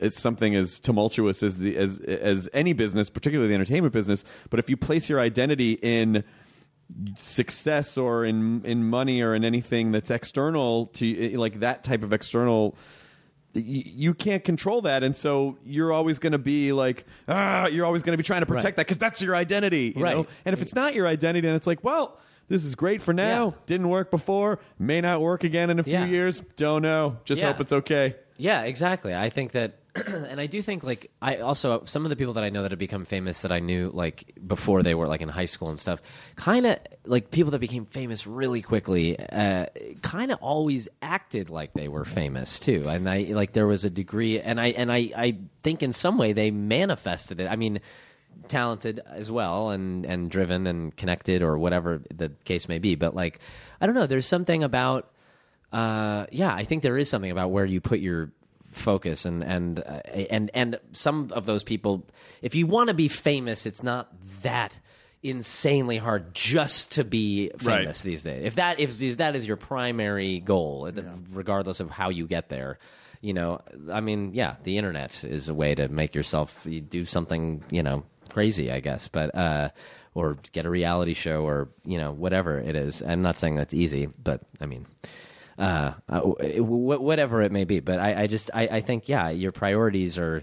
it's 0.00 0.20
something 0.20 0.54
as 0.54 0.78
tumultuous 0.80 1.42
as 1.42 1.56
the 1.56 1.76
as 1.76 1.98
as 2.00 2.48
any 2.52 2.72
business, 2.72 3.10
particularly 3.10 3.48
the 3.48 3.54
entertainment 3.54 3.92
business. 3.92 4.24
But 4.50 4.60
if 4.60 4.70
you 4.70 4.76
place 4.76 5.08
your 5.08 5.20
identity 5.20 5.78
in 5.82 6.24
success 7.16 7.96
or 7.98 8.24
in 8.24 8.64
in 8.64 8.84
money 8.88 9.20
or 9.22 9.34
in 9.34 9.44
anything 9.44 9.92
that's 9.92 10.10
external 10.10 10.86
to 10.86 11.36
like 11.38 11.60
that 11.60 11.84
type 11.84 12.02
of 12.02 12.12
external 12.12 12.76
you 13.52 14.14
can't 14.14 14.44
control 14.44 14.80
that 14.82 15.02
and 15.02 15.16
so 15.16 15.56
you're 15.64 15.92
always 15.92 16.18
going 16.20 16.32
to 16.32 16.38
be 16.38 16.72
like 16.72 17.04
ah 17.28 17.66
you're 17.66 17.84
always 17.86 18.02
going 18.02 18.12
to 18.12 18.16
be 18.16 18.22
trying 18.22 18.40
to 18.40 18.46
protect 18.46 18.64
Right. 18.64 18.76
that 18.76 18.86
because 18.86 18.98
that's 18.98 19.20
your 19.22 19.34
identity 19.36 19.92
you 19.96 20.02
Right. 20.02 20.16
know 20.16 20.26
and 20.44 20.52
if 20.52 20.62
it's 20.62 20.74
not 20.74 20.94
your 20.94 21.06
identity 21.06 21.46
and 21.48 21.56
it's 21.56 21.66
like 21.66 21.82
well 21.84 22.18
this 22.50 22.64
is 22.66 22.74
great 22.74 23.00
for 23.00 23.14
now 23.14 23.44
Yeah. 23.46 23.52
didn't 23.64 23.88
work 23.88 24.10
before 24.10 24.58
may 24.78 25.00
not 25.00 25.22
work 25.22 25.42
again 25.44 25.70
in 25.70 25.78
a 25.78 25.82
few 25.82 25.94
Yeah. 25.94 26.04
years 26.04 26.40
don't 26.56 26.82
know 26.82 27.16
just 27.24 27.40
Yeah. 27.40 27.48
hope 27.52 27.60
it's 27.62 27.72
okay 27.72 28.16
Yeah, 28.36 28.62
exactly. 28.62 29.14
I 29.14 29.28
think 29.28 29.52
that, 29.52 29.74
and 30.06 30.40
I 30.40 30.46
do 30.46 30.62
think 30.62 30.82
like 30.82 31.10
I 31.20 31.36
also 31.44 31.82
some 31.84 32.06
of 32.06 32.10
the 32.10 32.16
people 32.16 32.32
that 32.34 32.44
I 32.44 32.48
know 32.48 32.62
that 32.62 32.70
have 32.70 32.78
become 32.78 33.04
famous 33.04 33.42
that 33.42 33.52
I 33.52 33.58
knew 33.60 33.90
like 33.92 34.32
before 34.46 34.82
they 34.82 34.94
were 34.94 35.06
like 35.06 35.20
in 35.20 35.28
high 35.28 35.44
school 35.44 35.68
and 35.68 35.78
stuff, 35.78 36.00
kind 36.36 36.64
of 36.64 36.78
like 37.04 37.30
people 37.30 37.50
that 37.50 37.58
became 37.58 37.84
famous 37.84 38.26
really 38.26 38.62
quickly, 38.62 39.18
uh, 39.20 39.66
kind 40.00 40.32
of 40.32 40.38
always 40.40 40.88
acted 41.02 41.50
like 41.50 41.74
they 41.74 41.88
were 41.88 42.06
famous 42.06 42.58
too, 42.58 42.88
and 42.88 43.06
I 43.10 43.28
like 43.40 43.52
there 43.52 43.66
was 43.66 43.84
a 43.84 43.90
degree, 43.90 44.40
and 44.40 44.58
I 44.58 44.68
and 44.68 44.90
I 44.90 45.10
I 45.14 45.38
think 45.62 45.82
in 45.82 45.92
some 45.92 46.16
way 46.16 46.32
they 46.32 46.50
manifested 46.50 47.38
it. 47.40 47.46
I 47.46 47.56
mean. 47.56 47.80
Talented 48.48 49.00
as 49.06 49.30
well, 49.30 49.70
and 49.70 50.04
and 50.06 50.30
driven 50.30 50.66
and 50.66 50.94
connected, 50.96 51.42
or 51.42 51.58
whatever 51.58 52.02
the 52.14 52.30
case 52.44 52.68
may 52.68 52.78
be. 52.78 52.94
But 52.94 53.14
like, 53.14 53.38
I 53.80 53.86
don't 53.86 53.94
know. 53.94 54.06
There's 54.06 54.26
something 54.26 54.64
about 54.64 55.10
uh, 55.72 56.26
yeah, 56.32 56.52
I 56.52 56.64
think 56.64 56.82
there 56.82 56.98
is 56.98 57.08
something 57.08 57.30
about 57.30 57.50
where 57.50 57.64
you 57.64 57.80
put 57.80 58.00
your 58.00 58.32
focus 58.72 59.24
and 59.24 59.42
and 59.42 59.78
uh, 59.80 60.00
and 60.30 60.50
and 60.54 60.78
some 60.92 61.30
of 61.32 61.44
those 61.44 61.64
people 61.64 62.06
if 62.40 62.54
you 62.54 62.68
want 62.68 62.86
to 62.86 62.94
be 62.94 63.08
famous 63.08 63.66
it's 63.66 63.82
not 63.82 64.12
that 64.42 64.78
insanely 65.24 65.98
hard 65.98 66.32
just 66.32 66.92
to 66.92 67.02
be 67.02 67.50
Right. 67.64 67.80
famous 67.80 68.02
these 68.02 68.22
days 68.22 68.44
if 68.44 68.54
that 68.54 68.78
if, 68.78 69.02
if 69.02 69.16
that 69.16 69.34
is 69.34 69.44
your 69.44 69.56
primary 69.56 70.38
goal 70.38 70.88
regardless 71.32 71.80
of 71.80 71.90
how 71.90 72.10
you 72.10 72.28
get 72.28 72.48
there 72.48 72.78
you 73.20 73.32
know 73.34 73.60
i 73.90 74.00
mean 74.00 74.30
yeah 74.34 74.54
the 74.62 74.78
internet 74.78 75.24
is 75.24 75.48
a 75.48 75.54
way 75.54 75.74
to 75.74 75.88
make 75.88 76.14
yourself 76.14 76.56
you 76.64 76.80
do 76.80 77.04
something 77.04 77.64
you 77.72 77.82
know 77.82 78.04
crazy 78.30 78.70
i 78.70 78.80
guess 78.80 79.08
but 79.08 79.34
uh 79.34 79.68
or 80.14 80.38
get 80.52 80.66
a 80.66 80.70
reality 80.70 81.14
show 81.14 81.46
or 81.46 81.68
you 81.84 81.98
know 81.98 82.12
whatever 82.12 82.58
it 82.58 82.74
is 82.74 83.02
i'm 83.02 83.22
not 83.22 83.38
saying 83.38 83.54
that's 83.54 83.74
easy 83.74 84.08
but 84.22 84.40
i 84.60 84.66
mean 84.66 84.86
uh, 85.60 85.92
uh, 86.08 86.20
whatever 86.20 87.42
it 87.42 87.52
may 87.52 87.64
be. 87.64 87.80
But 87.80 87.98
I, 87.98 88.22
I 88.22 88.26
just 88.26 88.50
I, 88.54 88.62
I 88.62 88.80
think 88.80 89.08
yeah, 89.08 89.28
your 89.28 89.52
priorities 89.52 90.18
are 90.18 90.42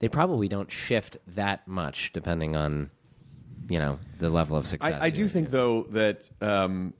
they 0.00 0.08
probably 0.08 0.48
don't 0.48 0.70
shift 0.70 1.16
that 1.28 1.66
much 1.68 2.12
depending 2.12 2.56
on 2.56 2.90
you 3.68 3.78
know 3.78 4.00
the 4.18 4.28
level 4.28 4.56
of 4.56 4.66
success. 4.66 4.94
I, 5.00 5.06
I 5.06 5.10
do 5.10 5.28
think 5.28 5.50
though 5.50 5.84
that 5.90 6.28
um, 6.40 6.94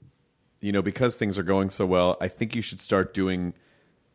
you 0.61 0.71
know, 0.71 0.81
because 0.81 1.15
things 1.15 1.37
are 1.37 1.43
going 1.43 1.69
so 1.69 1.85
well, 1.85 2.17
I 2.21 2.29
think 2.29 2.55
you 2.55 2.61
should 2.61 2.79
start 2.79 3.13
doing 3.13 3.53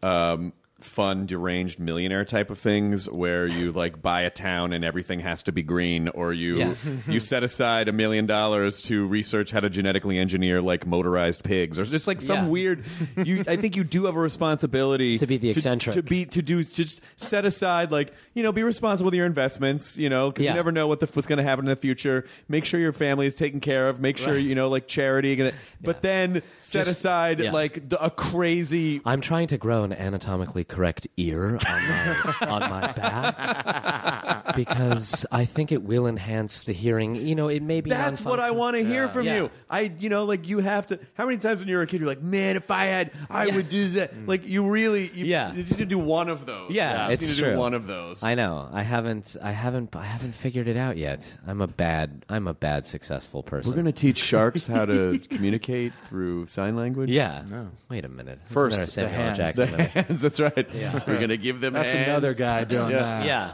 um, 0.03 0.55
fun, 0.85 1.27
deranged 1.27 1.79
millionaire 1.79 2.25
type 2.25 2.51
of 2.51 2.59
things 2.59 3.09
where 3.11 3.47
you 3.47 3.73
like 3.73 4.01
buy 4.03 4.23
a 4.23 4.31
town 4.31 4.73
and 4.73 4.85
everything 4.85 5.21
has 5.21 5.43
to 5.45 5.53
be 5.53 5.63
green, 5.63 6.09
or 6.09 6.33
you 6.33 6.59
Yes. 6.59 6.89
you 7.09 7.21
set 7.21 7.43
aside 7.43 7.89
a 7.89 7.93
million 7.93 8.27
dollars 8.27 8.81
to 8.83 9.07
research 9.07 9.51
how 9.51 9.61
to 9.61 9.71
genetically 9.71 10.19
engineer 10.19 10.61
like 10.63 10.87
motorized 10.87 11.43
pigs, 11.45 11.79
or 11.79 11.85
just 11.85 12.07
like 12.07 12.21
some 12.21 12.37
Yeah. 12.37 12.49
weird. 12.49 12.85
You, 13.17 13.45
I 13.49 13.57
think 13.57 13.77
you 13.77 13.85
do 13.85 14.07
have 14.07 14.17
a 14.17 14.21
responsibility 14.21 15.19
To 15.19 15.27
be 15.27 15.37
the 15.37 15.51
eccentric. 15.51 15.95
to, 15.95 16.03
be 16.03 16.25
to 16.27 16.43
do 16.43 16.63
just 16.63 17.01
set 17.17 17.45
aside 17.45 17.91
like 17.93 18.13
you 18.35 18.43
know 18.43 18.53
be 18.53 18.63
responsible 18.63 19.07
with 19.07 19.15
your 19.15 19.27
investments, 19.27 19.97
you 19.97 20.09
know, 20.09 20.31
because 20.31 20.45
Yeah. 20.45 20.53
you 20.53 20.57
never 20.57 20.73
know 20.73 20.87
what 20.87 21.01
the, 21.01 21.07
what's 21.07 21.27
going 21.27 21.39
to 21.39 21.43
happen 21.45 21.65
in 21.65 21.71
the 21.71 21.77
future. 21.77 22.25
Make 22.49 22.65
sure 22.65 22.79
your 22.81 22.93
family 22.93 23.27
is 23.27 23.35
taken 23.37 23.61
care 23.61 23.89
of. 23.89 24.01
Make 24.01 24.17
sure 24.19 24.35
Right. 24.35 24.45
you 24.45 24.55
know 24.55 24.69
like 24.69 24.87
charity, 24.89 25.35
gonna, 25.37 25.53
but 25.81 26.03
then 26.03 26.43
set 26.59 26.87
Just- 26.87 26.99
aside 26.99 27.41
like 27.53 27.89
the, 27.89 28.03
a 28.03 28.11
crazy 28.11 29.01
I'm 29.05 29.21
trying 29.21 29.47
to 29.49 29.59
grow 29.59 29.85
an 29.85 29.93
anatomically 29.93 30.65
correct 30.73 31.07
ear 31.19 31.59
on 31.69 31.89
my, 31.89 32.47
on 32.47 32.71
my 32.71 32.93
back 32.97 34.25
because 34.57 35.27
I 35.33 35.45
think 35.45 35.73
it 35.73 35.83
will 35.83 36.07
enhance 36.07 36.63
the 36.63 36.73
hearing. 36.73 37.15
You 37.15 37.35
know, 37.35 37.49
it 37.49 37.63
may 37.63 37.81
be. 37.81 37.91
That's 37.91 38.23
what 38.23 38.41
I 38.41 38.51
want 38.51 38.77
to 38.77 38.85
hear 38.85 39.09
from 39.09 39.27
Yeah. 39.27 39.37
you. 39.37 39.51
I, 39.71 39.93
you 39.99 40.09
know, 40.09 40.25
like 40.25 40.47
you 40.49 40.59
have 40.59 40.87
to. 40.89 40.99
How 41.15 41.25
many 41.27 41.39
times 41.39 41.61
when 41.61 41.69
you 41.69 41.77
were 41.77 41.83
a 41.83 41.87
kid, 41.87 42.01
you're 42.01 42.09
like, 42.09 42.23
man, 42.23 42.57
if 42.57 42.71
I 42.71 42.87
had, 42.87 43.11
I 43.31 43.47
would 43.49 43.69
do 43.69 43.89
that. 43.91 44.15
Mm. 44.15 44.29
Like 44.29 44.47
you 44.47 44.69
really, 44.69 45.09
you, 45.09 45.27
Yeah. 45.27 45.53
you 45.55 45.63
just 45.63 45.79
need 45.79 45.85
to 45.85 45.89
do 45.89 45.99
one 45.99 46.29
of 46.29 46.47
those. 46.47 46.71
Yeah, 46.71 47.09
you 47.09 47.11
just 47.11 47.23
it's 47.23 47.31
need 47.33 47.37
to 47.37 47.43
true. 47.43 47.53
do 47.53 47.59
one 47.59 47.75
of 47.75 47.87
those. 47.87 48.23
I 48.23 48.35
know. 48.35 48.69
I 48.73 48.83
haven't. 48.83 49.37
I 49.43 49.53
haven't. 49.53 49.95
I 49.97 50.05
haven't 50.05 50.33
figured 50.35 50.69
it 50.69 50.77
out 50.77 50.97
yet. 50.97 51.37
I'm 51.47 51.61
a 51.61 51.67
bad. 51.67 52.25
I'm 52.29 52.47
a 52.49 52.55
bad 52.55 52.87
successful 52.87 53.43
person. 53.43 53.71
We're 53.71 53.77
gonna 53.77 53.93
teach 53.93 54.19
sharks 54.19 54.67
how 54.67 54.85
to 54.85 55.19
communicate 55.31 55.93
through 56.05 56.47
sign 56.47 56.77
language. 56.77 57.11
Yeah. 57.11 57.43
Wait 57.89 58.05
a 58.05 58.09
minute. 58.09 58.39
Isn't 58.45 58.55
First, 58.55 58.77
there 58.77 58.87
the 58.87 58.91
Samuel 58.93 59.15
L. 59.15 59.21
hands. 59.21 59.37
Jackson 59.39 59.71
The 59.71 59.71
movie? 59.77 59.83
hands. 59.91 60.23
That's 60.23 60.41
right. 60.41 60.69
Yeah. 60.75 61.01
We're 61.07 61.21
gonna 61.21 61.37
give 61.37 61.61
them. 61.61 61.73
That's 61.75 61.93
hands. 61.93 62.09
another 62.09 62.35
guy 62.35 62.65
doing 62.65 62.91
Yeah. 62.91 62.99
that. 62.99 63.27
Yeah. 63.27 63.53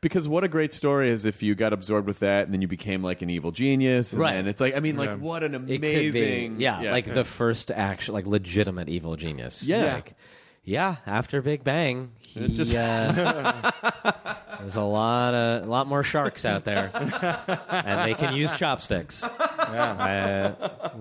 Because 0.00 0.28
what 0.28 0.44
a 0.44 0.48
great 0.48 0.72
story 0.72 1.10
is 1.10 1.24
if 1.24 1.42
you 1.42 1.54
got 1.56 1.72
absorbed 1.72 2.06
with 2.06 2.20
that 2.20 2.44
and 2.44 2.54
then 2.54 2.62
you 2.62 2.68
became 2.68 3.02
like 3.02 3.20
an 3.22 3.30
evil 3.30 3.50
genius. 3.50 4.12
And 4.12 4.22
Right. 4.22 4.34
then 4.34 4.46
it's 4.46 4.60
like, 4.60 4.76
I 4.76 4.80
mean, 4.80 4.96
like 4.96 5.08
Yeah. 5.10 5.16
what 5.16 5.42
an 5.42 5.54
It 5.54 5.58
could 5.58 5.66
be. 5.66 5.76
amazing. 5.76 6.60
Yeah, 6.60 6.92
like 6.92 7.12
the 7.12 7.24
first 7.24 7.70
actual, 7.72 8.14
like 8.14 8.26
legitimate 8.26 8.88
evil 8.88 9.16
genius. 9.16 9.66
Yeah. 9.66 9.94
Like, 9.94 10.14
yeah. 10.62 10.96
After 11.06 11.42
Big 11.42 11.64
Bang, 11.64 12.10
he, 12.20 12.40
It 12.44 12.48
just- 12.54 12.74
uh, 12.76 13.70
there's 14.60 14.76
a 14.76 14.82
lot, 14.82 15.34
of, 15.34 15.62
a 15.62 15.66
lot 15.66 15.86
more 15.86 16.02
sharks 16.02 16.44
out 16.44 16.64
there, 16.64 16.90
and 17.68 18.08
they 18.10 18.14
can 18.14 18.34
use 18.34 18.54
chopsticks. 18.56 19.22
Uh, 19.24 20.54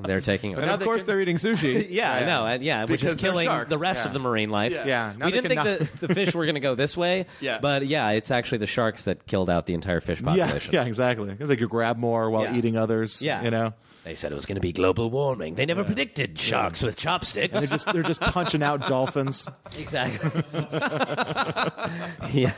they're 0.04 0.22
taking. 0.22 0.54
And 0.56 0.66
of 0.70 0.82
course, 0.82 1.04
they're 1.04 1.22
eating 1.22 1.38
sushi. 1.38 1.88
Yeah, 1.98 2.12
I 2.14 2.26
know. 2.26 2.46
and 2.46 2.64
Yeah, 2.64 2.84
which 2.84 3.02
Because 3.02 3.14
is 3.14 3.20
they're 3.22 3.32
killing 3.32 3.46
sharks. 3.48 3.70
the 3.70 3.78
rest 3.78 4.02
Yeah. 4.04 4.08
of 4.08 4.14
the 4.14 4.20
marine 4.20 4.50
life. 4.50 4.72
Yeah. 4.72 4.86
Yeah, 4.86 5.14
now 5.18 5.26
we 5.26 5.32
they 5.32 5.42
didn't 5.42 5.50
think 5.50 5.62
can 5.80 5.90
the, 6.00 6.08
the 6.08 6.14
fish 6.14 6.34
were 6.36 6.46
going 6.46 6.56
to 6.56 6.62
go 6.62 6.76
this 6.76 6.96
way. 6.98 7.26
Yeah. 7.42 7.60
but 7.62 7.86
yeah, 7.88 8.10
it's 8.12 8.32
actually 8.32 8.60
the 8.60 8.68
sharks 8.68 9.04
that 9.04 9.26
killed 9.26 9.50
out 9.50 9.66
the 9.66 9.74
entire 9.74 10.02
fish 10.02 10.22
population. 10.22 10.74
yeah, 10.74 10.84
exactly. 10.86 11.36
It's 11.40 11.50
like 11.50 11.60
you 11.60 11.68
grab 11.68 11.98
more 11.98 12.30
while 12.30 12.44
Yeah. 12.44 12.56
eating 12.56 12.78
others. 12.78 13.22
Yeah. 13.22 13.44
you 13.44 13.52
know. 13.52 13.74
They 14.08 14.16
said 14.16 14.32
it 14.32 14.36
was 14.36 14.46
going 14.46 14.56
to 14.56 14.62
be 14.62 14.72
global 14.72 15.10
warming. 15.10 15.56
They 15.56 15.66
never 15.66 15.84
predicted 15.84 16.40
sharks 16.40 16.82
with 16.82 16.96
chopsticks. 16.96 17.60
They're 17.60 17.68
just 17.68 17.92
they're 17.92 18.04
just 18.04 18.22
punching 18.22 18.64
out 18.64 18.88
dolphins, 18.88 19.50
exactly. 19.78 20.44
yeah, 22.32 22.54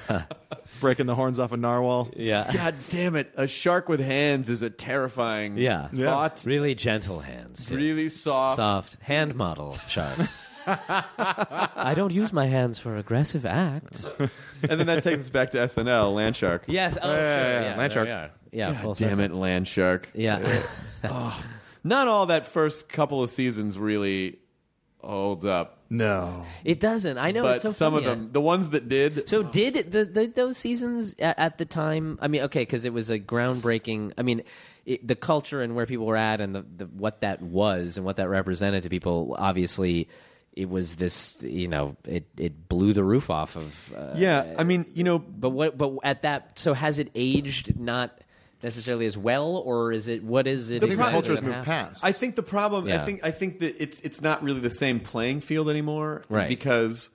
breaking 0.79 1.07
the 1.07 1.15
horns 1.15 1.39
off 1.39 1.51
a 1.51 1.57
narwhal. 1.57 2.09
yeah. 2.15 2.51
God 2.53 2.75
damn 2.89 3.15
it! 3.15 3.31
A 3.35 3.47
shark 3.47 3.89
with 3.89 3.99
hands 3.99 4.47
is 4.49 4.61
a 4.61 4.69
terrifying 4.69 5.57
Yeah. 5.57 5.87
thought. 5.87 6.43
Really 6.45 6.75
gentle 6.75 7.19
hands. 7.19 7.65
too. 7.65 7.75
Really 7.77 8.09
soft. 8.09 8.57
soft 8.57 8.97
hand 9.01 9.33
model 9.33 9.75
shark. 9.87 10.19
I 10.67 11.93
don't 11.95 12.13
use 12.13 12.31
my 12.33 12.47
hands 12.47 12.79
for 12.79 12.95
aggressive 12.97 13.45
acts. 13.45 14.11
and 14.19 14.79
then 14.79 14.87
that 14.87 15.03
takes 15.03 15.21
us 15.21 15.29
back 15.29 15.51
to 15.51 15.57
SNL, 15.59 16.13
Land 16.15 16.35
Shark. 16.35 16.63
Yes. 16.67 16.97
Oh, 17.01 17.11
Yeah, 17.11 17.15
sure. 17.17 17.23
yeah, 17.25 17.51
yeah. 17.51 17.61
Yeah, 17.61 17.77
Land 17.77 17.79
there 17.79 17.89
shark. 17.89 18.07
we 18.07 18.11
are. 18.11 18.31
Yeah. 18.51 18.77
full 18.81 18.93
Damn 18.95 19.09
circle. 19.19 19.25
it, 19.25 19.33
Land 19.33 19.67
Shark. 19.67 20.09
Yeah. 20.13 20.63
Oh, 21.01 21.41
not 21.81 22.09
all 22.09 22.25
that 22.25 22.45
first 22.45 22.89
couple 22.89 23.23
of 23.23 23.29
seasons 23.29 23.79
really 23.79 24.37
holds 25.01 25.45
up, 25.45 25.77
No, 25.89 26.43
It 26.65 26.81
doesn't. 26.81 27.17
I 27.17 27.31
know 27.31 27.43
but 27.43 27.53
it's 27.55 27.61
so 27.61 27.71
some 27.71 27.93
of 27.93 28.03
funny. 28.03 28.15
them, 28.15 28.33
the 28.33 28.41
ones 28.41 28.71
that 28.71 28.89
did, 28.89 29.29
So 29.29 29.41
did 29.43 29.77
it- 29.77 29.91
the, 29.91 30.03
the 30.03 30.25
those 30.27 30.57
seasons 30.57 31.15
at, 31.19 31.39
at 31.39 31.57
the 31.57 31.63
time? 31.63 32.19
I 32.21 32.27
mean, 32.27 32.41
okay, 32.41 32.63
because 32.63 32.83
it 32.83 32.91
was 32.91 33.09
a 33.09 33.17
groundbreaking. 33.17 34.11
I 34.17 34.23
mean, 34.23 34.41
it, 34.85 35.07
the 35.07 35.15
culture 35.15 35.61
and 35.61 35.73
where 35.73 35.85
people 35.85 36.05
were 36.05 36.17
at, 36.17 36.41
and 36.41 36.53
the, 36.53 36.65
the 36.75 36.85
what 36.87 37.21
that 37.21 37.41
was 37.41 37.95
and 37.95 38.05
what 38.05 38.17
that 38.17 38.27
represented 38.27 38.83
to 38.83 38.89
people. 38.89 39.37
Obviously, 39.39 40.09
it 40.59 40.69
was 40.69 40.97
this. 40.97 41.41
You 41.41 41.67
know, 41.67 41.95
it 42.05 42.25
it 42.37 42.67
blew 42.67 42.93
the 42.93 43.03
roof 43.03 43.29
off 43.29 43.55
of. 43.55 43.93
Uh, 43.95 44.13
yeah. 44.17 44.55
I 44.57 44.63
mean, 44.63 44.85
you 44.93 45.03
know, 45.03 45.19
But 45.19 45.51
what? 45.51 45.77
But 45.77 45.93
at 46.03 46.23
that, 46.23 46.59
so 46.59 46.73
has 46.73 46.99
it 46.99 47.09
aged 47.15 47.79
not 47.79 48.19
necessarily 48.61 49.05
as 49.05 49.17
well, 49.17 49.55
or 49.55 49.93
is 49.93 50.07
it? 50.07 50.23
What 50.23 50.47
is 50.47 50.69
it? 50.69 50.77
I 50.77 50.79
think 50.79 50.89
the 50.89 50.93
exactly 50.93 51.11
culture 51.13 51.31
has 51.31 51.41
moved 51.41 51.63
past. 51.65 52.03
I 52.03 52.11
think 52.11 52.35
the 52.35 52.43
problem. 52.43 52.87
I 52.91 53.05
think 53.05 53.23
I 53.23 53.31
think 53.31 53.59
that 53.59 53.81
it's 53.81 53.99
it's 54.01 54.21
not 54.21 54.43
really 54.43 54.59
the 54.59 54.69
same 54.71 54.99
playing 54.99 55.41
field 55.41 55.69
anymore, 55.69 56.23
Right. 56.29 56.49
Because 56.49 57.09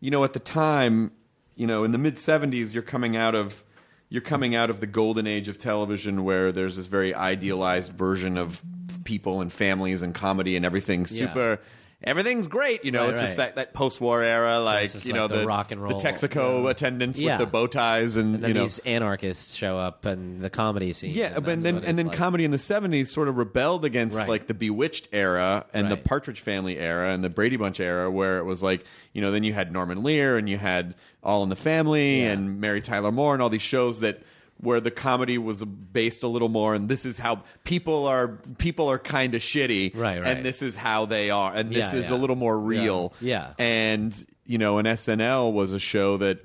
you 0.00 0.10
know, 0.10 0.24
at 0.24 0.32
the 0.32 0.40
time, 0.40 1.12
you 1.56 1.66
know, 1.66 1.84
in 1.84 1.92
the 1.92 1.98
mid 1.98 2.14
'70s, 2.16 2.74
you're 2.74 2.82
coming 2.82 3.16
out 3.16 3.34
of 3.34 3.64
you're 4.10 4.22
coming 4.22 4.54
out 4.56 4.70
of 4.70 4.80
the 4.80 4.86
golden 4.86 5.26
age 5.26 5.48
of 5.48 5.58
television, 5.58 6.24
where 6.24 6.50
there's 6.50 6.76
this 6.76 6.86
very 6.88 7.14
idealized 7.14 7.92
version 7.92 8.38
of 8.38 8.62
people 9.04 9.40
and 9.40 9.52
families 9.52 10.02
and 10.02 10.14
comedy 10.14 10.56
and 10.56 10.64
everything 10.66 11.06
Yeah. 11.10 11.56
Everything's 12.00 12.46
great, 12.46 12.84
you 12.84 12.92
know. 12.92 13.00
Right, 13.06 13.10
it's 13.10 13.20
just 13.20 13.38
right. 13.38 13.46
that, 13.46 13.56
that 13.56 13.74
post-war 13.74 14.22
era, 14.22 14.60
like 14.60 14.84
it's 14.84 14.92
just 14.92 15.06
you 15.06 15.14
like 15.14 15.30
know 15.32 15.36
the 15.40 15.44
rock 15.44 15.72
and 15.72 15.82
roll. 15.82 15.98
the 15.98 16.04
Texaco 16.04 16.70
attendants 16.70 17.18
Yeah. 17.18 17.32
with 17.38 17.46
the 17.48 17.50
bow 17.50 17.66
ties, 17.66 18.14
and, 18.14 18.36
And 18.36 18.44
then 18.44 18.48
you 18.50 18.54
know, 18.54 18.62
these 18.62 18.78
anarchists 18.80 19.56
show 19.56 19.76
up 19.78 20.04
and 20.04 20.40
the 20.40 20.48
comedy 20.48 20.92
scene. 20.92 21.10
yeah, 21.12 21.34
and 21.34 21.44
that's 21.44 21.62
then 21.64 21.74
what 21.74 21.82
and 21.84 21.90
it's 21.90 21.96
then 21.96 22.06
like. 22.06 22.16
comedy 22.16 22.44
in 22.44 22.52
the 22.52 22.58
seventies 22.58 23.10
sort 23.10 23.26
of 23.26 23.36
rebelled 23.36 23.84
against 23.84 24.16
Right. 24.16 24.28
like 24.28 24.46
the 24.46 24.54
Bewitched 24.54 25.08
era 25.12 25.66
and 25.74 25.90
the 25.90 25.96
Right. 25.96 26.04
Partridge 26.04 26.40
Family 26.40 26.78
era 26.78 27.12
and 27.12 27.24
the 27.24 27.30
Brady 27.30 27.56
Bunch 27.56 27.80
era, 27.80 28.08
where 28.08 28.38
it 28.38 28.44
was 28.44 28.62
like 28.62 28.84
you 29.12 29.20
know 29.20 29.32
then 29.32 29.42
you 29.42 29.52
had 29.52 29.72
Norman 29.72 30.04
Lear 30.04 30.38
and 30.38 30.48
you 30.48 30.56
had 30.56 30.94
All 31.24 31.42
in 31.42 31.48
the 31.48 31.56
Family 31.56 32.20
Yeah. 32.20 32.30
and 32.30 32.60
Mary 32.60 32.80
Tyler 32.80 33.10
Moore 33.10 33.34
and 33.34 33.42
all 33.42 33.50
these 33.50 33.60
shows 33.60 33.98
that 34.00 34.22
where 34.60 34.80
the 34.80 34.90
comedy 34.90 35.38
was 35.38 35.62
based 35.64 36.22
a 36.24 36.28
little 36.28 36.48
more 36.48 36.74
and 36.74 36.88
this 36.88 37.06
is 37.06 37.18
how 37.18 37.42
people 37.64 38.06
are 38.06 38.28
people 38.58 38.90
are 38.90 38.98
kind 38.98 39.34
of 39.34 39.40
shitty 39.40 39.94
Right, 39.96 40.20
right. 40.20 40.36
and 40.36 40.44
this 40.44 40.62
is 40.62 40.74
how 40.76 41.06
they 41.06 41.30
are 41.30 41.52
and 41.54 41.70
this 41.70 41.92
Yeah, 41.92 42.00
is 42.00 42.10
yeah. 42.10 42.16
a 42.16 42.18
little 42.18 42.36
more 42.36 42.58
real 42.58 43.12
Yeah. 43.20 43.52
and 43.58 44.12
you 44.46 44.58
know 44.58 44.78
and 44.78 44.88
SNL 44.88 45.52
was 45.52 45.72
a 45.72 45.78
show 45.78 46.16
that 46.18 46.38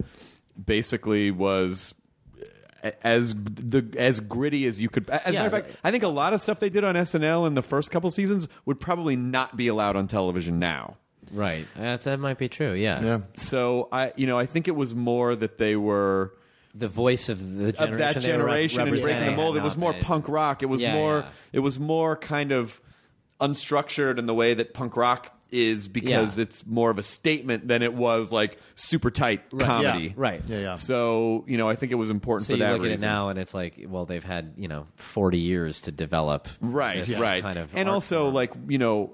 basically 0.64 1.32
was 1.32 1.96
as 3.04 3.34
the 3.36 3.86
as 3.98 4.20
gritty 4.20 4.66
as 4.68 4.82
you 4.82 4.90
could. 4.90 5.10
As 5.10 5.34
a 5.36 5.38
matter 5.40 5.46
of 5.58 5.66
fact, 5.66 5.78
I 5.84 5.92
think 5.92 6.04
a 6.04 6.08
lot 6.10 6.34
of 6.34 6.42
stuff 6.42 6.60
they 6.60 6.70
did 6.70 6.84
on 6.84 6.96
SNL 6.96 7.48
in 7.48 7.54
the 7.56 7.62
first 7.62 7.92
couple 7.92 8.10
seasons 8.12 8.48
would 8.66 8.80
probably 8.80 9.16
not 9.16 9.56
be 9.56 9.68
allowed 9.70 9.96
on 9.96 10.08
television 10.08 10.60
now. 10.60 10.98
right. 11.32 11.66
That's, 11.78 12.04
that 12.04 12.20
might 12.20 12.38
be 12.38 12.50
true. 12.50 12.74
Yeah. 12.74 13.02
yeah. 13.02 13.20
So 13.38 13.88
I, 13.92 14.12
you 14.18 14.28
know, 14.28 14.38
I 14.38 14.46
think 14.46 14.68
it 14.68 14.76
was 14.76 14.94
more 14.94 15.34
that 15.34 15.58
they 15.58 15.76
were 15.78 16.34
the 16.76 16.88
voice 16.88 17.30
of 17.30 17.40
the 17.58 17.72
generation 17.72 17.94
of 17.94 17.98
that 17.98 18.22
they 18.22 18.32
were 18.32 18.38
rep- 18.38 18.46
generation 18.46 18.82
and 18.82 19.02
breaking 19.02 19.26
the 19.28 19.32
mold. 19.36 19.58
It 19.58 19.64
was 19.64 19.78
more 19.78 19.94
been- 19.94 20.02
punk 20.04 20.28
rock. 20.28 20.64
It 20.64 20.68
was 20.68 20.82
Yeah, 20.82 20.94
more. 20.94 21.20
yeah. 21.20 21.30
It 21.54 21.60
was 21.60 21.80
more 21.80 22.16
kind 22.16 22.52
of 22.52 22.82
unstructured 23.42 24.18
in 24.18 24.26
the 24.26 24.34
way 24.34 24.54
that 24.54 24.74
punk 24.74 24.96
rock 24.96 25.32
is 25.52 25.88
because 25.88 26.38
Yeah. 26.38 26.44
it's 26.44 26.66
more 26.66 26.90
of 26.90 26.98
a 26.98 27.04
statement 27.04 27.68
than 27.68 27.84
it 27.84 27.94
was 27.94 28.32
like 28.32 28.58
super 28.76 29.12
tight 29.12 29.44
Right, 29.52 29.66
comedy. 29.68 30.04
yeah, 30.06 30.14
Right. 30.16 30.42
Yeah, 30.48 30.60
yeah. 30.60 30.74
So 30.74 31.44
you 31.48 31.58
know, 31.58 31.70
I 31.70 31.76
think 31.76 31.92
it 31.92 31.96
was 31.96 32.10
important 32.10 32.48
So 32.48 32.54
for 32.54 32.58
you 32.58 32.64
that 32.64 32.72
look 32.80 32.86
at 32.88 32.92
it 32.92 33.02
now, 33.02 33.30
and 33.30 33.38
it's 33.38 33.54
like, 33.54 33.86
well, 33.88 34.06
they've 34.06 34.24
had 34.24 34.54
you 34.58 34.68
know 34.68 34.88
forty 34.96 35.40
years 35.40 35.82
to 35.82 35.92
develop, 35.92 36.48
right 36.60 37.06
this 37.06 37.20
right 37.20 37.42
kind 37.44 37.60
of, 37.60 37.70
and 37.76 37.88
art 37.88 37.94
also 37.94 38.24
form. 38.24 38.34
like 38.34 38.54
you 38.68 38.80
know 38.80 39.12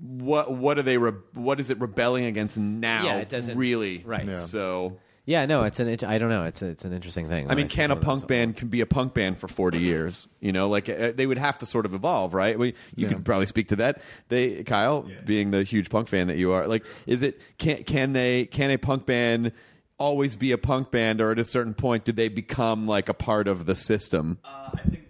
what 0.00 0.52
what 0.52 0.78
are 0.78 0.82
they 0.82 0.98
re- 0.98 1.12
what 1.34 1.58
is 1.58 1.70
it 1.70 1.80
rebelling 1.80 2.26
against 2.26 2.56
now 2.56 3.04
Yeah, 3.04 3.16
it 3.18 3.28
doesn't- 3.28 3.58
really 3.58 4.02
right. 4.06 4.24
Yeah. 4.26 4.36
so 4.36 4.98
yeah, 5.24 5.46
no, 5.46 5.62
it's 5.62 5.78
an, 5.78 5.88
it, 5.88 6.02
I 6.02 6.18
don't 6.18 6.30
know, 6.30 6.44
it's 6.44 6.62
a, 6.62 6.66
it's 6.66 6.84
an 6.84 6.92
interesting 6.92 7.28
thing. 7.28 7.50
I 7.50 7.54
mean, 7.54 7.68
can 7.68 7.90
a 7.90 7.96
punk 7.96 8.26
band 8.26 8.56
can 8.56 8.68
be 8.68 8.80
a 8.80 8.86
punk 8.86 9.14
band 9.14 9.38
for 9.38 9.46
forty 9.46 9.78
years? 9.78 10.26
You 10.40 10.52
know, 10.52 10.68
like 10.68 10.88
uh, 10.88 11.12
they 11.14 11.26
would 11.26 11.38
have 11.38 11.58
to 11.58 11.66
sort 11.66 11.86
of 11.86 11.94
evolve, 11.94 12.34
right? 12.34 12.58
We, 12.58 12.74
you 12.96 13.06
could 13.06 13.24
probably 13.24 13.46
speak 13.46 13.68
to 13.68 13.76
that. 13.76 14.02
They, 14.28 14.64
Kyle, 14.64 15.08
being 15.24 15.52
the 15.52 15.62
huge 15.62 15.90
punk 15.90 16.08
fan 16.08 16.26
that 16.26 16.36
you 16.36 16.52
are, 16.52 16.66
like, 16.66 16.84
is 17.06 17.22
it 17.22 17.40
can 17.58 17.84
can 17.84 18.12
they 18.12 18.46
can 18.46 18.70
a 18.70 18.76
punk 18.76 19.06
band 19.06 19.52
always 19.98 20.34
be 20.34 20.50
a 20.50 20.58
punk 20.58 20.90
band, 20.90 21.20
or 21.20 21.30
at 21.30 21.38
a 21.38 21.44
certain 21.44 21.74
point 21.74 22.04
do 22.04 22.10
they 22.10 22.28
become 22.28 22.88
like 22.88 23.08
a 23.08 23.14
part 23.14 23.46
of 23.46 23.66
the 23.66 23.76
system? 23.76 24.38
Uh, 24.44 24.70
I 24.74 24.80
think 24.88 25.04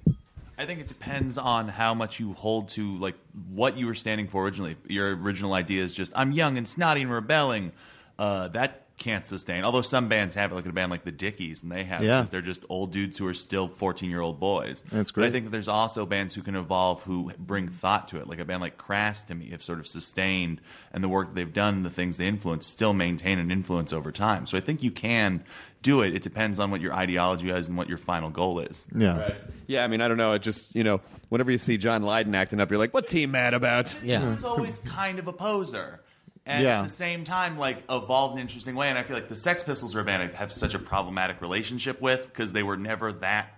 I 0.58 0.66
think 0.66 0.80
it 0.80 0.88
depends 0.88 1.38
on 1.38 1.68
how 1.68 1.94
much 1.94 2.20
you 2.20 2.34
hold 2.34 2.68
to 2.70 2.98
like 2.98 3.16
what 3.48 3.78
you 3.78 3.86
were 3.86 3.94
standing 3.94 4.28
for 4.28 4.44
originally. 4.44 4.76
Your 4.86 5.16
original 5.16 5.54
idea 5.54 5.82
is 5.82 5.94
just 5.94 6.12
I'm 6.14 6.32
young 6.32 6.58
and 6.58 6.68
snotty 6.68 7.00
and 7.00 7.10
rebelling. 7.10 7.72
Uh, 8.18 8.48
that 8.48 8.81
can't 8.98 9.26
sustain. 9.26 9.64
Although 9.64 9.80
some 9.82 10.08
bands 10.08 10.34
have 10.36 10.52
it, 10.52 10.54
like 10.54 10.66
a 10.66 10.72
band 10.72 10.90
like 10.90 11.04
the 11.04 11.10
Dickies, 11.10 11.62
and 11.62 11.72
they 11.72 11.84
have 11.84 12.02
Yeah. 12.02 12.20
because 12.20 12.30
they're 12.30 12.40
just 12.42 12.62
old 12.68 12.92
dudes 12.92 13.18
who 13.18 13.26
are 13.26 13.34
still 13.34 13.66
fourteen 13.68 14.10
year 14.10 14.20
old 14.20 14.38
boys. 14.38 14.84
That's 14.92 15.10
But 15.10 15.24
I 15.24 15.30
think 15.30 15.46
that 15.46 15.50
there's 15.50 15.68
also 15.68 16.06
bands 16.06 16.34
who 16.34 16.42
can 16.42 16.54
evolve 16.54 17.02
who 17.02 17.32
bring 17.38 17.68
thought 17.68 18.08
to 18.08 18.18
it. 18.18 18.28
Like 18.28 18.38
a 18.38 18.44
band 18.44 18.60
like 18.60 18.78
Crass 18.78 19.24
to 19.24 19.34
me 19.34 19.50
have 19.50 19.62
sort 19.62 19.80
of 19.80 19.86
sustained 19.86 20.60
and 20.92 21.02
the 21.02 21.08
work 21.08 21.28
that 21.28 21.34
they've 21.34 21.52
done, 21.52 21.82
the 21.82 21.90
things 21.90 22.16
they 22.16 22.26
influence, 22.26 22.66
still 22.66 22.92
maintain 22.92 23.38
an 23.38 23.50
influence 23.50 23.92
over 23.92 24.12
time. 24.12 24.46
So 24.46 24.56
I 24.56 24.60
think 24.60 24.82
you 24.82 24.90
can 24.90 25.42
do 25.80 26.02
it. 26.02 26.14
It 26.14 26.22
depends 26.22 26.60
on 26.60 26.70
what 26.70 26.80
your 26.80 26.92
ideology 26.94 27.50
is 27.50 27.68
and 27.68 27.76
what 27.76 27.88
your 27.88 27.98
final 27.98 28.30
goal 28.30 28.60
is. 28.60 28.86
Yeah. 28.94 29.32
Yeah, 29.66 29.82
I 29.82 29.88
mean, 29.88 30.00
I 30.00 30.06
don't 30.06 30.16
know. 30.18 30.32
It 30.34 30.42
just 30.42 30.76
you 30.76 30.84
know, 30.84 31.00
whenever 31.28 31.50
you 31.50 31.58
see 31.58 31.76
John 31.78 32.02
Lydon 32.02 32.34
acting 32.34 32.60
up, 32.60 32.70
you're 32.70 32.78
like, 32.78 32.94
"What's 32.94 33.10
he 33.10 33.26
mad 33.26 33.54
about?" 33.54 33.96
Yeah. 34.02 34.30
He's 34.32 34.44
always 34.44 34.78
kind 34.80 35.18
of 35.18 35.26
a 35.26 35.32
poser. 35.32 36.00
And 36.44 36.64
Yeah. 36.64 36.80
at 36.80 36.84
the 36.84 36.88
same 36.90 37.24
time, 37.24 37.56
like 37.56 37.84
evolved 37.88 38.32
in 38.34 38.38
an 38.38 38.42
interesting 38.42 38.74
way. 38.74 38.88
And 38.88 38.98
I 38.98 39.04
feel 39.04 39.14
like 39.14 39.28
the 39.28 39.36
Sex 39.36 39.62
Pistols 39.62 39.94
are 39.94 40.00
a 40.00 40.04
band 40.04 40.22
I 40.34 40.36
have 40.36 40.50
such 40.52 40.74
a 40.74 40.78
problematic 40.78 41.40
relationship 41.40 42.00
with 42.00 42.26
because 42.26 42.52
they 42.52 42.62
were 42.64 42.76
never 42.76 43.12
that 43.14 43.54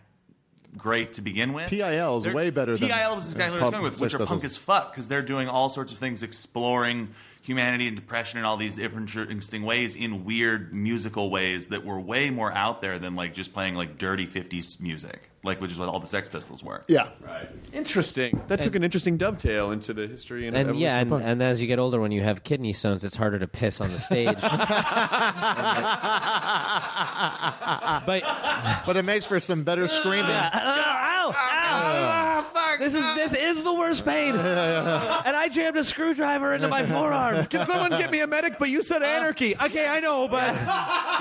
great 0.77 1.15
to 1.15 1.23
begin 1.23 1.53
with. 1.55 1.71
PIL 1.71 2.19
is 2.19 2.25
They're- 2.25 2.35
way 2.35 2.51
better 2.51 2.77
than 2.77 2.89
PIL 2.89 3.19
is 3.19 3.31
exactly 3.33 3.59
what 3.59 3.63
I 3.63 3.65
was 3.67 3.71
going 3.71 3.83
with, 3.85 4.01
which 4.01 4.15
are 4.15 4.27
punk 4.27 4.45
as 4.45 4.57
fuck 4.57 4.93
because 4.93 5.09
they're 5.09 5.23
doing 5.23 5.49
all 5.49 5.71
sorts 5.71 5.93
of 5.93 5.99
things, 5.99 6.23
exploring 6.23 7.15
humanity 7.45 7.87
and 7.87 7.95
depression 7.95 8.39
in 8.39 8.45
all 8.47 8.57
these 8.57 8.77
different 8.77 9.15
interesting 9.15 9.65
ways 9.65 9.95
in 9.95 10.25
weird 10.25 10.73
musical 10.73 11.31
ways 11.31 11.67
that 11.67 11.85
were 11.85 12.01
way 12.01 12.31
more 12.31 12.51
out 12.51 12.81
there 12.81 12.99
than 12.99 13.15
like 13.15 13.35
just 13.35 13.53
playing 13.53 13.75
like 13.75 13.99
dirty 13.99 14.27
50s 14.27 14.81
music, 14.81 15.29
like 15.43 15.61
which 15.61 15.71
is 15.71 15.79
what 15.79 15.91
all 15.91 16.01
the 16.01 16.07
Sex 16.07 16.31
Pistols 16.31 16.63
were. 16.63 16.83
Yeah. 16.89 17.11
Right. 17.21 17.47
Interesting. 17.75 18.41
That 18.47 18.63
took 18.63 18.75
an 18.77 18.83
interesting 18.83 19.19
dovetail 19.19 19.73
into 19.73 19.93
the 19.93 20.07
history 20.07 20.47
and, 20.47 20.57
And 20.57 20.75
yeah, 20.81 20.99
and, 20.99 21.13
and 21.13 21.43
as 21.43 21.61
you 21.61 21.67
get 21.67 21.79
older, 21.79 22.01
when 22.01 22.13
you 22.13 22.23
have 22.23 22.45
kidney 22.45 22.73
stones, 22.73 23.05
it's 23.05 23.15
harder 23.15 23.39
to 23.39 23.47
piss 23.47 23.79
on 23.83 23.91
the 23.91 24.01
stage. 24.01 24.35
but 28.07 28.23
But 28.87 28.97
it 28.97 29.05
makes 29.05 29.27
for 29.27 29.39
some 29.39 29.65
better 29.65 29.87
screaming. 29.87 30.25
ow, 32.75 32.77
ow, 32.77 32.79
this 32.79 32.95
is 32.95 33.03
this 33.33 33.35
is 33.35 33.63
the 33.63 33.73
worst 33.73 34.05
pain. 34.05 34.35
and 34.35 34.41
I 35.37 35.49
jammed 35.49 35.77
a 35.77 35.85
screwdriver 35.85 36.55
into 36.55 36.69
my 36.69 36.85
forearm. 36.85 37.47
Can 37.47 37.67
someone 37.67 37.91
get 37.91 38.11
me 38.11 38.21
a 38.21 38.27
medic? 38.27 38.59
But 38.59 38.71
you 38.71 38.83
said 38.83 39.03
anarchy. 39.03 39.55
Okay, 39.57 39.87
I 39.89 40.01
know, 40.01 40.29
but 40.29 40.51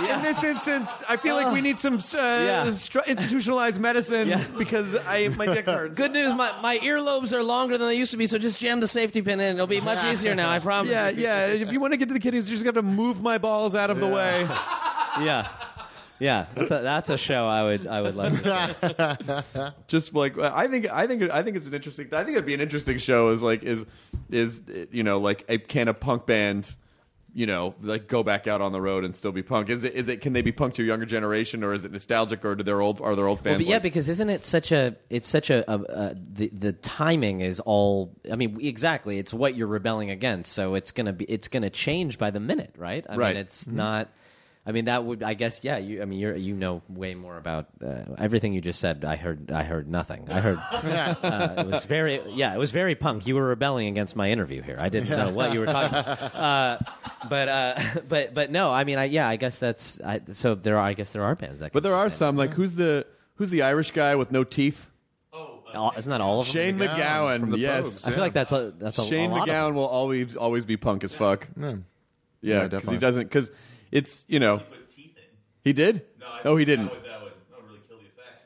in 0.09 0.21
this 0.21 0.43
instance, 0.43 1.03
I 1.07 1.17
feel 1.17 1.35
like 1.35 1.53
we 1.53 1.61
need 1.61 1.79
some 1.79 1.95
uh, 1.95 1.97
Yeah. 2.13 2.65
stru- 2.67 3.05
institutionalized 3.05 3.79
medicine 3.79 4.27
Yeah. 4.27 4.43
because 4.57 4.95
I 5.07 5.29
my 5.29 5.45
dick 5.45 5.65
hurts. 5.65 5.95
Good 5.95 6.11
news, 6.11 6.33
my, 6.35 6.51
my 6.61 6.77
earlobes 6.79 7.33
are 7.33 7.43
longer 7.43 7.77
than 7.77 7.87
they 7.87 7.95
used 7.97 8.11
to 8.11 8.17
be, 8.17 8.25
so 8.27 8.37
just 8.37 8.59
jam 8.59 8.79
the 8.79 8.87
safety 8.87 9.21
pin 9.21 9.39
in. 9.39 9.55
It'll 9.55 9.67
be 9.67 9.81
much 9.81 10.03
easier 10.03 10.35
now, 10.35 10.49
I 10.49 10.59
promise. 10.59 10.91
Yeah, 10.91 11.09
yeah. 11.09 11.47
If 11.47 11.71
you 11.71 11.79
want 11.79 11.93
to 11.93 11.97
get 11.97 12.07
to 12.09 12.13
the 12.13 12.19
kidneys, 12.19 12.49
you 12.49 12.55
just 12.55 12.65
have 12.65 12.75
to 12.75 12.81
move 12.81 13.21
my 13.21 13.37
balls 13.37 13.75
out 13.75 13.89
of 13.89 13.99
the 13.99 14.07
way. 14.07 14.47
yeah. 15.21 15.47
Yeah, 16.19 16.45
that's 16.55 16.71
a, 16.71 16.79
that's 16.81 17.09
a 17.09 17.17
show 17.17 17.45
I 17.47 17.63
would 17.63 17.87
I 17.87 18.01
would 18.01 18.15
love. 18.15 18.41
To 18.43 19.43
see. 19.53 19.59
Just 19.87 20.13
like 20.13 20.37
I 20.37 20.67
think, 20.67 20.89
I 20.91 21.07
think, 21.07 21.23
I 21.31 21.43
think 21.43 21.57
it's 21.57 21.67
an 21.67 21.73
interesting. 21.73 22.07
I 22.13 22.23
think 22.23 22.37
it'd 22.37 22.45
be 22.45 22.53
an 22.53 22.61
interesting 22.61 22.97
show. 22.97 23.29
Is 23.29 23.43
like 23.43 23.63
is 23.63 23.85
is 24.29 24.61
you 24.91 25.03
know 25.03 25.19
like 25.19 25.43
a 25.49 25.57
can 25.57 25.87
a 25.87 25.93
punk 25.93 26.25
band. 26.25 26.75
You 27.35 27.47
know, 27.47 27.73
like 27.81 28.07
go 28.07 28.21
back 28.21 28.45
out 28.45 28.61
on 28.61 28.73
the 28.73 28.79
road 28.79 29.03
and 29.03 29.15
still 29.15 29.31
be 29.31 29.41
punk. 29.41 29.71
Is 29.71 29.83
it? 29.83 29.95
Is 29.95 30.07
it? 30.07 30.21
Can 30.21 30.33
they 30.33 30.43
be 30.43 30.51
punk 30.51 30.75
to 30.75 30.83
a 30.83 30.85
younger 30.85 31.07
generation, 31.07 31.63
or 31.63 31.73
is 31.73 31.83
it 31.83 31.91
nostalgic, 31.91 32.45
or 32.45 32.53
do 32.53 32.63
their 32.63 32.79
old 32.79 33.01
are 33.01 33.15
their 33.15 33.25
old 33.25 33.39
Well, 33.39 33.55
fans? 33.55 33.57
but 33.57 33.65
yeah, 33.65 33.77
like- 33.77 33.81
because 33.81 34.07
isn't 34.07 34.29
it 34.29 34.45
such 34.45 34.71
a? 34.71 34.95
It's 35.09 35.27
such 35.27 35.49
a. 35.49 35.67
a, 35.67 35.79
a 35.79 36.15
the 36.15 36.49
the 36.49 36.73
timing 36.73 37.41
is 37.41 37.59
all. 37.59 38.13
I 38.31 38.35
mean, 38.35 38.59
exactly. 38.61 39.17
It's 39.17 39.33
what 39.33 39.55
you're 39.55 39.65
rebelling 39.65 40.11
against, 40.11 40.53
so 40.53 40.75
it's 40.75 40.91
gonna 40.91 41.11
be. 41.11 41.25
It's 41.25 41.47
gonna 41.47 41.71
change 41.71 42.19
by 42.19 42.29
the 42.29 42.39
minute, 42.39 42.75
right? 42.77 43.03
I 43.09 43.15
Right. 43.15 43.33
mean, 43.33 43.41
it's 43.41 43.63
mm-hmm. 43.63 43.77
not. 43.77 44.09
I 44.65 44.71
mean, 44.71 44.85
that 44.85 45.03
would. 45.03 45.23
I 45.23 45.33
guess. 45.33 45.61
Yeah. 45.63 45.77
You. 45.77 46.01
I 46.01 46.05
mean, 46.05 46.19
you're. 46.19 46.35
You 46.35 46.55
know 46.55 46.81
way 46.87 47.15
more 47.15 47.37
about 47.37 47.67
uh, 47.85 48.03
everything 48.17 48.53
you 48.53 48.61
just 48.61 48.79
said. 48.79 49.03
I 49.03 49.17
heard. 49.17 49.51
I 49.51 49.63
heard 49.63 49.89
nothing. 49.89 50.25
I 50.31 50.39
heard. 50.39 50.57
uh, 50.71 51.55
it 51.57 51.67
was 51.67 51.83
very. 51.83 52.21
Yeah. 52.29 52.53
It 52.53 52.57
was 52.57 52.71
very 52.71 52.95
punk. 52.95 53.27
You 53.27 53.35
were 53.35 53.45
rebelling 53.45 53.87
against 53.89 54.15
my 54.15 54.29
interview 54.31 54.61
here. 54.61 54.77
I 54.79 54.87
didn't 54.87 55.09
know 55.09 55.31
what 55.31 55.51
you 55.53 55.59
were 55.59 55.65
talking. 55.65 55.97
about. 55.97 56.35
Uh, 56.35 56.77
but. 57.27 57.49
Uh, 57.49 57.79
but. 58.07 58.33
But 58.33 58.51
no. 58.51 58.71
I 58.71 58.85
mean. 58.85 58.97
I. 58.97 59.05
Yeah. 59.05 59.27
I 59.27 59.35
guess 59.35 59.59
that's. 59.59 59.99
I, 59.99 60.21
so 60.31 60.55
there 60.55 60.77
are. 60.77 60.85
I 60.85 60.93
guess 60.93 61.09
there 61.11 61.23
are 61.25 61.35
bands 61.35 61.59
that. 61.59 61.73
But 61.73 61.83
there 61.83 61.95
are 61.95 62.09
some 62.09 62.37
like 62.37 62.53
who's 62.53 62.73
the 62.75 63.05
who's 63.35 63.49
the 63.49 63.63
Irish 63.63 63.91
guy 63.91 64.15
with 64.15 64.31
no 64.31 64.43
teeth? 64.45 64.89
it. 65.33 65.75
All- 65.75 65.93
Isn't 65.97 66.09
that 66.11 66.21
all 66.21 66.39
of 66.39 66.45
them? 66.45 66.53
Shane 66.53 66.77
MacGowan 66.77 66.95
MacGowan. 66.95 67.39
from 67.41 67.49
the 67.51 67.57
yes, 67.59 67.83
Pogues, 67.83 68.07
I 68.07 68.11
feel 68.11 68.19
like 68.19 68.33
that's 68.33 68.51
a 68.51 68.73
that's 68.77 68.97
a, 68.99 69.05
Shane 69.05 69.31
a 69.31 69.33
lot 69.33 69.49
of 69.49 69.53
MacGowan 69.53 69.67
them. 69.69 69.75
will 69.75 69.87
always 69.87 70.35
always 70.37 70.65
be 70.65 70.77
punk 70.77 71.03
as 71.03 71.11
fuck. 71.13 71.47
Yeah. 71.59 71.65
Yeah, 71.65 71.75
Yeah, 72.41 72.63
because 72.63 72.69
definitely. 72.71 72.95
he 72.95 72.99
doesn't. 72.99 73.23
Because 73.23 73.51
it's 73.93 74.25
you 74.27 74.39
know 74.39 74.61
he 75.63 75.71
did. 75.73 76.05
oh, 76.43 76.57
he 76.57 76.65
didn't. 76.65 76.91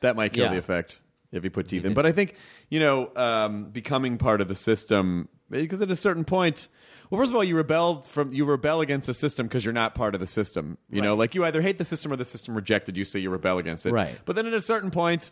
That 0.02 0.16
might 0.16 0.34
kill 0.34 0.46
Yeah. 0.46 0.52
the 0.52 0.60
effect 0.60 1.02
if 1.32 1.42
he 1.44 1.50
put 1.50 1.68
teeth 1.68 1.84
in. 1.86 1.94
But 1.94 2.06
I 2.06 2.12
think 2.12 2.36
you 2.70 2.80
know 2.80 3.10
um, 3.16 3.66
becoming 3.72 4.18
part 4.18 4.42
of 4.42 4.48
the 4.48 4.56
system 4.56 5.30
because 5.50 5.82
at 5.82 5.90
a 5.90 5.96
certain 5.96 6.24
point. 6.26 6.68
Well, 7.10 7.22
first 7.22 7.32
of 7.32 7.38
all, 7.38 7.44
you 7.44 7.56
rebel 7.56 8.02
from 8.02 8.34
you 8.34 8.44
rebel 8.44 8.82
against 8.82 9.08
the 9.08 9.14
system 9.14 9.48
because 9.48 9.64
you're 9.64 9.74
not 9.74 9.96
part 9.96 10.14
of 10.14 10.20
the 10.20 10.28
system. 10.28 10.78
You 10.92 11.02
know, 11.02 11.16
like 11.16 11.34
you 11.36 11.46
either 11.46 11.62
hate 11.62 11.78
the 11.78 11.86
system 11.86 12.12
or 12.12 12.18
the 12.18 12.26
system 12.26 12.54
rejected 12.54 12.98
you, 12.98 13.06
so 13.06 13.18
you 13.18 13.30
rebel 13.30 13.58
against 13.60 13.86
it. 13.86 13.94
Right. 13.94 14.20
But 14.26 14.36
then 14.36 14.46
at 14.46 14.54
a 14.54 14.60
certain 14.60 14.92
point, 14.92 15.32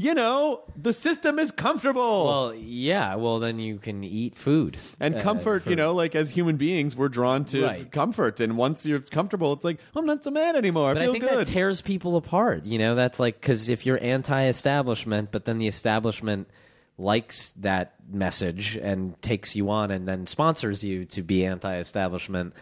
you 0.00 0.14
know, 0.14 0.60
the 0.80 0.92
system 0.92 1.40
is 1.40 1.50
comfortable. 1.50 2.24
Well, 2.26 2.54
yeah. 2.54 3.16
Well, 3.16 3.40
then 3.40 3.58
you 3.58 3.78
can 3.78 4.04
eat 4.04 4.36
food 4.36 4.76
and 5.00 5.16
Uh, 5.16 5.20
comfort, 5.20 5.64
for- 5.64 5.70
you 5.70 5.74
know, 5.76 5.92
like 5.92 6.14
as 6.14 6.30
human 6.30 6.56
beings, 6.56 6.94
we're 6.96 7.08
drawn 7.08 7.44
to 7.46 7.64
Right. 7.64 7.90
comfort. 7.90 8.38
And 8.38 8.56
once 8.56 8.86
you're 8.86 9.00
comfortable, 9.00 9.52
it's 9.52 9.64
like, 9.64 9.78
I'm 9.96 10.06
not 10.06 10.22
so 10.22 10.30
mad 10.30 10.54
anymore. 10.54 10.94
But 10.94 11.02
I 11.02 11.08
I 11.08 11.12
think 11.12 11.24
good. 11.24 11.38
that 11.40 11.46
tears 11.48 11.80
people 11.82 12.16
apart. 12.16 12.64
You 12.64 12.78
know, 12.78 12.94
that's 12.94 13.18
like 13.18 13.40
because 13.40 13.68
if 13.68 13.84
you're 13.84 13.98
anti-establishment, 14.00 15.30
but 15.32 15.44
then 15.46 15.58
the 15.58 15.66
establishment 15.66 16.48
likes 16.96 17.52
that 17.52 17.94
message 18.10 18.76
and 18.76 19.20
takes 19.20 19.54
you 19.56 19.68
on, 19.70 19.90
and 19.90 20.06
then 20.06 20.26
sponsors 20.26 20.82
you 20.84 21.04
to 21.06 21.22
be 21.22 21.44
anti-establishment, 21.44 22.54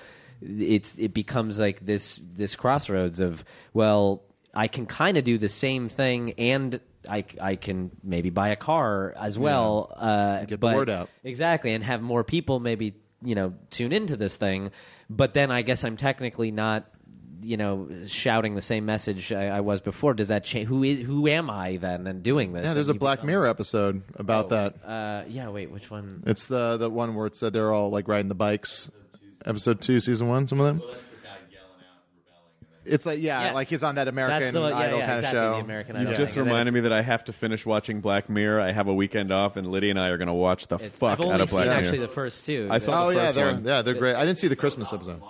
it's 0.42 0.98
it 0.98 1.12
becomes 1.14 1.58
like 1.58 1.84
this 1.84 2.18
this 2.34 2.56
crossroads 2.56 3.20
of 3.20 3.44
well, 3.74 4.22
I 4.54 4.68
can 4.68 4.86
kind 4.86 5.16
of 5.18 5.24
do 5.24 5.36
the 5.36 5.50
same 5.50 5.88
thing 5.90 6.32
and. 6.38 6.80
I, 7.08 7.24
I 7.40 7.56
can 7.56 7.90
maybe 8.02 8.30
buy 8.30 8.48
a 8.48 8.56
car 8.56 9.14
as 9.16 9.38
well. 9.38 9.92
Uh, 9.96 10.40
Get 10.40 10.48
the 10.50 10.58
but- 10.58 10.76
word 10.76 10.90
out. 10.90 11.08
exactly, 11.24 11.72
and 11.72 11.82
have 11.84 12.02
more 12.02 12.24
people 12.24 12.60
maybe 12.60 12.94
you 13.22 13.34
know 13.34 13.54
tune 13.70 13.92
into 13.92 14.16
this 14.16 14.36
thing. 14.36 14.70
But 15.08 15.34
then 15.34 15.50
I 15.50 15.62
guess 15.62 15.84
I'm 15.84 15.96
technically 15.96 16.50
not 16.50 16.86
you 17.42 17.56
know 17.56 17.88
shouting 18.06 18.54
the 18.54 18.62
same 18.62 18.86
message 18.86 19.32
I, 19.32 19.48
I 19.48 19.60
was 19.60 19.80
before. 19.80 20.14
Does 20.14 20.28
that 20.28 20.44
change? 20.44 20.68
Who 20.68 20.82
is 20.82 21.00
who 21.06 21.28
am 21.28 21.48
I 21.50 21.76
then 21.76 22.06
and 22.06 22.22
doing 22.22 22.52
this? 22.52 22.64
Yeah, 22.64 22.74
there's 22.74 22.88
a 22.88 22.92
And 22.92 22.96
you 22.96 23.00
Black 23.00 23.18
become- 23.18 23.26
Mirror 23.28 23.46
episode 23.46 24.02
about 24.16 24.48
that. 24.50 24.74
Uh, 24.84 25.24
yeah, 25.28 25.48
wait, 25.48 25.70
which 25.70 25.90
one? 25.90 26.22
It's 26.26 26.46
the 26.46 26.76
the 26.76 26.90
one 26.90 27.14
where 27.14 27.26
it 27.26 27.36
said 27.36 27.52
they're 27.52 27.72
all 27.72 27.90
like 27.90 28.08
riding 28.08 28.28
the 28.28 28.34
bikes. 28.34 28.90
Episode 29.44 29.80
two, 29.80 30.00
season 30.00 30.26
one, 30.28 30.46
some 30.48 30.60
of 30.60 30.66
them. 30.66 30.82
It's 32.88 33.04
like 33.06 33.20
yeah, 33.20 33.44
Yes. 33.44 33.54
like 33.54 33.68
he's 33.68 33.82
on 33.82 33.96
that 33.96 34.08
American 34.08 34.40
That's 34.42 34.52
the 34.54 34.60
one- 34.60 34.70
yeah, 34.70 34.76
Idol 34.78 34.98
yeah, 34.98 35.06
kind 35.06 35.18
exactly, 35.18 35.38
of 35.40 35.44
show. 35.44 35.52
the 35.58 35.64
American 35.64 35.96
You 35.96 36.02
just 36.06 36.16
thing. 36.16 36.26
And 36.26 36.34
then- 36.36 36.44
reminded 36.46 36.74
me 36.74 36.80
that 36.80 36.92
I 36.92 37.02
have 37.02 37.24
to 37.24 37.32
finish 37.32 37.66
watching 37.66 38.00
Black 38.00 38.28
Mirror. 38.30 38.60
I 38.60 38.72
have 38.72 38.88
a 38.88 38.94
weekend 38.94 39.32
off, 39.32 39.56
and 39.56 39.66
Lydia 39.70 39.90
and 39.90 40.00
I 40.00 40.08
are 40.08 40.16
going 40.18 40.28
to 40.28 40.34
watch 40.34 40.68
the 40.68 40.76
It's- 40.76 40.92
fuck 40.98 41.12
I've 41.12 41.20
only 41.20 41.34
out 41.34 41.40
of 41.40 41.50
Black 41.50 41.64
seen 41.64 41.70
Mirror. 41.70 41.80
actually 41.82 41.98
the 41.98 42.08
first 42.08 42.46
two. 42.46 42.68
I 42.70 42.78
saw 42.78 43.06
Oh 43.06 43.10
the 43.10 43.16
yeah, 43.16 43.22
first 43.26 43.34
they're 43.34 43.52
one. 43.52 43.64
yeah 43.64 43.82
they're 43.82 43.94
great. 43.94 44.14
I 44.16 44.24
didn't 44.24 44.38
see 44.38 44.48
the 44.48 44.56
Christmas 44.56 44.92
episode. 44.92 45.20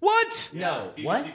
What? 0.00 0.50
no, 0.52 0.90
what? 1.02 1.26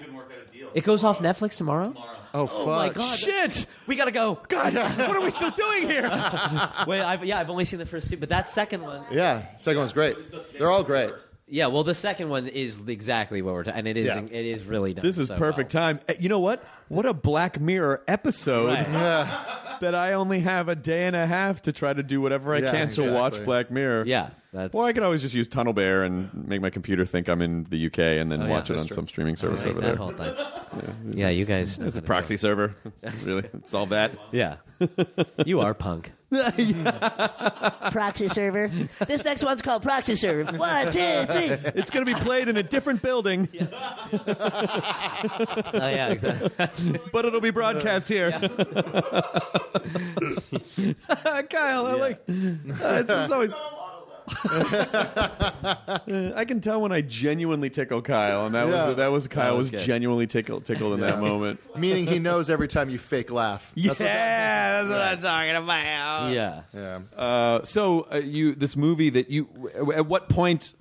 It 0.74 0.84
goes 0.84 1.04
off 1.06 1.20
Netflix 1.20 1.56
tomorrow. 1.58 1.94
Oh, 2.34 2.42
oh 2.42 2.46
fuck! 2.48 2.66
my 2.68 2.90
God. 2.90 3.02
Shit! 3.18 3.66
We 3.88 3.96
gotta 3.96 4.12
go. 4.12 4.38
God, 4.50 4.74
what 4.98 5.16
are 5.16 5.22
we 5.22 5.30
still 5.32 5.52
doing 5.52 5.84
here? 5.90 6.04
Wait, 6.88 7.02
I've, 7.02 7.24
yeah, 7.24 7.40
I've 7.40 7.50
only 7.50 7.64
seen 7.64 7.80
the 7.80 7.86
first 7.86 8.10
two, 8.10 8.18
but 8.18 8.30
that 8.30 8.50
second 8.50 8.82
one. 8.82 9.02
Yeah, 9.10 9.44
second 9.56 9.80
one's 9.80 9.94
great. 9.94 10.18
They're 10.58 10.70
all 10.70 10.84
great. 10.84 11.12
Yeah, 11.50 11.68
well, 11.68 11.84
the 11.86 11.96
second 11.96 12.28
one 12.28 12.48
is 12.48 12.82
exactly 12.88 13.42
what 13.42 13.54
we're 13.54 13.64
talking, 13.64 13.80
and 13.80 13.88
it 13.88 13.96
is 13.96 14.08
Yeah. 14.08 14.20
it 14.20 14.46
is 14.46 14.64
really 14.66 14.94
done. 14.94 15.04
This 15.06 15.18
is 15.18 15.30
so 15.30 15.38
perfect 15.38 15.74
well. 15.74 15.82
time. 15.94 16.00
Eh, 16.10 16.16
You 16.20 16.28
know 16.28 16.40
what? 16.40 16.62
What 16.90 17.06
a 17.06 17.14
Black 17.14 17.58
Mirror 17.60 18.04
episode 18.08 18.68
Right. 18.68 18.86
that 19.80 19.96
I 19.96 20.14
only 20.14 20.42
have 20.42 20.68
a 20.68 20.76
day 20.76 21.08
and 21.08 21.16
a 21.16 21.26
half 21.26 21.62
to 21.64 21.72
try 21.72 21.94
to 21.94 22.04
do 22.04 22.20
whatever 22.20 22.54
I 22.54 22.60
Yeah, 22.60 22.72
can 22.72 22.88
to 22.90 23.14
watch 23.14 23.34
exactly. 23.34 23.46
Black 23.46 23.72
Mirror. 23.72 24.04
Yeah, 24.08 24.32
that's. 24.52 24.76
Or 24.76 24.84
I 24.86 24.92
could 24.92 25.04
always 25.04 25.22
just 25.22 25.36
use 25.36 25.48
TunnelBear 25.48 26.06
and 26.06 26.30
make 26.50 26.60
my 26.60 26.70
computer 26.70 27.06
think 27.06 27.30
I'm 27.30 27.42
in 27.42 27.66
the 27.70 27.78
UK 27.86 28.00
and 28.20 28.30
then 28.30 28.42
Oh, 28.42 28.46
yeah. 28.48 28.52
watch 28.52 28.70
it 28.70 28.74
That's 28.74 28.82
on 28.82 28.88
true. 28.88 28.96
some 28.96 29.08
streaming 29.08 29.38
service 29.38 29.62
Right, 29.64 29.72
over 29.72 29.80
that 29.82 29.88
there. 29.88 29.96
whole 29.96 30.12
thing. 30.12 30.36
Yeah, 31.18 31.30
you 31.30 31.46
guys. 31.46 31.80
It's 31.80 31.96
a 31.96 32.02
proxy 32.02 32.36
server. 32.36 32.76
It's 33.04 33.24
really 33.24 33.46
solve 33.64 33.90
that. 33.90 34.12
Yeah, 34.34 34.58
you 35.46 35.62
are 35.62 35.74
punk. 35.74 36.12
proxy 37.92 38.28
server. 38.28 38.68
This 39.08 39.24
next 39.24 39.44
one's 39.44 39.62
called 39.62 39.82
proxy 39.82 40.16
server. 40.16 40.58
One, 40.58 40.86
two, 40.92 41.00
three. 41.24 41.52
It's 41.76 41.90
going 41.90 42.06
to 42.06 42.14
be 42.14 42.20
played 42.20 42.50
in 42.50 42.58
a 42.58 42.64
different 42.64 43.02
building, 43.02 43.48
Oh 43.62 43.70
yeah, 45.74 46.10
exactly. 46.10 47.00
but 47.14 47.24
it'll 47.26 47.40
be 47.42 47.52
broadcast 47.52 48.10
here. 48.10 48.32
Kyle, 51.50 51.86
I 51.88 51.94
like. 51.94 52.20
Uh, 52.28 52.34
it's, 53.00 53.10
it's 53.10 53.32
always. 53.32 53.54
I 56.36 56.46
can 56.48 56.60
tell 56.62 56.82
when 56.82 56.92
I 56.92 57.02
genuinely 57.02 57.70
tickle 57.70 58.02
Kyle, 58.02 58.46
and 58.46 58.56
that 58.56 58.68
Yeah. 58.68 58.88
was 58.88 58.96
that 58.98 59.12
was 59.12 59.28
Kyle 59.28 59.52
That 59.54 59.58
was, 59.58 59.72
was 59.72 59.80
good. 59.82 59.86
genuinely 59.88 60.28
tickled 60.28 60.66
tickled 60.66 60.94
in 60.94 61.00
that 61.02 61.20
moment. 61.20 61.60
Meaning 61.78 62.08
he 62.08 62.20
knows 62.20 62.50
every 62.50 62.68
time 62.68 62.90
you 62.90 62.98
fake 62.98 63.32
laugh. 63.32 63.72
Yeah, 63.76 63.94
That's 63.94 64.00
what 64.00 64.06
that 64.08 64.88
that's 65.22 65.24
what 65.24 65.32
I'm 65.32 65.48
talking 65.48 65.64
about. 65.64 66.32
Yeah. 66.32 66.62
Yeah. 66.74 67.00
Uh, 67.16 67.64
so 67.64 68.08
uh, 68.12 68.18
you 68.18 68.56
this 68.56 68.76
movie 68.76 69.10
that 69.12 69.30
you 69.30 69.48
at 69.94 70.06
what 70.08 70.30
point 70.30 70.74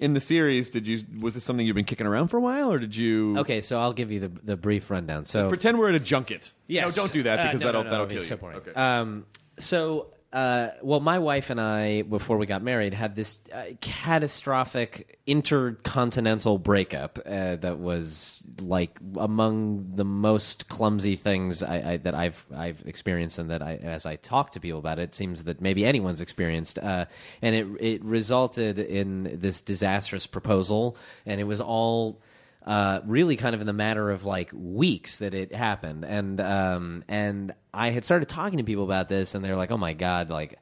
in 0.00 0.14
the 0.14 0.20
series 0.20 0.70
did 0.72 0.86
you 0.86 0.98
was 1.20 1.34
this 1.34 1.44
something 1.44 1.64
you've 1.64 1.76
been 1.76 1.84
kicking 1.84 2.06
around 2.08 2.28
for 2.28 2.36
a 2.36 2.40
while 2.40 2.72
or 2.72 2.78
did 2.80 2.96
you 2.96 3.38
Okay, 3.38 3.60
so 3.60 3.80
I'll 3.80 3.92
give 3.92 4.10
you 4.10 4.18
the 4.20 4.28
the 4.42 4.56
brief 4.56 4.90
rundown. 4.90 5.24
So 5.24 5.48
pretend 5.48 5.78
we're 5.78 5.90
at 5.90 5.94
a 5.94 6.00
junket? 6.00 6.52
Yes. 6.66 6.96
No, 6.96 7.02
don't 7.02 7.12
do 7.12 7.22
that 7.24 7.38
Uh, 7.38 7.44
because 7.44 7.60
no, 7.60 7.66
that'll 7.66 7.84
no, 7.84 7.90
no, 7.90 7.90
that'll 7.92 8.06
it'd 8.06 8.16
kill 8.16 8.22
be 8.22 8.28
so 8.28 8.34
you. 8.34 8.40
boring. 8.40 8.56
Okay. 8.58 8.72
Um, 8.74 9.26
so, 9.58 10.06
uh, 10.32 10.70
well, 10.80 11.00
my 11.00 11.18
wife 11.18 11.50
and 11.50 11.60
I, 11.60 12.02
before 12.02 12.38
we 12.38 12.46
got 12.46 12.62
married, 12.62 12.94
had 12.94 13.14
this 13.14 13.38
uh, 13.52 13.64
catastrophic 13.82 15.18
intercontinental 15.26 16.56
breakup 16.56 17.18
uh, 17.26 17.56
that 17.56 17.78
was 17.78 18.42
like 18.60 18.98
among 19.18 19.94
the 19.94 20.06
most 20.06 20.68
clumsy 20.68 21.16
things 21.16 21.62
I, 21.62 21.92
I, 21.92 21.96
that 21.98 22.14
I've 22.14 22.46
I've 22.54 22.82
experienced, 22.86 23.38
and 23.38 23.50
that 23.50 23.62
I, 23.62 23.74
as 23.76 24.06
I 24.06 24.16
talk 24.16 24.52
to 24.52 24.60
people 24.60 24.78
about 24.78 24.98
it, 24.98 25.02
it 25.02 25.14
seems 25.14 25.44
that 25.44 25.60
maybe 25.60 25.84
anyone's 25.84 26.22
experienced. 26.22 26.78
Uh, 26.78 27.04
and 27.42 27.54
it 27.54 27.66
it 27.80 28.04
resulted 28.04 28.78
in 28.78 29.38
this 29.38 29.60
disastrous 29.60 30.26
proposal, 30.26 30.96
and 31.26 31.42
it 31.42 31.44
was 31.44 31.60
all 31.60 32.22
uh, 32.66 33.00
really 33.04 33.36
kind 33.36 33.54
of 33.54 33.60
in 33.60 33.66
the 33.66 33.72
matter 33.72 34.10
of 34.10 34.24
like 34.24 34.50
weeks 34.52 35.18
that 35.18 35.34
it 35.34 35.54
happened, 35.54 36.04
and 36.04 36.40
um, 36.40 37.04
and 37.08 37.54
I 37.74 37.90
had 37.90 38.04
started 38.04 38.28
talking 38.28 38.58
to 38.58 38.64
people 38.64 38.84
about 38.84 39.08
this, 39.08 39.34
and 39.34 39.44
they're 39.44 39.56
like, 39.56 39.70
"Oh 39.70 39.76
my 39.76 39.94
god!" 39.94 40.30
Like, 40.30 40.58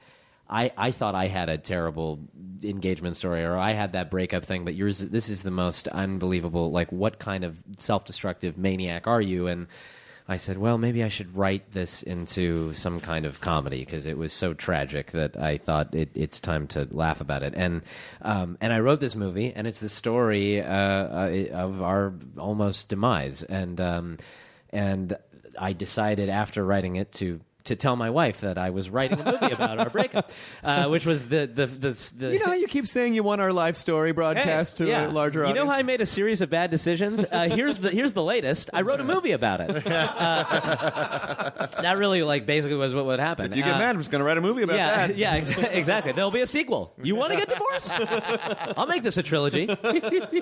I 0.49 0.73
I 0.77 0.91
thought 0.93 1.15
I 1.15 1.27
had 1.27 1.49
a 1.49 1.59
terrible 1.59 2.21
engagement 2.63 3.17
story, 3.17 3.45
or 3.45 3.59
I 3.59 3.73
had 3.73 3.93
that 3.93 4.11
breakup 4.11 4.45
thing, 4.45 4.65
but 4.65 4.75
yours 4.75 4.99
this 4.99 5.29
is 5.29 5.43
the 5.43 5.51
most 5.51 5.89
unbelievable. 5.89 6.71
Like, 6.71 6.91
what 6.91 7.19
kind 7.19 7.45
of 7.45 7.59
self 7.79 8.05
destructive 8.05 8.57
maniac 8.57 9.07
are 9.07 9.21
you? 9.21 9.47
And 9.47 9.67
I 10.31 10.37
said, 10.37 10.59
well, 10.59 10.79
maybe 10.79 11.03
I 11.03 11.09
should 11.09 11.37
write 11.37 11.73
this 11.73 12.05
into 12.05 12.73
some 12.75 13.01
kind 13.01 13.27
of 13.27 13.41
comedy 13.41 13.81
because 13.81 14.07
it 14.07 14.17
was 14.17 14.33
so 14.33 14.55
tragic 14.55 15.11
that 15.11 15.37
I 15.37 15.59
thought 15.59 15.93
it, 15.93 16.11
it's 16.15 16.39
time 16.39 16.69
to 16.69 16.87
laugh 16.93 17.21
about 17.21 17.43
it. 17.43 17.55
And 17.57 17.83
um, 18.23 18.57
and 18.61 18.73
I 18.73 18.79
wrote 18.79 19.01
this 19.01 19.17
movie, 19.17 19.53
and 19.53 19.67
it's 19.67 19.81
the 19.81 19.89
story 19.89 20.63
uh, 20.63 20.69
uh, 20.73 21.47
of 21.53 21.83
our 21.83 22.15
almost 22.39 22.89
demise. 22.89 23.43
And 23.43 23.81
um, 23.81 24.19
and 24.71 25.17
I 25.59 25.73
decided 25.73 26.29
after 26.29 26.65
writing 26.65 26.95
it 26.95 27.11
to. 27.15 27.41
To 27.65 27.77
tell 27.77 27.95
my 27.95 28.09
wife 28.11 28.41
that 28.41 28.57
I 28.59 28.71
was 28.71 28.89
writing 28.89 29.21
a 29.21 29.25
movie 29.33 29.53
about 29.53 29.79
our 29.79 29.91
breakup, 29.91 30.31
uh, 30.65 30.89
which 30.89 31.05
was 31.07 31.29
the 31.29 31.47
the 31.47 31.67
the, 31.67 32.13
the 32.19 32.33
you 32.33 32.39
know 32.39 32.47
how 32.47 32.53
you 32.55 32.67
keep 32.67 32.87
saying 32.87 33.15
you 33.15 33.23
want 33.23 33.41
our 33.43 33.53
life 33.53 33.77
story 33.77 34.13
broadcast 34.13 34.79
Hey, 34.79 34.85
to 34.87 34.91
yeah. 34.91 35.07
a 35.07 35.09
larger 35.11 35.45
audience. 35.45 35.59
You 35.59 35.65
know 35.65 35.71
how 35.71 35.77
I 35.77 35.83
made 35.83 36.01
a 36.01 36.07
series 36.07 36.41
of 36.41 36.49
bad 36.51 36.71
decisions? 36.71 37.23
Uh, 37.31 37.49
here's 37.51 37.77
the 37.77 37.91
here's 37.91 38.15
the 38.15 38.23
latest. 38.23 38.71
I 38.73 38.81
wrote 38.83 38.99
a 39.01 39.05
movie 39.05 39.33
about 39.33 39.61
it. 39.61 39.71
Uh, 39.87 41.67
that 41.83 41.97
really 41.99 42.23
like 42.23 42.47
basically 42.47 42.77
was 42.77 42.95
what 42.95 43.05
would 43.07 43.21
happen. 43.21 43.51
if 43.53 43.57
you 43.57 43.63
get 43.63 43.75
Uh, 43.75 43.79
mad, 43.79 43.91
I'm 43.91 43.99
just 43.99 44.11
going 44.11 44.21
to 44.21 44.25
write 44.25 44.39
a 44.39 44.41
movie 44.41 44.63
about 44.63 44.77
yeah, 44.77 45.07
that. 45.07 45.17
yeah, 45.19 45.33
ex- 45.35 45.51
exactly. 45.51 46.13
There'll 46.13 46.31
be 46.31 46.41
a 46.41 46.47
sequel. 46.47 46.93
You 47.03 47.15
want 47.17 47.33
to 47.33 47.39
get 47.39 47.49
divorced? 47.49 47.93
I'll 48.79 48.87
make 48.87 49.03
this 49.03 49.17
a 49.19 49.23
trilogy. 49.23 49.69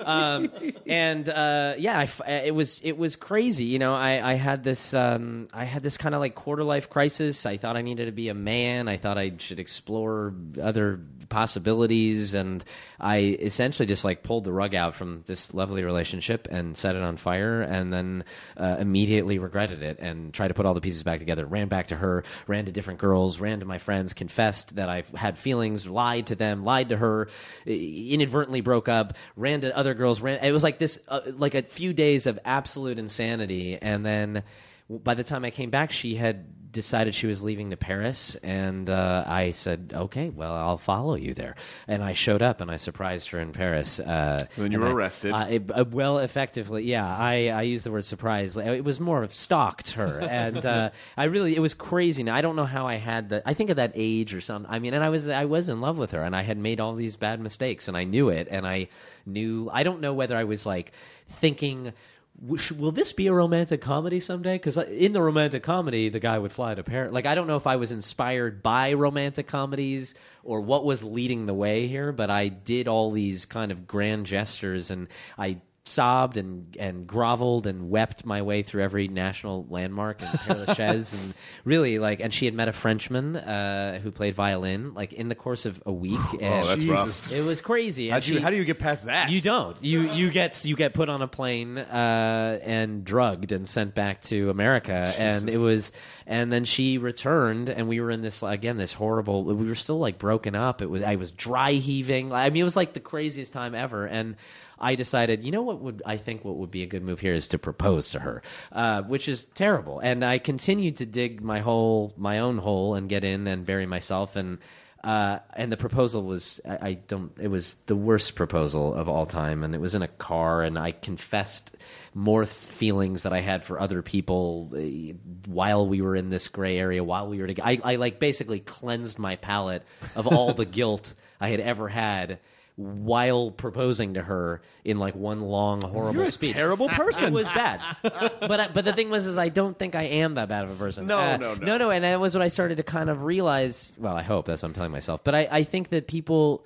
Um, 0.05 0.49
and 0.87 1.27
uh, 1.29 1.73
yeah, 1.77 1.99
I 2.25 2.31
it 2.31 2.55
was 2.55 2.79
it 2.83 2.97
was 2.97 3.15
crazy. 3.15 3.65
You 3.65 3.79
know, 3.79 3.93
I, 3.93 4.31
I 4.31 4.33
had 4.35 4.63
this 4.63 4.93
um, 4.93 5.49
I 5.53 5.65
had 5.65 5.83
this 5.83 5.97
kind 5.97 6.15
of 6.15 6.21
like 6.21 6.35
quarter 6.35 6.63
life 6.63 6.89
crisis. 6.89 7.08
I 7.45 7.57
thought 7.57 7.77
I 7.77 7.81
needed 7.81 8.05
to 8.05 8.11
be 8.11 8.29
a 8.29 8.33
man. 8.33 8.87
I 8.87 8.97
thought 8.97 9.17
I 9.17 9.33
should 9.37 9.59
explore 9.59 10.33
other 10.61 10.99
possibilities, 11.29 12.33
and 12.33 12.63
I 12.99 13.19
essentially 13.39 13.85
just 13.85 14.03
like 14.03 14.23
pulled 14.23 14.43
the 14.43 14.51
rug 14.51 14.75
out 14.75 14.95
from 14.95 15.23
this 15.27 15.53
lovely 15.53 15.83
relationship 15.83 16.47
and 16.49 16.75
set 16.75 16.95
it 16.95 17.03
on 17.03 17.17
fire, 17.17 17.61
and 17.61 17.93
then 17.93 18.23
uh, 18.57 18.77
immediately 18.79 19.39
regretted 19.39 19.83
it 19.83 19.99
and 19.99 20.33
tried 20.33 20.49
to 20.49 20.53
put 20.53 20.65
all 20.65 20.73
the 20.73 20.81
pieces 20.81 21.03
back 21.03 21.19
together. 21.19 21.45
Ran 21.45 21.67
back 21.67 21.87
to 21.87 21.95
her, 21.95 22.23
ran 22.47 22.65
to 22.65 22.71
different 22.71 22.99
girls, 22.99 23.39
ran 23.39 23.59
to 23.59 23.65
my 23.65 23.77
friends, 23.77 24.13
confessed 24.13 24.75
that 24.75 24.89
I 24.89 25.03
had 25.15 25.37
feelings, 25.37 25.87
lied 25.87 26.27
to 26.27 26.35
them, 26.35 26.63
lied 26.63 26.89
to 26.89 26.97
her, 26.97 27.29
inadvertently 27.65 28.61
broke 28.61 28.89
up, 28.89 29.15
ran 29.35 29.61
to 29.61 29.75
other 29.75 29.93
girls. 29.93 30.21
Ran. 30.21 30.43
It 30.43 30.51
was 30.51 30.63
like 30.63 30.79
this, 30.79 30.99
uh, 31.07 31.21
like 31.37 31.55
a 31.55 31.61
few 31.61 31.93
days 31.93 32.25
of 32.25 32.39
absolute 32.43 32.97
insanity, 32.97 33.77
and 33.79 34.05
then 34.05 34.43
by 34.89 35.13
the 35.13 35.23
time 35.23 35.45
I 35.45 35.51
came 35.51 35.69
back, 35.69 35.91
she 35.91 36.15
had 36.15 36.47
decided 36.71 37.15
she 37.15 37.27
was 37.27 37.41
leaving 37.41 37.69
to 37.71 37.77
Paris, 37.77 38.35
and 38.43 38.89
uh, 38.89 39.23
I 39.25 39.51
said, 39.51 39.91
"Okay, 39.95 40.29
well, 40.29 40.53
I'll 40.53 40.77
follow 40.77 41.15
you 41.15 41.33
there." 41.33 41.55
And 41.87 42.03
I 42.03 42.13
showed 42.13 42.41
up, 42.41 42.61
and 42.61 42.69
I 42.69 42.75
surprised 42.75 43.29
her 43.29 43.39
in 43.39 43.51
Paris. 43.51 43.99
Uh, 43.99 44.45
then 44.57 44.71
you 44.71 44.79
were 44.79 44.87
I- 44.87 44.91
arrested. 44.91 45.33
I, 45.33 45.59
uh, 45.73 45.85
well, 45.89 46.19
effectively, 46.19 46.83
yeah. 46.83 47.05
I, 47.07 47.47
I 47.47 47.61
used 47.63 47.85
the 47.85 47.91
word 47.91 48.05
surprise. 48.05 48.55
It 48.57 48.83
was 48.83 48.99
more 48.99 49.23
of 49.23 49.33
stalked 49.33 49.91
her, 49.91 50.19
and 50.29 50.65
uh, 50.65 50.89
I 51.17 51.25
really 51.25 51.55
it 51.55 51.59
was 51.59 51.73
crazy. 51.73 52.23
Now 52.23 52.35
I 52.35 52.41
don't 52.41 52.55
know 52.55 52.65
how 52.65 52.87
I 52.87 52.95
had 52.95 53.29
the. 53.29 53.41
I 53.45 53.53
think 53.53 53.69
at 53.69 53.77
that 53.77 53.91
age 53.95 54.33
or 54.33 54.41
something. 54.41 54.71
I 54.71 54.79
mean, 54.79 54.93
and 54.93 55.03
I 55.03 55.09
was 55.09 55.27
I 55.27 55.45
was 55.45 55.69
in 55.69 55.81
love 55.81 55.97
with 55.97 56.11
her, 56.11 56.23
and 56.23 56.35
I 56.35 56.43
had 56.43 56.57
made 56.57 56.79
all 56.79 56.95
these 56.95 57.15
bad 57.15 57.39
mistakes, 57.39 57.87
and 57.87 57.95
I 57.97 58.03
knew 58.03 58.29
it, 58.29 58.47
and 58.49 58.67
I 58.67 58.89
knew. 59.25 59.69
I 59.71 59.83
don't 59.83 60.01
know 60.01 60.13
whether 60.13 60.35
I 60.35 60.43
was 60.43 60.65
like 60.65 60.91
thinking. 61.27 61.93
"W- 62.41 62.57
sh- 62.57 62.71
Will 62.71 62.91
this 62.91 63.13
be 63.13 63.27
a 63.27 63.33
romantic 63.33 63.81
comedy 63.81 64.19
someday? 64.19 64.55
Because 64.55 64.77
uh, 64.77 64.83
in 64.83 65.13
the 65.13 65.21
romantic 65.21 65.63
comedy, 65.63 66.09
the 66.09 66.19
guy 66.19 66.37
would 66.39 66.51
fly 66.51 66.75
to 66.75 66.83
Paris. 66.83 67.11
Like 67.11 67.25
I 67.25 67.35
don't 67.35 67.47
know 67.47 67.57
if 67.57 67.67
I 67.67 67.75
was 67.75 67.91
inspired 67.91 68.63
by 68.63 68.93
romantic 68.93 69.47
comedies 69.47 70.15
or 70.43 70.61
what 70.61 70.85
was 70.85 71.03
leading 71.03 71.45
the 71.45 71.53
way 71.53 71.87
here, 71.87 72.11
but 72.11 72.29
I 72.29 72.47
did 72.47 72.87
all 72.87 73.11
these 73.11 73.45
kind 73.45 73.71
of 73.71 73.87
grand 73.87 74.25
gestures, 74.25 74.89
and 74.89 75.07
I 75.37 75.61
sobbed 75.89 76.37
and 76.37 76.75
and 76.79 77.07
groveled 77.07 77.65
and 77.67 77.89
wept 77.89 78.25
my 78.25 78.41
way 78.41 78.63
through 78.63 78.83
every 78.83 79.07
national 79.07 79.65
landmark 79.69 80.21
in 80.21 80.27
Père 80.27 80.67
Lachaise, 80.67 81.13
and 81.19 81.33
really 81.65 81.99
like. 81.99 82.19
And 82.19 82.33
she 82.33 82.45
had 82.45 82.53
met 82.53 82.67
a 82.67 82.71
Frenchman 82.71 83.35
uh, 83.35 83.99
who 83.99 84.11
played 84.11 84.35
violin, 84.35 84.93
like 84.93 85.13
in 85.13 85.29
the 85.29 85.35
course 85.35 85.65
of 85.65 85.81
a 85.85 85.91
week. 85.91 86.19
and 86.41 86.63
Oh, 86.63 86.67
that's 86.67 86.85
rough. 86.85 87.31
It 87.33 87.43
was 87.43 87.61
crazy. 87.61 88.09
How'd 88.09 88.25
you- 88.25 88.37
she- 88.37 88.41
how 88.41 88.49
do 88.49 88.55
you 88.55 88.65
get 88.65 88.79
past 88.79 89.05
that? 89.05 89.29
You 89.31 89.41
don't. 89.41 89.81
You 89.83 90.11
you 90.11 90.29
get 90.31 90.63
you 90.65 90.75
get 90.75 90.93
put 90.93 91.09
on 91.09 91.21
a 91.21 91.27
plane 91.27 91.77
uh, 91.77 92.59
and 92.63 93.03
drugged 93.03 93.51
and 93.51 93.67
sent 93.67 93.95
back 93.95 94.21
to 94.23 94.49
America, 94.49 95.13
and 95.17 95.49
it 95.49 95.57
was. 95.57 95.91
And 96.27 96.53
then 96.53 96.63
she 96.63 96.99
returned, 96.99 97.69
and 97.69 97.87
we 97.87 97.99
were 98.01 98.11
in 98.11 98.21
this 98.21 98.43
again 98.43 98.77
this 98.77 98.93
horrible. 98.93 99.43
We 99.43 99.67
were 99.67 99.73
still 99.75 99.97
like 99.97 100.19
broken 100.19 100.53
up. 100.53 100.81
It 100.83 100.89
was 100.89 101.01
I 101.01 101.15
was 101.15 101.31
dry 101.31 101.71
heaving. 101.71 102.31
I 102.31 102.49
mean, 102.51 102.61
it 102.61 102.63
was 102.65 102.75
like 102.75 102.93
the 102.93 102.99
craziest 102.99 103.51
time 103.53 103.73
ever, 103.73 104.05
and. 104.05 104.35
I 104.79 104.95
decided, 104.95 105.43
you 105.43 105.51
know 105.51 105.61
what 105.61 105.81
would 105.81 106.01
I 106.05 106.17
think 106.17 106.45
what 106.45 106.55
would 106.57 106.71
be 106.71 106.83
a 106.83 106.87
good 106.87 107.03
move 107.03 107.19
here 107.19 107.33
is 107.33 107.49
to 107.49 107.57
propose 107.57 108.11
to 108.11 108.19
her, 108.19 108.41
uh, 108.71 109.01
which 109.03 109.27
is 109.27 109.45
terrible. 109.45 109.99
And 109.99 110.23
I 110.23 110.39
continued 110.39 110.97
to 110.97 111.05
dig 111.05 111.41
my 111.41 111.59
hole, 111.59 112.13
my 112.17 112.39
own 112.39 112.57
hole, 112.57 112.95
and 112.95 113.09
get 113.09 113.23
in 113.23 113.47
and 113.47 113.65
bury 113.65 113.85
myself. 113.85 114.35
And 114.35 114.59
uh, 115.03 115.39
and 115.53 115.71
the 115.71 115.77
proposal 115.77 116.23
was 116.23 116.59
I, 116.67 116.89
I 116.89 116.93
don't 116.93 117.31
it 117.39 117.47
was 117.47 117.75
the 117.85 117.95
worst 117.95 118.35
proposal 118.35 118.93
of 118.93 119.07
all 119.07 119.25
time, 119.25 119.63
and 119.63 119.73
it 119.73 119.81
was 119.81 119.95
in 119.95 120.01
a 120.01 120.07
car, 120.07 120.61
and 120.61 120.77
I 120.77 120.91
confessed 120.91 121.71
more 122.13 122.43
th- 122.43 122.53
feelings 122.53 123.23
that 123.23 123.31
I 123.31 123.41
had 123.41 123.63
for 123.63 123.79
other 123.79 124.01
people 124.01 124.71
uh, 124.73 125.13
while 125.47 125.87
we 125.87 126.01
were 126.01 126.15
in 126.15 126.29
this 126.29 126.49
gray 126.49 126.77
area, 126.77 127.03
while 127.03 127.27
we 127.27 127.39
were 127.39 127.47
together. 127.47 127.67
I, 127.67 127.79
I 127.83 127.95
like 127.95 128.19
basically 128.19 128.59
cleansed 128.59 129.19
my 129.19 129.35
palate 129.37 129.83
of 130.15 130.27
all 130.27 130.53
the 130.53 130.65
guilt 130.79 131.13
I 131.39 131.49
had 131.49 131.61
ever 131.61 131.87
had 131.87 132.39
while 132.79 133.51
proposing 133.51 134.13
to 134.13 134.21
her 134.21 134.61
in 134.85 134.99
like 134.99 135.13
one 135.13 135.41
long 135.41 135.81
horrible 135.81 136.15
You're 136.19 136.29
a 136.29 136.31
speech. 136.31 136.53
terrible 136.53 136.87
person. 136.87 137.25
It 137.25 137.33
was 137.33 137.45
bad, 137.47 137.81
but 138.01 138.59
I, 138.59 138.67
but 138.69 138.85
the 138.85 138.93
thing 138.93 139.09
was, 139.09 139.27
is 139.27 139.37
I 139.37 139.49
don't 139.49 139.77
think 139.77 139.95
I 139.95 140.03
am 140.03 140.35
that 140.35 140.47
bad 140.47 140.63
of 140.63 140.71
a 140.71 140.75
person. 140.75 141.05
No, 141.05 141.19
Uh, 141.19 141.35
no, 141.37 141.53
no. 141.55 141.65
no, 141.65 141.77
no. 141.77 141.91
And 141.91 142.05
that 142.05 142.19
was 142.21 142.33
what 142.33 142.41
I 142.41 142.47
started 142.47 142.77
to 142.77 142.83
kind 142.83 143.09
of 143.09 143.23
realize. 143.23 143.91
Well, 143.97 144.15
I 144.15 144.21
hope 144.23 144.45
that's 144.45 144.61
what 144.61 144.69
I'm 144.69 144.73
telling 144.73 144.91
myself. 144.91 145.21
But 145.25 145.35
I, 145.35 145.47
I 145.51 145.63
think 145.63 145.89
that 145.89 146.07
people 146.07 146.63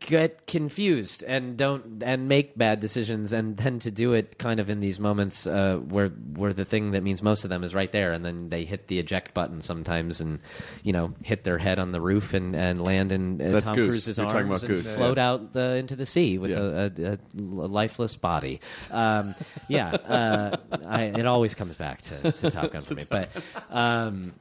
get 0.00 0.46
confused 0.46 1.22
and 1.24 1.58
don't 1.58 2.02
and 2.02 2.26
make 2.26 2.56
bad 2.56 2.80
decisions 2.80 3.34
and 3.34 3.58
tend 3.58 3.82
to 3.82 3.90
do 3.90 4.14
it 4.14 4.38
kind 4.38 4.58
of 4.58 4.70
in 4.70 4.80
these 4.80 4.98
moments 4.98 5.46
uh, 5.46 5.76
where 5.76 6.08
where 6.08 6.54
the 6.54 6.64
thing 6.64 6.92
that 6.92 7.02
means 7.02 7.22
most 7.22 7.42
to 7.42 7.48
them 7.48 7.62
is 7.62 7.74
right 7.74 7.92
there 7.92 8.10
and 8.12 8.24
then 8.24 8.48
they 8.48 8.64
hit 8.64 8.88
the 8.88 8.98
eject 8.98 9.34
button 9.34 9.60
sometimes 9.60 10.18
and 10.20 10.38
you 10.82 10.92
know 10.92 11.12
hit 11.22 11.44
their 11.44 11.58
head 11.58 11.78
on 11.78 11.92
the 11.92 12.00
roof 12.00 12.32
and, 12.32 12.56
and 12.56 12.82
land 12.82 13.12
in 13.12 13.40
uh, 13.42 13.50
That's 13.50 13.66
Tom 13.66 13.76
Goose. 13.76 13.90
Cruise's 14.06 14.16
You're 14.18 14.26
arms 14.26 14.32
talking 14.32 14.46
about 14.48 14.62
and 14.62 14.68
Goose. 14.70 14.94
float 14.96 15.16
Yeah. 15.18 15.30
out 15.30 15.50
uh, 15.54 15.60
into 15.60 15.96
the 15.96 16.06
sea 16.06 16.38
with 16.38 16.50
Yeah. 16.50 16.58
a, 17.06 17.12
a, 17.12 17.12
a 17.14 17.68
lifeless 17.68 18.16
body. 18.16 18.60
Um, 18.90 19.34
yeah, 19.68 19.90
uh, 19.90 20.56
I, 20.86 21.02
it 21.04 21.26
always 21.26 21.54
comes 21.54 21.74
back 21.76 22.00
to, 22.02 22.32
to 22.32 22.50
Top 22.50 22.72
Gun 22.72 22.84
for 22.84 22.94
me. 22.94 23.04
But 23.08 23.28
um, 23.70 24.32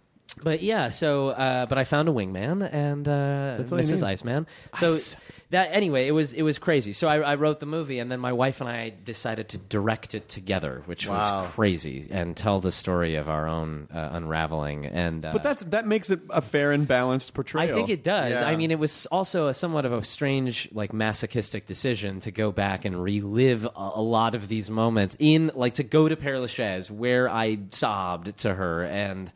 But 0.41 0.61
yeah, 0.61 0.89
so 0.89 1.29
uh, 1.29 1.65
but 1.65 1.77
I 1.77 1.83
found 1.83 2.07
a 2.09 2.11
wingman 2.11 2.67
and 2.71 3.07
uh, 3.07 3.55
That's 3.57 3.71
all 3.71 3.77
you 3.79 3.83
Mrs. 3.83 4.01
need. 4.01 4.03
Iceman. 4.03 4.47
So 4.75 4.97
that 5.51 5.69
anyway, 5.73 6.07
it 6.07 6.11
was 6.11 6.33
it 6.33 6.43
was 6.43 6.59
crazy. 6.59 6.93
So 6.93 7.07
I, 7.07 7.17
I 7.19 7.35
wrote 7.35 7.59
the 7.59 7.65
movie, 7.65 7.99
and 7.99 8.11
then 8.11 8.19
my 8.19 8.31
wife 8.33 8.61
and 8.61 8.69
I 8.69 8.93
decided 9.03 9.49
to 9.49 9.57
direct 9.57 10.13
it 10.15 10.29
together, 10.29 10.83
which 10.85 11.07
Wow. 11.07 11.41
was 11.43 11.51
crazy, 11.53 12.07
and 12.11 12.37
tell 12.37 12.59
the 12.59 12.71
story 12.71 13.15
of 13.15 13.27
our 13.27 13.47
own 13.47 13.87
uh, 13.93 14.09
unraveling. 14.13 14.85
And 14.85 15.25
uh, 15.25 15.33
But 15.33 15.43
that's 15.43 15.63
that 15.65 15.87
makes 15.87 16.09
it 16.11 16.19
a 16.29 16.41
fair 16.41 16.71
and 16.71 16.87
balanced 16.87 17.33
portrayal. 17.33 17.69
I 17.71 17.73
think 17.73 17.89
it 17.89 18.03
does. 18.03 18.31
Yeah. 18.31 18.47
I 18.47 18.55
mean, 18.55 18.69
it 18.71 18.79
was 18.79 19.07
also 19.07 19.47
a 19.47 19.53
somewhat 19.53 19.85
of 19.85 19.91
a 19.93 20.03
strange, 20.03 20.69
like 20.71 20.93
masochistic 20.93 21.65
decision 21.65 22.19
to 22.21 22.31
go 22.31 22.51
back 22.51 22.85
and 22.85 23.01
relive 23.01 23.65
a, 23.65 23.69
a 23.75 24.01
lot 24.01 24.35
of 24.35 24.47
these 24.47 24.69
moments 24.69 25.15
in, 25.19 25.51
like, 25.55 25.73
to 25.75 25.83
go 25.83 26.07
to 26.07 26.15
Père 26.15 26.39
Lachaise 26.39 26.91
where 26.91 27.27
I 27.27 27.57
sobbed 27.71 28.37
to 28.39 28.53
her 28.53 28.83
and 28.85 29.31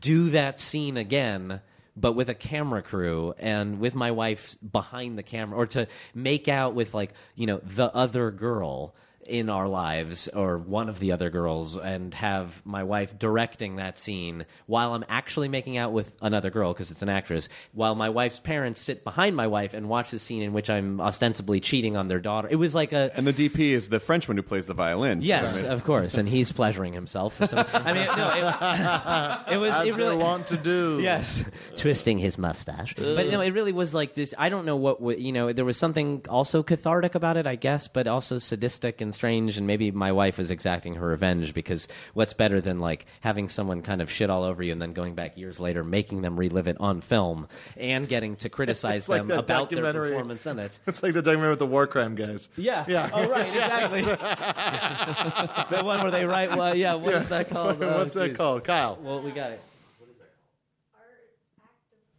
do 0.00 0.30
that 0.30 0.60
scene 0.60 0.96
again. 0.96 1.60
But 1.96 2.12
with 2.12 2.28
a 2.28 2.34
camera 2.34 2.82
crew 2.82 3.34
and 3.38 3.78
with 3.80 3.94
my 3.94 4.10
wife 4.10 4.56
behind 4.70 5.18
the 5.18 5.22
camera, 5.22 5.58
or 5.58 5.66
to 5.68 5.86
make 6.14 6.48
out 6.48 6.74
with 6.74 6.94
like 6.94 7.12
you 7.34 7.46
know 7.46 7.60
the 7.62 7.94
other 7.94 8.30
girl 8.30 8.94
in 9.26 9.48
our 9.48 9.68
lives 9.68 10.28
or 10.28 10.58
one 10.58 10.88
of 10.88 10.98
the 10.98 11.12
other 11.12 11.30
girls 11.30 11.76
and 11.76 12.12
have 12.14 12.60
my 12.64 12.82
wife 12.82 13.16
directing 13.18 13.76
that 13.76 13.96
scene 13.98 14.44
while 14.66 14.92
I'm 14.94 15.04
actually 15.08 15.48
making 15.48 15.76
out 15.76 15.92
with 15.92 16.16
another 16.20 16.50
girl 16.50 16.72
because 16.72 16.90
it's 16.90 17.02
an 17.02 17.08
actress 17.08 17.48
while 17.72 17.94
my 17.94 18.08
wife's 18.08 18.40
parents 18.40 18.80
sit 18.80 19.04
behind 19.04 19.36
my 19.36 19.46
wife 19.46 19.72
and 19.74 19.88
watch 19.88 20.10
the 20.10 20.18
scene 20.18 20.42
in 20.42 20.52
which 20.52 20.68
I'm 20.68 21.00
ostensibly 21.00 21.60
cheating 21.60 21.96
on 21.96 22.08
their 22.08 22.18
daughter 22.18 22.48
it 22.50 22.56
was 22.56 22.74
like 22.74 22.92
a 22.92 23.12
And 23.14 23.26
the 23.26 23.32
DP 23.32 23.70
is 23.70 23.88
the 23.88 24.00
Frenchman 24.00 24.36
who 24.36 24.42
plays 24.42 24.66
the 24.66 24.74
violin. 24.74 25.20
so 25.22 25.26
yes 25.28 25.58
I 25.58 25.62
mean- 25.62 25.70
of 25.72 25.84
course 25.84 26.14
and 26.14 26.28
he's 26.28 26.50
pleasuring 26.50 26.92
himself 26.92 27.36
for 27.36 27.46
some, 27.46 27.64
I 27.74 27.92
mean 27.92 28.06
no 28.16 28.28
it, 28.30 29.52
it 29.54 29.58
was 29.58 29.74
As 29.74 29.86
it 29.86 29.94
really 29.96 30.16
they 30.16 30.22
want 30.22 30.46
to 30.48 30.56
do. 30.56 30.98
Yes, 31.10 31.44
twisting 31.76 32.18
his 32.18 32.36
mustache. 32.38 32.94
But 32.96 33.28
no, 33.28 33.40
it 33.40 33.50
really 33.52 33.72
was 33.72 33.94
like 33.94 34.14
this. 34.14 34.34
I 34.36 34.48
don't 34.48 34.64
know 34.64 34.76
what 34.76 35.18
you 35.18 35.32
know. 35.32 35.52
There 35.52 35.64
was 35.64 35.76
something 35.76 36.22
also 36.28 36.62
cathartic 36.62 37.14
about 37.14 37.36
it, 37.36 37.46
I 37.46 37.54
guess, 37.56 37.88
but 37.88 38.06
also 38.06 38.38
sadistic 38.38 39.00
and 39.00 39.09
strange. 39.12 39.56
And 39.58 39.66
maybe 39.66 39.90
my 39.90 40.12
wife 40.12 40.38
was 40.38 40.50
exacting 40.50 40.94
her 40.96 41.06
revenge 41.06 41.54
because 41.54 41.88
what's 42.14 42.32
better 42.32 42.60
than 42.60 42.78
like 42.80 43.06
having 43.20 43.48
someone 43.48 43.82
kind 43.82 44.00
of 44.02 44.10
shit 44.10 44.30
all 44.30 44.44
over 44.44 44.62
you 44.62 44.72
and 44.72 44.80
then 44.80 44.92
going 44.92 45.14
back 45.14 45.36
years 45.36 45.60
later, 45.60 45.82
making 45.84 46.22
them 46.22 46.38
relive 46.38 46.66
it 46.66 46.76
on 46.80 47.00
film 47.00 47.48
and 47.76 48.08
getting 48.08 48.36
to 48.36 48.48
criticize 48.48 48.94
It's 49.02 49.08
like 49.08 49.20
them 49.20 49.28
that 49.28 49.38
about 49.40 49.70
their 49.70 49.92
performance 49.92 50.46
in 50.46 50.58
it. 50.58 50.72
It's 50.86 51.02
like 51.02 51.14
the 51.14 51.22
documentary 51.22 51.50
with 51.50 51.58
the 51.60 51.66
war 51.66 51.86
crime 51.86 52.14
guys. 52.14 52.48
Yeah. 52.56 52.84
Yeah. 52.88 53.10
Oh, 53.12 53.28
right. 53.28 53.48
Exactly. 53.50 54.00
the 55.76 55.84
one 55.84 56.02
where 56.02 56.10
they 56.10 56.24
write. 56.24 56.54
Well, 56.56 56.74
yeah. 56.74 56.94
What 56.94 57.14
is 57.14 57.28
that 57.28 57.48
called? 57.50 57.82
Oh, 57.82 57.98
What's 57.98 58.14
that 58.14 58.34
called, 58.36 58.64
Kyle? 58.64 58.98
Well, 59.02 59.20
we 59.22 59.30
got 59.30 59.52
it. 59.52 59.60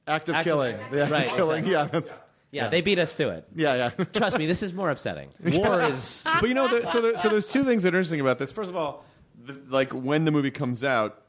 Active 0.08 0.36
Active- 0.36 0.52
killing. 0.52 0.78
The 0.92 1.02
Act 1.04 1.12
of 1.12 1.12
Right, 1.12 1.28
killing. 1.30 1.66
exactly. 1.66 2.02
Yeah. 2.02 2.16
Yeah, 2.52 2.68
they 2.68 2.82
beat 2.82 3.00
us 3.00 3.16
to 3.18 3.30
it. 3.30 3.48
yeah. 3.56 3.92
Yeah. 3.98 4.06
Trust 4.14 4.38
me, 4.38 4.46
this 4.46 4.62
is 4.62 4.74
more 4.74 4.90
upsetting. 4.90 5.30
War 5.54 5.82
is. 5.84 6.24
but 6.26 6.48
you 6.50 6.54
know, 6.54 6.68
there, 6.68 6.86
so 6.86 7.02
there, 7.02 7.18
so 7.18 7.30
there's 7.30 7.48
two 7.48 7.64
things 7.64 7.84
that 7.84 7.94
are 7.96 7.98
interesting 7.98 8.20
about 8.20 8.40
this. 8.40 8.52
First 8.52 8.70
of 8.70 8.76
all, 8.76 9.06
the, 9.44 9.54
like 9.70 9.92
when 9.94 10.26
the 10.26 10.32
movie 10.32 10.52
comes 10.52 10.84
out, 10.84 11.22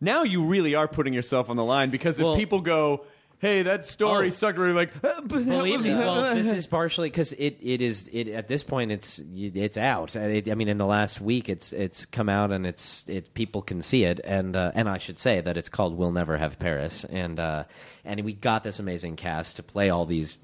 now 0.00 0.22
you 0.22 0.44
really 0.44 0.74
are 0.74 0.86
putting 0.86 1.12
yourself 1.12 1.50
on 1.50 1.56
the 1.56 1.64
line 1.64 1.90
because 1.90 2.20
if 2.20 2.24
Well- 2.24 2.36
people 2.36 2.60
go, 2.60 3.04
"Hey, 3.44 3.62
that 3.62 3.84
story 3.86 4.28
Oh. 4.28 4.30
sucked," 4.30 4.58
we're 4.58 4.72
like, 4.72 4.90
"Uh, 5.04 5.20
Believe 5.22 5.82
me, 5.82 5.90
well, 5.94 6.34
this 6.34 6.50
is 6.50 6.66
partially 6.66 7.10
because 7.10 7.32
it, 7.34 7.58
it 7.60 7.80
is 7.82 8.08
it 8.12 8.28
at 8.28 8.48
this 8.48 8.62
point 8.62 8.90
it's 8.90 9.20
it's 9.34 9.76
out. 9.76 10.16
And 10.16 10.32
It, 10.32 10.50
I 10.50 10.54
mean, 10.54 10.68
in 10.68 10.78
the 10.78 10.86
last 10.86 11.20
week, 11.20 11.48
it's 11.48 11.72
it's 11.72 12.06
come 12.06 12.28
out 12.28 12.50
and 12.52 12.66
it's 12.66 13.04
it 13.08 13.34
people 13.34 13.60
can 13.62 13.82
see 13.82 14.04
it. 14.04 14.20
And 14.24 14.56
uh, 14.56 14.72
and 14.74 14.88
I 14.88 14.98
should 14.98 15.18
say 15.18 15.40
that 15.40 15.56
it's 15.56 15.68
called 15.68 15.96
"We'll 15.96 16.12
Never 16.12 16.36
Have 16.38 16.58
Paris." 16.58 17.04
And 17.04 17.38
uh, 17.38 17.64
and 18.04 18.20
we 18.22 18.32
got 18.32 18.64
this 18.64 18.78
amazing 18.78 19.16
cast 19.16 19.56
to 19.56 19.62
play 19.62 19.90
all 19.90 20.06
these 20.06 20.36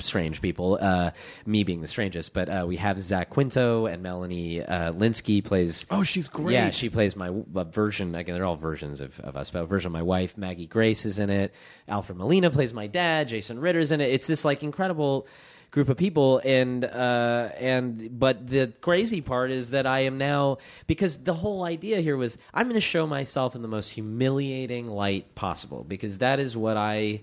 strange 0.00 0.42
people. 0.42 0.78
Uh, 0.80 1.10
me 1.46 1.64
being 1.64 1.80
the 1.80 1.88
strangest, 1.88 2.32
but 2.34 2.48
uh, 2.48 2.64
we 2.66 2.76
have 2.76 3.00
Zach 3.00 3.30
Quinto 3.30 3.86
and 3.86 4.02
Melanie 4.02 4.62
uh, 4.62 4.92
Lynskey 4.92 5.42
plays. 5.44 5.86
Oh, 5.90 6.02
she's 6.02 6.28
great. 6.28 6.54
Yeah, 6.54 6.70
she 6.70 6.90
plays 6.90 7.16
my 7.16 7.30
version. 7.70 8.14
Again, 8.14 8.34
they're 8.34 8.44
all 8.44 8.56
versions 8.56 9.00
of, 9.00 9.18
of 9.20 9.36
us, 9.36 9.50
but 9.50 9.62
a 9.62 9.66
version 9.66 9.88
of 9.88 9.92
my 9.92 10.02
wife, 10.02 10.36
Maggie 10.36 10.66
Grace, 10.66 11.06
is 11.06 11.18
in 11.18 11.30
it. 11.30 11.54
Alfred 11.88 12.18
Molina 12.18 12.45
plays 12.52 12.72
my 12.72 12.86
dad. 12.86 13.28
Jason 13.28 13.58
Ritter's 13.60 13.92
in 13.92 14.00
it. 14.00 14.10
It's 14.10 14.26
this 14.26 14.44
like 14.44 14.62
incredible 14.62 15.26
group 15.70 15.88
of 15.88 15.96
people, 15.96 16.40
and 16.44 16.84
uh, 16.84 17.50
and 17.58 18.18
but 18.18 18.48
the 18.48 18.72
crazy 18.80 19.20
part 19.20 19.50
is 19.50 19.70
that 19.70 19.86
I 19.86 20.00
am 20.00 20.18
now 20.18 20.58
because 20.86 21.18
the 21.18 21.34
whole 21.34 21.64
idea 21.64 22.00
here 22.00 22.16
was 22.16 22.38
I'm 22.54 22.66
going 22.66 22.74
to 22.74 22.80
show 22.80 23.06
myself 23.06 23.54
in 23.54 23.62
the 23.62 23.68
most 23.68 23.90
humiliating 23.90 24.88
light 24.88 25.34
possible 25.34 25.84
because 25.84 26.18
that 26.18 26.40
is 26.40 26.56
what 26.56 26.76
I 26.76 27.20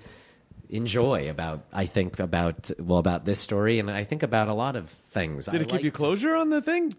enjoy 0.69 1.29
about 1.29 1.65
I 1.71 1.85
think 1.85 2.19
about 2.19 2.71
well 2.79 2.97
about 2.97 3.25
this 3.25 3.39
story 3.39 3.79
and 3.79 3.91
I 3.91 4.03
think 4.03 4.23
about 4.23 4.47
a 4.47 4.53
lot 4.53 4.75
of 4.75 4.89
things. 4.89 5.45
Did 5.45 5.55
I 5.55 5.57
it 5.57 5.63
give 5.63 5.71
like 5.71 5.83
you 5.83 5.91
closure 5.91 6.35
on 6.35 6.49
the 6.49 6.61
thing? 6.61 6.93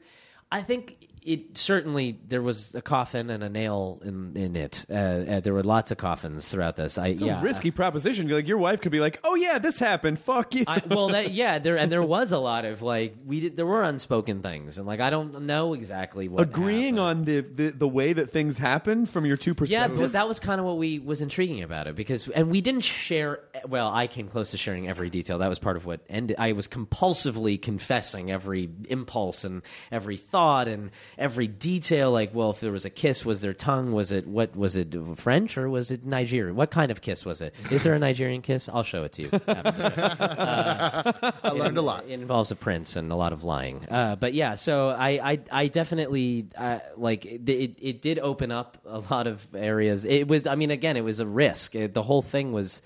I 0.50 0.62
think 0.62 0.96
it 1.24 1.56
certainly 1.56 2.18
there 2.28 2.42
was 2.42 2.74
a 2.74 2.82
coffin 2.82 3.30
and 3.30 3.42
a 3.42 3.48
nail 3.48 4.00
in 4.04 4.36
in 4.36 4.56
it. 4.56 4.84
Uh, 4.90 4.94
uh, 4.94 5.40
there 5.40 5.52
were 5.54 5.62
lots 5.62 5.90
of 5.90 5.96
coffins 5.96 6.46
throughout 6.46 6.76
this. 6.76 6.98
I 6.98 7.08
It's 7.08 7.22
a 7.22 7.40
risky 7.42 7.70
proposition. 7.70 8.28
Like 8.28 8.46
your 8.46 8.58
wife 8.58 8.80
could 8.80 8.92
be 8.92 9.00
like, 9.00 9.20
"Oh 9.24 9.34
yeah, 9.34 9.58
this 9.58 9.78
happened. 9.78 10.18
Fuck 10.18 10.54
you." 10.54 10.64
I, 10.66 10.82
well, 10.86 11.08
that 11.08 11.30
yeah, 11.32 11.58
there 11.58 11.76
and 11.78 11.90
there 11.90 12.02
was 12.02 12.32
a 12.32 12.38
lot 12.38 12.64
of 12.64 12.82
like 12.82 13.14
we 13.24 13.40
did. 13.40 13.56
There 13.56 13.66
were 13.66 13.82
unspoken 13.82 14.42
things, 14.42 14.76
and 14.78 14.86
like 14.86 15.00
I 15.00 15.10
don't 15.10 15.42
know 15.42 15.74
exactly 15.74 16.28
what 16.28 16.42
Agreeing 16.42 16.98
on 16.98 17.24
the, 17.24 17.40
the 17.40 17.70
the 17.70 17.88
way 17.88 18.12
that 18.12 18.30
things 18.30 18.58
happened 18.58 19.08
from 19.08 19.24
your 19.24 19.36
two 19.36 19.50
Yeah, 19.52 19.54
perspectives. 19.54 20.00
but 20.00 20.12
that 20.12 20.28
was 20.28 20.40
kind 20.40 20.60
of 20.60 20.66
what 20.66 20.76
we 20.76 20.98
was 20.98 21.20
intriguing 21.22 21.62
about 21.62 21.86
it 21.86 21.94
because, 21.96 22.28
and 22.28 22.50
we 22.50 22.60
didn't 22.60 22.82
share. 22.84 23.40
Well, 23.66 23.90
I 23.92 24.06
came 24.06 24.28
close 24.28 24.50
to 24.50 24.58
sharing 24.58 24.88
every 24.88 25.08
detail. 25.10 25.38
That 25.38 25.48
was 25.48 25.58
part 25.58 25.76
of 25.76 25.86
what 25.86 26.00
ended. 26.08 26.36
I 26.38 26.52
was 26.52 26.68
compulsively 26.68 27.60
confessing 27.60 28.30
every 28.30 28.68
impulse 28.88 29.44
and 29.44 29.62
every 29.90 30.16
thought 30.16 30.68
and 30.68 30.90
every 31.18 31.46
detail. 31.46 32.10
Like, 32.10 32.34
well, 32.34 32.50
if 32.50 32.60
there 32.60 32.72
was 32.72 32.84
a 32.84 32.90
kiss, 32.90 33.24
was 33.24 33.40
there 33.40 33.54
tongue? 33.54 33.92
Was 33.92 34.12
it 34.12 34.26
what? 34.26 34.56
Was 34.56 34.76
it 34.76 34.94
French 35.16 35.58
or 35.58 35.68
was 35.68 35.90
it 35.90 36.04
Nigerian? 36.04 36.56
What 36.56 36.70
kind 36.70 36.90
of 36.90 37.00
kiss 37.00 37.24
was 37.24 37.40
it? 37.40 37.54
Is 37.70 37.82
there 37.82 37.94
a 37.94 37.98
Nigerian 37.98 38.42
kiss? 38.42 38.68
I'll 38.68 38.82
show 38.82 39.04
it 39.04 39.12
to 39.12 39.22
you. 39.22 39.28
I 39.48 41.50
learned 41.50 41.78
a 41.78 41.82
lot. 41.82 42.04
It 42.04 42.12
involves 42.12 42.50
a 42.50 42.56
prince 42.56 42.96
and 42.96 43.10
a 43.12 43.16
lot 43.16 43.32
of 43.32 43.44
lying. 43.44 43.86
Uh, 43.90 44.16
but 44.16 44.34
yeah, 44.34 44.54
so 44.54 44.90
I, 44.90 45.32
I, 45.32 45.38
I 45.50 45.68
definitely 45.68 46.48
uh, 46.56 46.80
like 46.96 47.26
it, 47.26 47.48
it. 47.48 47.76
It 47.80 48.02
did 48.02 48.18
open 48.18 48.52
up 48.52 48.78
a 48.86 48.98
lot 48.98 49.26
of 49.26 49.46
areas. 49.54 50.04
It 50.04 50.28
was, 50.28 50.46
I 50.46 50.54
mean, 50.54 50.70
again, 50.70 50.96
it 50.96 51.04
was 51.04 51.20
a 51.20 51.26
risk. 51.26 51.74
It, 51.74 51.94
the 51.94 52.02
whole 52.02 52.22
thing 52.22 52.52
was 52.52 52.82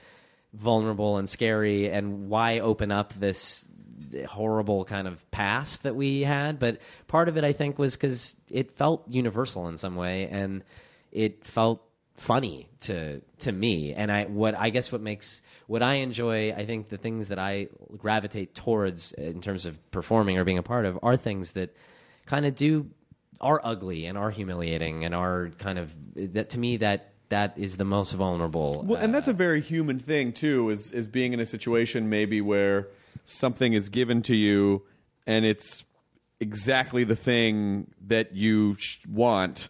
vulnerable 0.52 1.18
and 1.18 1.28
scary. 1.28 1.90
And 1.90 2.28
why 2.28 2.60
open 2.60 2.90
up 2.90 3.12
this 3.14 3.66
horrible 4.28 4.84
kind 4.84 5.08
of 5.08 5.30
past 5.30 5.82
that 5.82 5.96
we 5.96 6.22
had? 6.22 6.58
But 6.58 6.80
part 7.06 7.28
of 7.28 7.36
it, 7.36 7.44
I 7.44 7.52
think, 7.52 7.78
was 7.78 7.96
because 7.96 8.36
it 8.50 8.72
felt 8.72 9.08
universal 9.08 9.68
in 9.68 9.78
some 9.78 9.96
way, 9.96 10.28
and 10.28 10.62
it 11.12 11.44
felt 11.44 11.82
funny 12.14 12.68
to 12.80 13.20
to 13.38 13.52
me 13.52 13.94
and 13.94 14.10
i 14.10 14.24
what 14.24 14.56
i 14.56 14.70
guess 14.70 14.90
what 14.90 15.00
makes 15.00 15.40
what 15.68 15.84
i 15.84 15.94
enjoy 15.94 16.52
i 16.52 16.66
think 16.66 16.88
the 16.88 16.96
things 16.96 17.28
that 17.28 17.38
i 17.38 17.68
gravitate 17.96 18.56
towards 18.56 19.12
in 19.12 19.40
terms 19.40 19.66
of 19.66 19.78
performing 19.92 20.36
or 20.36 20.42
being 20.42 20.58
a 20.58 20.62
part 20.62 20.84
of 20.84 20.98
are 21.00 21.16
things 21.16 21.52
that 21.52 21.72
kind 22.26 22.44
of 22.44 22.56
do 22.56 22.90
are 23.40 23.60
ugly 23.62 24.06
and 24.06 24.18
are 24.18 24.30
humiliating 24.32 25.04
and 25.04 25.14
are 25.14 25.50
kind 25.58 25.78
of 25.78 25.92
that 26.16 26.50
to 26.50 26.58
me 26.58 26.76
that 26.76 27.12
that 27.28 27.56
is 27.56 27.76
the 27.76 27.84
most 27.84 28.12
vulnerable 28.12 28.82
Well, 28.86 29.00
and 29.00 29.14
that's 29.14 29.28
a 29.28 29.32
uh, 29.32 29.34
very 29.34 29.60
human 29.60 29.98
thing 29.98 30.32
too. 30.32 30.70
Is 30.70 30.92
is 30.92 31.08
being 31.08 31.32
in 31.32 31.40
a 31.40 31.46
situation 31.46 32.08
maybe 32.08 32.40
where 32.40 32.88
something 33.28 33.72
is 33.72 33.88
given 33.88 34.22
to 34.22 34.34
you 34.34 34.82
and 35.26 35.44
it's 35.44 35.84
exactly 36.40 37.04
the 37.04 37.16
thing 37.16 37.92
that 38.06 38.34
you 38.34 38.76
sh- 38.78 38.98
want. 39.06 39.68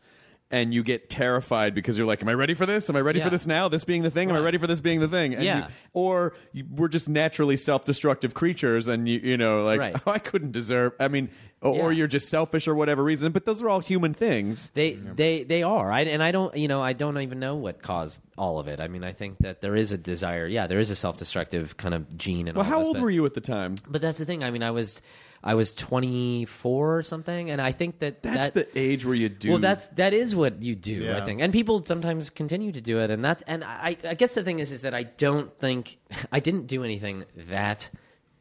And 0.50 0.72
you 0.72 0.82
get 0.82 1.10
terrified 1.10 1.74
because 1.74 1.98
you're 1.98 2.06
like, 2.06 2.22
"Am 2.22 2.28
I 2.28 2.32
ready 2.32 2.54
for 2.54 2.64
this? 2.64 2.88
Am 2.88 2.96
I 2.96 3.02
ready 3.02 3.20
for 3.20 3.26
Yeah. 3.26 3.30
this 3.32 3.46
now? 3.46 3.68
This 3.68 3.84
being 3.84 4.02
the 4.02 4.10
thing? 4.10 4.30
Am 4.30 4.36
I 4.36 4.38
ready 4.38 4.56
for 4.56 4.66
this 4.66 4.80
being 4.80 4.98
the 5.00 5.06
thing?" 5.06 5.34
And 5.34 5.42
Yeah. 5.44 5.58
you- 5.58 5.64
or 5.92 6.32
you, 6.54 6.64
we're 6.74 6.88
just 6.88 7.06
naturally 7.06 7.58
self-destructive 7.58 8.32
creatures, 8.32 8.88
and 8.88 9.06
you 9.06 9.20
you 9.22 9.36
know, 9.36 9.62
like, 9.62 9.78
Right. 9.78 9.94
"Oh, 10.06 10.10
I 10.10 10.18
couldn't 10.18 10.52
deserve." 10.52 10.94
I 10.98 11.08
mean, 11.08 11.28
or, 11.60 11.74
or 11.74 11.92
Yeah. 11.92 11.98
you're 11.98 12.06
just 12.08 12.30
selfish 12.30 12.66
or 12.66 12.74
whatever 12.74 13.04
reason. 13.04 13.30
But 13.30 13.44
those 13.44 13.60
are 13.62 13.68
all 13.68 13.80
human 13.80 14.14
things. 14.14 14.70
They 14.72 14.92
they 14.94 15.42
they 15.44 15.62
are. 15.62 15.92
I, 15.92 16.00
and 16.04 16.22
I 16.22 16.30
don't 16.30 16.56
you 16.56 16.66
know 16.66 16.80
I 16.80 16.94
don't 16.94 17.18
even 17.18 17.38
know 17.40 17.56
what 17.56 17.82
caused 17.82 18.22
all 18.38 18.58
of 18.58 18.68
it. 18.68 18.80
I 18.80 18.88
mean 18.88 19.04
I 19.04 19.12
think 19.12 19.36
that 19.40 19.60
there 19.60 19.76
is 19.76 19.92
a 19.92 19.98
desire. 19.98 20.46
Yeah, 20.46 20.66
there 20.66 20.80
is 20.80 20.88
a 20.88 20.96
self 20.96 21.18
destructive 21.18 21.76
kind 21.76 21.92
of 21.94 22.16
gene. 22.16 22.48
In 22.48 22.54
Well, 22.54 22.64
all 22.64 22.70
how 22.70 22.80
us, 22.80 22.86
old 22.86 22.96
but- 22.96 23.02
were 23.02 23.10
you 23.10 23.26
at 23.26 23.34
the 23.34 23.42
time? 23.42 23.74
But 23.86 24.00
that's 24.00 24.16
the 24.16 24.24
thing. 24.24 24.42
I 24.42 24.50
mean 24.50 24.62
I 24.62 24.70
was 24.70 25.02
I 25.42 25.54
was 25.54 25.72
24 25.74 26.98
or 26.98 27.02
something, 27.02 27.50
and 27.50 27.60
I 27.60 27.72
think 27.72 28.00
that 28.00 28.22
That's 28.22 28.50
that, 28.50 28.54
the 28.54 28.68
age 28.78 29.04
where 29.04 29.14
you 29.14 29.28
do. 29.28 29.50
Well, 29.50 29.58
that's 29.58 29.88
that 29.88 30.12
is 30.12 30.34
what 30.34 30.62
you 30.62 30.74
do, 30.74 31.12
I 31.12 31.20
think, 31.20 31.40
and 31.40 31.52
people 31.52 31.84
sometimes 31.84 32.30
continue 32.30 32.72
to 32.72 32.80
do 32.80 32.98
it, 33.00 33.10
and 33.10 33.24
that 33.24 33.42
and 33.46 33.62
I, 33.64 33.96
I 34.04 34.14
guess 34.14 34.34
the 34.34 34.42
thing 34.42 34.58
is, 34.58 34.72
is 34.72 34.82
that 34.82 34.94
I 34.94 35.04
don't 35.04 35.56
think 35.58 35.98
I 36.32 36.40
didn't 36.40 36.66
do 36.66 36.82
anything 36.84 37.24
that 37.36 37.90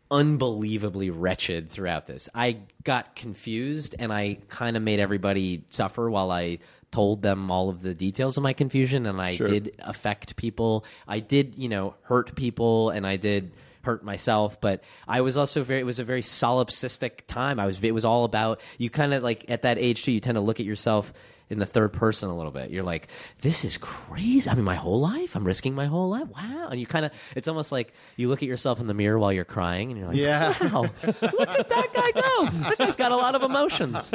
unbelievably 0.10 1.10
wretched 1.10 1.70
throughout 1.70 2.08
this. 2.08 2.30
I 2.34 2.58
got 2.84 3.16
confused, 3.16 3.96
and 4.00 4.12
I 4.12 4.40
kind 4.50 4.78
of 4.78 4.84
made 4.84 5.00
everybody 5.00 5.66
suffer 5.72 6.10
while 6.10 6.32
I 6.32 6.60
told 6.92 7.22
them 7.22 7.52
all 7.52 7.70
of 7.70 7.82
the 7.82 7.94
details 7.94 8.38
of 8.38 8.44
my 8.44 8.54
confusion, 8.54 9.06
and 9.06 9.22
I 9.22 9.32
Sure. 9.34 9.48
did 9.48 9.76
affect 9.80 10.36
people. 10.38 10.86
I 11.08 11.20
did, 11.20 11.56
you 11.58 11.68
know, 11.70 11.96
hurt 12.04 12.36
people, 12.36 12.90
and 12.90 13.06
I 13.06 13.18
did 13.18 13.52
hurt 13.88 14.04
myself. 14.04 14.60
But 14.62 14.84
I 15.08 15.22
was 15.22 15.38
also 15.38 15.64
very. 15.64 15.80
It 15.80 15.86
was 15.86 16.00
a 16.00 16.04
very 16.04 16.22
solipsistic 16.22 17.26
time. 17.28 17.60
I 17.60 17.66
was. 17.66 17.82
It 17.84 17.94
was 17.94 18.06
all 18.06 18.24
about 18.26 18.62
you. 18.78 18.90
Kind 18.90 19.14
of 19.14 19.24
like 19.24 19.50
at 19.50 19.64
that 19.64 19.78
age 19.80 20.04
too. 20.04 20.12
You 20.12 20.20
tend 20.20 20.36
to 20.36 20.42
look 20.42 20.60
at 20.60 20.66
yourself 20.66 21.12
in 21.50 21.60
the 21.60 21.66
third 21.66 21.94
person 21.94 22.28
a 22.30 22.36
little 22.36 22.52
bit. 22.52 22.72
You're 22.72 22.84
like, 22.84 23.08
this 23.42 23.64
is 23.64 23.78
crazy. 23.78 24.50
I 24.50 24.54
mean, 24.56 24.66
my 24.66 24.76
whole 24.76 25.00
life, 25.00 25.34
I'm 25.34 25.46
risking 25.46 25.74
my 25.76 25.86
whole 25.86 26.10
life. 26.10 26.28
Wow. 26.28 26.68
And 26.70 26.78
you 26.78 26.86
kind 26.86 27.06
of, 27.06 27.14
it's 27.38 27.48
almost 27.48 27.72
like 27.72 27.94
you 28.18 28.28
look 28.28 28.44
at 28.44 28.50
yourself 28.50 28.82
in 28.82 28.88
the 28.88 28.94
mirror 28.94 29.18
while 29.18 29.32
you're 29.32 29.46
crying 29.46 29.90
and 29.90 29.98
you're 29.98 30.10
like, 30.10 30.18
Yeah. 30.18 30.54
wow, 30.60 30.82
look 30.82 31.50
at 31.50 31.70
that 31.70 31.88
guy 31.94 32.12
go. 32.12 32.46
That 32.68 32.76
guy's 32.78 32.98
got 32.98 33.14
a 33.14 33.16
lot 33.16 33.34
of 33.36 33.44
emotions. 33.44 34.12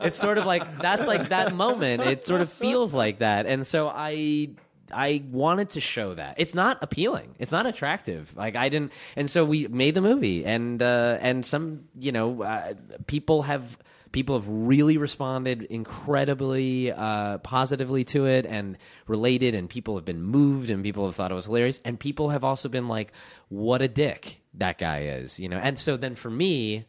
It's 0.00 0.18
sort 0.18 0.36
of 0.36 0.46
like, 0.46 0.78
that's 0.78 1.06
like 1.06 1.28
that 1.28 1.54
moment. 1.54 2.02
It 2.02 2.26
sort 2.26 2.40
of 2.40 2.50
feels 2.52 2.92
like 2.92 3.20
that. 3.20 3.46
And 3.46 3.64
so 3.64 3.88
I, 3.94 4.48
I 4.92 5.22
wanted 5.30 5.70
to 5.70 5.80
show 5.80 6.14
that 6.14 6.34
it's 6.38 6.54
not 6.54 6.78
appealing. 6.82 7.34
It's 7.38 7.52
not 7.52 7.66
attractive. 7.66 8.34
Like 8.36 8.56
I 8.56 8.68
didn't, 8.68 8.92
and 9.16 9.30
so 9.30 9.44
we 9.44 9.66
made 9.68 9.94
the 9.94 10.00
movie, 10.00 10.44
and 10.44 10.82
uh, 10.82 11.18
and 11.20 11.44
some 11.44 11.84
you 11.98 12.12
know 12.12 12.42
uh, 12.42 12.74
people 13.06 13.42
have 13.42 13.78
people 14.12 14.36
have 14.36 14.48
really 14.48 14.96
responded 14.96 15.62
incredibly 15.62 16.92
uh, 16.92 17.38
positively 17.38 18.04
to 18.04 18.26
it 18.26 18.46
and 18.46 18.76
related, 19.06 19.54
and 19.54 19.70
people 19.70 19.96
have 19.96 20.04
been 20.04 20.22
moved, 20.22 20.70
and 20.70 20.82
people 20.82 21.06
have 21.06 21.16
thought 21.16 21.30
it 21.30 21.34
was 21.34 21.46
hilarious, 21.46 21.80
and 21.84 21.98
people 21.98 22.30
have 22.30 22.44
also 22.44 22.68
been 22.68 22.88
like, 22.88 23.12
"What 23.48 23.82
a 23.82 23.88
dick 23.88 24.42
that 24.54 24.78
guy 24.78 25.04
is," 25.04 25.40
you 25.40 25.48
know. 25.48 25.58
And 25.58 25.78
so 25.78 25.96
then 25.96 26.14
for 26.14 26.30
me, 26.30 26.86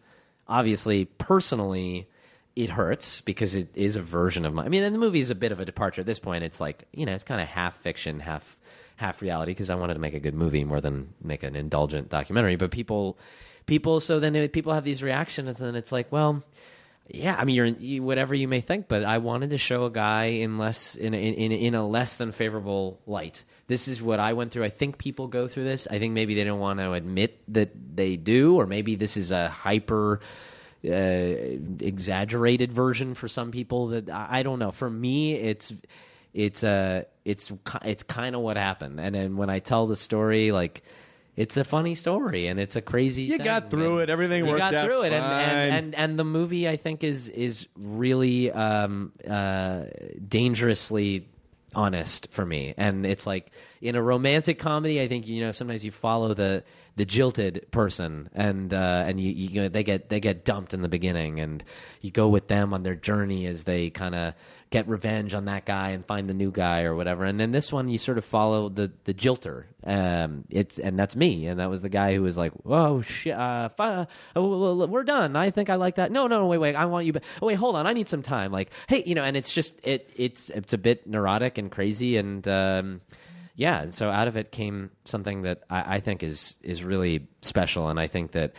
obviously, 0.48 1.06
personally 1.06 2.09
it 2.60 2.70
hurts 2.70 3.22
because 3.22 3.56
it 3.56 3.70
is 3.74 3.96
a 3.96 4.02
version 4.02 4.44
of 4.44 4.54
my. 4.54 4.66
I 4.66 4.68
mean, 4.68 4.84
and 4.84 4.94
the 4.94 5.00
movie 5.00 5.22
is 5.22 5.30
a 5.30 5.36
bit 5.36 5.54
of 5.54 5.62
a 5.62 5.66
departure 5.66 6.02
at 6.02 6.08
this 6.08 6.20
point. 6.20 6.44
It's 6.44 6.60
like 6.60 6.84
you 6.92 7.06
know, 7.06 7.14
it's 7.14 7.24
kind 7.24 7.40
of 7.40 7.48
half 7.48 7.78
fiction, 7.78 8.20
half 8.20 8.58
half 8.98 9.22
reality 9.22 9.52
because 9.52 9.70
I 9.70 9.76
wanted 9.76 9.94
to 9.94 10.02
make 10.02 10.14
a 10.14 10.20
good 10.20 10.34
movie 10.34 10.66
more 10.66 10.82
than 10.82 11.14
make 11.24 11.44
an 11.44 11.56
indulgent 11.56 12.10
documentary. 12.10 12.58
But 12.58 12.72
people, 12.72 13.18
people, 13.66 14.02
so 14.02 14.20
then 14.20 14.36
it, 14.36 14.52
people 14.52 14.74
have 14.74 14.84
these 14.84 15.02
reactions, 15.02 15.62
and 15.62 15.78
it's 15.78 15.92
like, 15.92 16.12
well. 16.12 16.44
Yeah, 17.12 17.36
I 17.36 17.44
mean, 17.44 17.56
you're 17.56 17.66
you, 17.66 18.04
whatever 18.04 18.36
you 18.36 18.48
may 18.48 18.62
think, 18.62 18.88
but 18.88 19.04
I 19.04 19.18
wanted 19.18 19.50
to 19.50 19.58
show 19.58 19.86
a 19.86 19.90
guy 19.90 20.26
in 20.26 20.60
less 20.60 20.94
in, 20.94 21.16
in 21.16 21.52
in 21.52 21.74
a 21.74 21.84
less 21.84 22.18
than 22.18 22.32
favorable 22.32 23.00
light. 23.08 23.46
This 23.66 23.88
is 23.88 24.00
what 24.00 24.20
I 24.20 24.34
went 24.34 24.52
through. 24.52 24.66
I 24.66 24.70
think 24.70 25.00
people 25.00 25.28
go 25.28 25.48
through 25.48 25.64
this. 25.64 25.88
I 25.90 25.98
think 25.98 26.14
maybe 26.14 26.36
they 26.36 26.44
don't 26.44 26.60
want 26.60 26.78
to 26.80 26.92
admit 26.92 27.42
that 27.48 27.72
they 27.96 28.16
do, 28.16 28.58
or 28.58 28.68
maybe 28.68 28.94
this 28.94 29.18
is 29.18 29.32
a 29.32 29.50
hyper 29.50 30.20
uh, 30.86 30.90
exaggerated 31.80 32.72
version 32.72 33.14
for 33.14 33.28
some 33.28 33.52
people. 33.52 33.88
That 33.88 34.10
I, 34.10 34.40
I 34.40 34.44
don't 34.44 34.60
know. 34.60 34.72
For 34.72 34.90
me, 34.90 35.34
it's 35.36 35.74
it's 36.34 36.64
uh, 36.64 37.04
it's 37.26 37.52
it's 37.84 38.04
kind 38.04 38.36
of 38.36 38.42
what 38.42 38.58
happened. 38.58 39.00
And 39.00 39.16
then 39.16 39.38
when 39.38 39.50
I 39.50 39.60
tell 39.60 39.88
the 39.88 39.96
story, 39.96 40.52
like. 40.52 40.84
It's 41.36 41.56
a 41.56 41.64
funny 41.64 41.96
story, 41.96 42.48
and 42.48 42.60
it's 42.60 42.76
a 42.76 42.82
crazy. 42.82 43.22
You 43.22 43.38
thing, 43.38 43.46
got 43.46 43.70
through 43.70 44.00
and 44.00 44.10
it. 44.10 44.12
Everything 44.12 44.46
worked 44.46 44.60
out. 44.60 44.74
you 44.74 44.78
got 44.78 44.86
through 44.86 45.04
it, 45.04 45.14
and, 45.14 45.24
and 45.24 45.74
and 45.74 45.96
and 45.96 46.20
the 46.20 46.26
movie 46.26 46.68
I 46.68 46.76
think 46.76 47.02
is 47.02 47.30
is 47.30 47.66
really 47.78 48.52
um, 48.52 49.14
uh, 49.26 49.84
dangerously 50.28 51.30
honest 51.74 52.28
for 52.32 52.46
me. 52.46 52.74
And 52.76 53.06
it's 53.06 53.26
like 53.26 53.52
in 53.82 53.96
a 53.96 54.02
romantic 54.02 54.60
comedy, 54.60 55.02
I 55.02 55.08
think 55.08 55.30
you 55.30 55.46
know 55.46 55.54
sometimes 55.54 55.86
you 55.86 55.92
follow 55.92 56.34
the 56.34 56.64
the 57.00 57.06
jilted 57.06 57.66
person, 57.72 58.30
and 58.34 58.74
uh, 58.74 59.06
and 59.08 59.22
you, 59.22 59.32
you 59.32 59.62
know, 59.62 59.70
they 59.70 59.84
get 59.84 60.10
they 60.10 60.20
get 60.20 60.44
dumped 60.44 60.74
in 60.74 60.82
the 60.82 60.90
beginning, 60.90 61.40
and 61.40 61.64
you 62.02 62.12
go 62.12 62.28
with 62.28 62.50
them 62.50 62.74
on 62.74 62.84
their 62.84 62.94
journey 62.94 63.46
as 63.46 63.64
they 63.64 63.90
kind 63.90 64.14
of 64.14 64.34
get 64.70 64.86
revenge 64.90 65.34
on 65.34 65.46
that 65.46 65.66
guy 65.66 65.92
and 65.92 66.06
find 66.06 66.30
the 66.30 66.34
new 66.34 66.52
guy 66.52 66.84
or 66.84 66.94
whatever. 66.96 67.24
And 67.24 67.40
then 67.40 67.54
this 67.54 67.72
one, 67.72 67.88
you 67.88 67.98
sort 67.98 68.18
of 68.18 68.26
follow 68.26 68.68
the 68.68 68.92
the 69.06 69.14
jilter. 69.14 69.64
Um, 69.86 70.44
it's 70.50 70.78
and 70.78 71.00
that's 71.00 71.16
me, 71.16 71.48
and 71.48 71.62
that 71.62 71.70
was 71.70 71.82
the 71.82 71.88
guy 71.88 72.16
who 72.16 72.22
was 72.22 72.36
like, 72.36 72.52
"Whoa, 72.64 73.00
shit, 73.00 73.34
uh, 73.34 73.70
oh, 74.36 74.86
we're 74.86 75.06
done. 75.06 75.38
I 75.38 75.52
think 75.52 75.70
I 75.70 75.76
like 75.76 75.96
that." 75.96 76.12
No, 76.12 76.28
no, 76.28 76.48
wait, 76.48 76.58
wait, 76.58 76.76
I 76.76 76.84
want 76.84 77.06
you. 77.06 77.14
But 77.14 77.24
oh, 77.42 77.46
wait, 77.46 77.56
hold 77.56 77.78
on, 77.78 77.88
I 77.88 77.94
need 77.94 78.10
some 78.10 78.24
time. 78.24 78.52
Like, 78.52 78.72
hey, 78.90 79.04
you 79.06 79.16
know, 79.16 79.24
and 79.24 79.38
it's 79.38 79.54
just 79.54 79.80
it 79.86 80.12
it's 80.18 80.50
it's 80.50 80.74
a 80.74 80.78
bit 80.78 81.08
neurotic 81.08 81.58
and 81.58 81.72
crazy, 81.72 82.18
and 82.18 82.46
um, 82.46 83.00
yeah, 83.60 83.88
so 83.90 84.10
out 84.10 84.30
of 84.30 84.38
it 84.38 84.54
came 84.54 84.90
something 85.04 85.42
that 85.42 85.64
I, 85.70 85.96
I 85.96 86.00
think 86.00 86.24
is 86.24 86.56
is 86.64 86.82
really 86.82 87.28
special, 87.42 87.90
and 87.90 88.00
I 88.00 88.08
think 88.08 88.32
that 88.32 88.54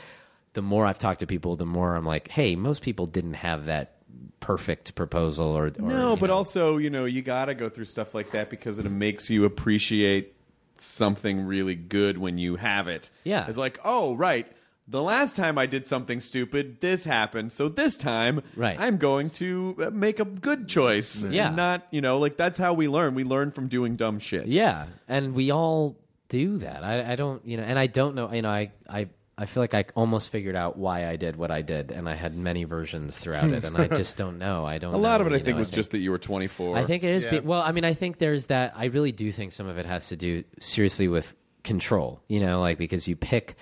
the 0.53 0.61
more 0.61 0.85
I've 0.85 0.99
talked 0.99 1.21
to 1.21 1.27
people, 1.27 1.57
the 1.57 1.65
more 1.65 1.97
I'm 1.97 2.05
like, 2.05 2.29
hey, 2.29 2.55
most 2.55 2.83
people 2.83 3.07
didn't 3.07 3.33
have 3.33 3.65
that 3.65 3.97
perfect 4.41 4.95
proposal 4.95 5.47
or, 5.57 5.69
or 5.69 5.71
No, 5.79 6.17
but 6.17 6.27
know. 6.27 6.35
also, 6.35 6.77
you 6.77 6.91
know, 6.91 7.07
you 7.07 7.23
got 7.23 7.47
to 7.47 7.55
go 7.55 7.71
through 7.71 7.87
stuff 7.87 8.15
like 8.15 8.33
that 8.33 8.51
because 8.51 8.79
it 8.79 8.91
makes 8.91 9.31
you 9.31 9.47
appreciate 9.47 10.35
something 10.77 11.47
really 11.47 11.77
good 11.77 12.19
when 12.19 12.37
you 12.37 12.57
have 12.57 12.87
it. 12.87 13.09
Yeah. 13.25 13.47
It's 13.49 13.57
like, 13.57 13.79
oh, 13.87 14.15
right. 14.17 14.53
The 14.91 15.01
last 15.03 15.37
time 15.37 15.57
I 15.57 15.67
did 15.67 15.87
something 15.87 16.21
stupid, 16.21 16.81
this 16.81 17.05
happened. 17.05 17.53
So 17.53 17.69
this 17.69 17.97
time, 17.97 18.43
Right. 18.57 18.77
I'm 18.79 18.97
going 18.97 19.31
to 19.31 19.77
uh, 19.87 19.91
make 19.91 20.19
a 20.19 20.25
good 20.25 20.67
choice. 20.69 21.25
Yeah. 21.25 21.47
And 21.47 21.57
not, 21.57 21.87
you 21.93 22.01
know, 22.01 22.19
like 22.19 22.37
that's 22.37 22.59
how 22.59 22.73
we 22.75 22.89
learn. 22.89 23.15
We 23.15 23.23
learn 23.25 23.53
from 23.53 23.69
doing 23.69 23.95
dumb 23.97 24.19
shit. 24.19 24.47
Yeah, 24.47 24.87
and 25.07 25.35
we 25.35 25.53
all 25.53 25.97
do 26.29 26.59
that. 26.59 26.83
I, 26.83 27.13
I 27.13 27.17
don't, 27.17 27.45
you 27.47 27.57
know, 27.57 27.63
and 27.63 27.79
I 27.79 27.87
don't 27.87 28.15
know. 28.17 28.33
You 28.33 28.43
know, 28.43 28.51
I, 28.51 28.73
I, 28.89 29.09
I 29.39 29.47
feel 29.47 29.63
like 29.63 29.75
I 29.75 29.85
almost 29.95 30.31
figured 30.31 30.55
out 30.57 30.77
why 30.77 31.09
I 31.09 31.17
did 31.17 31.37
what 31.37 31.51
I 31.51 31.63
did, 31.63 31.91
and 31.93 32.09
I 32.09 32.15
had 32.15 32.37
many 32.37 32.65
versions 32.65 33.17
throughout 33.17 33.49
it, 33.51 33.65
and 33.65 33.77
I 33.77 33.87
just 33.87 34.17
don't 34.17 34.39
know. 34.39 34.67
I 34.67 34.79
don't. 34.79 34.93
A 34.95 34.97
lot 34.99 35.21
know, 35.21 35.27
of 35.29 35.33
it, 35.33 35.37
I 35.37 35.39
you 35.39 35.45
think, 35.45 35.57
know, 35.57 35.61
was 35.61 35.71
just 35.71 35.93
that 35.93 35.99
you 36.01 36.11
were 36.11 36.19
24. 36.19 36.77
I 36.77 36.85
think 36.85 37.05
it 37.05 37.11
is. 37.13 37.25
Yeah. 37.25 37.31
be- 37.31 37.41
Well, 37.41 37.63
I 37.63 37.73
mean, 37.73 37.85
I 37.85 37.95
think 37.95 38.19
there's 38.19 38.47
that. 38.47 38.75
I 38.77 38.87
really 38.87 39.13
do 39.13 39.31
think 39.33 39.53
some 39.53 39.67
of 39.69 39.79
it 39.79 39.87
has 39.87 40.09
to 40.09 40.17
do 40.17 40.45
seriously 40.59 41.07
with 41.09 41.35
control. 41.65 42.21
You 42.29 42.41
know, 42.41 42.61
like 42.61 42.77
because 42.77 43.09
you 43.09 43.17
pick, 43.17 43.57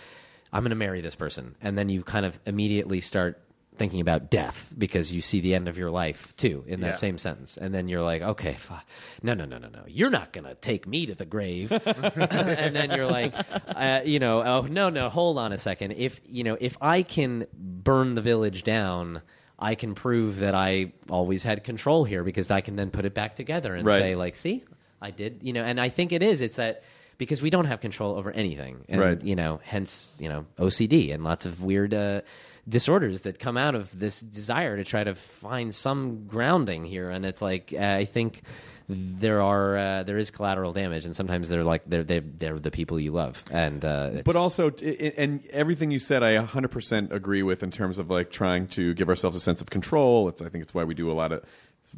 I'm 0.53 0.63
going 0.63 0.71
to 0.71 0.77
marry 0.77 1.01
this 1.01 1.15
person, 1.15 1.55
and 1.61 1.77
then 1.77 1.89
you 1.89 2.03
kind 2.03 2.25
of 2.27 2.39
immediately 2.47 3.01
start 3.01 3.41
thinking 3.77 4.01
about 4.01 4.29
death 4.29 4.73
because 4.77 5.13
you 5.13 5.21
see 5.21 5.39
the 5.39 5.55
end 5.55 5.69
of 5.69 5.79
your 5.79 5.89
life 5.91 6.35
too 6.37 6.65
in 6.67 6.81
that 6.81 6.87
Yeah. 6.87 6.95
same 6.97 7.17
sentence, 7.19 7.57
and 7.57 7.73
then 7.73 7.87
you're 7.89 8.03
like, 8.03 8.23
okay, 8.23 8.55
fu- 8.55 8.75
no, 9.23 9.35
no, 9.35 9.45
no, 9.45 9.59
no, 9.59 9.69
no, 9.69 9.83
you're 9.87 10.11
not 10.11 10.33
going 10.33 10.47
to 10.47 10.55
take 10.57 10.87
me 10.89 11.07
to 11.07 11.15
the 11.15 11.25
grave, 11.27 11.71
and 12.17 12.75
then 12.75 12.91
you're 12.91 13.07
like, 13.07 13.35
uh, 13.69 14.01
you 14.05 14.19
know, 14.19 14.43
oh 14.43 14.63
no, 14.63 14.89
no, 14.91 15.09
hold 15.09 15.39
on 15.39 15.53
a 15.53 15.59
second. 15.59 15.93
If 15.93 16.21
you 16.29 16.43
know, 16.45 16.57
if 16.61 16.77
I 16.81 17.03
can 17.03 17.47
burn 17.55 18.15
the 18.15 18.21
village 18.23 18.63
down. 18.63 19.23
I 19.61 19.75
can 19.75 19.97
prove 19.97 20.39
that 20.39 20.55
I 20.55 20.93
always 21.11 21.43
had 21.43 21.65
control 21.65 22.05
here 22.05 22.23
because 22.23 22.49
I 22.49 22.61
can 22.61 22.77
then 22.77 22.93
put 22.93 23.05
it 23.05 23.13
back 23.13 23.35
together 23.35 23.75
and 23.75 23.85
Right. 23.85 23.97
say 23.99 24.15
like, 24.15 24.37
see, 24.37 24.63
I 25.03 25.11
did, 25.11 25.41
you 25.43 25.53
know, 25.53 25.65
and 25.65 25.81
I 25.81 25.89
think 25.89 26.13
it 26.13 26.23
is. 26.23 26.41
It's 26.41 26.55
that 26.55 26.85
because 27.19 27.43
we 27.43 27.51
don't 27.51 27.67
have 27.67 27.81
control 27.81 28.17
over 28.17 28.31
anything, 28.31 28.85
and 28.89 29.01
Right. 29.01 29.23
you 29.23 29.37
know, 29.37 29.61
hence 29.63 30.09
you 30.19 30.29
know 30.29 30.47
OCD 30.59 31.13
and 31.13 31.23
lots 31.25 31.45
of 31.47 31.63
weird 31.63 31.93
uh, 31.93 32.23
disorders 32.69 33.23
that 33.23 33.39
come 33.39 33.57
out 33.57 33.75
of 33.75 33.99
this 33.99 34.21
desire 34.21 34.77
to 34.77 34.85
try 34.85 35.05
to 35.05 35.15
find 35.15 35.75
some 35.75 36.27
grounding 36.27 36.85
here. 36.85 37.11
And 37.11 37.25
it's 37.27 37.43
like 37.43 37.75
uh, 37.77 37.83
I 37.83 38.05
think 38.05 38.43
there 38.89 39.43
are 39.43 39.77
uh, 39.77 40.03
there 40.05 40.17
is 40.17 40.31
collateral 40.31 40.73
damage, 40.73 41.05
and 41.05 41.15
sometimes 41.15 41.49
they're 41.51 41.65
like 41.65 41.83
they're 41.87 42.05
they're, 42.05 42.23
they're 42.23 42.59
the 42.59 42.71
people 42.71 42.99
you 42.99 43.13
love, 43.13 43.45
and 43.51 43.85
uh, 43.85 44.23
But 44.25 44.37
also, 44.37 44.71
and 44.71 45.45
everything 45.51 45.91
you 45.91 45.99
said, 45.99 46.23
I 46.23 46.37
100% 46.43 47.13
agree 47.13 47.43
with 47.43 47.63
in 47.63 47.71
terms 47.71 47.99
of 47.99 48.09
like 48.09 48.31
trying 48.31 48.67
to 48.69 48.95
give 48.95 49.09
ourselves 49.11 49.37
a 49.37 49.41
sense 49.41 49.61
of 49.61 49.69
control. 49.69 50.29
It's, 50.29 50.41
I 50.41 50.49
think 50.49 50.63
it's 50.63 50.73
why 50.73 50.85
we 50.85 50.95
do 50.95 51.11
a 51.11 51.13
lot 51.13 51.33
of 51.33 51.45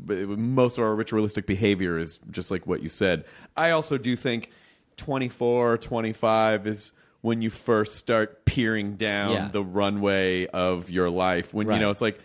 most 0.07 0.79
of 0.79 0.85
our 0.85 0.95
ritualistic 0.95 1.47
behavior 1.47 1.99
is 1.99 2.19
just 2.31 2.51
like 2.51 2.67
what 2.67 2.83
you 2.83 2.89
said. 2.89 3.25
I 3.57 3.71
also 3.71 3.99
do 3.99 4.15
think 4.17 4.51
24, 5.01 5.79
25 5.79 6.67
is 6.67 6.93
when 7.23 7.43
you 7.43 7.51
first 7.51 7.97
start 7.97 8.45
peering 8.45 8.97
down 8.97 9.33
Yeah. 9.33 9.49
the 9.49 9.63
runway 9.65 10.47
of 10.47 10.91
your 10.91 11.11
life. 11.11 11.53
When 11.55 11.71
you 11.71 11.79
know 11.79 11.91
it's 11.91 12.01
like. 12.03 12.21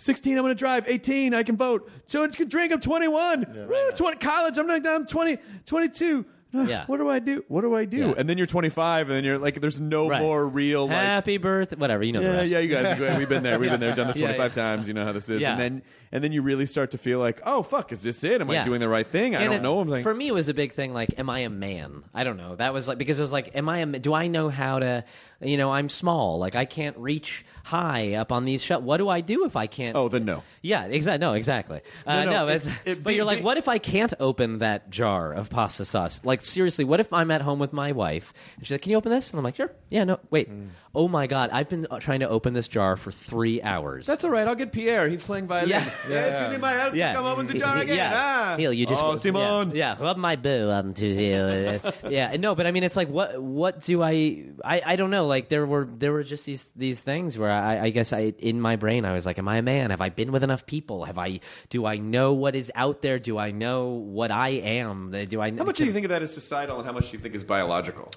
16, 0.00 0.36
I'm 0.38 0.44
going 0.44 0.54
to 0.54 0.58
drive. 0.58 0.84
18, 0.88 1.34
I 1.34 1.42
can 1.42 1.56
vote. 1.56 1.90
So 2.06 2.22
I 2.22 2.28
can 2.28 2.48
drink. 2.48 2.72
I'm 2.72 2.78
21. 2.80 3.66
Woo, 3.68 3.90
20, 3.96 4.16
college, 4.18 4.56
I'm 4.56 4.68
not 4.68 4.86
I'm 4.86 5.04
20, 5.06 5.38
22. 5.66 6.24
Yeah. 6.68 6.86
What 6.86 6.96
do 6.96 7.08
I 7.10 7.18
do? 7.18 7.44
What 7.48 7.60
do 7.60 7.74
I 7.76 7.84
do? 7.84 7.98
Yeah. 7.98 8.14
And 8.16 8.28
then 8.28 8.38
you're 8.38 8.46
25, 8.46 9.08
and 9.08 9.16
then 9.16 9.24
you're 9.24 9.38
like, 9.38 9.60
there's 9.60 9.78
no 9.80 10.08
Right. 10.08 10.20
more 10.22 10.46
real 10.48 10.86
like. 10.86 10.96
happy 10.96 11.36
birthday, 11.36 11.76
whatever 11.76 12.02
you 12.02 12.12
know. 12.12 12.20
the 12.20 12.26
yeah, 12.26 12.32
rest. 12.32 12.50
yeah, 12.50 12.58
you 12.60 12.68
guys, 12.68 13.18
we've 13.18 13.28
been 13.28 13.42
there. 13.42 13.58
We've 13.58 13.70
been 13.70 13.80
there. 13.80 13.94
Done 13.94 14.06
this 14.06 14.16
25 14.18 14.38
yeah. 14.38 14.48
times. 14.62 14.88
You 14.88 14.94
know 14.94 15.04
how 15.04 15.12
this 15.12 15.28
is. 15.28 15.42
Yeah. 15.42 15.52
And 15.52 15.60
then, 15.60 15.82
and 16.10 16.24
then 16.24 16.32
you 16.32 16.40
really 16.42 16.64
start 16.66 16.90
to 16.92 16.98
feel 16.98 17.18
like, 17.18 17.40
oh 17.44 17.62
fuck, 17.62 17.92
is 17.92 18.02
this 18.02 18.24
it? 18.24 18.40
Am 18.40 18.48
I 18.50 18.64
doing 18.64 18.80
the 18.80 18.88
right 18.88 19.06
thing? 19.06 19.36
I 19.36 19.40
And 19.40 19.46
don't 19.50 19.56
it- 19.60 19.62
know. 19.62 19.80
I'm 19.80 19.88
like, 19.88 20.02
for 20.02 20.14
me, 20.14 20.28
it 20.28 20.34
was 20.34 20.48
a 20.48 20.54
big 20.54 20.72
thing. 20.72 20.94
Like, 20.94 21.18
am 21.18 21.28
I 21.28 21.40
a 21.40 21.50
man? 21.50 22.04
I 22.14 22.24
don't 22.24 22.36
know. 22.38 22.56
That 22.56 22.72
was 22.72 22.88
like 22.88 22.96
because 22.98 23.18
it 23.18 23.22
was 23.22 23.32
like, 23.32 23.54
am 23.54 23.68
I 23.68 23.78
a? 23.78 23.86
Do 23.86 24.14
I 24.14 24.26
know 24.28 24.48
how 24.48 24.78
to? 24.78 25.04
You 25.40 25.56
know, 25.56 25.70
I'm 25.72 25.88
small. 25.88 26.38
Like, 26.38 26.56
I 26.56 26.64
can't 26.64 26.96
reach 26.96 27.44
high 27.64 28.14
up 28.14 28.32
on 28.32 28.44
these 28.46 28.62
shelves. 28.62 28.84
What 28.84 28.96
do 28.96 29.08
I 29.08 29.20
do 29.20 29.44
if 29.44 29.54
I 29.54 29.66
can't? 29.66 29.94
oh, 29.96 30.08
then 30.08 30.24
no. 30.24 30.42
Yeah, 30.62 30.86
exactly. 30.86 31.18
No, 31.24 31.34
exactly. 31.34 31.80
Uh, 32.06 32.24
No, 32.24 32.24
no, 32.24 32.32
no, 32.32 32.48
it's, 32.48 32.72
it- 32.84 33.02
but 33.02 33.14
you're 33.14 33.24
like, 33.26 33.44
what 33.44 33.56
if 33.58 33.68
I 33.68 33.78
can't 33.78 34.12
open 34.18 34.58
that 34.60 34.90
jar 34.90 35.32
of 35.32 35.50
pasta 35.50 35.84
sauce? 35.84 36.20
Like, 36.24 36.42
seriously, 36.42 36.84
what 36.84 36.98
if 36.98 37.12
I'm 37.12 37.30
at 37.30 37.42
home 37.42 37.58
with 37.58 37.72
my 37.72 37.92
wife 37.92 38.32
and 38.56 38.66
she's 38.66 38.72
like, 38.72 38.82
"Can 38.82 38.90
you 38.90 38.96
open 38.96 39.12
this?" 39.12 39.30
And 39.30 39.38
I'm 39.38 39.44
like, 39.44 39.56
"Sure." 39.56 39.70
Yeah, 39.90 40.04
no, 40.04 40.18
wait. 40.30 40.48
Oh 40.94 41.06
my 41.08 41.26
god, 41.26 41.50
I've 41.52 41.68
been 41.68 41.86
uh, 41.90 42.00
trying 42.00 42.20
to 42.20 42.28
open 42.28 42.54
this 42.54 42.66
jar 42.66 42.96
for 42.96 43.12
three 43.12 43.60
hours. 43.62 44.06
That's 44.06 44.24
all 44.24 44.30
right. 44.30 44.48
I'll 44.48 44.54
get 44.56 44.72
Pierre. 44.72 45.08
He's 45.08 45.22
playing 45.22 45.46
violin. 45.46 45.68
Yeah. 45.70 45.84
If 46.08 46.42
you 46.46 46.52
need 46.52 46.60
my 46.60 46.72
help, 46.72 46.94
Yeah. 46.94 47.12
come 47.14 47.26
open 47.26 47.46
the 47.46 47.58
jar 47.58 47.76
again. 47.82 47.96
Yeah. 47.96 48.12
Ah. 48.14 48.56
Here, 48.56 48.72
you 48.72 48.86
just 48.86 49.02
oh, 49.02 49.14
Simone. 49.16 49.70
Yeah, 49.70 49.94
yeah, 49.98 50.02
rub 50.02 50.16
my 50.16 50.36
boo 50.36 50.70
onto 50.70 51.06
here. 51.14 51.80
yeah, 52.08 52.34
no, 52.38 52.54
but 52.54 52.66
I 52.66 52.72
mean, 52.72 52.82
it's 52.82 52.96
like, 52.96 53.08
what? 53.08 53.40
What 53.40 53.80
do 53.82 54.02
I? 54.02 54.46
I, 54.64 54.82
I 54.84 54.96
don't 54.96 55.10
know. 55.10 55.26
Like 55.28 55.48
there 55.48 55.64
were 55.66 55.86
there 55.90 56.12
were 56.12 56.24
just 56.24 56.44
these 56.44 56.64
these 56.74 57.00
things 57.00 57.38
where 57.38 57.50
I, 57.50 57.84
I 57.84 57.90
guess 57.90 58.12
I 58.12 58.32
in 58.38 58.60
my 58.60 58.76
brain 58.76 59.04
I 59.04 59.12
was 59.12 59.24
like, 59.24 59.38
am 59.38 59.46
I 59.46 59.58
a 59.58 59.62
man? 59.62 59.90
Have 59.90 60.00
I 60.00 60.08
been 60.08 60.32
with 60.32 60.42
enough 60.42 60.66
people? 60.66 61.04
Have 61.04 61.18
I? 61.18 61.40
Do 61.68 61.86
I 61.86 61.98
know 61.98 62.32
what 62.32 62.56
is 62.56 62.72
out 62.74 63.02
there? 63.02 63.18
Do 63.18 63.38
I 63.38 63.52
know 63.52 63.88
what 63.88 64.30
I 64.30 64.48
am? 64.48 65.12
Do 65.28 65.40
I? 65.40 65.50
How 65.52 65.64
much 65.64 65.76
do 65.76 65.84
you 65.84 65.92
think 65.92 66.04
of 66.04 66.10
that 66.10 66.22
as 66.22 66.34
societal, 66.34 66.78
and 66.78 66.86
how 66.86 66.92
much 66.92 67.10
do 67.10 67.16
you 67.16 67.22
think 67.22 67.34
is 67.34 67.44
biological? 67.44 68.10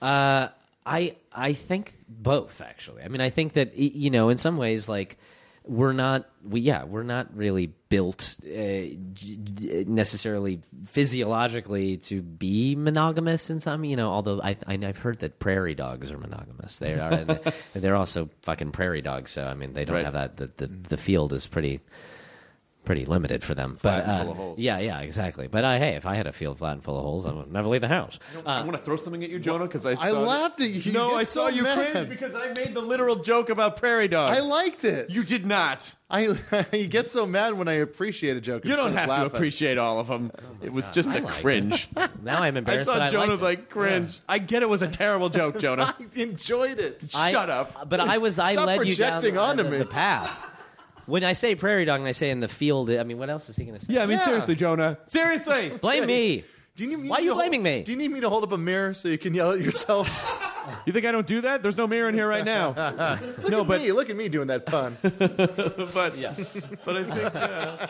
Uh, 0.00 0.48
I 0.84 1.16
I 1.32 1.52
think 1.52 1.94
both 2.08 2.60
actually. 2.60 3.02
I 3.02 3.08
mean, 3.08 3.20
I 3.20 3.30
think 3.30 3.54
that 3.54 3.76
you 3.76 4.10
know, 4.10 4.28
in 4.28 4.38
some 4.38 4.56
ways, 4.56 4.88
like 4.88 5.18
we're 5.64 5.92
not 5.92 6.28
we 6.44 6.60
yeah 6.60 6.82
we're 6.84 7.02
not 7.04 7.28
really 7.36 7.72
built 7.88 8.36
uh, 8.44 8.82
necessarily 9.86 10.60
physiologically 10.84 11.96
to 11.98 12.22
be 12.22 12.74
monogamous 12.74 13.50
in 13.50 13.60
some 13.60 13.84
you 13.84 13.96
know 13.96 14.10
although 14.10 14.40
I, 14.42 14.56
I 14.66 14.74
I've 14.82 14.98
heard 14.98 15.20
that 15.20 15.38
prairie 15.38 15.74
dogs 15.74 16.10
are 16.10 16.18
monogamous 16.18 16.78
they 16.78 16.94
are 16.94 17.12
and 17.12 17.40
they're 17.74 17.96
also 17.96 18.28
fucking 18.42 18.72
prairie 18.72 19.02
dogs 19.02 19.30
so 19.30 19.46
I 19.46 19.54
mean 19.54 19.72
they 19.72 19.84
don't 19.84 19.96
Right. 19.96 20.04
have 20.04 20.14
that 20.14 20.36
the, 20.36 20.46
the 20.56 20.66
the 20.66 20.96
field 20.96 21.32
is 21.32 21.46
pretty 21.46 21.80
pretty 22.84 23.04
limited 23.06 23.42
for 23.44 23.54
them 23.54 23.76
Flat 23.76 24.04
but 24.06 24.10
and 24.10 24.20
uh, 24.20 24.22
full 24.24 24.30
of 24.32 24.36
holes. 24.38 24.58
yeah 24.58 24.78
yeah 24.78 24.98
exactly 25.00 25.46
but 25.46 25.64
uh, 25.64 25.78
hey 25.78 25.90
if 25.94 26.04
I 26.06 26.14
had 26.16 26.26
a 26.26 26.32
field 26.32 26.58
flat 26.58 26.72
and 26.72 26.82
full 26.84 26.96
of 26.98 27.02
holes 27.04 27.26
I 27.26 27.32
would 27.32 27.52
never 27.52 27.68
leave 27.68 27.80
the 27.80 27.88
house 27.88 28.18
I 28.44 28.60
want 28.60 28.72
to 28.72 28.78
throw 28.78 28.96
something 28.96 29.22
at 29.22 29.30
you, 29.30 29.38
Jonah, 29.38 29.66
because 29.66 29.86
I 29.86 29.92
I 29.92 30.10
saw 30.10 30.20
laughed 30.20 30.60
at 30.60 30.68
you. 30.70 30.80
You 30.80 30.92
no, 30.92 31.10
get 31.10 31.16
I 31.16 31.22
saw 31.24 31.48
so 31.48 31.54
you 31.54 31.62
mad. 31.62 31.90
cringe 31.92 32.08
because 32.08 32.34
I 32.34 32.52
made 32.52 32.74
the 32.74 32.80
literal 32.80 33.16
joke 33.16 33.50
about 33.50 33.76
prairie 33.76 34.08
dogs. 34.08 34.36
I 34.36 34.40
liked 34.40 34.84
it. 34.84 35.10
You 35.10 35.22
did 35.22 35.46
not. 35.46 35.94
I 36.10 36.36
you 36.72 36.86
get 36.88 37.08
so 37.08 37.24
mad 37.26 37.54
when 37.54 37.68
I 37.68 37.74
appreciate 37.74 38.36
a 38.36 38.40
joke. 38.40 38.64
You 38.64 38.76
don't 38.76 38.92
have 38.92 39.08
of 39.10 39.30
to 39.30 39.36
appreciate 39.36 39.78
all 39.78 39.98
of 40.00 40.08
them. 40.08 40.30
it 40.60 40.72
was 40.72 40.88
just 40.90 41.08
I 41.08 41.20
the 41.20 41.24
like 41.26 41.34
cringe. 41.34 41.88
now 42.22 42.42
I'm 42.42 42.56
embarrassed. 42.56 42.90
I 42.90 42.92
saw 42.92 42.98
that 42.98 43.08
I 43.08 43.10
Jonah 43.10 43.26
liked 43.32 43.40
it. 43.40 43.44
like 43.44 43.70
cringe. 43.70 44.20
I 44.28 44.38
get 44.38 44.62
it 44.62 44.68
was 44.68 44.82
a 44.82 44.88
terrible 44.88 45.28
joke, 45.30 45.58
Jonah. 45.64 45.94
I 45.98 46.20
enjoyed 46.20 46.78
it. 46.80 47.02
I- 47.16 47.30
Shut 47.32 47.48
up. 47.48 47.88
But 47.88 48.00
I 48.00 48.18
was 48.18 48.38
I 48.38 48.52
Stop 48.54 48.66
led 48.66 48.86
you 48.86 48.96
down 48.96 49.38
onto 49.38 49.62
the, 49.62 49.70
me. 49.70 49.78
the 49.78 49.86
path. 49.86 50.30
When 51.06 51.24
I 51.24 51.32
say 51.32 51.54
prairie 51.54 51.84
dog 51.84 52.00
and 52.00 52.08
I 52.08 52.12
say 52.12 52.30
in 52.30 52.40
the 52.40 52.48
field, 52.48 52.90
I 52.90 53.02
mean 53.02 53.18
what 53.18 53.28
else 53.30 53.48
is 53.48 53.56
he 53.56 53.64
going 53.64 53.78
to 53.78 53.84
say? 53.84 53.94
Yeah, 53.94 54.02
I 54.02 54.06
mean 54.06 54.18
Yeah. 54.18 54.24
seriously, 54.24 54.54
Jonah. 54.54 54.98
Seriously. 55.06 55.70
Blame 55.80 56.06
me. 56.06 56.44
Do 56.74 56.84
you 56.84 56.90
need, 56.90 57.00
me 57.00 57.08
Why 57.10 57.16
are 57.16 57.20
need 57.20 57.24
you 57.24 57.30
to 57.30 57.34
hold- 57.34 57.42
blaming 57.50 57.62
me? 57.62 57.82
Do 57.82 57.92
you 57.92 57.98
need 57.98 58.10
me 58.10 58.20
to 58.20 58.30
hold 58.30 58.44
up 58.44 58.52
a 58.52 58.56
mirror 58.58 58.94
so 58.94 59.08
you 59.08 59.18
can 59.18 59.34
yell 59.34 59.52
at 59.52 59.60
yourself? 59.60 60.08
You 60.86 60.92
think 60.92 61.04
I 61.06 61.10
don't 61.10 61.26
do 61.26 61.40
that? 61.40 61.60
There's 61.64 61.76
no 61.76 61.88
mirror 61.88 62.08
in 62.08 62.14
here 62.14 62.28
right 62.28 62.44
now. 62.44 62.68
look 63.42 63.50
No, 63.50 63.62
at 63.62 63.66
but- 63.66 63.80
me. 63.80 63.90
Look 63.90 64.10
at 64.10 64.14
me 64.16 64.28
doing 64.28 64.46
that 64.46 64.64
pun. 64.64 64.96
but 65.02 66.16
yeah, 66.16 66.34
but 66.84 66.96
I 66.98 67.02
think 67.02 67.34
uh, 67.34 67.86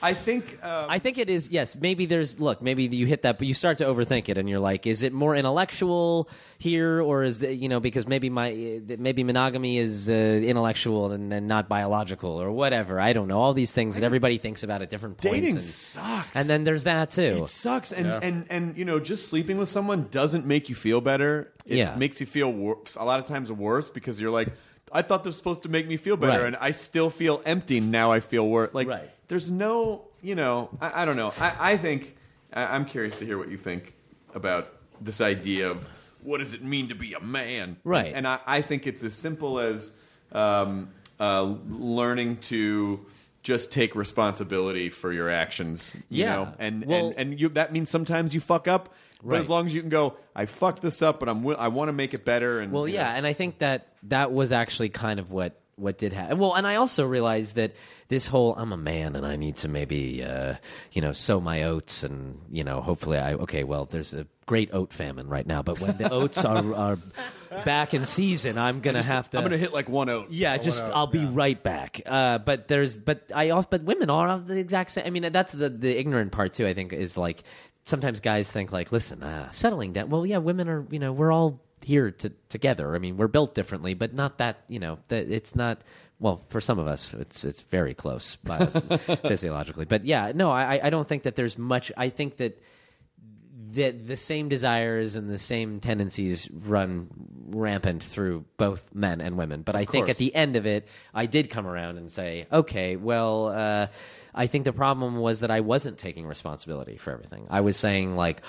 I 0.00 0.14
think 0.14 0.58
um, 0.64 0.86
I 0.90 0.98
think 0.98 1.18
it 1.18 1.28
is. 1.28 1.48
Yes, 1.50 1.74
maybe 1.74 2.06
there's. 2.06 2.38
Look, 2.38 2.62
maybe 2.62 2.84
you 2.84 3.06
hit 3.06 3.22
that, 3.22 3.38
but 3.38 3.46
you 3.46 3.54
start 3.54 3.78
to 3.78 3.84
overthink 3.84 4.28
it, 4.28 4.38
and 4.38 4.48
you're 4.48 4.60
like, 4.60 4.86
is 4.86 5.02
it 5.02 5.12
more 5.12 5.34
intellectual 5.34 6.28
here, 6.58 7.00
or 7.02 7.24
is 7.24 7.42
it 7.42 7.58
you 7.58 7.68
know 7.68 7.80
because 7.80 8.06
maybe 8.06 8.30
my 8.30 8.80
maybe 8.98 9.24
monogamy 9.24 9.78
is 9.78 10.08
uh, 10.08 10.12
intellectual 10.12 11.10
and, 11.10 11.32
and 11.32 11.48
not 11.48 11.68
biological 11.68 12.30
or 12.40 12.50
whatever. 12.52 13.00
I 13.00 13.12
don't 13.12 13.26
know. 13.28 13.40
All 13.40 13.54
these 13.54 13.72
things 13.72 13.96
that 13.96 14.04
everybody 14.04 14.38
thinks 14.38 14.62
about 14.62 14.82
at 14.82 14.90
different 14.90 15.18
points. 15.18 15.34
dating 15.34 15.54
and, 15.56 15.64
sucks. 15.64 16.36
and 16.36 16.48
then 16.48 16.64
there's 16.64 16.84
that 16.84 17.10
too. 17.10 17.42
It 17.42 17.48
sucks, 17.48 17.90
and 17.92 18.06
and 18.06 18.46
and 18.50 18.76
you 18.76 18.84
know, 18.84 19.00
just 19.00 19.28
sleeping 19.28 19.58
with 19.58 19.68
someone 19.68 20.08
doesn't 20.10 20.46
make 20.46 20.68
you 20.68 20.74
feel 20.74 21.00
better. 21.00 21.52
It 21.66 21.76
Yeah. 21.78 21.96
makes 21.96 22.20
you 22.20 22.26
feel 22.26 22.52
worse. 22.52 22.96
A 22.96 23.04
lot 23.04 23.18
of 23.20 23.26
times 23.26 23.50
worse 23.52 23.90
because 23.90 24.20
you're 24.20 24.30
like, 24.30 24.48
I 24.92 25.02
thought 25.02 25.22
this 25.22 25.30
was 25.30 25.36
supposed 25.36 25.64
to 25.64 25.68
make 25.68 25.86
me 25.86 25.96
feel 25.96 26.16
better, 26.16 26.38
Right. 26.44 26.46
and 26.46 26.56
I 26.56 26.70
still 26.70 27.10
feel 27.10 27.42
empty. 27.44 27.80
Now 27.80 28.10
I 28.12 28.20
feel 28.20 28.48
worse. 28.48 28.72
Like, 28.72 28.88
Right. 28.88 29.10
There's 29.28 29.50
no, 29.50 30.04
you 30.22 30.34
know, 30.34 30.68
I, 30.80 31.02
I 31.02 31.04
don't 31.04 31.16
know. 31.16 31.32
I, 31.38 31.72
I 31.72 31.76
think 31.76 32.16
I, 32.52 32.74
I'm 32.74 32.84
curious 32.84 33.18
to 33.20 33.24
hear 33.26 33.38
what 33.38 33.50
you 33.50 33.56
think 33.56 33.94
about 34.34 34.72
this 35.00 35.20
idea 35.20 35.70
of 35.70 35.88
what 36.22 36.38
does 36.38 36.54
it 36.54 36.62
mean 36.64 36.88
to 36.88 36.94
be 36.94 37.14
a 37.14 37.20
man, 37.20 37.76
Right. 37.84 38.12
And 38.14 38.26
I, 38.26 38.40
I 38.46 38.60
think 38.62 38.86
it's 38.86 39.04
as 39.04 39.14
simple 39.14 39.60
as 39.60 39.94
um, 40.32 40.90
uh, 41.20 41.42
learning 41.68 42.38
to. 42.38 43.04
Just 43.44 43.72
take 43.72 43.94
responsibility 43.94 44.90
for 44.90 45.10
your 45.10 45.30
actions, 45.30 45.94
you 46.10 46.24
Yeah. 46.24 46.34
know, 46.34 46.52
and 46.58 46.84
Well- 46.84 47.14
and 47.16 47.30
and 47.32 47.40
you 47.40 47.48
that 47.50 47.72
means 47.72 47.88
sometimes 47.88 48.34
you 48.34 48.40
fuck 48.40 48.68
up 48.68 48.92
but 49.22 49.28
Right. 49.30 49.40
as 49.40 49.48
long 49.48 49.64
as 49.64 49.74
you 49.74 49.80
can 49.80 49.88
go 49.88 50.16
i 50.36 50.44
fucked 50.44 50.82
this 50.82 51.00
up 51.00 51.18
but 51.18 51.28
i'm 51.30 51.46
i 51.56 51.68
want 51.68 51.88
to 51.88 51.92
make 51.94 52.12
it 52.12 52.24
better 52.26 52.60
and 52.60 52.72
Well, 52.72 52.86
yeah, 52.86 53.04
know. 53.04 53.10
and 53.10 53.26
I 53.26 53.32
think 53.32 53.58
that 53.60 53.86
that 54.02 54.32
was 54.32 54.52
actually 54.52 54.90
kind 54.90 55.18
of 55.18 55.30
what 55.30 55.58
what 55.78 55.98
did 55.98 56.12
happen. 56.12 56.38
Well, 56.38 56.54
and 56.54 56.66
I 56.66 56.76
also 56.76 57.06
realized 57.06 57.54
that 57.56 57.74
this 58.08 58.26
whole 58.26 58.54
I'm 58.56 58.72
a 58.72 58.76
man 58.76 59.16
and 59.16 59.26
I 59.26 59.36
need 59.36 59.56
to 59.58 59.68
maybe 59.68 60.22
uh, 60.24 60.54
you 60.92 61.02
know 61.02 61.12
sow 61.12 61.40
my 61.40 61.64
oats 61.64 62.04
and 62.04 62.40
you 62.50 62.64
know 62.64 62.80
hopefully 62.80 63.18
I 63.18 63.34
okay. 63.34 63.64
Well, 63.64 63.84
there's 63.84 64.14
a 64.14 64.26
great 64.46 64.70
oat 64.72 64.92
famine 64.92 65.28
right 65.28 65.46
now, 65.46 65.62
but 65.62 65.80
when 65.80 65.98
the 65.98 66.10
oats 66.10 66.44
are, 66.44 66.74
are 66.74 66.98
back 67.64 67.92
in 67.94 68.04
season, 68.04 68.58
I'm 68.58 68.80
gonna 68.80 69.02
have 69.02 69.28
to. 69.30 69.38
i'm 69.38 69.44
gonna 69.44 69.58
hit 69.58 69.72
like 69.72 69.88
one 69.88 70.08
oat 70.08 70.30
Yeah, 70.30 70.56
just 70.56 70.82
I'll 70.82 71.06
be 71.06 71.24
right 71.24 71.62
back. 71.62 72.00
Uh, 72.04 72.38
but 72.38 72.66
there's, 72.66 72.98
but 72.98 73.30
I 73.34 73.50
also, 73.50 73.68
but 73.70 73.82
women 73.82 74.10
are 74.10 74.28
of 74.28 74.46
the 74.46 74.58
exact 74.58 74.92
same. 74.92 75.06
I 75.06 75.10
mean, 75.10 75.30
that's 75.30 75.52
the 75.52 75.68
the 75.68 75.96
ignorant 75.96 76.32
part 76.32 76.54
too. 76.54 76.66
I 76.66 76.74
think 76.74 76.92
is 76.92 77.16
like 77.16 77.42
sometimes 77.84 78.20
guys 78.20 78.50
think 78.50 78.72
like, 78.72 78.90
listen, 78.90 79.22
uh, 79.22 79.50
settling 79.50 79.92
down. 79.92 80.08
Well, 80.08 80.26
yeah, 80.26 80.38
women 80.38 80.68
are. 80.68 80.86
You 80.90 80.98
know, 80.98 81.12
we're 81.12 81.32
all 81.32 81.60
here 81.82 82.10
to, 82.10 82.32
together. 82.48 82.94
I 82.94 82.98
mean, 82.98 83.16
we're 83.16 83.28
built 83.28 83.54
differently, 83.54 83.94
but 83.94 84.14
not 84.14 84.38
that. 84.38 84.64
You 84.68 84.78
know, 84.78 84.98
that 85.08 85.30
it's 85.30 85.54
not. 85.54 85.80
Well, 86.20 86.44
for 86.48 86.60
some 86.60 86.78
of 86.78 86.86
us, 86.86 87.14
it's 87.14 87.44
it's 87.44 87.62
very 87.62 87.94
close 87.94 88.34
bio- 88.44 88.66
physiologically. 88.66 89.84
But 89.84 90.04
yeah, 90.04 90.32
no, 90.34 90.50
I 90.50 90.80
I 90.82 90.90
don't 90.90 91.08
think 91.08 91.24
that 91.24 91.36
there's 91.36 91.56
much. 91.58 91.92
I 91.96 92.08
think 92.08 92.38
that 92.38 92.60
that 93.72 94.06
the 94.06 94.16
same 94.16 94.48
desires 94.48 95.14
and 95.14 95.28
the 95.28 95.38
same 95.38 95.80
tendencies 95.80 96.48
run 96.50 97.08
rampant 97.50 98.02
through 98.02 98.44
both 98.56 98.94
men 98.94 99.20
and 99.20 99.36
women. 99.36 99.62
But 99.62 99.76
I 99.76 99.84
think 99.84 100.08
at 100.08 100.16
the 100.16 100.34
end 100.34 100.56
of 100.56 100.66
it, 100.66 100.88
I 101.14 101.26
did 101.26 101.50
come 101.50 101.66
around 101.66 101.98
and 101.98 102.10
say, 102.10 102.46
okay, 102.50 102.96
well, 102.96 103.48
uh, 103.48 103.86
I 104.34 104.46
think 104.46 104.64
the 104.64 104.72
problem 104.72 105.16
was 105.16 105.40
that 105.40 105.50
I 105.50 105.60
wasn't 105.60 105.98
taking 105.98 106.26
responsibility 106.26 106.96
for 106.96 107.12
everything. 107.12 107.46
I 107.50 107.60
was 107.60 107.76
saying 107.76 108.16
like. 108.16 108.42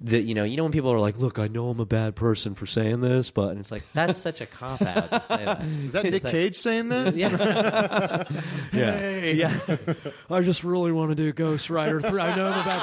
The, 0.00 0.20
you 0.20 0.34
know, 0.34 0.44
you 0.44 0.56
know 0.56 0.64
when 0.64 0.72
people 0.72 0.92
are 0.92 0.98
like, 0.98 1.16
"Look, 1.18 1.38
I 1.38 1.48
know 1.48 1.68
I'm 1.70 1.80
a 1.80 1.86
bad 1.86 2.14
person 2.16 2.54
for 2.54 2.66
saying 2.66 3.00
this," 3.00 3.30
but 3.30 3.48
and 3.50 3.60
it's 3.60 3.70
like 3.70 3.90
that's 3.92 4.18
such 4.18 4.40
a 4.42 4.46
cop 4.46 4.82
out 4.82 5.10
to 5.10 5.20
say 5.22 5.44
that. 5.44 5.62
Is 5.62 5.92
that 5.92 6.04
It's 6.04 6.12
Nick 6.12 6.24
like- 6.24 6.32
Cage 6.32 6.58
saying 6.58 6.88
that? 6.90 7.14
Yeah, 7.14 8.26
yeah, 8.72 9.24
yeah. 9.30 9.94
I 10.30 10.40
just 10.42 10.62
really 10.64 10.92
want 10.92 11.10
to 11.10 11.14
do 11.14 11.32
Ghost 11.32 11.70
Rider 11.70 12.00
three. 12.00 12.20
I 12.20 12.34
know 12.36 12.44
I'm 12.46 12.60
a 12.60 12.64
bad 12.64 12.80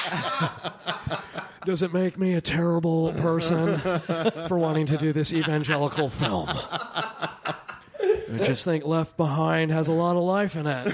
person. 0.00 0.72
Does 1.66 1.82
it 1.82 1.92
make 1.92 2.18
me 2.18 2.34
a 2.34 2.40
terrible 2.40 3.12
person 3.12 3.78
for 4.48 4.58
wanting 4.58 4.86
to 4.86 4.96
do 4.96 5.12
this 5.12 5.32
evangelical 5.32 6.08
film? 6.08 6.48
I 6.50 8.38
just 8.38 8.64
think 8.64 8.84
Left 8.84 9.16
Behind 9.16 9.70
has 9.70 9.86
a 9.86 9.92
lot 9.92 10.16
of 10.16 10.22
life 10.24 10.56
in 10.56 10.66
it. 10.66 10.86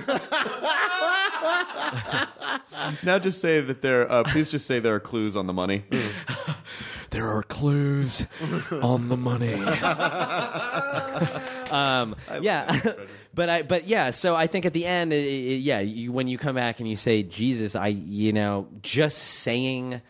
now 3.02 3.18
just 3.18 3.40
say 3.40 3.60
that 3.60 3.82
there 3.82 4.10
uh, 4.10 4.24
please 4.24 4.48
just 4.48 4.66
say 4.66 4.78
there 4.80 4.94
are 4.94 5.00
clues 5.00 5.36
on 5.36 5.46
the 5.46 5.52
money 5.52 5.84
There 7.10 7.26
are 7.26 7.42
clues 7.42 8.26
on 8.82 9.08
the 9.08 9.16
money. 9.16 9.54
um, 11.70 12.16
yeah, 12.42 12.78
but 13.32 13.48
I, 13.48 13.62
but 13.62 13.88
yeah. 13.88 14.10
So 14.10 14.36
I 14.36 14.46
think 14.46 14.66
at 14.66 14.74
the 14.74 14.84
end, 14.84 15.14
it, 15.14 15.24
it- 15.24 15.60
yeah, 15.62 15.80
you, 15.80 16.12
when 16.12 16.28
you 16.28 16.36
come 16.36 16.56
back 16.56 16.80
and 16.80 16.88
you 16.88 16.96
say 16.96 17.22
Jesus, 17.22 17.74
I, 17.74 17.86
you 17.88 18.34
know, 18.34 18.68
just 18.82 19.16
saying. 19.18 20.02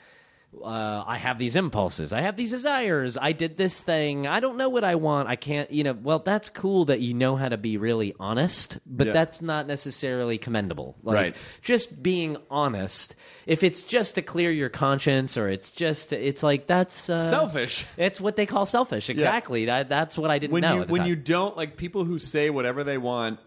Uh, 0.64 1.04
I 1.06 1.18
have 1.18 1.38
these 1.38 1.56
impulses. 1.56 2.12
I 2.12 2.22
have 2.22 2.36
these 2.36 2.50
desires. 2.52 3.18
I 3.20 3.32
did 3.32 3.58
this 3.58 3.78
thing. 3.80 4.26
I 4.26 4.40
don't 4.40 4.56
know 4.56 4.70
what 4.70 4.82
I 4.82 4.94
want. 4.94 5.28
I 5.28 5.36
can't, 5.36 5.70
you 5.70 5.84
know. 5.84 5.92
Well, 5.92 6.20
that's 6.20 6.48
cool 6.48 6.86
that 6.86 7.00
you 7.00 7.12
know 7.12 7.36
how 7.36 7.50
to 7.50 7.58
be 7.58 7.76
really 7.76 8.14
honest, 8.18 8.78
but 8.86 9.08
Yeah. 9.08 9.12
that's 9.12 9.42
not 9.42 9.66
necessarily 9.66 10.38
commendable. 10.38 10.96
Like, 11.02 11.14
Right. 11.14 11.36
Just 11.60 12.02
being 12.02 12.38
honest. 12.50 13.14
If 13.46 13.62
it's 13.62 13.82
just 13.84 14.14
to 14.16 14.22
clear 14.22 14.50
your 14.50 14.70
conscience, 14.70 15.36
or 15.36 15.48
it's 15.48 15.70
just, 15.70 16.12
it's 16.14 16.42
like 16.42 16.66
that's 16.66 17.10
uh, 17.10 17.28
Selfish. 17.30 17.84
It's 17.98 18.18
what 18.20 18.36
they 18.36 18.46
call 18.46 18.64
selfish. 18.64 19.10
Exactly. 19.10 19.66
That, 19.66 19.88
that's 19.90 20.16
what 20.16 20.30
I 20.30 20.38
didn't 20.38 20.52
when 20.54 20.62
know. 20.62 20.80
you 20.80 20.84
when 20.86 21.00
time. 21.02 21.08
you 21.08 21.16
don't 21.16 21.56
like 21.58 21.76
people 21.76 22.04
who 22.04 22.18
say 22.18 22.48
whatever 22.48 22.84
they 22.84 22.96
want 22.98 23.38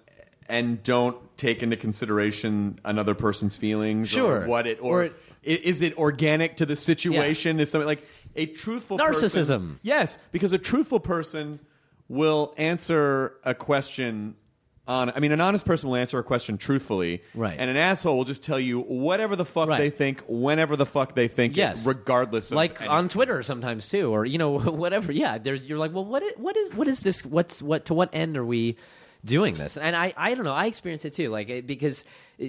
and 0.47 0.81
don't 0.83 1.17
take 1.37 1.63
into 1.63 1.77
consideration 1.77 2.79
another 2.85 3.15
person's 3.15 3.55
feelings 3.55 4.09
Sure. 4.09 4.43
or 4.43 4.47
what 4.47 4.67
it 4.67 4.79
Or 4.81 4.99
or, 4.99 5.03
it- 5.05 5.15
is 5.43 5.81
it 5.81 5.97
organic 5.97 6.57
to 6.57 6.65
the 6.65 6.75
situation 6.75 7.59
is 7.59 7.71
something 7.71 7.87
like 7.87 8.07
a 8.35 8.45
truthful 8.45 8.97
Narcissism. 8.97 9.33
person, 9.33 9.79
yes 9.81 10.17
because 10.31 10.53
a 10.53 10.57
truthful 10.59 10.99
person 10.99 11.59
will 12.07 12.53
answer 12.57 13.33
a 13.43 13.53
question 13.55 14.35
on. 14.87 15.11
I 15.15 15.19
mean, 15.19 15.31
an 15.31 15.39
honest 15.41 15.65
person 15.65 15.89
will 15.89 15.95
answer 15.95 16.17
a 16.19 16.23
question 16.23 16.57
truthfully, 16.57 17.21
Right. 17.35 17.55
And 17.57 17.69
an 17.69 17.77
asshole 17.77 18.17
will 18.17 18.25
just 18.25 18.41
tell 18.43 18.59
you 18.59 18.79
whatever 18.81 19.35
the 19.35 19.45
fuck 19.45 19.69
Right. 19.69 19.77
they 19.77 19.89
think, 19.91 20.21
whenever 20.27 20.75
the 20.75 20.85
fuck 20.87 21.15
they 21.15 21.27
think, 21.27 21.53
it, 21.53 21.57
Yes. 21.57 21.85
regardless 21.85 22.51
of 22.51 22.55
like 22.57 22.71
anything. 22.81 22.87
on 22.89 23.07
Twitter 23.07 23.43
sometimes 23.43 23.87
too, 23.89 24.09
or 24.11 24.25
you 24.25 24.37
know 24.37 24.59
whatever. 24.59 25.11
Yeah, 25.11 25.37
there's 25.37 25.63
you're 25.63 25.77
like, 25.77 25.93
well, 25.93 26.03
what 26.05 26.23
is 26.23 26.33
what 26.37 26.57
is 26.57 26.73
what 26.73 26.87
is 26.87 26.99
this? 27.01 27.23
What's 27.25 27.61
what 27.61 27.85
to 27.85 27.93
what 27.93 28.09
end 28.13 28.35
are 28.37 28.45
we 28.45 28.75
doing 29.23 29.53
this? 29.53 29.77
And 29.77 29.95
I 29.95 30.13
I 30.17 30.33
don't 30.33 30.43
know. 30.45 30.53
I 30.53 30.65
experienced 30.65 31.05
it 31.05 31.13
too, 31.13 31.29
like 31.29 31.65
because 31.67 32.03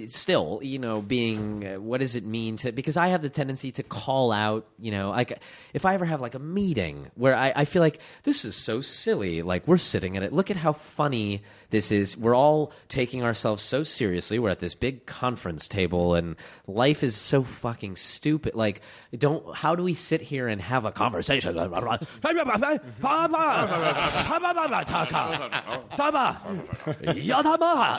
still 0.07 0.59
you 0.63 0.79
know 0.79 1.01
being 1.01 1.65
uh, 1.65 1.79
what 1.79 1.99
does 1.99 2.15
it 2.15 2.25
mean 2.25 2.57
to 2.57 2.71
because 2.71 2.97
I 2.97 3.07
have 3.07 3.21
the 3.21 3.29
tendency 3.29 3.71
to 3.73 3.83
call 3.83 4.31
out 4.31 4.67
you 4.79 4.91
know 4.91 5.11
like 5.11 5.39
if 5.73 5.85
I 5.85 5.93
ever 5.93 6.05
have 6.05 6.21
like 6.21 6.35
a 6.35 6.39
meeting 6.39 7.11
where 7.15 7.35
I, 7.35 7.53
I 7.55 7.65
feel 7.65 7.81
like 7.81 7.99
this 8.23 8.43
is 8.43 8.55
so 8.55 8.81
silly 8.81 9.41
like 9.41 9.67
we're 9.67 9.77
sitting 9.77 10.17
at 10.17 10.23
it 10.23 10.33
look 10.33 10.49
at 10.49 10.57
how 10.57 10.73
funny 10.73 11.43
this 11.69 11.91
is 11.91 12.17
we're 12.17 12.35
all 12.35 12.71
taking 12.89 13.23
ourselves 13.23 13.61
so 13.61 13.83
seriously 13.83 14.39
we're 14.39 14.49
at 14.49 14.59
this 14.59 14.75
big 14.75 15.05
conference 15.05 15.67
table 15.67 16.15
and 16.15 16.35
life 16.67 17.03
is 17.03 17.15
so 17.15 17.43
fucking 17.43 17.95
stupid 17.95 18.55
like 18.55 18.81
don't 19.17 19.55
how 19.55 19.75
do 19.75 19.83
we 19.83 19.93
sit 19.93 20.21
here 20.21 20.47
and 20.47 20.61
have 20.61 20.85
a 20.85 20.91
conversation 20.91 21.55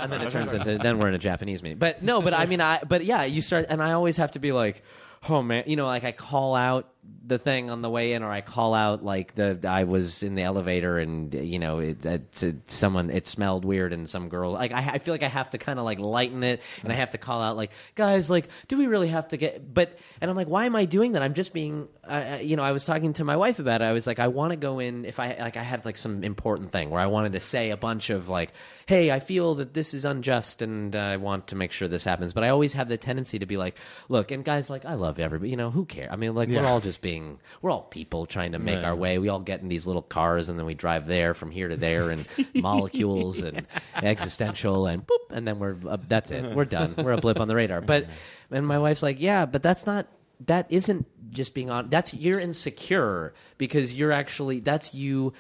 and 0.03 0.13
then 0.13 0.23
it 0.23 0.31
turns 0.31 0.53
into 0.53 0.79
then 0.79 0.99
we're 0.99 1.09
in 1.09 1.15
a 1.15 1.19
Japanese 1.19 1.63
meeting. 1.63 1.74
But 1.79 2.03
no, 2.03 2.21
but 2.21 2.35
I 2.35 2.47
mean, 2.47 2.61
I 2.61 2.81
but 2.87 3.05
yeah, 3.05 3.25
you 3.25 3.43
start, 3.43 3.67
and 3.69 3.83
I 3.83 3.93
always 3.93 4.17
have 4.17 4.33
to 4.33 4.39
be 4.39 4.53
like, 4.53 4.83
oh 5.29 5.43
man, 5.43 5.65
you 5.67 5.77
know, 5.77 5.87
like 5.87 6.05
I 6.05 6.13
call 6.13 6.55
out 6.55 6.89
the 7.27 7.39
thing 7.39 7.71
on 7.71 7.81
the 7.81 7.89
way 7.89 8.13
in, 8.13 8.23
or 8.23 8.31
I 8.31 8.43
call 8.43 8.75
out 8.75 9.03
like 9.03 9.35
the 9.35 9.59
I 9.67 9.85
was 9.85 10.23
in 10.23 10.35
the 10.35 10.43
elevator 10.43 10.99
and 10.99 11.33
you 11.33 11.59
know 11.59 11.79
it, 11.79 12.05
it, 12.05 12.33
to 12.33 12.61
someone 12.67 13.11
it 13.11 13.27
smelled 13.27 13.65
weird 13.65 13.93
and 13.93 14.09
some 14.09 14.29
girl 14.29 14.53
like 14.53 14.73
I, 14.73 14.93
I 14.93 14.99
feel 14.99 15.15
like 15.15 15.23
I 15.23 15.29
have 15.29 15.51
to 15.51 15.59
kind 15.59 15.79
of 15.79 15.85
like 15.85 15.99
lighten 15.99 16.43
it 16.43 16.61
and 16.83 16.93
I 16.93 16.97
have 16.97 17.11
to 17.11 17.19
call 17.19 17.41
out 17.41 17.57
like 17.57 17.71
guys 17.95 18.29
like 18.29 18.49
do 18.69 18.77
we 18.77 18.87
really 18.87 19.09
have 19.09 19.29
to 19.29 19.37
get 19.37 19.73
but 19.73 19.99
and 20.21 20.31
I'm 20.31 20.37
like 20.37 20.49
why 20.49 20.67
am 20.67 20.77
I 20.77 20.85
doing 20.85 21.13
that? 21.13 21.23
I'm 21.23 21.35
just 21.35 21.55
being 21.55 21.89
uh, 22.05 22.39
you 22.43 22.57
know 22.57 22.63
I 22.63 22.73
was 22.73 22.85
talking 22.85 23.15
to 23.15 23.25
my 23.25 23.37
wife 23.37 23.59
about 23.59 23.81
it. 23.81 23.85
I 23.85 23.93
was 23.93 24.07
like 24.07 24.19
I 24.19 24.29
want 24.29 24.51
to 24.51 24.57
go 24.57 24.79
in 24.79 25.07
if 25.07 25.19
I 25.19 25.35
like 25.39 25.57
I 25.57 25.63
had 25.63 25.85
like 25.87 25.97
some 25.97 26.25
important 26.25 26.73
thing 26.73 26.91
where 26.91 27.01
I 27.01 27.07
wanted 27.07 27.33
to 27.33 27.41
say 27.41 27.71
a 27.71 27.77
bunch 27.77 28.11
of 28.11 28.29
like 28.29 28.53
hey 28.87 29.11
I 29.11 29.21
feel 29.21 29.55
that 29.57 29.73
this 29.73 29.95
is 29.95 30.05
unjust 30.05 30.61
and 30.61 30.95
uh, 30.95 30.99
I 30.99 31.17
want 31.17 31.49
to 31.49 31.57
make 31.57 31.73
sure 31.73 31.89
this 31.89 32.05
happens. 32.05 32.35
But 32.35 32.45
I 32.45 32.51
always 32.51 32.75
have 32.75 32.89
the 32.89 32.99
tendency 32.99 33.39
to 33.39 33.47
be 33.47 33.57
like 33.57 33.77
look 34.11 34.31
and 34.31 34.45
guys 34.45 34.69
like 34.69 34.85
I 34.85 34.95
love 34.95 35.19
everybody 35.19 35.51
you 35.51 35.57
know 35.57 35.71
who 35.71 35.87
cares 35.87 36.11
I 36.13 36.17
mean 36.17 36.35
like 36.35 36.51
we're 36.51 36.67
all 36.67 36.81
just 36.81 36.94
being 36.97 37.39
we're 37.63 37.71
all 37.71 37.83
people 37.83 38.27
trying 38.27 38.53
to 38.53 38.59
make 38.59 38.85
our 38.85 38.95
way. 38.95 39.19
We 39.19 39.29
all 39.29 39.41
get 39.41 39.61
in 39.61 39.69
these 39.69 39.87
little 39.87 40.03
cars 40.03 40.49
and 40.49 40.59
then 40.59 40.67
we 40.67 40.75
drive 40.75 41.07
there 41.07 41.35
from 41.35 41.51
here 41.51 41.69
to 41.69 41.77
there 41.77 42.11
and 42.11 42.27
molecules 42.55 43.43
and 43.43 43.67
existential 43.95 44.87
and 44.87 45.07
boop 45.07 45.31
and 45.31 45.47
then 45.47 45.59
we're 45.59 45.77
uh, 45.89 45.99
that's 46.09 46.31
it. 46.31 46.55
We're 46.55 46.65
done. 46.65 46.95
We're 46.97 47.13
a 47.13 47.19
blip 47.19 47.41
on 47.41 47.49
the 47.49 47.55
radar. 47.55 47.81
But 47.81 48.07
and 48.51 48.67
my 48.67 48.79
wife's 48.79 49.03
like 49.03 49.21
yeah 49.21 49.47
but 49.47 49.63
that's 49.63 49.87
not 49.87 50.07
that 50.47 50.67
isn't 50.71 51.07
just 51.31 51.55
being 51.55 51.71
on 51.71 51.89
that's 51.89 52.13
you're 52.15 52.39
insecure 52.39 53.35
because 53.59 53.95
you're 53.95 54.13
actually 54.13 54.61
that's 54.61 54.95
you 54.95 55.33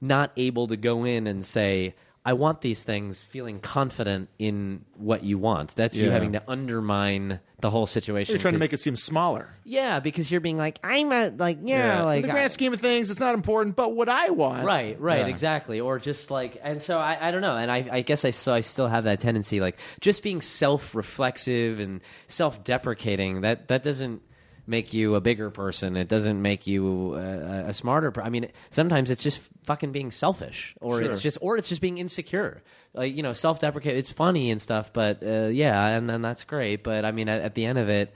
not 0.00 0.32
able 0.36 0.66
to 0.66 0.76
go 0.76 1.04
in 1.04 1.26
and 1.26 1.44
say 1.44 1.94
I 2.24 2.34
want 2.34 2.60
these 2.60 2.84
things 2.84 3.20
feeling 3.20 3.58
confident 3.58 4.28
in 4.38 4.84
what 4.96 5.24
you 5.24 5.38
want 5.38 5.74
that's 5.74 5.96
you 5.96 6.06
Yeah. 6.06 6.12
having 6.12 6.32
to 6.34 6.42
undermine 6.46 7.40
the 7.60 7.68
whole 7.70 7.86
situation 7.86 8.32
You're 8.34 8.40
trying 8.40 8.52
to 8.54 8.58
'cause- 8.58 8.60
make 8.60 8.72
it 8.72 8.78
seem 8.80 8.94
smaller. 8.94 9.48
yeah, 9.64 9.98
because 9.98 10.30
you're 10.30 10.40
being 10.40 10.56
like, 10.56 10.78
I'm 10.84 11.10
a 11.10 11.30
like, 11.36 11.58
yeah, 11.64 12.02
like 12.02 12.18
in 12.18 12.22
the 12.22 12.28
grand 12.28 12.44
I- 12.44 12.48
scheme 12.48 12.72
of 12.72 12.80
things, 12.80 13.10
it's 13.10 13.18
not 13.18 13.34
important. 13.34 13.74
But 13.74 13.96
what 13.96 14.08
I 14.08 14.30
want, 14.30 14.64
Right, 14.64 15.00
right, 15.00 15.26
exactly. 15.26 15.80
Or 15.80 15.98
just 15.98 16.30
like, 16.30 16.60
and 16.62 16.80
so 16.80 16.96
I, 16.98 17.18
I 17.28 17.30
don't 17.32 17.40
know, 17.42 17.56
and 17.56 17.70
I, 17.72 17.88
I 17.90 18.02
guess 18.02 18.24
I 18.24 18.30
so 18.30 18.54
I 18.54 18.60
still 18.60 18.86
have 18.86 19.02
that 19.04 19.18
tendency, 19.18 19.60
like 19.60 19.78
just 20.00 20.22
being 20.22 20.40
self-reflexive 20.40 21.80
and 21.80 22.00
self-deprecating. 22.28 23.40
That 23.42 23.68
that 23.68 23.82
doesn't 23.82 24.22
make 24.72 24.92
you 24.92 25.14
a 25.14 25.20
bigger 25.20 25.50
person. 25.50 25.96
It 25.96 26.08
doesn't 26.08 26.42
make 26.42 26.66
you 26.66 27.14
a, 27.14 27.68
a 27.68 27.72
smarter. 27.72 28.10
Per- 28.10 28.22
I 28.22 28.30
mean, 28.30 28.48
sometimes 28.70 29.10
it's 29.10 29.22
just 29.22 29.40
fucking 29.64 29.92
being 29.92 30.10
selfish, 30.10 30.74
or 30.80 31.00
it's 31.00 31.20
just, 31.20 31.38
or 31.40 31.56
it's 31.56 31.68
just 31.68 31.80
being 31.80 31.98
insecure. 31.98 32.62
Like 32.94 33.14
you 33.14 33.22
know, 33.22 33.32
self-deprecate. 33.32 33.96
It's 33.96 34.10
funny 34.10 34.50
and 34.50 34.60
stuff, 34.60 34.92
but 34.92 35.22
uh, 35.22 35.46
yeah, 35.52 35.86
and 35.86 36.10
then 36.10 36.22
that's 36.22 36.42
great. 36.42 36.82
But 36.82 37.04
I 37.04 37.12
mean, 37.12 37.28
at, 37.28 37.42
at 37.42 37.54
the 37.54 37.66
end 37.66 37.78
of 37.78 37.88
it, 37.88 38.12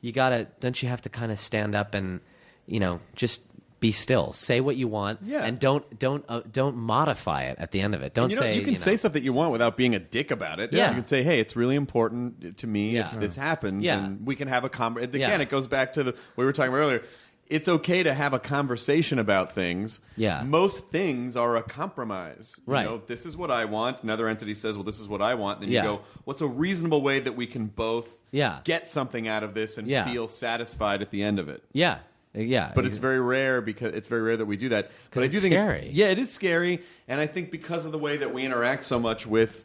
you 0.00 0.12
gotta 0.12 0.46
don't 0.60 0.82
you 0.82 0.88
have 0.88 1.02
to 1.02 1.10
kind 1.10 1.30
of 1.30 1.38
stand 1.38 1.74
up 1.74 1.94
and 1.94 2.20
you 2.66 2.80
know 2.80 3.00
just 3.14 3.42
be 3.80 3.92
still 3.92 4.32
say 4.32 4.60
what 4.60 4.76
you 4.76 4.86
want 4.86 5.20
Yeah. 5.24 5.42
and 5.42 5.58
don't 5.58 5.98
don't 5.98 6.22
uh, 6.28 6.42
don't 6.52 6.76
modify 6.76 7.44
it 7.44 7.56
at 7.58 7.70
the 7.70 7.80
end 7.80 7.94
of 7.94 8.02
it 8.02 8.12
don't 8.14 8.24
And 8.24 8.32
you 8.32 8.36
know, 8.36 8.42
say 8.42 8.56
you 8.56 8.62
can 8.62 8.74
know, 8.74 8.78
say 8.80 8.96
stuff 8.98 9.14
that 9.14 9.22
you 9.22 9.32
want 9.32 9.52
without 9.52 9.76
being 9.76 9.94
a 9.94 9.98
dick 9.98 10.30
about 10.30 10.60
it. 10.60 10.72
Yeah. 10.72 10.90
you 10.90 10.94
can 10.96 11.06
say, 11.06 11.22
"Hey, 11.22 11.40
it's 11.40 11.56
really 11.56 11.76
important 11.76 12.58
to 12.58 12.66
me 12.66 12.90
Yeah. 12.90 13.12
if 13.12 13.18
this 13.18 13.36
happens, 13.36 13.84
Yeah. 13.84 13.98
and 14.04 14.26
we 14.26 14.36
can 14.36 14.48
have 14.48 14.64
a 14.64 14.68
conversation." 14.68 15.14
Again, 15.14 15.30
Yeah. 15.40 15.42
it 15.42 15.48
goes 15.50 15.66
back 15.66 15.94
to 15.94 16.02
the 16.02 16.14
we 16.36 16.44
were 16.44 16.52
talking 16.52 16.68
about 16.72 16.78
earlier. 16.82 17.02
It's 17.48 17.68
okay 17.68 18.04
to 18.04 18.14
have 18.14 18.32
a 18.32 18.38
conversation 18.38 19.18
about 19.18 19.50
things. 19.52 20.00
Yeah. 20.16 20.42
most 20.44 20.90
things 20.90 21.34
are 21.36 21.56
a 21.56 21.62
compromise. 21.64 22.60
Right. 22.66 22.82
You 22.84 22.90
know, 22.90 23.02
this 23.06 23.26
is 23.26 23.36
what 23.36 23.50
I 23.50 23.64
want. 23.64 24.02
Another 24.04 24.28
entity 24.28 24.54
says, 24.54 24.76
"Well, 24.76 24.84
this 24.84 25.00
is 25.00 25.08
what 25.08 25.20
I 25.22 25.34
want." 25.34 25.60
Then 25.60 25.70
you 25.70 25.82
go, 25.82 26.02
"What's 26.24 26.42
a 26.42 26.46
reasonable 26.46 27.02
way 27.02 27.18
that 27.18 27.34
we 27.34 27.46
can 27.46 27.66
both 27.66 28.18
Yeah. 28.30 28.58
get 28.64 28.88
something 28.88 29.26
out 29.26 29.42
of 29.42 29.54
this 29.54 29.78
and 29.78 29.88
feel 29.88 30.28
satisfied 30.28 31.02
at 31.02 31.10
the 31.10 31.22
end 31.22 31.38
of 31.38 31.48
it?" 31.48 31.62
yeah 31.72 31.98
Uh, 32.36 32.40
yeah 32.42 32.70
but 32.74 32.84
it's 32.86 32.96
very 32.96 33.20
rare 33.20 33.60
because 33.60 33.92
it's 33.92 34.06
very 34.06 34.22
rare 34.22 34.36
that 34.36 34.46
we 34.46 34.56
do 34.56 34.68
that. 34.68 34.90
But 35.10 35.22
I 35.22 35.26
it's 35.26 35.34
do 35.34 35.40
think 35.40 35.54
scary. 35.54 35.86
it's 35.86 35.94
yeah, 35.94 36.06
it 36.08 36.18
is 36.18 36.32
scary, 36.32 36.82
and 37.08 37.20
I 37.20 37.26
think 37.26 37.50
because 37.50 37.84
of 37.86 37.92
the 37.92 37.98
way 37.98 38.16
that 38.18 38.32
we 38.32 38.44
interact 38.44 38.84
so 38.84 38.98
much 39.00 39.26
with, 39.26 39.64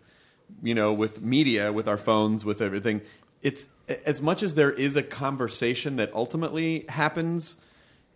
you 0.64 0.74
know, 0.74 0.92
with 0.94 1.22
media, 1.22 1.72
with 1.72 1.88
our 1.88 1.98
phones, 1.98 2.44
with 2.44 2.62
everything, 2.62 3.02
it's 3.44 3.68
as 4.06 4.20
much 4.22 4.42
as 4.42 4.56
there 4.56 4.72
is 4.72 4.98
a 4.98 5.04
conversation 5.04 5.98
that 5.98 6.12
ultimately 6.16 6.86
happens, 6.90 7.58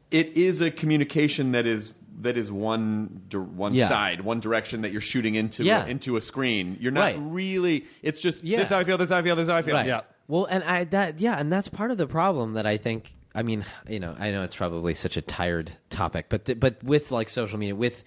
it 0.09 0.35
is 0.35 0.61
a 0.61 0.71
communication 0.71 1.51
that 1.51 1.67
is 1.67 1.93
that 2.21 2.35
is 2.35 2.51
one 2.51 3.21
one 3.31 3.75
Yeah. 3.75 3.87
side, 3.87 4.21
one 4.21 4.39
direction 4.39 4.81
that 4.81 4.91
you're 4.91 4.99
shooting 4.99 5.35
into 5.35 5.63
Yeah. 5.63 5.85
into 5.85 6.17
a 6.17 6.21
screen. 6.21 6.75
You're 6.79 6.91
not 6.91 7.03
Right. 7.03 7.17
really. 7.19 7.85
It's 8.01 8.19
just 8.19 8.43
Yeah. 8.43 8.57
this 8.57 8.65
is 8.65 8.71
how 8.71 8.79
I 8.79 8.83
feel. 8.83 8.97
This 8.97 9.05
is 9.05 9.11
how 9.11 9.19
I 9.19 9.21
feel. 9.21 9.35
This 9.35 9.43
is 9.43 9.49
how 9.49 9.57
I 9.57 9.61
feel. 9.61 9.75
Right. 9.75 10.03
Well, 10.27 10.45
and 10.45 10.63
I 10.63 10.83
that 10.85 11.19
yeah, 11.21 11.35
and 11.39 11.53
that's 11.53 11.67
part 11.67 11.91
of 11.91 11.97
the 11.99 12.07
problem 12.07 12.53
that 12.53 12.65
I 12.65 12.77
think. 12.77 13.13
I 13.35 13.43
mean, 13.43 13.63
you 13.87 13.99
know, 13.99 14.15
I 14.17 14.31
know 14.31 14.43
it's 14.43 14.55
probably 14.55 14.93
such 14.93 15.15
a 15.17 15.21
tired 15.21 15.71
topic, 15.89 16.27
but 16.29 16.45
th- 16.45 16.59
but 16.59 16.83
with 16.83 17.11
like 17.11 17.29
social 17.29 17.57
media, 17.59 17.75
with 17.75 18.03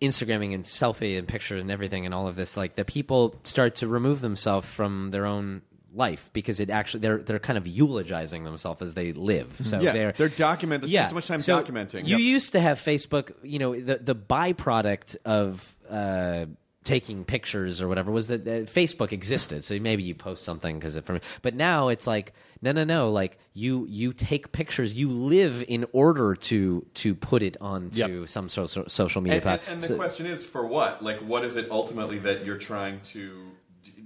Instagramming 0.00 0.54
and 0.54 0.64
selfie 0.64 1.16
and 1.18 1.28
picture 1.28 1.56
and 1.56 1.70
everything 1.70 2.06
and 2.06 2.14
all 2.14 2.26
of 2.26 2.34
this, 2.36 2.56
like 2.56 2.74
the 2.74 2.84
people 2.84 3.38
start 3.44 3.76
to 3.76 3.86
remove 3.86 4.20
themselves 4.20 4.66
from 4.66 5.10
their 5.10 5.26
own 5.26 5.62
life 5.94 6.30
because 6.32 6.58
it 6.58 6.70
actually 6.70 7.00
they're 7.00 7.18
they're 7.18 7.38
kind 7.38 7.58
of 7.58 7.66
eulogizing 7.66 8.44
themselves 8.44 8.80
as 8.82 8.94
they 8.94 9.12
live. 9.12 9.60
So 9.62 9.78
yeah, 9.80 9.92
they're 9.92 10.12
they're 10.12 10.28
document. 10.30 10.82
They 10.82 10.88
spend 10.88 11.08
so 11.10 11.14
much 11.14 11.26
time 11.28 11.40
so 11.42 11.62
documenting. 11.62 12.06
You 12.08 12.16
Yep. 12.16 12.20
used 12.20 12.52
to 12.52 12.60
have 12.60 12.80
Facebook. 12.80 13.32
You 13.42 13.58
know, 13.58 13.78
the 13.78 13.98
the 13.98 14.14
byproduct 14.16 15.16
of 15.26 15.76
uh, 15.90 16.46
taking 16.84 17.24
pictures 17.24 17.80
or 17.80 17.88
whatever 17.88 18.10
was 18.10 18.28
that 18.28 18.46
uh, 18.46 18.50
Facebook 18.62 19.12
existed. 19.12 19.62
So 19.64 19.78
maybe 19.78 20.02
you 20.02 20.14
post 20.14 20.44
something 20.44 20.78
because 20.78 20.96
it 20.96 21.04
from. 21.04 21.20
But 21.42 21.54
now 21.54 21.88
it's 21.88 22.06
like 22.06 22.32
no, 22.60 22.72
no, 22.72 22.84
no. 22.84 23.10
Like 23.10 23.38
you 23.54 23.86
you 23.88 24.12
take 24.12 24.52
pictures. 24.52 24.94
You 24.94 25.10
live 25.10 25.64
in 25.68 25.86
order 25.92 26.34
to 26.34 26.86
to 26.94 27.14
put 27.14 27.42
it 27.42 27.56
onto 27.60 28.26
some 28.26 28.48
social 28.48 28.88
social 28.88 29.20
media 29.22 29.38
And, 29.40 29.46
and, 29.48 29.60
and 29.68 29.80
the 29.80 29.86
So- 29.88 29.96
question 29.96 30.26
is 30.26 30.44
for 30.44 30.66
what? 30.66 31.02
Like, 31.02 31.18
what 31.20 31.44
is 31.44 31.56
it 31.56 31.70
ultimately 31.70 32.18
that 32.20 32.44
you're 32.44 32.58
trying 32.58 33.00
to? 33.12 33.48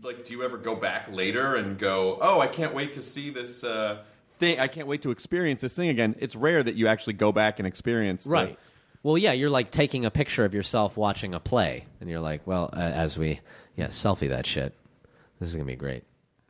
Like, 0.03 0.25
do 0.25 0.35
you 0.35 0.45
ever 0.45 0.57
go 0.59 0.75
back 0.77 1.11
later 1.11 1.57
and 1.57 1.79
go, 1.79 2.19
"Oh, 2.21 2.41
I 2.41 2.47
can't 2.47 2.75
wait 2.75 2.93
to 2.95 3.03
see 3.03 3.31
this 3.31 3.65
uh, 3.65 4.03
thing. 4.39 4.61
I 4.61 4.69
can't 4.69 4.87
wait 4.87 5.03
to 5.03 5.11
experience 5.11 5.61
this 5.63 5.75
thing 5.75 5.89
again." 5.89 6.15
It's 6.19 6.37
rare 6.37 6.63
that 6.63 6.77
you 6.77 6.87
actually 6.87 7.15
go 7.15 7.33
back 7.33 7.59
and 7.59 7.67
experience. 7.67 8.25
the- 8.25 8.31
Right. 8.31 8.59
Well, 9.07 9.17
yeah, 9.17 9.31
you're 9.31 9.51
like 9.51 9.71
taking 9.71 10.05
a 10.05 10.11
picture 10.11 10.45
of 10.45 10.53
yourself 10.53 10.97
watching 10.97 11.33
a 11.33 11.39
play, 11.39 11.85
and 12.01 12.11
you're 12.11 12.19
like, 12.19 12.45
well, 12.45 12.71
uh, 12.73 12.81
as 12.81 13.17
we, 13.17 13.39
yeah, 13.77 13.87
selfie 13.87 14.31
that 14.31 14.49
shit. 14.49 14.75
This 15.39 15.49
is 15.51 15.55
gonna 15.55 15.65
be 15.65 15.77
great. 15.77 16.03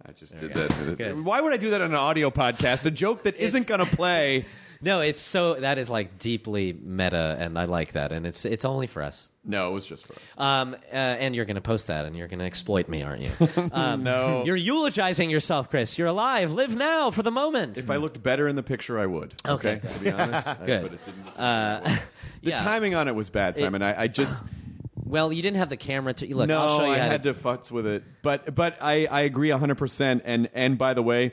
I 0.07 0.13
just 0.13 0.39
There 0.39 0.49
did 0.49 0.71
that. 0.71 1.17
Why 1.19 1.43
would 1.43 1.53
I 1.53 1.59
do 1.59 1.69
that 1.69 1.83
on 1.83 1.91
an 1.91 1.97
audio 1.97 2.31
podcast? 2.31 2.87
A 2.87 2.91
joke 2.91 3.25
that 3.25 3.37
isn't 3.37 3.67
going 3.67 3.81
to 3.81 3.97
play. 3.97 4.47
No, 4.81 5.01
it's 5.01 5.21
so 5.21 5.55
that 5.55 5.79
is 5.79 5.89
like 5.89 6.19
deeply 6.19 6.73
meta, 6.73 7.37
and 7.39 7.59
I 7.59 7.65
like 7.65 7.93
that, 7.93 8.13
and 8.13 8.27
it's 8.27 8.45
it's 8.45 8.65
only 8.65 8.87
for 8.87 9.03
us. 9.03 9.31
No, 9.45 9.71
it 9.71 9.73
was 9.75 9.87
just 9.87 10.07
for 10.07 10.15
us. 10.15 10.21
Um, 10.37 10.75
uh, 10.93 10.97
and 10.97 11.35
you're 11.35 11.45
going 11.45 11.55
to 11.55 11.61
post 11.61 11.87
that, 11.87 12.05
and 12.05 12.17
you're 12.17 12.27
going 12.27 12.41
to 12.41 12.45
exploit 12.45 12.89
me, 12.89 13.03
aren't 13.03 13.23
you? 13.23 13.31
Um, 13.73 14.03
No. 14.03 14.43
you're 14.45 14.57
eulogizing 14.57 15.31
yourself, 15.31 15.71
Chris. 15.71 15.97
You're 15.99 16.09
alive. 16.09 16.51
Live 16.53 16.75
now 16.75 17.11
for 17.13 17.23
the 17.23 17.31
moment. 17.31 17.79
If 17.79 17.89
I 17.89 17.97
looked 17.97 18.21
better 18.23 18.49
in 18.49 18.57
the 18.57 18.63
picture, 18.65 18.99
I 18.99 19.07
would. 19.07 19.35
Okay. 19.47 19.79
to 19.81 19.99
be 20.01 20.11
honest. 20.11 20.49
I- 20.49 20.55
Good. 20.67 20.83
but 20.83 20.93
it 20.95 21.05
didn't. 21.05 21.39
Uh, 21.39 21.81
the 22.43 22.51
yeah. 22.51 22.57
timing 22.57 22.95
on 22.97 23.07
it 23.07 23.15
was 23.15 23.31
bad, 23.31 23.57
It- 23.57 23.61
Simon. 23.61 23.83
I, 23.83 24.03
I 24.03 24.07
just. 24.09 24.45
Well, 25.09 25.33
you 25.33 25.41
didn't 25.41 25.59
have 25.59 25.69
the 25.69 25.77
camera 25.77 26.13
to 26.15 26.35
look. 26.35 26.49
no, 26.49 26.61
I'll 26.61 26.79
show 26.81 26.87
you 26.87 26.91
I 26.95 26.97
had 26.97 27.23
to 27.23 27.33
futz 27.33 27.71
with 27.71 27.87
it, 27.87 28.03
but 28.23 28.53
but 28.57 28.79
I, 28.83 29.07
I 29.09 29.21
agree 29.21 29.51
hundred 29.51 29.77
percent. 29.79 30.23
And 30.25 30.49
and 30.53 30.77
by 30.77 30.95
the 30.95 31.03
way, 31.03 31.33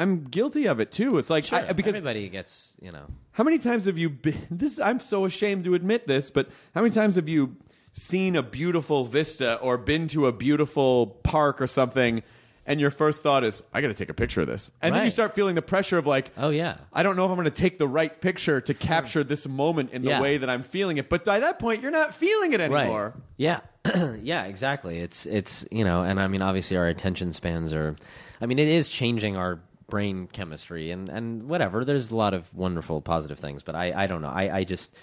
I'm 0.00 0.24
guilty 0.24 0.66
of 0.66 0.80
it 0.80 0.90
too. 0.92 1.18
It's 1.18 1.30
like 1.30 1.44
Sure, 1.44 1.58
I, 1.58 1.62
uh, 1.68 1.72
because 1.72 1.94
everybody 1.94 2.28
gets, 2.28 2.76
you 2.80 2.90
know. 2.92 3.06
how 3.32 3.44
many 3.44 3.58
times 3.58 3.84
have 3.84 3.98
you 3.98 4.08
been? 4.10 4.46
This 4.50 4.78
I'm 4.80 5.00
so 5.00 5.24
ashamed 5.24 5.64
to 5.64 5.74
admit 5.74 6.06
this, 6.06 6.30
but 6.30 6.48
how 6.74 6.80
many 6.80 6.92
times 6.94 7.16
have 7.16 7.28
you 7.28 7.56
seen 7.92 8.36
a 8.36 8.42
beautiful 8.42 9.04
vista 9.04 9.56
or 9.56 9.76
been 9.76 10.08
to 10.08 10.26
a 10.26 10.32
beautiful 10.32 11.06
park 11.24 11.60
or 11.60 11.66
something 11.66 12.22
and 12.66 12.80
your 12.80 12.90
first 12.92 13.22
thought 13.24 13.42
is 13.42 13.62
I 13.74 13.80
got 13.80 13.88
to 13.88 13.94
take 13.94 14.10
a 14.10 14.14
picture 14.14 14.42
of 14.42 14.46
this. 14.46 14.70
And 14.80 14.94
then 14.94 15.02
you 15.02 15.06
Right. 15.06 15.12
start 15.12 15.34
feeling 15.34 15.56
the 15.56 15.62
pressure 15.62 15.98
of 15.98 16.06
like 16.06 16.30
Oh 16.36 16.50
yeah. 16.50 16.76
I 16.92 17.02
don't 17.02 17.16
know 17.16 17.24
if 17.24 17.30
I'm 17.30 17.36
going 17.36 17.46
to 17.46 17.50
take 17.50 17.78
the 17.78 17.88
right 17.88 18.20
picture 18.20 18.60
to 18.60 18.74
capture 18.74 19.24
this 19.24 19.48
moment 19.48 19.90
in 19.92 20.02
the 20.02 20.10
Yeah. 20.10 20.20
way 20.22 20.36
that 20.38 20.48
I'm 20.48 20.62
feeling 20.62 20.96
it. 20.98 21.08
But 21.08 21.24
by 21.24 21.40
that 21.40 21.58
point, 21.58 21.82
you're 21.82 21.90
not 21.90 22.14
feeling 22.14 22.52
it 22.52 22.60
anymore. 22.60 23.14
Right. 23.16 23.22
Yeah. 23.36 23.60
yeah, 24.22 24.44
exactly. 24.44 24.98
It's 24.98 25.26
it's 25.26 25.66
you 25.72 25.84
know, 25.84 26.02
and 26.02 26.20
I 26.20 26.28
mean 26.28 26.42
obviously 26.42 26.76
our 26.76 26.86
attention 26.86 27.32
spans 27.32 27.72
are 27.72 27.96
I 28.40 28.46
mean 28.46 28.58
it 28.60 28.68
is 28.68 28.88
changing 28.88 29.36
our 29.36 29.58
brain 29.90 30.28
chemistry 30.32 30.90
and 30.90 31.08
and 31.08 31.48
whatever. 31.48 31.84
There's 31.84 32.10
a 32.10 32.16
lot 32.16 32.32
of 32.32 32.54
wonderful 32.54 33.02
positive 33.02 33.38
things, 33.38 33.62
but 33.62 33.74
I 33.74 34.04
I 34.04 34.06
don't 34.06 34.22
know. 34.22 34.28
I 34.28 34.58
I 34.58 34.64
just 34.64 34.94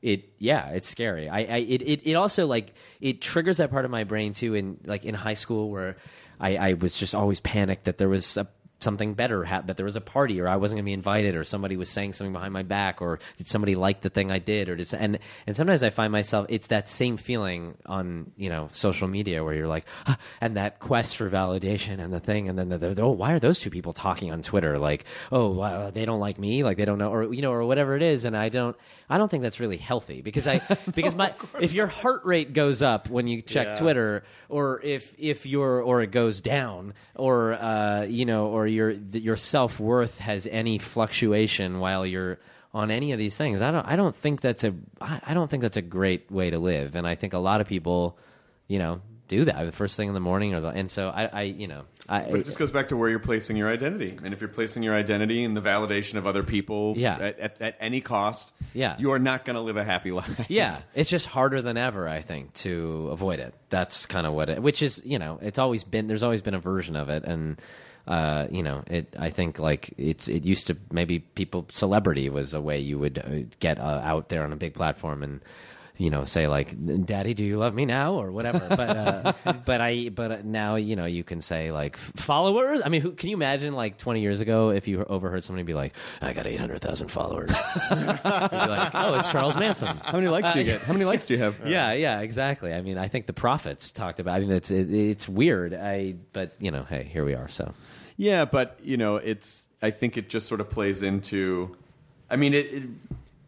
it 0.00 0.32
yeah 0.38 0.68
it's 0.68 0.88
scary 0.88 1.28
i, 1.28 1.38
I 1.38 1.56
it, 1.56 1.82
it 1.82 2.00
it 2.04 2.14
also 2.14 2.46
like 2.46 2.72
it 3.00 3.20
triggers 3.20 3.56
that 3.56 3.70
part 3.70 3.84
of 3.84 3.90
my 3.90 4.04
brain 4.04 4.32
too 4.32 4.54
in 4.54 4.78
like 4.84 5.04
in 5.04 5.14
high 5.14 5.34
school 5.34 5.70
where 5.70 5.96
i 6.38 6.56
i 6.56 6.72
was 6.74 6.96
just 6.96 7.14
always 7.14 7.40
panicked 7.40 7.84
that 7.84 7.98
there 7.98 8.08
was 8.08 8.36
a 8.36 8.46
something 8.80 9.14
better 9.14 9.44
hap 9.44 9.66
that 9.66 9.76
there 9.76 9.86
was 9.86 9.96
a 9.96 10.00
party 10.00 10.40
or 10.40 10.48
I 10.48 10.56
wasn't 10.56 10.76
going 10.76 10.84
to 10.84 10.88
be 10.88 10.92
invited 10.92 11.34
or 11.34 11.42
somebody 11.44 11.76
was 11.76 11.90
saying 11.90 12.12
something 12.12 12.32
behind 12.32 12.52
my 12.52 12.62
back 12.62 13.02
or 13.02 13.18
did 13.36 13.46
somebody 13.48 13.74
like 13.74 14.02
the 14.02 14.10
thing 14.10 14.30
I 14.30 14.38
did 14.38 14.68
or 14.68 14.76
did 14.76 14.92
and 14.94 15.18
and 15.46 15.56
sometimes 15.56 15.82
I 15.82 15.90
find 15.90 16.12
myself 16.12 16.46
it's 16.48 16.68
that 16.68 16.88
same 16.88 17.16
feeling 17.16 17.76
on 17.86 18.30
you 18.36 18.48
know 18.48 18.68
social 18.72 19.08
media 19.08 19.42
where 19.42 19.54
you're 19.54 19.66
like 19.66 19.84
"Ah," 20.06 20.16
and 20.40 20.56
that 20.56 20.78
quest 20.78 21.16
for 21.16 21.28
validation 21.28 21.98
and 21.98 22.12
the 22.12 22.20
thing 22.20 22.48
and 22.48 22.58
then 22.58 22.68
the, 22.68 22.78
the, 22.78 23.02
oh 23.02 23.10
why 23.10 23.32
are 23.32 23.40
those 23.40 23.58
two 23.58 23.70
people 23.70 23.92
talking 23.92 24.30
on 24.30 24.42
Twitter 24.42 24.78
like 24.78 25.04
oh 25.32 25.50
wow, 25.50 25.90
they 25.90 26.04
don't 26.04 26.20
like 26.20 26.38
me 26.38 26.62
like 26.62 26.76
they 26.76 26.84
don't 26.84 26.98
know 26.98 27.12
or 27.12 27.32
you 27.34 27.42
know 27.42 27.52
or 27.52 27.64
whatever 27.64 27.96
it 27.96 28.02
is 28.02 28.24
and 28.24 28.36
I 28.36 28.48
don't 28.48 28.76
I 29.10 29.18
don't 29.18 29.28
think 29.30 29.42
that's 29.42 29.58
really 29.58 29.78
healthy 29.78 30.22
because 30.22 30.46
I 30.46 30.60
because 30.94 31.14
my 31.16 31.34
if 31.60 31.72
your 31.72 31.88
heart 31.88 32.24
rate 32.24 32.52
goes 32.52 32.82
up 32.82 33.08
when 33.10 33.26
you 33.26 33.42
check 33.42 33.66
Yeah. 33.66 33.74
Twitter 33.74 34.24
or 34.48 34.80
if 34.82 35.14
if 35.18 35.46
your 35.46 35.82
or 35.82 36.00
it 36.02 36.10
goes 36.12 36.40
down 36.40 36.94
or 37.16 37.54
uh, 37.54 38.02
you 38.02 38.24
know 38.24 38.46
or 38.46 38.67
your 38.68 38.90
your 38.90 39.36
self 39.36 39.80
worth 39.80 40.18
has 40.18 40.46
any 40.50 40.78
fluctuation 40.78 41.78
while 41.80 42.04
you're 42.06 42.38
on 42.74 42.90
any 42.90 43.12
of 43.12 43.18
these 43.18 43.36
things. 43.36 43.62
I 43.62 43.70
don't 43.70 43.86
I 43.86 43.96
don't 43.96 44.14
think 44.16 44.40
that's 44.40 44.64
a 44.64 44.74
I, 45.00 45.20
I 45.28 45.34
don't 45.34 45.50
think 45.50 45.62
that's 45.62 45.76
a 45.76 45.82
great 45.82 46.30
way 46.30 46.50
to 46.50 46.58
live, 46.58 46.94
and 46.94 47.06
I 47.06 47.14
think 47.14 47.32
a 47.32 47.38
lot 47.38 47.60
of 47.60 47.66
people, 47.66 48.18
you 48.66 48.78
know, 48.78 49.00
do 49.28 49.44
that 49.44 49.64
the 49.64 49.72
first 49.72 49.96
thing 49.96 50.08
in 50.08 50.14
the 50.14 50.20
morning 50.20 50.54
or 50.54 50.60
the 50.60 50.68
and 50.68 50.90
so 50.90 51.08
I, 51.10 51.24
I 51.26 51.42
you 51.42 51.66
know 51.68 51.84
I 52.08 52.22
But 52.30 52.40
it 52.40 52.46
just 52.46 52.58
goes 52.58 52.72
back 52.72 52.88
to 52.88 52.96
where 52.96 53.10
you're 53.10 53.18
placing 53.18 53.58
your 53.58 53.68
identity. 53.68 54.16
And 54.24 54.32
if 54.32 54.40
you're 54.40 54.48
placing 54.48 54.82
your 54.82 54.94
identity 54.94 55.44
in 55.44 55.52
the 55.52 55.60
validation 55.60 56.14
of 56.14 56.26
other 56.26 56.42
people 56.42 56.94
Yeah. 56.96 57.18
at, 57.18 57.38
at, 57.38 57.60
at 57.60 57.76
any 57.80 58.00
cost, 58.00 58.54
Yeah. 58.72 58.96
you 58.98 59.10
are 59.12 59.18
not 59.18 59.44
going 59.44 59.56
to 59.56 59.60
live 59.60 59.76
a 59.76 59.84
happy 59.84 60.10
life. 60.12 60.46
yeah, 60.48 60.78
it's 60.94 61.10
just 61.10 61.26
harder 61.26 61.60
than 61.60 61.76
ever, 61.76 62.08
I 62.08 62.22
think, 62.22 62.54
to 62.64 63.10
avoid 63.12 63.40
it. 63.40 63.52
That's 63.68 64.06
kind 64.06 64.26
of 64.26 64.32
what 64.32 64.48
it, 64.48 64.62
which 64.62 64.80
is, 64.80 65.02
you 65.04 65.18
know, 65.18 65.38
it's 65.42 65.58
always 65.58 65.84
been, 65.84 66.06
there's 66.06 66.22
always 66.22 66.40
been 66.40 66.54
a 66.54 66.58
version 66.58 66.96
of 66.96 67.10
it. 67.10 67.24
And, 67.24 67.60
uh, 68.08 68.46
you 68.50 68.62
know, 68.62 68.82
it, 68.86 69.14
I 69.18 69.28
think 69.30 69.58
like 69.58 69.92
it's, 69.98 70.28
it 70.28 70.44
used 70.44 70.66
to 70.68 70.76
maybe 70.90 71.20
people, 71.20 71.66
celebrity 71.70 72.30
was 72.30 72.54
a 72.54 72.60
way 72.60 72.78
you 72.80 72.98
would 72.98 73.18
uh, 73.18 73.46
get 73.60 73.78
uh, 73.78 74.00
out 74.02 74.30
there 74.30 74.42
on 74.42 74.52
a 74.52 74.56
big 74.56 74.72
platform 74.72 75.22
and, 75.22 75.40
you 75.98 76.10
know, 76.10 76.24
say 76.24 76.46
like, 76.46 76.74
"Daddy, 77.04 77.34
do 77.34 77.44
you 77.44 77.58
love 77.58 77.74
me 77.74 77.84
now?" 77.84 78.14
or 78.14 78.30
whatever. 78.30 78.60
But 78.78 78.96
uh, 78.96 79.32
but 79.64 79.80
I 79.80 80.10
but 80.10 80.44
now 80.44 80.76
you 80.76 80.94
know 80.94 81.06
you 81.06 81.24
can 81.24 81.40
say 81.40 81.72
like 81.72 81.96
followers. 81.96 82.80
I 82.84 82.88
mean, 82.88 83.00
who, 83.00 83.10
can 83.10 83.30
you 83.30 83.36
imagine 83.36 83.74
like 83.74 83.98
20 83.98 84.20
years 84.20 84.40
ago 84.40 84.70
if 84.70 84.86
you 84.86 85.02
overheard 85.02 85.42
somebody 85.42 85.64
be 85.64 85.74
like, 85.74 85.94
"I 86.22 86.32
got 86.32 86.46
800,000 86.46 87.08
followers," 87.08 87.50
You'd 87.90 87.98
be 87.98 88.04
like, 88.06 88.92
"Oh, 88.94 89.14
it's 89.18 89.28
Charles 89.32 89.58
Manson." 89.58 89.88
How 89.88 90.12
many 90.12 90.28
likes 90.28 90.52
do 90.52 90.60
you 90.60 90.64
get? 90.64 90.82
How 90.82 90.92
many 90.92 91.04
likes 91.04 91.26
do 91.26 91.34
you 91.34 91.40
have? 91.40 91.56
Yeah, 91.66 91.92
yeah, 91.94 92.20
exactly. 92.20 92.72
I 92.72 92.80
mean, 92.80 92.96
I 92.96 93.08
think 93.08 93.26
the 93.26 93.32
prophets 93.32 93.90
talked 93.90 94.20
about. 94.20 94.36
I 94.36 94.40
mean, 94.40 94.52
it's 94.52 94.70
it, 94.70 94.92
it's 94.92 95.28
weird. 95.28 95.74
I 95.74 96.14
but 96.32 96.52
you 96.60 96.70
know, 96.70 96.84
hey, 96.84 97.02
here 97.12 97.24
we 97.24 97.34
are. 97.34 97.48
So 97.48 97.74
Yeah, 98.18 98.44
but 98.44 98.78
you 98.82 98.96
know, 98.98 99.16
it's. 99.16 99.64
I 99.80 99.90
think 99.90 100.16
it 100.18 100.28
just 100.28 100.46
sort 100.48 100.60
of 100.60 100.68
plays 100.68 101.02
into. 101.02 101.74
I 102.28 102.36
mean, 102.36 102.52
it. 102.52 102.66
it 102.74 102.82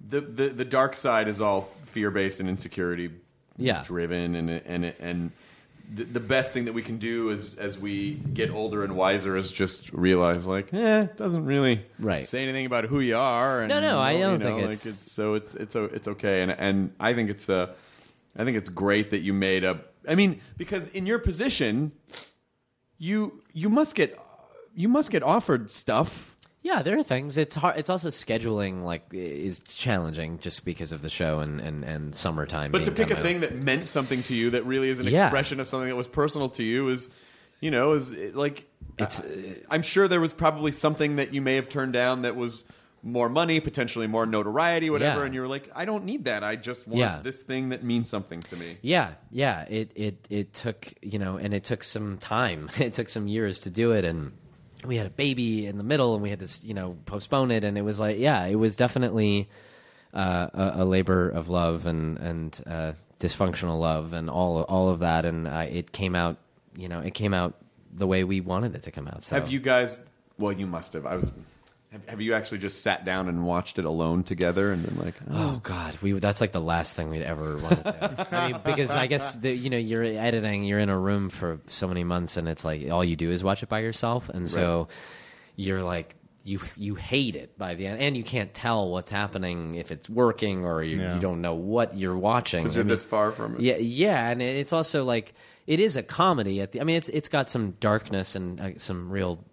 the, 0.08 0.20
the 0.22 0.48
the 0.48 0.64
dark 0.64 0.94
side 0.94 1.28
is 1.28 1.40
all 1.40 1.68
fear 1.86 2.10
based 2.10 2.40
and 2.40 2.48
insecurity 2.48 3.10
Yeah. 3.58 3.82
driven, 3.84 4.34
and 4.36 4.48
and 4.48 4.84
and 5.00 5.32
the, 5.92 6.04
the 6.04 6.20
best 6.20 6.52
thing 6.52 6.64
that 6.66 6.72
we 6.72 6.82
can 6.82 6.98
do 6.98 7.30
is 7.30 7.58
as 7.58 7.76
we 7.78 8.14
get 8.14 8.50
older 8.50 8.84
and 8.84 8.94
wiser 8.96 9.36
is 9.36 9.50
just 9.52 9.92
realize 9.92 10.46
like, 10.46 10.72
eh, 10.72 11.02
it 11.02 11.16
doesn't 11.16 11.44
really 11.44 11.84
Right. 11.98 12.24
say 12.24 12.44
anything 12.44 12.64
about 12.64 12.84
who 12.84 13.00
you 13.00 13.16
are. 13.16 13.60
And, 13.62 13.68
No, 13.68 13.80
no, 13.80 13.98
I 13.98 14.12
you 14.12 14.18
don't 14.20 14.38
know, 14.38 14.46
think 14.46 14.60
like 14.68 14.74
it's- 14.86 14.94
so. 15.00 15.34
It's 15.34 15.54
it's 15.56 15.74
o- 15.76 15.90
it's 15.92 16.06
okay, 16.08 16.42
and 16.42 16.52
and 16.52 16.92
I 17.00 17.12
think 17.14 17.28
it's 17.30 17.48
a. 17.48 17.74
I 18.36 18.44
think 18.44 18.56
it's 18.56 18.68
great 18.68 19.10
that 19.10 19.20
you 19.20 19.32
made 19.32 19.64
a. 19.64 19.80
I 20.08 20.14
mean, 20.14 20.40
because 20.56 20.86
in 20.88 21.06
your 21.06 21.18
position, 21.18 21.90
you 22.98 23.42
you 23.52 23.68
must 23.68 23.94
get 23.94 24.16
you 24.74 24.88
must 24.88 25.10
get 25.10 25.22
offered 25.22 25.70
stuff. 25.70 26.36
yeah, 26.62 26.82
there 26.82 26.98
are 26.98 27.02
things. 27.02 27.36
It's 27.36 27.54
hard. 27.54 27.78
It's 27.78 27.88
also 27.90 28.08
scheduling 28.08 28.82
like 28.82 29.04
is 29.12 29.60
challenging 29.60 30.38
just 30.40 30.64
because 30.64 30.92
of 30.92 31.02
the 31.02 31.08
show 31.10 31.40
and 31.40 31.60
and, 31.60 31.84
and 31.84 32.14
summertime. 32.14 32.70
But 32.72 32.84
to 32.84 32.90
pick 32.92 33.10
a 33.10 33.14
of- 33.14 33.20
thing 33.20 33.40
that 33.40 33.54
meant 33.54 33.88
something 33.88 34.22
to 34.24 34.34
you, 34.34 34.50
that 34.50 34.64
really 34.66 34.88
is 34.88 35.00
an 35.00 35.06
Yeah. 35.06 35.26
expression 35.26 35.60
of 35.60 35.68
something 35.68 35.88
that 35.88 35.96
was 35.96 36.08
personal 36.08 36.48
to 36.50 36.62
you, 36.62 36.88
is 36.88 37.10
you 37.60 37.70
know 37.70 37.92
is 37.92 38.12
like 38.34 38.66
It's- 38.98 39.20
uh, 39.20 39.54
I'm 39.70 39.82
sure 39.82 40.08
there 40.08 40.20
was 40.20 40.32
probably 40.32 40.72
something 40.72 41.16
that 41.16 41.32
you 41.32 41.40
may 41.40 41.54
have 41.56 41.68
turned 41.68 41.92
down 41.94 42.22
that 42.22 42.36
was 42.36 42.62
more 43.02 43.30
money, 43.30 43.60
potentially 43.60 44.06
more 44.06 44.26
notoriety, 44.26 44.90
whatever, 44.90 45.20
Yeah. 45.20 45.24
and 45.26 45.34
you 45.34 45.40
were 45.40 45.48
like, 45.48 45.70
I 45.74 45.86
don't 45.86 46.04
need 46.04 46.26
that. 46.26 46.44
I 46.44 46.56
just 46.56 46.86
want 46.86 46.98
Yeah. 47.00 47.20
this 47.22 47.40
thing 47.40 47.70
that 47.70 47.82
means 47.82 48.10
something 48.10 48.40
to 48.42 48.56
me. 48.56 48.76
Yeah, 48.82 49.12
yeah. 49.30 49.62
It 49.70 49.90
it 49.94 50.26
it 50.28 50.52
took 50.52 50.92
you 51.00 51.18
know, 51.18 51.38
and 51.38 51.54
it 51.54 51.64
took 51.64 51.82
some 51.82 52.18
time. 52.18 52.68
It 52.78 52.92
took 52.92 53.08
some 53.08 53.26
years 53.26 53.60
to 53.60 53.70
do 53.70 53.92
it, 53.92 54.04
and 54.04 54.32
we 54.84 54.96
had 54.96 55.06
a 55.06 55.10
baby 55.10 55.66
in 55.66 55.78
the 55.78 55.84
middle, 55.84 56.14
and 56.14 56.22
we 56.22 56.30
had 56.30 56.40
to 56.40 56.66
you 56.66 56.74
know 56.74 56.96
postpone 57.06 57.50
it, 57.50 57.64
and 57.64 57.76
it 57.76 57.82
was 57.82 58.00
like, 58.00 58.18
yeah, 58.18 58.44
it 58.46 58.56
was 58.56 58.76
definitely 58.76 59.48
uh, 60.14 60.48
a, 60.52 60.72
a 60.82 60.84
labor 60.84 61.28
of 61.28 61.48
love 61.48 61.86
and 61.86 62.18
and 62.18 62.62
uh, 62.66 62.92
dysfunctional 63.18 63.80
love, 63.80 64.12
and 64.12 64.30
all 64.30 64.62
all 64.62 64.88
of 64.88 65.00
that, 65.00 65.24
and 65.24 65.46
uh, 65.46 65.66
it 65.68 65.92
came 65.92 66.14
out, 66.14 66.36
you 66.76 66.88
know, 66.88 67.00
it 67.00 67.14
came 67.14 67.34
out 67.34 67.54
the 67.92 68.06
way 68.06 68.24
we 68.24 68.40
wanted 68.40 68.74
it 68.74 68.82
to 68.84 68.90
come 68.90 69.08
out. 69.08 69.22
So. 69.22 69.34
Have 69.34 69.50
you 69.50 69.60
guys? 69.60 69.98
Well, 70.38 70.52
you 70.52 70.66
must 70.66 70.92
have. 70.94 71.06
I 71.06 71.16
was. 71.16 71.32
Have, 71.92 72.08
have 72.08 72.20
you 72.20 72.34
actually 72.34 72.58
just 72.58 72.82
sat 72.82 73.04
down 73.04 73.28
and 73.28 73.44
watched 73.44 73.78
it 73.80 73.84
alone 73.84 74.22
together 74.22 74.70
and 74.72 74.84
been 74.84 74.96
like, 74.96 75.14
Oh 75.28 75.58
God, 75.62 75.98
we 76.00 76.12
that's 76.12 76.40
like 76.40 76.52
the 76.52 76.60
last 76.60 76.94
thing 76.94 77.10
we'd 77.10 77.22
ever 77.22 77.56
want 77.56 77.84
to 77.84 78.26
do. 78.30 78.36
I 78.36 78.52
mean, 78.52 78.60
because 78.64 78.92
I 78.92 79.08
guess 79.08 79.34
the, 79.34 79.50
you 79.52 79.70
know 79.70 79.76
you're 79.76 80.04
editing, 80.04 80.62
you're 80.62 80.78
in 80.78 80.88
a 80.88 80.98
room 80.98 81.30
for 81.30 81.60
so 81.66 81.88
many 81.88 82.04
months, 82.04 82.36
and 82.36 82.48
it's 82.48 82.64
like 82.64 82.88
all 82.90 83.04
you 83.04 83.16
do 83.16 83.30
is 83.30 83.42
watch 83.42 83.64
it 83.64 83.68
by 83.68 83.80
yourself, 83.80 84.28
and 84.28 84.48
so 84.48 84.86
you're 85.56 85.82
like 85.82 86.14
you 86.44 86.60
you 86.76 86.94
hate 86.94 87.34
it 87.34 87.58
by 87.58 87.74
the 87.74 87.86
end, 87.88 88.00
and 88.00 88.16
you 88.16 88.22
can't 88.22 88.54
tell 88.54 88.88
what's 88.88 89.10
happening 89.10 89.74
if 89.74 89.90
it's 89.90 90.08
working 90.08 90.64
or 90.64 90.82
you, 90.84 91.00
Yeah. 91.00 91.14
you 91.14 91.20
don't 91.20 91.40
know 91.42 91.54
what 91.54 91.98
you're 91.98 92.16
watching 92.16 92.62
because 92.62 92.76
you're 92.76 92.82
I 92.82 92.84
mean, 92.84 92.90
this 92.90 93.02
far 93.02 93.32
from 93.32 93.56
it? 93.56 93.62
yeah, 93.62 93.76
yeah, 93.78 94.28
and 94.30 94.40
it's 94.40 94.72
also 94.72 95.04
like 95.04 95.34
it 95.66 95.80
is 95.80 95.96
a 95.96 96.04
comedy. 96.04 96.60
At 96.60 96.70
the, 96.70 96.80
I 96.80 96.84
mean, 96.84 96.96
it's 96.96 97.08
it's 97.08 97.28
got 97.28 97.48
some 97.48 97.72
darkness 97.80 98.36
and 98.36 98.60
uh, 98.60 98.70
some 98.78 99.10
real 99.10 99.44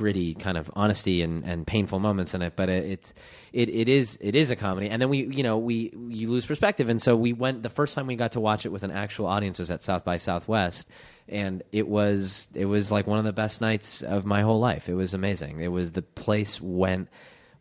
gritty 0.00 0.32
kind 0.32 0.56
of 0.56 0.70
honesty 0.74 1.20
and, 1.20 1.44
and 1.44 1.66
painful 1.66 1.98
moments 1.98 2.32
in 2.32 2.40
it, 2.40 2.54
but 2.56 2.70
it, 2.70 3.12
it 3.52 3.68
it 3.68 3.86
is 3.86 4.16
it 4.22 4.34
is 4.34 4.50
a 4.50 4.56
comedy. 4.56 4.88
And 4.88 5.00
then 5.02 5.10
we 5.10 5.26
you 5.26 5.42
know 5.42 5.58
we 5.58 5.92
you 6.08 6.30
lose 6.30 6.46
perspective, 6.46 6.88
and 6.88 7.02
so 7.02 7.14
we 7.14 7.34
went 7.34 7.62
the 7.62 7.68
first 7.68 7.94
time 7.94 8.06
we 8.06 8.16
got 8.16 8.32
to 8.32 8.40
watch 8.40 8.64
it 8.64 8.70
with 8.70 8.82
an 8.82 8.92
actual 8.92 9.26
audience 9.26 9.58
was 9.58 9.70
at 9.70 9.82
South 9.82 10.02
by 10.02 10.16
Southwest. 10.16 10.88
And 11.28 11.62
it 11.70 11.86
was 11.86 12.48
it 12.54 12.64
was 12.64 12.90
like 12.90 13.06
one 13.06 13.18
of 13.18 13.26
the 13.26 13.34
best 13.34 13.60
nights 13.60 14.00
of 14.00 14.24
my 14.24 14.40
whole 14.40 14.58
life. 14.58 14.88
It 14.88 14.94
was 14.94 15.12
amazing. 15.12 15.60
It 15.60 15.68
was 15.68 15.92
the 15.92 16.00
place 16.00 16.62
went 16.62 17.08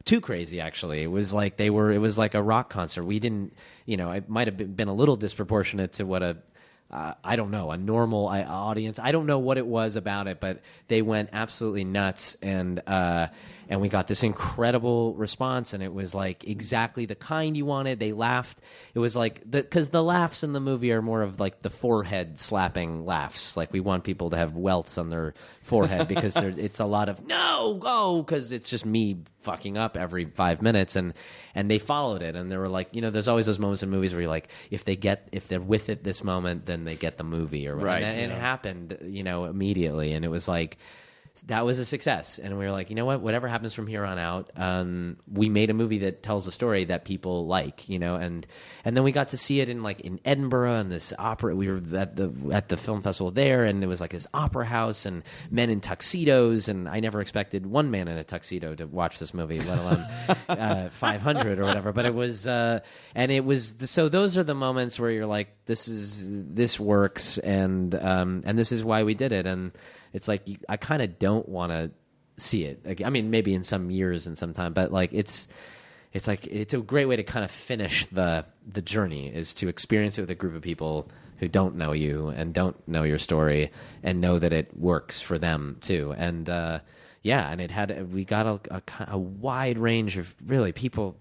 too 0.06 0.22
crazy 0.22 0.61
actually 0.61 1.03
it 1.03 1.11
was 1.11 1.34
like 1.34 1.57
they 1.57 1.70
were 1.70 1.91
it 1.91 1.98
was 1.98 2.18
like 2.18 2.34
a 2.34 2.41
rock 2.41 2.70
concert 2.70 3.03
we 3.03 3.20
didn't 3.20 3.53
you 3.86 3.98
know 3.98 4.11
it 4.11 4.28
might 4.30 4.48
have 4.48 4.76
been 4.76 4.88
a 4.88 4.94
little 4.94 5.18
disproportionate 5.18 5.91
to 5.91 6.06
what 6.06 6.24
a 6.24 6.38
uh, 6.91 7.14
I 7.24 7.36
don't 7.36 7.52
know 7.52 7.72
a 7.72 7.78
normal 7.78 8.28
uh, 8.28 8.44
audience. 8.44 8.99
I 8.99 9.11
don't 9.11 9.26
know 9.26 9.40
what 9.40 9.57
it 9.57 9.66
was 9.66 9.95
about 9.95 10.28
it, 10.28 10.40
but 10.40 10.61
they 10.88 11.02
went 11.02 11.30
absolutely 11.34 11.84
nuts, 11.84 12.36
and 12.41 12.82
uh, 12.88 13.28
and 13.69 13.81
we 13.81 13.87
got 13.87 14.07
this 14.07 14.23
incredible 14.23 15.13
response, 15.13 15.73
and 15.73 15.83
it 15.83 15.93
was 15.93 16.15
like 16.15 16.43
exactly 16.43 17.05
the 17.05 17.13
kind 17.13 17.55
you 17.55 17.65
wanted. 17.65 17.99
They 17.99 18.13
laughed. 18.13 18.59
It 18.95 18.99
was 18.99 19.15
like 19.15 19.49
because 19.49 19.89
the 19.89 20.01
laughs 20.01 20.43
in 20.43 20.53
the 20.53 20.59
movie 20.59 20.91
are 20.91 21.03
more 21.03 21.21
of 21.21 21.39
like 21.39 21.61
the 21.61 21.69
forehead 21.69 22.39
slapping 22.39 23.05
laughs. 23.05 23.55
Like 23.55 23.71
we 23.71 23.79
want 23.79 24.03
people 24.03 24.31
to 24.31 24.37
have 24.37 24.55
welts 24.55 24.97
on 24.97 25.11
their 25.11 25.35
forehead 25.61 26.07
because 26.09 26.35
it's 26.35 26.79
a 26.79 26.85
lot 26.85 27.09
of 27.09 27.27
no 27.27 27.75
go 27.79 28.23
because 28.23 28.51
it's 28.51 28.71
just 28.71 28.87
me 28.87 29.19
fucking 29.41 29.77
up 29.77 29.95
every 29.97 30.25
five 30.25 30.63
minutes, 30.63 30.95
and 30.95 31.13
and 31.53 31.69
they 31.69 31.77
followed 31.77 32.23
it, 32.23 32.35
and 32.35 32.51
they 32.51 32.57
were 32.57 32.69
like, 32.69 32.89
you 32.93 33.01
know, 33.01 33.11
there's 33.11 33.27
always 33.27 33.45
those 33.45 33.59
moments 33.59 33.83
in 33.83 33.91
movies 33.91 34.13
where 34.13 34.23
you're 34.23 34.31
like, 34.31 34.49
if 34.71 34.83
they 34.83 34.95
get 34.95 35.29
if 35.31 35.47
they're 35.47 35.61
with 35.61 35.89
it 35.89 36.03
this 36.03 36.23
moment, 36.23 36.65
then 36.65 36.85
they 36.85 36.95
get 36.95 37.19
the 37.19 37.23
movie 37.23 37.67
or 37.67 37.75
Right, 37.75 38.01
and, 38.01 38.19
and 38.19 38.31
it 38.31 38.39
happened, 38.39 38.97
you 39.03 39.21
know, 39.21 39.45
immediately, 39.45 40.13
and 40.13 40.25
it 40.25 40.29
was 40.29 40.47
like 40.47 40.79
that 41.48 41.66
was 41.66 41.80
a 41.80 41.86
success, 41.86 42.40
and 42.40 42.57
we 42.57 42.66
were 42.66 42.72
like, 42.72 42.90
you 42.90 42.95
know 42.95 43.06
what? 43.06 43.22
Whatever 43.22 43.48
happens 43.48 43.74
from 43.74 43.88
here 43.88 44.06
on 44.06 44.20
out, 44.20 44.49
um, 44.56 45.18
we 45.32 45.49
made 45.49 45.70
a 45.70 45.74
movie 45.74 45.99
that 45.99 46.22
tells 46.24 46.48
a 46.48 46.52
story 46.52 46.86
that 46.86 47.06
people 47.06 47.48
like, 47.48 47.88
you 47.88 47.99
know, 47.99 48.16
and 48.16 48.45
and 48.84 48.95
then 48.95 49.03
we 49.03 49.11
got 49.11 49.30
to 49.30 49.38
see 49.38 49.60
it 49.60 49.70
in 49.70 49.84
like 49.84 50.02
in 50.02 50.20
Edinburgh 50.26 50.76
and 50.76 50.91
this 50.91 51.14
opera. 51.18 51.56
We 51.56 51.68
were 51.68 51.82
at 51.95 52.16
the 52.16 52.32
at 52.52 52.70
the 52.70 52.78
film 52.78 53.02
festival 53.02 53.32
there, 53.32 53.66
and 53.66 53.84
it 53.84 53.88
was 53.88 54.02
like 54.02 54.11
this 54.11 54.28
opera 54.34 54.66
house 54.66 55.06
and 55.06 55.24
men 55.49 55.70
in 55.70 55.82
tuxedos, 55.82 56.68
and 56.68 56.90
I 56.90 56.99
never 56.99 57.22
expected 57.22 57.66
one 57.66 57.91
man 57.91 58.07
in 58.07 58.18
a 58.18 58.24
tuxedo 58.24 58.76
to 58.76 58.86
watch 58.86 59.20
this 59.20 59.34
movie, 59.34 59.60
let 59.60 59.80
alone 59.80 60.06
uh, 60.49 60.90
five 60.91 61.22
hundred 61.22 61.60
or 61.60 61.66
whatever. 61.66 61.94
But 61.94 62.06
it 62.06 62.14
was, 62.14 62.48
uh, 62.48 62.80
and 63.16 63.32
it 63.32 63.45
was. 63.45 63.76
So 63.80 64.10
those 64.10 64.38
are 64.38 64.44
the 64.44 64.56
moments 64.56 64.99
where 64.99 65.11
you're 65.11 65.26
like, 65.26 65.66
this 65.66 65.88
is 65.88 66.24
this 66.28 66.80
works, 66.80 67.38
and 67.38 67.94
um, 67.95 68.44
and 68.45 68.57
this 68.57 68.72
is 68.72 68.84
why 68.84 69.03
we 69.03 69.14
did 69.14 69.32
it, 69.32 69.45
and 69.45 69.72
it's 70.14 70.27
like 70.27 70.48
you, 70.48 70.57
I 70.68 70.77
kind 70.77 71.02
of 71.02 71.19
don't 71.19 71.48
want 71.48 71.72
to 71.72 71.91
see 72.38 72.65
it. 72.65 72.86
Like, 72.86 73.02
I 73.02 73.10
mean, 73.10 73.30
maybe 73.30 73.53
in 73.53 73.64
some 73.64 73.91
years 73.91 74.27
and 74.27 74.38
some 74.38 74.53
time, 74.53 74.73
but 74.73 74.91
like 74.91 75.11
it's 75.14 75.48
it's 76.14 76.27
like 76.27 76.48
it's 76.48 76.73
a 76.73 76.80
great 76.80 77.06
way 77.06 77.15
to 77.15 77.23
kind 77.23 77.45
of 77.45 77.52
finish 77.52 78.06
the 78.07 78.45
the 78.68 78.81
journey 78.81 79.27
is 79.27 79.53
to 79.56 79.68
experience 79.68 80.18
it 80.18 80.22
with 80.22 80.30
a 80.30 80.36
group 80.36 80.56
of 80.56 80.61
people 80.61 81.10
who 81.38 81.48
don't 81.48 81.76
know 81.76 81.91
you 81.91 82.27
and 82.30 82.53
don't 82.53 82.76
know 82.88 83.03
your 83.03 83.18
story 83.18 83.72
and 84.03 84.19
know 84.19 84.40
that 84.40 84.52
it 84.52 84.77
works 84.77 85.22
for 85.22 85.38
them 85.38 85.77
too. 85.80 86.14
And 86.18 86.49
uh, 86.49 86.80
yeah, 87.22 87.49
and 87.49 87.61
it 87.61 87.72
had 87.72 88.11
we 88.11 88.26
got 88.26 88.45
a, 88.45 88.60
a, 88.76 88.81
a 89.10 89.18
wide 89.18 89.77
range 89.77 90.18
of 90.18 90.34
really 90.45 90.72
people 90.72 91.15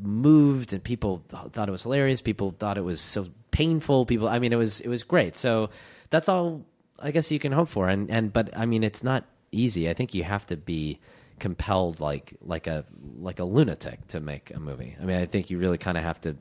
moved 0.00 0.72
and 0.72 0.82
people 0.82 1.22
thought 1.28 1.68
it 1.68 1.72
was 1.72 1.82
hilarious. 1.82 2.20
People 2.20 2.54
thought 2.58 2.78
it 2.78 2.84
was 2.84 3.00
so 3.00 3.26
painful. 3.50 4.06
People, 4.06 4.28
I 4.28 4.38
mean, 4.38 4.52
it 4.52 4.56
was 4.56 4.80
it 4.80 4.88
was 4.88 5.02
great. 5.02 5.34
So 5.36 5.70
that's 6.10 6.28
all 6.28 6.64
I 7.00 7.10
guess 7.10 7.30
you 7.30 7.38
can 7.38 7.52
hope 7.52 7.68
for. 7.68 7.88
And 7.88 8.10
and 8.10 8.32
but 8.32 8.56
I 8.56 8.66
mean, 8.66 8.82
it's 8.82 9.02
not 9.02 9.24
easy. 9.52 9.88
I 9.88 9.94
think 9.94 10.14
you 10.14 10.24
have 10.24 10.46
to 10.46 10.56
be 10.56 11.00
compelled 11.38 12.00
like 12.00 12.34
like 12.42 12.66
a 12.66 12.84
like 13.18 13.38
a 13.38 13.44
lunatic 13.44 14.06
to 14.08 14.20
make 14.20 14.52
a 14.54 14.60
movie. 14.60 14.96
I 15.00 15.04
mean, 15.04 15.16
I 15.16 15.26
think 15.26 15.50
you 15.50 15.58
really 15.58 15.78
kind 15.78 15.96
of 15.96 16.04
have 16.04 16.20
to 16.22 16.36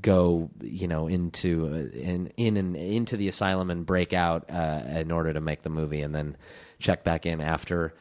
go, 0.00 0.50
you 0.60 0.88
know, 0.88 1.08
into 1.08 1.66
uh, 1.66 1.98
in 1.98 2.32
in 2.36 2.56
and 2.56 2.76
into 2.76 3.16
the 3.16 3.28
asylum 3.28 3.70
and 3.70 3.84
break 3.84 4.12
out 4.12 4.48
uh, 4.50 4.82
in 4.88 5.10
order 5.10 5.32
to 5.32 5.40
make 5.40 5.62
the 5.62 5.70
movie, 5.70 6.00
and 6.00 6.14
then 6.14 6.36
check 6.78 7.04
back 7.04 7.26
in 7.26 7.40
after 7.40 7.94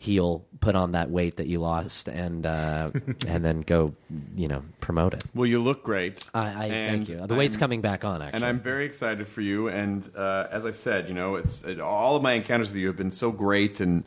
heal, 0.00 0.46
put 0.60 0.76
on 0.76 0.92
that 0.92 1.10
weight 1.10 1.36
that 1.38 1.48
you 1.48 1.58
lost, 1.60 2.08
and 2.08 2.46
uh, 2.46 2.90
and 3.26 3.44
then 3.44 3.62
go, 3.62 3.94
you 4.36 4.46
know, 4.48 4.62
promote 4.80 5.12
it. 5.14 5.24
Well, 5.34 5.46
you 5.46 5.58
look 5.60 5.82
great. 5.82 6.28
I, 6.32 6.66
I 6.66 6.68
thank 6.68 7.08
you. 7.08 7.26
The 7.26 7.34
weight's 7.34 7.56
I'm- 7.56 7.60
coming 7.60 7.80
back 7.80 8.04
on, 8.04 8.22
actually. 8.22 8.36
And 8.36 8.44
I'm 8.44 8.60
very 8.60 8.84
excited 8.86 9.26
for 9.28 9.40
you. 9.40 9.68
And 9.68 10.08
uh, 10.16 10.46
as 10.50 10.64
I've 10.64 10.76
said, 10.78 11.08
you 11.08 11.14
know, 11.14 11.34
it's 11.36 11.64
it, 11.64 11.80
all 11.80 12.16
of 12.16 12.22
my 12.22 12.32
encounters 12.32 12.68
with 12.68 12.76
you 12.76 12.86
have 12.86 12.96
been 12.96 13.10
so 13.10 13.32
great, 13.32 13.80
and 13.80 14.04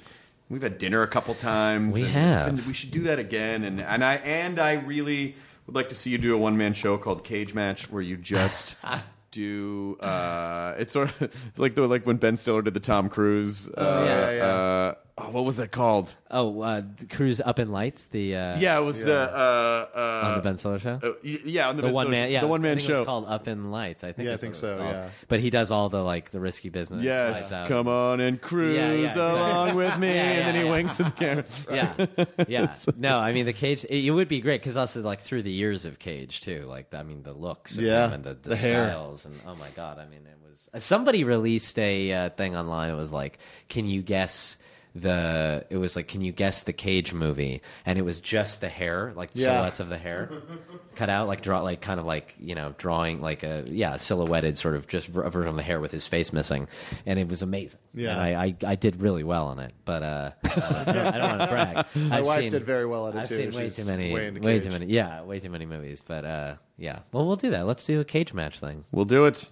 we've 0.50 0.62
had 0.62 0.78
dinner 0.78 1.02
a 1.02 1.08
couple 1.08 1.34
times. 1.36 1.94
We 1.94 2.02
and 2.02 2.08
it's 2.10 2.16
have. 2.16 2.56
been- 2.56 2.66
we 2.68 2.74
should 2.74 2.92
do 2.92 3.02
that 3.04 3.20
again. 3.20 3.64
And 3.64 3.82
and 3.82 4.04
I 4.04 4.16
and 4.16 4.60
I 4.60 4.74
really 4.74 5.36
would 5.68 5.76
like 5.76 5.90
to 5.90 5.96
see 5.96 6.10
you 6.10 6.18
do 6.18 6.34
a 6.34 6.38
one 6.38 6.58
man 6.58 6.74
show 6.74 6.98
called 6.98 7.24
Cage 7.24 7.54
Match, 7.54 7.92
where 7.92 8.02
you 8.02 8.18
just. 8.18 8.78
Do 9.32 9.96
uh, 10.02 10.76
it's 10.78 10.92
sort 10.92 11.08
of 11.08 11.22
it's 11.48 11.58
like 11.58 11.74
the 11.76 11.88
like 11.88 12.06
when 12.06 12.18
Ben 12.18 12.36
Stiller 12.36 12.62
did 12.62 12.74
the 12.74 12.82
Tom 12.82 13.08
Cruise. 13.08 13.70
Uh, 13.70 14.04
yeah, 14.06 14.32
yeah. 14.32 14.94
Uh, 15.22 15.28
oh, 15.28 15.32
what 15.32 15.46
was 15.46 15.60
it 15.60 15.72
called? 15.72 16.16
Oh, 16.30 16.62
uh, 16.62 16.82
Cruise 17.10 17.42
Up 17.42 17.60
in 17.60 17.72
Lights. 17.72 18.06
The 18.06 18.36
uh, 18.36 18.58
Yeah, 18.58 18.80
it 18.80 18.84
was 18.84 19.04
the 19.04 19.20
uh, 19.20 19.88
uh, 19.96 20.22
on 20.28 20.38
the 20.38 20.42
Ben 20.44 20.58
Stiller 20.58 20.80
show. 20.80 21.00
uh, 21.02 21.12
y- 21.24 21.40
yeah, 21.46 21.70
on 21.70 21.76
the, 21.78 21.84
Ben 21.84 21.94
one 21.94 22.06
Stiller 22.06 22.12
man, 22.12 22.28
show- 22.28 22.32
yeah, 22.34 22.42
the 22.42 22.48
one 22.48 22.62
man 22.62 22.72
I 22.72 22.76
think 22.76 22.90
It 22.90 22.94
show. 22.94 23.00
was 23.00 23.06
called 23.06 23.26
Up 23.28 23.48
in 23.48 23.72
Lights. 23.72 24.04
I 24.04 24.12
think. 24.12 24.26
Yeah, 24.26 24.32
I 24.32 24.38
that's 24.38 24.42
think 24.42 24.56
what 24.56 24.64
it 24.64 24.72
was 24.74 24.80
so, 24.80 24.84
called. 24.84 24.96
yeah. 24.96 25.10
But 25.28 25.40
he 25.42 25.50
does 25.50 25.72
all 25.72 25.90
the 25.90 26.02
like 26.04 26.32
the 26.32 26.40
risky 26.40 26.70
business. 26.70 27.04
Yes, 27.04 27.34
Lights 27.34 27.52
Out. 27.52 27.68
come 27.68 27.88
on 27.88 28.20
and 28.20 28.42
cruise 28.42 28.76
Yeah, 28.78 28.92
yeah, 28.94 29.04
exactly. 29.08 29.40
along 29.42 29.76
with 29.84 29.98
me, 30.00 30.08
Yeah, 30.14 30.22
and 30.24 30.40
then 30.48 30.56
yeah, 30.56 30.62
he 30.62 30.66
yeah. 30.68 30.72
winks 30.72 31.00
at 31.00 31.06
the 31.06 31.12
camera. 31.26 31.46
Yeah, 31.72 32.06
yeah. 32.48 32.76
No, 32.98 33.20
I 33.20 33.34
mean 33.34 33.46
the 33.46 33.54
Cage. 33.54 33.84
It, 33.86 34.06
it 34.06 34.12
would 34.12 34.28
be 34.28 34.40
great 34.42 34.62
because 34.62 34.78
also 34.78 35.02
like 35.02 35.22
through 35.22 35.44
the 35.44 35.52
years 35.52 35.86
of 35.86 36.00
Cage 36.00 36.42
too. 36.42 36.66
Like 36.68 36.94
I 36.94 37.04
mean 37.04 37.24
the 37.24 37.34
looks, 37.34 37.78
of 37.78 37.84
Yeah, 37.84 38.06
him 38.08 38.14
and 38.14 38.24
the, 38.24 38.34
the, 38.36 38.50
the 38.50 38.56
hair. 38.56 38.88
styles, 38.88 39.26
and 39.26 39.36
oh 39.46 39.56
my 39.56 39.70
god, 39.76 40.00
I 40.00 40.06
mean 40.06 40.22
it 40.26 40.38
was. 40.50 40.70
uh, 40.74 40.80
Somebody 40.80 41.24
released 41.24 41.78
a 41.80 42.12
uh, 42.14 42.30
thing 42.30 42.56
online. 42.56 42.90
It 42.90 42.96
was 42.96 43.12
like, 43.14 43.40
can 43.70 43.86
you 43.86 44.02
guess? 44.02 44.58
The 44.94 45.66
it 45.70 45.78
was 45.78 45.96
like, 45.96 46.10
can 46.10 46.20
you 46.20 46.34
guess 46.34 46.64
the 46.64 46.74
Cage 46.74 47.14
movie? 47.14 47.62
And 47.86 47.98
it 47.98 48.02
was 48.02 48.20
just 48.20 48.60
the 48.60 48.68
hair, 48.68 49.14
like 49.16 49.30
Yeah. 49.34 49.46
silhouettes 49.46 49.80
of 49.80 49.88
the 49.88 49.98
hair 49.98 50.30
cut 50.96 51.10
out, 51.10 51.28
like 51.30 51.42
draw, 51.42 51.62
like 51.62 51.80
kind 51.80 51.98
of 51.98 52.06
like 52.06 52.36
you 52.42 52.56
know, 52.56 52.76
drawing 52.78 53.22
like 53.22 53.44
a 53.44 53.64
yeah, 53.68 53.96
silhouetted 53.96 54.58
sort 54.58 54.76
of 54.76 54.88
just 54.88 55.08
a 55.08 55.12
version 55.30 55.48
of 55.48 55.56
the 55.56 55.64
hair 55.64 55.80
with 55.80 55.94
his 55.94 56.06
face 56.08 56.34
missing, 56.34 56.68
and 57.06 57.18
it 57.20 57.30
was 57.30 57.42
amazing. 57.42 57.80
Yeah. 57.94 58.12
and 58.12 58.20
I, 58.22 58.44
I, 58.44 58.56
I 58.72 58.76
did 58.76 59.02
really 59.02 59.24
well 59.24 59.48
on 59.48 59.60
it, 59.60 59.74
but 59.86 60.04
uh, 60.04 60.32
I 60.44 60.84
don't 60.86 61.22
want 61.22 61.42
to 61.42 61.48
brag. 61.48 61.86
My 62.10 62.18
I've 62.18 62.26
wife 62.26 62.40
seen- 62.42 62.52
did 62.52 62.66
very 62.66 62.86
well 62.86 63.08
at 63.08 63.16
it, 63.16 63.20
I've 63.20 63.30
too. 63.30 63.36
seen 63.36 63.52
way 63.54 63.66
She's 63.68 63.78
too 63.78 63.86
many, 63.86 64.14
way 64.14 64.30
way 64.32 64.60
too 64.60 64.72
many, 64.72 64.88
yeah, 64.88 65.22
way 65.24 65.40
too 65.40 65.50
many 65.50 65.66
movies. 65.66 66.02
But 66.06 66.26
uh, 66.26 66.56
yeah, 66.78 67.00
well, 67.14 67.26
we'll 67.26 67.38
do 67.38 67.52
that. 67.52 67.66
Let's 67.66 67.86
do 67.86 68.02
a 68.02 68.04
cage 68.06 68.34
match 68.34 68.60
thing. 68.60 68.84
We'll 68.92 69.06
do 69.06 69.24
it. 69.26 69.50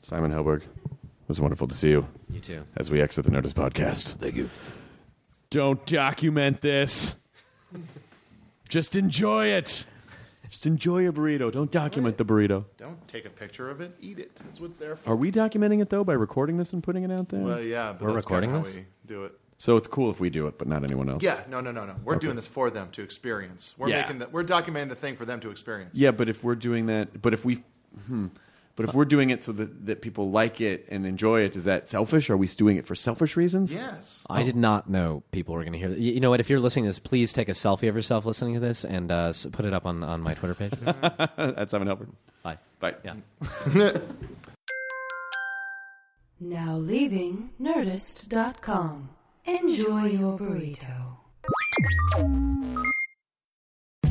Simon 0.00 0.32
Helberg, 0.32 0.62
it 1.26 1.28
was 1.28 1.40
wonderful 1.40 1.66
to 1.66 1.74
see 1.74 1.88
you. 1.90 2.06
You 2.30 2.38
too. 2.38 2.62
As 2.76 2.88
we 2.88 3.00
exit 3.02 3.24
the 3.24 3.32
Nerdist 3.32 3.54
podcast. 3.54 4.12
Thank 4.18 4.36
you. 4.36 4.48
Don't 5.50 5.84
document 5.84 6.60
this. 6.60 7.16
Just 8.68 8.94
enjoy 8.94 9.46
it. 9.48 9.86
Just 10.48 10.66
enjoy 10.66 10.98
your 10.98 11.12
burrito. 11.12 11.50
Don't 11.50 11.70
document 11.72 12.16
the 12.16 12.24
burrito. 12.24 12.64
Don't 12.76 13.06
take 13.08 13.24
a 13.26 13.30
picture 13.30 13.68
of 13.70 13.80
it. 13.80 13.92
Eat 14.00 14.20
it. 14.20 14.36
That's 14.36 14.60
what's 14.60 14.78
there 14.78 14.94
for. 14.94 15.10
Are 15.10 15.16
we 15.16 15.32
documenting 15.32 15.82
it 15.82 15.90
though 15.90 16.04
by 16.04 16.12
recording 16.12 16.56
this 16.56 16.72
and 16.72 16.80
putting 16.82 17.02
it 17.02 17.10
out 17.10 17.28
there? 17.28 17.40
Well, 17.40 17.60
yeah, 17.60 17.92
but 17.92 18.02
We're 18.02 18.12
that's 18.12 18.24
recording 18.24 18.50
kinda 18.50 18.64
this? 18.64 18.74
How 18.76 18.80
we 18.80 18.86
do 19.06 19.24
it. 19.24 19.32
So 19.58 19.76
it's 19.76 19.88
cool 19.88 20.10
if 20.10 20.20
we 20.20 20.30
do 20.30 20.46
it, 20.46 20.58
but 20.58 20.68
not 20.68 20.84
anyone 20.84 21.08
else. 21.08 21.22
Yeah, 21.22 21.40
no, 21.48 21.60
no, 21.60 21.72
no, 21.72 21.84
no. 21.86 21.96
We're 22.04 22.14
Okay. 22.16 22.26
doing 22.26 22.36
this 22.36 22.46
for 22.46 22.70
them 22.70 22.90
to 22.92 23.02
experience. 23.02 23.74
We're 23.78 23.88
Yeah. 23.88 24.02
making 24.02 24.18
the, 24.20 24.28
we're 24.28 24.44
documenting 24.44 24.90
the 24.90 24.94
thing 24.94 25.16
for 25.16 25.24
them 25.24 25.40
to 25.40 25.50
experience. 25.50 25.96
Yeah, 25.96 26.10
but 26.12 26.28
if 26.28 26.44
we're 26.44 26.54
doing 26.54 26.86
that, 26.86 27.20
but 27.22 27.32
if 27.34 27.44
we, 27.44 27.64
hmm, 28.06 28.26
but 28.76 28.86
if 28.88 28.94
we're 28.94 29.04
doing 29.06 29.30
it 29.30 29.42
so 29.42 29.52
that, 29.52 29.86
that 29.86 30.02
people 30.02 30.30
like 30.30 30.60
it 30.60 30.86
and 30.90 31.04
enjoy 31.06 31.40
it, 31.40 31.56
is 31.56 31.64
that 31.64 31.88
selfish? 31.88 32.28
Are 32.30 32.36
we 32.36 32.46
doing 32.46 32.76
it 32.76 32.86
for 32.86 32.94
selfish 32.94 33.36
reasons? 33.36 33.72
Yes. 33.72 34.24
I 34.30 34.42
did 34.42 34.54
not 34.56 34.88
know 34.88 35.22
people 35.32 35.54
were 35.54 35.62
going 35.62 35.72
to 35.72 35.78
hear. 35.78 35.88
This. 35.88 35.98
You 35.98 36.12
you 36.12 36.20
know 36.20 36.30
what? 36.30 36.40
If 36.40 36.48
you're 36.50 36.60
listening 36.60 36.84
to 36.84 36.90
this, 36.90 36.98
please 36.98 37.32
take 37.32 37.48
a 37.48 37.52
selfie 37.52 37.88
of 37.88 37.96
yourself 37.96 38.24
listening 38.26 38.54
to 38.54 38.60
this 38.60 38.84
and 38.84 39.10
uh, 39.10 39.28
s- 39.28 39.46
put 39.50 39.64
it 39.64 39.72
up 39.72 39.86
on, 39.86 40.04
on 40.04 40.20
my 40.20 40.34
Twitter 40.34 40.54
page. 40.54 40.72
That's 41.36 41.70
Simon 41.72 41.88
Helberg. 41.88 42.10
Bye. 42.42 42.58
Bye. 42.80 42.94
Yeah. 43.04 43.96
Now 46.38 46.76
leaving 46.76 47.48
Nerdist.com. 47.58 49.08
Enjoy 49.46 50.04
your 50.04 50.38
burrito. 50.38 51.16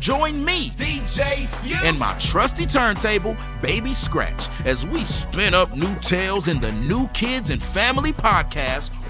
Join 0.00 0.44
me, 0.44 0.70
DJ 0.70 1.48
and 1.84 1.98
my 1.98 2.14
trusty 2.18 2.66
turntable, 2.66 3.36
Baby 3.60 3.92
Scratch, 3.92 4.48
as 4.64 4.86
we 4.86 5.04
spin 5.04 5.54
up 5.54 5.76
new 5.76 5.94
tales 5.96 6.48
in 6.48 6.60
the 6.60 6.72
New 6.72 7.08
Kids 7.08 7.50
and 7.50 7.62
Family 7.62 8.12
podcast, 8.12 8.92